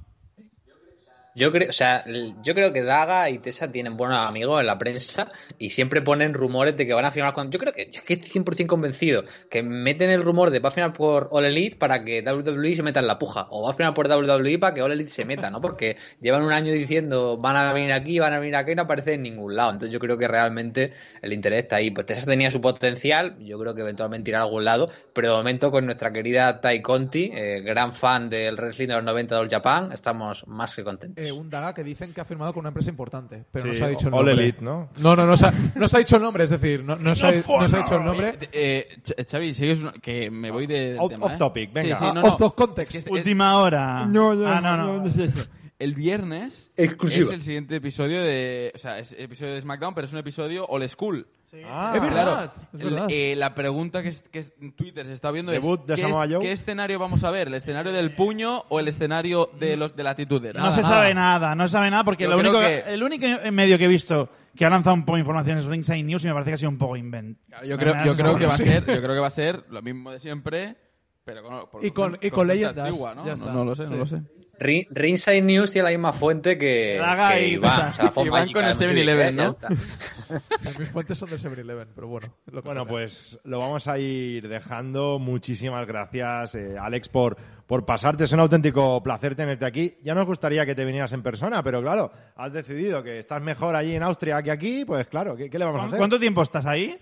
Yo 1.39 1.53
creo, 1.53 1.69
o 1.69 1.73
sea, 1.73 2.03
yo 2.43 2.53
creo 2.53 2.73
que 2.73 2.83
Daga 2.83 3.29
y 3.29 3.39
Tessa 3.39 3.71
tienen 3.71 3.95
buenos 3.95 4.17
amigos 4.17 4.59
en 4.59 4.67
la 4.67 4.77
prensa 4.77 5.31
y 5.57 5.69
siempre 5.69 6.01
ponen 6.01 6.33
rumores 6.33 6.75
de 6.75 6.85
que 6.85 6.93
van 6.93 7.05
a 7.05 7.11
firmar 7.11 7.33
con. 7.33 7.49
Yo 7.49 7.57
creo 7.59 7.71
que, 7.71 7.83
es 7.83 8.01
que 8.01 8.15
estoy 8.15 8.43
100% 8.43 8.67
convencido 8.67 9.23
que 9.49 9.63
meten 9.63 10.09
el 10.09 10.21
rumor 10.21 10.51
de 10.51 10.59
va 10.59 10.67
a 10.67 10.71
firmar 10.73 10.91
por 10.91 11.29
All 11.31 11.45
Elite 11.45 11.77
para 11.77 12.03
que 12.03 12.21
WWE 12.21 12.75
se 12.75 12.83
meta 12.83 12.99
en 12.99 13.07
la 13.07 13.17
puja 13.17 13.47
o 13.51 13.63
va 13.63 13.69
a 13.69 13.73
firmar 13.73 13.93
por 13.93 14.09
WWE 14.09 14.59
para 14.59 14.73
que 14.73 14.81
All 14.81 14.91
Elite 14.91 15.11
se 15.11 15.23
meta, 15.23 15.49
¿no? 15.49 15.61
Porque 15.61 15.95
llevan 16.19 16.43
un 16.43 16.51
año 16.51 16.73
diciendo 16.73 17.37
van 17.37 17.55
a 17.55 17.71
venir 17.71 17.93
aquí, 17.93 18.19
van 18.19 18.33
a 18.33 18.39
venir 18.39 18.57
aquí 18.57 18.73
y 18.73 18.75
no 18.75 18.81
aparece 18.81 19.13
en 19.13 19.23
ningún 19.23 19.55
lado. 19.55 19.71
Entonces 19.71 19.93
yo 19.93 19.99
creo 19.99 20.17
que 20.17 20.27
realmente 20.27 20.91
el 21.21 21.31
interés 21.31 21.63
está 21.63 21.77
ahí. 21.77 21.89
Pues 21.91 22.05
Tessa 22.05 22.25
tenía 22.25 22.51
su 22.51 22.59
potencial, 22.59 23.37
yo 23.39 23.57
creo 23.57 23.73
que 23.73 23.81
eventualmente 23.81 24.29
irá 24.29 24.39
a 24.39 24.43
algún 24.43 24.65
lado, 24.65 24.89
pero 25.13 25.29
de 25.29 25.37
momento 25.37 25.71
con 25.71 25.85
nuestra 25.85 26.11
querida 26.11 26.59
Tai 26.59 26.81
Conti, 26.81 27.31
eh, 27.33 27.61
gran 27.61 27.93
fan 27.93 28.29
del 28.29 28.57
wrestling 28.57 28.87
de 28.87 28.95
los 28.95 29.03
90 29.05 29.35
de 29.35 29.41
All 29.41 29.49
Japan, 29.49 29.93
estamos 29.93 30.45
más 30.45 30.75
que 30.75 30.83
contentos. 30.83 31.28
Un 31.31 31.49
Daga 31.49 31.73
que 31.73 31.83
dicen 31.83 32.13
que 32.13 32.21
ha 32.21 32.25
firmado 32.25 32.53
con 32.53 32.61
una 32.61 32.69
empresa 32.69 32.89
importante, 32.89 33.43
pero 33.51 33.65
no 33.65 33.73
Sí, 33.73 33.79
se 33.79 33.85
ha 33.85 33.87
dicho 33.89 34.07
el 34.07 34.13
All 34.13 34.25
nombre. 34.25 34.43
Elite, 34.43 34.61
¿no? 34.63 34.89
No, 34.97 35.15
no, 35.15 35.25
no 35.25 35.37
se 35.37 35.47
ha, 35.47 35.53
no 35.75 35.87
se 35.87 35.95
ha 35.95 35.99
dicho 35.99 36.15
el 36.17 36.21
nombre, 36.21 36.43
es 36.43 36.49
decir, 36.49 36.83
no, 36.83 36.95
no 36.95 37.15
se, 37.15 37.27
ha, 37.27 37.31
no 37.31 37.67
se 37.67 37.75
ha 37.75 37.79
dicho 37.79 37.95
el 37.95 38.05
nombre. 38.05 38.29
Eh, 38.41 38.49
eh, 38.51 38.87
Ch- 39.03 39.25
Xavi, 39.29 39.53
sigues 39.53 39.81
una- 39.81 39.91
que 39.93 40.29
me 40.31 40.51
voy 40.51 40.67
de, 40.67 40.91
del 40.91 40.99
Out- 40.99 41.09
tema, 41.11 41.25
off 41.25 41.33
¿eh? 41.33 41.37
topic, 41.37 41.73
venga. 41.73 41.95
Sí, 41.95 42.01
sí, 42.03 42.07
Ah, 42.09 42.13
no, 42.13 42.21
no. 42.21 42.27
off 42.35 42.53
context. 42.55 42.95
Es 42.95 43.03
que 43.03 43.11
Última 43.11 43.57
hora. 43.57 44.05
No, 44.05 44.33
no, 44.33 44.47
ah, 44.47 44.61
no, 44.61 44.77
no, 44.77 44.85
no. 44.95 45.01
no 45.01 45.05
es 45.07 45.17
eso. 45.17 45.39
El 45.79 45.95
viernes 45.95 46.71
Exclusiva. 46.75 47.27
es 47.27 47.31
el 47.33 47.41
siguiente 47.41 47.77
episodio 47.77 48.21
de. 48.21 48.71
O 48.75 48.77
sea, 48.77 48.99
es 48.99 49.13
episodio 49.17 49.53
de 49.53 49.61
SmackDown, 49.61 49.95
pero 49.95 50.05
es 50.05 50.11
un 50.13 50.19
episodio 50.19 50.65
old 50.67 50.87
school. 50.89 51.25
Ah, 51.65 51.93
Es 51.95 52.01
verdad. 52.01 52.23
Claro, 52.25 52.51
es 52.77 52.81
el- 52.83 52.89
verdad. 52.91 53.07
eh, 53.09 53.35
la 53.35 53.55
pregunta 53.55 54.03
que, 54.03 54.09
es- 54.09 54.21
que 54.29 54.39
es- 54.39 54.53
en 54.61 54.73
Twitter 54.73 55.05
se 55.07 55.13
está 55.13 55.31
viendo 55.31 55.51
Debut 55.51 55.81
es 55.81 55.87
de 55.87 55.95
¿qué, 55.95 56.01
es-. 56.01 56.39
¿qué 56.41 56.51
escenario 56.51 56.99
vamos 56.99 57.23
a 57.23 57.31
ver? 57.31 57.47
¿El 57.47 57.55
escenario 57.55 57.91
del 57.91 58.13
puño 58.13 58.65
o 58.69 58.79
el 58.79 58.87
escenario 58.87 59.49
de 59.59 59.75
los 59.77 59.95
de 59.95 60.03
la 60.03 60.11
atitudera? 60.11 60.61
No 60.61 60.71
se 60.71 60.83
sabe 60.83 61.13
nada, 61.15 61.55
no 61.55 61.67
se 61.67 61.71
sabe 61.71 61.89
nada 61.89 62.03
porque 62.03 62.27
lo 62.27 62.37
único, 62.37 62.59
que- 62.59 62.83
el 62.85 63.01
único 63.01 63.25
medio 63.51 63.77
que 63.79 63.85
he 63.85 63.87
visto 63.87 64.29
que 64.55 64.65
ha 64.65 64.69
lanzado 64.69 64.93
un 64.95 65.05
poco 65.05 65.15
de 65.15 65.21
información 65.21 65.57
es 65.57 65.65
Ringside 65.65 66.03
News 66.03 66.23
y 66.23 66.27
me 66.27 66.33
parece 66.33 66.51
que 66.51 66.55
ha 66.55 66.57
sido 66.57 66.69
un 66.69 66.77
poco 66.77 66.97
invent. 66.97 67.39
Claro, 67.47 67.65
yo 67.65 67.77
creo, 67.77 67.95
yo 68.05 68.15
creo 68.15 68.37
que 68.37 68.45
va 68.45 68.53
a 68.53 68.57
ser, 68.57 68.85
yo 68.85 69.01
creo 69.01 69.13
que 69.15 69.19
va 69.21 69.27
a 69.27 69.31
ser 69.31 69.63
lo 69.69 69.81
mismo 69.81 70.11
de 70.11 70.19
siempre, 70.19 70.75
pero 71.23 71.41
con, 71.41 71.69
por- 71.69 71.83
Y 71.85 71.91
con- 71.91 72.17
y 72.21 72.29
con 72.29 72.47
gente 72.47 72.53
leyendas, 72.53 72.85
antigua, 72.85 73.15
¿no? 73.15 73.25
ya 73.25 73.35
No- 73.37 73.63
lo 73.65 73.75
sé, 73.75 73.85
Sí. 73.85 73.91
no 73.91 73.97
lo 73.97 74.05
sé. 74.05 74.21
Ri- 74.59 74.87
Ringside 74.91 75.41
News 75.41 75.71
tiene 75.71 75.85
la 75.85 75.91
misma 75.97 76.13
fuente 76.13 76.57
que, 76.57 76.97
Daga 76.97 77.33
que 77.33 77.47
y 77.47 77.53
Iván, 77.53 77.89
o 77.89 77.93
sea, 77.93 78.11
Iván 78.25 78.29
mágica 78.41 78.59
con 78.59 78.69
el 78.69 78.77
de 78.77 78.85
7-Eleven, 78.87 79.35
ya 79.35 79.43
¿no? 79.45 79.55
Mis 80.79 80.89
fuentes 80.89 81.17
son 81.17 81.29
del 81.29 81.39
7-Eleven, 81.39 81.87
pero 81.95 82.07
bueno. 82.07 82.33
lo 82.51 82.61
Bueno, 82.61 82.85
pues 82.85 83.39
lo 83.45 83.59
vamos 83.59 83.87
a 83.87 83.97
ir 83.97 84.47
dejando. 84.47 85.17
Muchísimas 85.17 85.87
gracias, 85.87 86.55
eh, 86.55 86.75
Alex, 86.79 87.09
por, 87.09 87.37
por 87.65 87.85
pasarte. 87.85 88.25
Es 88.25 88.31
un 88.33 88.39
auténtico 88.41 89.01
placer 89.01 89.35
tenerte 89.35 89.65
aquí. 89.65 89.95
Ya 90.03 90.13
nos 90.13 90.27
gustaría 90.27 90.65
que 90.65 90.75
te 90.75 90.85
vinieras 90.85 91.13
en 91.13 91.23
persona, 91.23 91.63
pero 91.63 91.81
claro, 91.81 92.11
has 92.35 92.53
decidido 92.53 93.01
que 93.01 93.17
estás 93.19 93.41
mejor 93.41 93.75
allí 93.75 93.95
en 93.95 94.03
Austria 94.03 94.43
que 94.43 94.51
aquí, 94.51 94.85
pues 94.85 95.07
claro, 95.07 95.35
¿qué, 95.35 95.49
qué 95.49 95.57
le 95.57 95.65
vamos 95.65 95.79
a 95.79 95.83
¿Cu- 95.83 95.87
hacer? 95.87 95.97
¿Cuánto 95.99 96.19
tiempo 96.19 96.43
estás 96.43 96.65
ahí? 96.65 96.95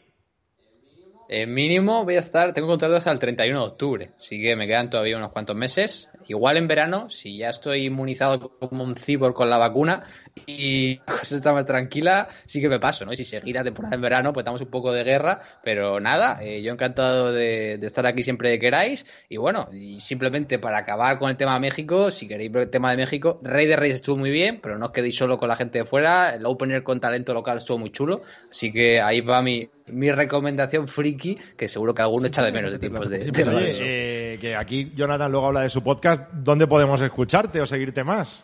En 1.29 1.53
mínimo 1.53 2.05
voy 2.05 2.15
a 2.15 2.19
estar, 2.19 2.53
tengo 2.53 2.67
contrato 2.69 2.95
hasta 2.95 3.11
el 3.11 3.19
31 3.19 3.59
de 3.59 3.65
octubre, 3.67 4.11
así 4.17 4.41
que 4.41 4.55
me 4.55 4.65
quedan 4.65 4.89
todavía 4.89 5.17
unos 5.17 5.31
cuantos 5.33 5.57
meses. 5.57 6.09
Igual 6.27 6.57
en 6.57 6.67
verano, 6.67 7.09
si 7.09 7.37
ya 7.37 7.49
estoy 7.49 7.85
inmunizado 7.85 8.51
como 8.59 8.83
un 8.83 8.95
cibor 8.95 9.33
con 9.33 9.49
la 9.49 9.57
vacuna 9.57 10.03
y 10.45 10.97
la 10.99 11.17
cosa 11.17 11.35
está 11.35 11.53
más 11.53 11.65
tranquila, 11.65 12.27
sí 12.45 12.61
que 12.61 12.69
me 12.69 12.79
paso, 12.79 13.05
¿no? 13.05 13.13
Y 13.13 13.17
si 13.17 13.25
seguir 13.25 13.55
la 13.55 13.63
temporada 13.63 13.95
en 13.95 14.01
verano, 14.01 14.33
pues 14.33 14.45
damos 14.45 14.61
un 14.61 14.69
poco 14.69 14.91
de 14.91 15.03
guerra, 15.03 15.41
pero 15.63 15.99
nada, 15.99 16.39
eh, 16.41 16.61
yo 16.61 16.71
encantado 16.73 17.31
de, 17.31 17.77
de 17.77 17.87
estar 17.87 18.05
aquí 18.05 18.23
siempre 18.23 18.51
que 18.51 18.59
queráis. 18.59 19.05
Y 19.29 19.37
bueno, 19.37 19.69
y 19.71 19.99
simplemente 19.99 20.59
para 20.59 20.79
acabar 20.79 21.19
con 21.19 21.29
el 21.29 21.37
tema 21.37 21.53
de 21.55 21.59
México, 21.59 22.11
si 22.11 22.27
queréis 22.27 22.51
ver 22.51 22.63
el 22.63 22.69
tema 22.69 22.91
de 22.91 22.97
México, 22.97 23.39
Rey 23.43 23.65
de 23.65 23.75
Reyes 23.75 23.97
estuvo 23.97 24.17
muy 24.17 24.31
bien, 24.31 24.59
pero 24.61 24.77
no 24.77 24.87
os 24.87 24.91
quedéis 24.91 25.15
solo 25.15 25.37
con 25.37 25.49
la 25.49 25.55
gente 25.55 25.79
de 25.79 25.85
fuera, 25.85 26.35
el 26.35 26.45
opener 26.45 26.83
con 26.83 26.99
talento 26.99 27.33
local 27.33 27.57
estuvo 27.57 27.77
muy 27.77 27.91
chulo, 27.91 28.21
así 28.49 28.71
que 28.71 29.01
ahí 29.01 29.21
va 29.21 29.41
mi, 29.41 29.69
mi 29.87 30.11
recomendación 30.11 30.87
friki, 30.87 31.37
que 31.55 31.67
seguro 31.67 31.93
que 31.93 32.01
alguno 32.01 32.27
echa 32.27 32.43
de 32.43 32.51
menos 32.51 32.71
de 32.71 32.79
tiempos 32.79 33.09
de, 33.09 33.19
de 33.19 33.43
Oye, 33.49 34.26
que 34.37 34.55
aquí 34.55 34.91
Jonathan 34.95 35.31
luego 35.31 35.47
habla 35.47 35.61
de 35.61 35.69
su 35.69 35.83
podcast. 35.83 36.23
¿Dónde 36.31 36.67
podemos 36.67 37.01
escucharte 37.01 37.61
o 37.61 37.65
seguirte 37.65 38.03
más? 38.03 38.43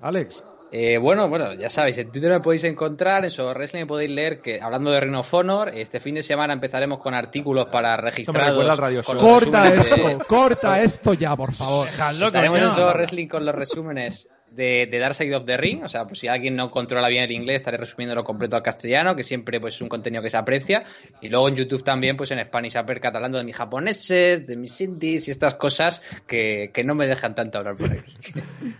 Alex. 0.00 0.42
Eh, 0.76 0.98
bueno, 0.98 1.28
bueno, 1.28 1.54
ya 1.54 1.68
sabéis, 1.68 1.98
en 1.98 2.10
Twitter 2.10 2.32
me 2.32 2.40
podéis 2.40 2.64
encontrar, 2.64 3.22
en 3.22 3.30
Sobre 3.30 3.54
Wrestling 3.54 3.82
me 3.82 3.86
podéis 3.86 4.10
leer 4.10 4.40
que, 4.40 4.60
hablando 4.60 4.90
de 4.90 4.98
Ring 4.98 5.14
of 5.14 5.32
Honor, 5.32 5.68
este 5.72 6.00
fin 6.00 6.16
de 6.16 6.22
semana 6.22 6.52
empezaremos 6.52 6.98
con 6.98 7.14
artículos 7.14 7.66
para 7.66 7.96
registrar. 7.96 8.48
recuerda 8.48 8.72
al 8.72 8.78
Radio 8.78 9.02
Show. 9.02 9.16
Corta 9.16 9.68
esto, 9.68 10.18
corta 10.26 10.82
esto 10.82 11.14
ya, 11.14 11.36
por 11.36 11.52
favor. 11.52 11.86
Estaremos 11.86 12.60
en. 12.60 12.70
Sobre 12.72 12.92
Wrestling 12.92 13.28
con 13.28 13.46
los 13.46 13.54
resúmenes 13.54 14.28
de, 14.54 14.86
de 14.90 14.98
Dark 14.98 15.14
Side 15.14 15.34
of 15.34 15.44
the 15.44 15.56
Ring, 15.56 15.84
o 15.84 15.88
sea, 15.88 16.04
pues 16.06 16.18
si 16.18 16.28
alguien 16.28 16.56
no 16.56 16.70
controla 16.70 17.08
bien 17.08 17.24
el 17.24 17.32
inglés, 17.32 17.56
estaré 17.56 17.76
resumiéndolo 17.76 18.24
completo 18.24 18.56
al 18.56 18.62
castellano, 18.62 19.16
que 19.16 19.22
siempre 19.22 19.60
pues 19.60 19.74
es 19.74 19.80
un 19.80 19.88
contenido 19.88 20.22
que 20.22 20.30
se 20.30 20.36
aprecia, 20.36 20.84
y 21.20 21.28
luego 21.28 21.48
en 21.48 21.56
YouTube 21.56 21.82
también, 21.82 22.16
pues 22.16 22.30
en 22.30 22.44
Spanish 22.44 22.76
Uppercut, 22.76 23.14
hablando 23.14 23.38
de 23.38 23.44
mis 23.44 23.56
japoneses, 23.56 24.46
de 24.46 24.56
mis 24.56 24.80
indies 24.80 25.28
y 25.28 25.30
estas 25.30 25.54
cosas 25.54 26.02
que, 26.26 26.70
que 26.72 26.84
no 26.84 26.94
me 26.94 27.06
dejan 27.06 27.34
tanto 27.34 27.58
hablar 27.58 27.76
por 27.76 27.90
aquí. 27.90 28.14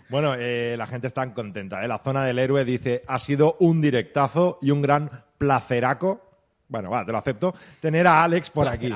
Bueno, 0.09 0.35
eh, 0.39 0.77
la 0.79 0.87
gente 0.87 1.09
está 1.09 1.33
contenta. 1.33 1.85
¿eh? 1.85 1.89
La 1.89 1.99
zona 1.99 2.25
del 2.25 2.39
héroe 2.39 2.65
dice, 2.65 3.03
ha 3.07 3.19
sido 3.19 3.57
un 3.61 3.81
directazo 3.81 4.59
y 4.63 4.71
un 4.71 4.81
gran 4.81 5.11
placeraco. 5.39 6.21
Bueno, 6.69 6.91
va, 6.91 7.05
te 7.05 7.13
lo 7.13 7.19
acepto. 7.19 7.55
Tener 7.81 8.07
a 8.07 8.23
Alex 8.23 8.51
por 8.51 8.69
aquí. 8.69 8.93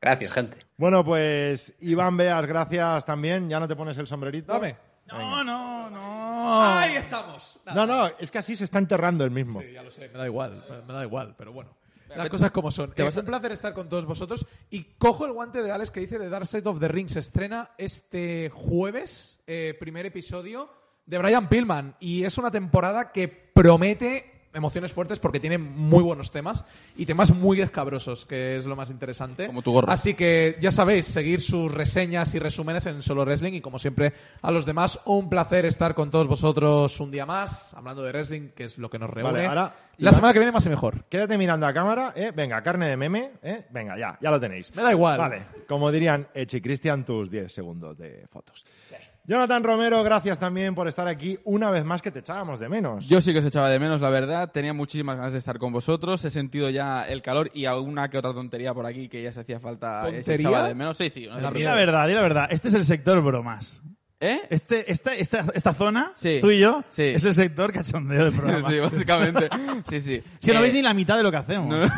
Gracias, 0.00 0.32
gente. 0.32 0.63
Bueno, 0.76 1.04
pues 1.04 1.74
Iván 1.80 2.16
Beas, 2.16 2.46
gracias 2.46 3.04
también. 3.04 3.48
Ya 3.48 3.60
no 3.60 3.68
te 3.68 3.76
pones 3.76 3.96
el 3.98 4.06
sombrerito. 4.06 4.52
Dame. 4.52 4.76
No, 5.06 5.44
no, 5.44 5.90
no. 5.90 6.62
¡Ahí 6.62 6.96
estamos! 6.96 7.60
No, 7.74 7.86
no, 7.86 8.08
es 8.18 8.30
que 8.30 8.38
así 8.38 8.56
se 8.56 8.64
está 8.64 8.78
enterrando 8.78 9.24
el 9.24 9.30
mismo. 9.30 9.60
Sí, 9.60 9.72
ya 9.72 9.82
lo 9.82 9.90
sé, 9.90 10.08
me 10.08 10.18
da 10.18 10.26
igual, 10.26 10.64
me 10.86 10.92
da 10.94 11.02
igual, 11.04 11.34
pero 11.36 11.52
bueno. 11.52 11.76
Las 12.16 12.28
cosas 12.28 12.50
como 12.52 12.70
son. 12.70 12.92
Te 12.92 13.02
a- 13.02 13.06
un 13.08 13.24
placer 13.24 13.52
estar 13.52 13.74
con 13.74 13.88
todos 13.88 14.06
vosotros. 14.06 14.46
Y 14.70 14.84
cojo 14.98 15.26
el 15.26 15.32
guante 15.32 15.62
de 15.62 15.72
Alex 15.72 15.90
que 15.90 16.00
dice 16.00 16.18
de 16.18 16.28
Dark 16.28 16.46
Side 16.46 16.68
of 16.68 16.78
the 16.78 16.86
Ring. 16.88 17.08
Se 17.08 17.18
estrena 17.18 17.70
este 17.76 18.50
jueves, 18.50 19.42
eh, 19.46 19.74
primer 19.80 20.06
episodio 20.06 20.70
de 21.06 21.18
Brian 21.18 21.48
Pillman. 21.48 21.96
Y 21.98 22.22
es 22.24 22.38
una 22.38 22.50
temporada 22.52 23.10
que 23.10 23.26
promete 23.28 24.33
emociones 24.54 24.92
fuertes 24.92 25.18
porque 25.18 25.40
tiene 25.40 25.58
muy 25.58 26.02
buenos 26.02 26.30
temas 26.30 26.64
y 26.96 27.04
temas 27.06 27.34
muy 27.34 27.60
escabrosos, 27.60 28.24
que 28.26 28.56
es 28.56 28.64
lo 28.66 28.76
más 28.76 28.90
interesante. 28.90 29.46
Como 29.46 29.62
tu 29.62 29.72
gorro. 29.72 29.90
Así 29.90 30.14
que 30.14 30.56
ya 30.60 30.70
sabéis, 30.70 31.06
seguir 31.06 31.40
sus 31.40 31.72
reseñas 31.72 32.34
y 32.34 32.38
resúmenes 32.38 32.86
en 32.86 33.02
Solo 33.02 33.24
Wrestling 33.24 33.52
y 33.54 33.60
como 33.60 33.78
siempre 33.78 34.12
a 34.42 34.50
los 34.50 34.64
demás, 34.64 34.98
un 35.04 35.28
placer 35.28 35.66
estar 35.66 35.94
con 35.94 36.10
todos 36.10 36.26
vosotros 36.26 36.98
un 37.00 37.10
día 37.10 37.26
más, 37.26 37.74
hablando 37.74 38.02
de 38.02 38.10
wrestling, 38.12 38.48
que 38.54 38.64
es 38.64 38.78
lo 38.78 38.88
que 38.88 38.98
nos 38.98 39.10
reúne. 39.10 39.32
Vale, 39.32 39.46
ahora- 39.46 39.76
La 39.98 40.12
semana 40.12 40.32
que 40.32 40.38
viene 40.40 40.50
más 40.52 40.66
y 40.66 40.68
mejor. 40.70 41.04
Quédate 41.04 41.38
mirando 41.38 41.66
a 41.66 41.72
cámara, 41.72 42.12
¿eh? 42.16 42.32
Venga, 42.34 42.60
carne 42.62 42.88
de 42.88 42.96
meme, 42.96 43.32
¿eh? 43.42 43.64
Venga, 43.70 43.96
ya, 43.96 44.18
ya 44.20 44.30
lo 44.30 44.40
tenéis. 44.40 44.74
Me 44.74 44.82
da 44.82 44.90
igual. 44.90 45.18
Vale, 45.18 45.42
como 45.68 45.90
dirían 45.92 46.26
Echi 46.34 46.56
y 46.56 46.60
Cristian, 46.60 47.04
tus 47.04 47.30
10 47.30 47.52
segundos 47.52 47.96
de 47.96 48.26
fotos. 48.28 48.64
Jonathan 49.26 49.64
Romero, 49.64 50.02
gracias 50.02 50.38
también 50.38 50.74
por 50.74 50.86
estar 50.86 51.08
aquí 51.08 51.38
una 51.44 51.70
vez 51.70 51.82
más 51.84 52.02
que 52.02 52.10
te 52.10 52.18
echábamos 52.18 52.60
de 52.60 52.68
menos. 52.68 53.08
Yo 53.08 53.22
sí 53.22 53.32
que 53.32 53.38
os 53.38 53.44
echaba 53.46 53.70
de 53.70 53.78
menos, 53.78 54.02
la 54.02 54.10
verdad. 54.10 54.50
Tenía 54.52 54.74
muchísimas 54.74 55.16
ganas 55.16 55.32
de 55.32 55.38
estar 55.38 55.58
con 55.58 55.72
vosotros. 55.72 56.22
He 56.26 56.30
sentido 56.30 56.68
ya 56.68 57.04
el 57.04 57.22
calor 57.22 57.50
y 57.54 57.64
alguna 57.64 58.10
que 58.10 58.18
otra 58.18 58.34
tontería 58.34 58.74
por 58.74 58.84
aquí 58.84 59.08
que 59.08 59.22
ya 59.22 59.32
se 59.32 59.40
hacía 59.40 59.60
falta. 59.60 60.04
Se 60.04 60.12
¿Tontería? 60.12 60.48
echaba 60.50 60.68
de 60.68 60.74
menos. 60.74 60.96
Sí, 60.98 61.08
sí. 61.08 61.26
no 61.26 61.50
Di 61.52 61.62
la 61.62 61.74
verdad, 61.74 62.06
di 62.06 62.12
la 62.12 62.20
verdad. 62.20 62.48
Este 62.50 62.68
es 62.68 62.74
el 62.74 62.84
sector 62.84 63.22
bromas. 63.22 63.80
¿Eh? 64.20 64.40
Este, 64.50 64.90
esta, 64.92 65.14
esta, 65.14 65.46
esta 65.54 65.72
zona, 65.72 66.12
Sí. 66.14 66.38
tú 66.42 66.50
y 66.50 66.58
yo, 66.58 66.82
Sí. 66.88 67.02
es 67.04 67.24
el 67.24 67.32
sector 67.34 67.72
cachondeo 67.72 68.24
del 68.26 68.32
programa. 68.36 68.68
sí, 68.70 68.78
básicamente. 68.78 69.48
Sí, 69.88 70.00
sí. 70.00 70.22
Si 70.38 70.50
no 70.52 70.58
Eh, 70.58 70.62
veis 70.62 70.74
ni 70.74 70.82
la 70.82 70.92
mitad 70.92 71.16
de 71.16 71.22
lo 71.22 71.30
que 71.30 71.38
hacemos. 71.38 71.68
no. 71.68 71.90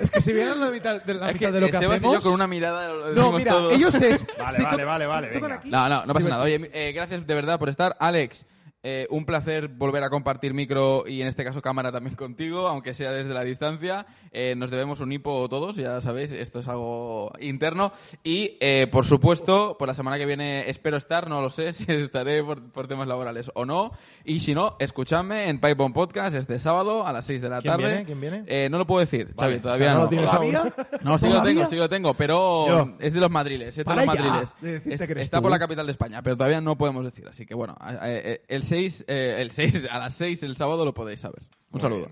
Es 0.00 0.10
que 0.10 0.20
si 0.20 0.32
vieran 0.32 0.60
la 0.60 0.70
mitad 0.70 1.02
de, 1.02 1.14
la 1.14 1.28
Es 1.30 1.34
mitad 1.34 1.48
que 1.48 1.52
de 1.52 1.60
lo 1.60 1.66
que 1.66 1.78
Sebas 1.78 1.96
hacemos... 1.98 2.14
y 2.14 2.18
yo 2.18 2.22
con 2.22 2.32
una 2.32 2.46
mirada 2.46 2.88
lo 2.88 2.98
No, 3.00 3.08
decimos 3.10 3.34
mira, 3.36 3.52
todo. 3.52 3.70
ellos 3.70 3.94
es... 3.96 4.26
Vale, 4.38 4.56
se 4.56 4.62
vale, 4.62 4.84
vale, 4.84 5.06
vale, 5.06 5.26
tocan 5.28 5.42
venga. 5.42 5.54
aquí. 5.56 5.70
No, 5.70 5.88
no, 5.88 6.06
no 6.06 6.14
pasa 6.14 6.28
nada. 6.28 6.42
Oye, 6.44 6.70
eh, 6.72 6.92
gracias 6.92 7.26
de 7.26 7.34
verdad 7.34 7.58
por 7.58 7.68
estar. 7.68 7.96
Alex, 8.00 8.46
eh, 8.82 9.06
un 9.10 9.26
placer 9.26 9.68
volver 9.68 10.02
a 10.04 10.10
compartir 10.10 10.54
micro 10.54 11.04
y 11.06 11.20
en 11.20 11.28
este 11.28 11.44
caso 11.44 11.60
cámara 11.60 11.92
también 11.92 12.16
contigo, 12.16 12.66
aunque 12.68 12.94
sea 12.94 13.12
desde 13.12 13.34
la 13.34 13.44
distancia. 13.44 14.06
Eh, 14.32 14.54
nos 14.56 14.70
debemos 14.70 15.00
un 15.00 15.12
hipo 15.12 15.48
todos, 15.48 15.76
ya 15.76 16.00
sabéis, 16.00 16.32
esto 16.32 16.60
es 16.60 16.68
algo 16.68 17.32
interno. 17.40 17.92
Y, 18.24 18.56
eh, 18.60 18.86
por 18.90 19.04
supuesto, 19.04 19.76
por 19.78 19.88
la 19.88 19.94
semana 19.94 20.16
que 20.18 20.26
viene 20.26 20.68
espero 20.70 20.96
estar, 20.96 21.28
no 21.28 21.40
lo 21.42 21.50
sé 21.50 21.72
si 21.74 21.90
estaré 21.92 22.42
por, 22.42 22.70
por 22.72 22.88
temas 22.88 23.06
laborales 23.08 23.50
o 23.54 23.64
no. 23.64 23.92
Y 24.24 24.40
si 24.40 24.54
no, 24.54 24.76
escuchadme 24.78 25.48
en 25.48 25.60
Pipe 25.60 25.82
On 25.82 25.92
Podcast 25.92 26.34
este 26.34 26.58
sábado 26.58 27.06
a 27.06 27.12
las 27.12 27.24
6 27.26 27.42
de 27.42 27.48
la 27.48 27.60
¿Quién 27.60 27.72
tarde. 27.72 27.86
viene? 27.88 28.04
¿Quién 28.04 28.20
viene? 28.20 28.42
Eh, 28.46 28.68
no 28.70 28.78
lo 28.78 28.86
puedo 28.86 29.00
decir, 29.00 29.26
Vale, 29.36 29.36
Xavi, 29.36 29.54
o 29.58 29.60
todavía 29.62 29.84
sea, 29.86 29.92
no 29.92 29.98
no. 29.98 30.04
lo 30.04 30.08
tienes. 30.10 30.30
¿Todavía? 30.30 30.74
No, 31.02 31.18
sí 31.18 31.26
lo 31.26 31.32
¿Todavía? 31.32 31.54
tengo, 31.54 31.66
sí 31.70 31.76
lo 31.76 31.88
tengo, 31.88 32.14
pero 32.14 32.66
Yo. 32.68 32.92
es 32.98 33.12
de 33.12 33.20
los 33.20 33.30
madriles, 33.30 33.68
es 33.68 33.76
de 33.76 33.84
Para 33.84 34.04
los 34.04 34.06
madriles. 34.06 34.54
de 34.60 34.76
Es- 34.94 35.00
está 35.00 35.38
tú. 35.38 35.42
por 35.42 35.50
la 35.50 35.58
capital 35.58 35.86
de 35.86 35.92
España, 35.92 36.22
pero 36.22 36.36
todavía 36.36 36.60
no 36.60 36.76
podemos 36.78 37.04
decir, 37.04 37.26
así 37.28 37.44
que 37.46 37.54
bueno, 37.54 37.76
eh, 37.86 37.98
eh, 38.24 38.42
el 38.48 38.62
6, 38.70 39.04
eh, 39.08 39.36
el 39.40 39.50
6 39.50 39.88
a 39.90 39.98
las 39.98 40.14
6 40.14 40.42
el 40.44 40.56
sábado 40.56 40.84
lo 40.84 40.94
podéis 40.94 41.20
saber. 41.20 41.42
Un 41.72 41.80
saludo. 41.80 42.08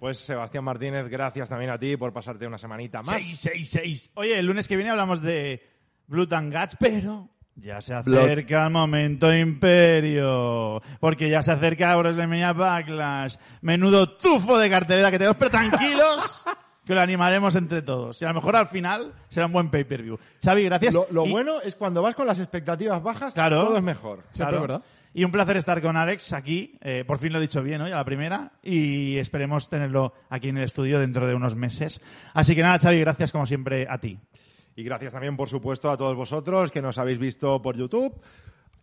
Pues 0.00 0.18
Sebastián 0.18 0.64
Martínez, 0.64 1.08
gracias 1.08 1.48
también 1.48 1.70
a 1.70 1.78
ti 1.78 1.96
por 1.96 2.12
pasarte 2.12 2.46
una 2.46 2.58
semanita 2.58 3.02
más. 3.02 3.14
666. 3.22 4.10
Oye, 4.14 4.38
el 4.38 4.46
lunes 4.46 4.66
que 4.68 4.76
viene 4.76 4.90
hablamos 4.90 5.22
de 5.22 5.62
Blood 6.06 6.32
and 6.32 6.52
Guts, 6.54 6.76
pero 6.78 7.28
ya 7.56 7.80
se 7.80 7.94
Blood. 8.02 8.24
acerca 8.24 8.64
el 8.66 8.72
momento 8.72 9.32
imperio. 9.34 10.82
Porque 11.00 11.28
ya 11.30 11.42
se 11.42 11.52
acerca 11.52 11.96
WrestleMania 11.96 12.52
Backlash. 12.52 13.36
Menudo 13.62 14.16
tufo 14.16 14.58
de 14.58 14.68
cartelera 14.70 15.10
que 15.10 15.18
tenemos, 15.18 15.36
pero 15.38 15.50
tranquilos. 15.50 16.44
Que 16.84 16.94
lo 16.94 17.00
animaremos 17.00 17.56
entre 17.56 17.80
todos. 17.80 18.20
Y 18.20 18.26
a 18.26 18.28
lo 18.28 18.34
mejor 18.34 18.56
al 18.56 18.66
final 18.68 19.14
será 19.30 19.46
un 19.46 19.52
buen 19.52 19.70
pay-per-view. 19.70 20.18
Xavi, 20.44 20.64
gracias. 20.64 20.92
Lo, 20.92 21.06
lo 21.10 21.24
Y- 21.24 21.30
bueno 21.30 21.62
es 21.62 21.76
cuando 21.76 22.02
vas 22.02 22.14
con 22.14 22.26
las 22.26 22.38
expectativas 22.38 23.02
bajas, 23.02 23.32
Claro. 23.32 23.64
todo 23.64 23.78
es 23.78 23.82
mejor. 23.82 24.22
Siempre, 24.32 24.58
¿verdad? 24.60 24.82
Y 25.16 25.24
un 25.24 25.30
placer 25.30 25.56
estar 25.56 25.80
con 25.80 25.96
Alex 25.96 26.32
aquí. 26.32 26.76
Eh, 26.80 27.04
por 27.06 27.18
fin 27.18 27.32
lo 27.32 27.38
he 27.38 27.42
dicho 27.42 27.62
bien 27.62 27.80
hoy, 27.80 27.92
a 27.92 27.96
la 27.96 28.04
primera. 28.04 28.50
Y 28.62 29.16
esperemos 29.18 29.70
tenerlo 29.70 30.12
aquí 30.28 30.48
en 30.48 30.58
el 30.58 30.64
estudio 30.64 30.98
dentro 30.98 31.28
de 31.28 31.34
unos 31.34 31.54
meses. 31.54 32.00
Así 32.34 32.56
que 32.56 32.62
nada, 32.62 32.80
Xavi, 32.80 32.98
gracias 32.98 33.30
como 33.30 33.46
siempre 33.46 33.86
a 33.88 33.98
ti. 33.98 34.18
Y 34.74 34.82
gracias 34.82 35.12
también, 35.12 35.36
por 35.36 35.48
supuesto, 35.48 35.88
a 35.88 35.96
todos 35.96 36.16
vosotros 36.16 36.72
que 36.72 36.82
nos 36.82 36.98
habéis 36.98 37.20
visto 37.20 37.62
por 37.62 37.76
YouTube, 37.76 38.20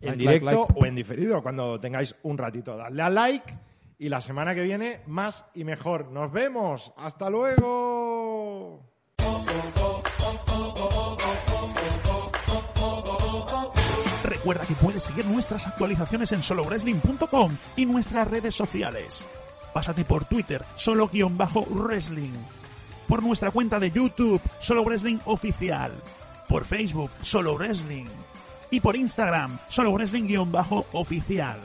en 0.00 0.08
Like, 0.08 0.18
directo 0.18 0.46
like, 0.46 0.60
like. 0.60 0.74
o 0.80 0.86
en 0.86 0.94
diferido, 0.94 1.42
cuando 1.42 1.78
tengáis 1.78 2.16
un 2.22 2.38
ratito. 2.38 2.78
Dadle 2.78 3.02
a 3.02 3.10
like 3.10 3.54
y 3.98 4.08
la 4.08 4.22
semana 4.22 4.54
que 4.54 4.62
viene 4.62 5.02
más 5.06 5.44
y 5.54 5.64
mejor. 5.64 6.10
Nos 6.10 6.32
vemos. 6.32 6.94
Hasta 6.96 7.28
luego. 7.28 8.80
Recuerda 14.42 14.66
que 14.66 14.74
puedes 14.74 15.04
seguir 15.04 15.24
nuestras 15.24 15.68
actualizaciones 15.68 16.32
en 16.32 16.42
solowrestling.com 16.42 17.56
y 17.76 17.86
nuestras 17.86 18.26
redes 18.26 18.56
sociales. 18.56 19.24
Pásate 19.72 20.04
por 20.04 20.24
Twitter, 20.24 20.64
solo-wrestling. 20.74 22.32
Por 23.06 23.22
nuestra 23.22 23.52
cuenta 23.52 23.78
de 23.78 23.92
YouTube, 23.92 24.40
Solo 24.58 24.82
Wrestling 24.82 25.18
Oficial. 25.26 25.92
Por 26.48 26.64
Facebook, 26.64 27.12
Solo 27.22 27.54
Wrestling. 27.54 28.06
Y 28.72 28.80
por 28.80 28.96
Instagram, 28.96 29.58
Solo 29.68 29.92
Wrestling-oficial. 29.92 31.60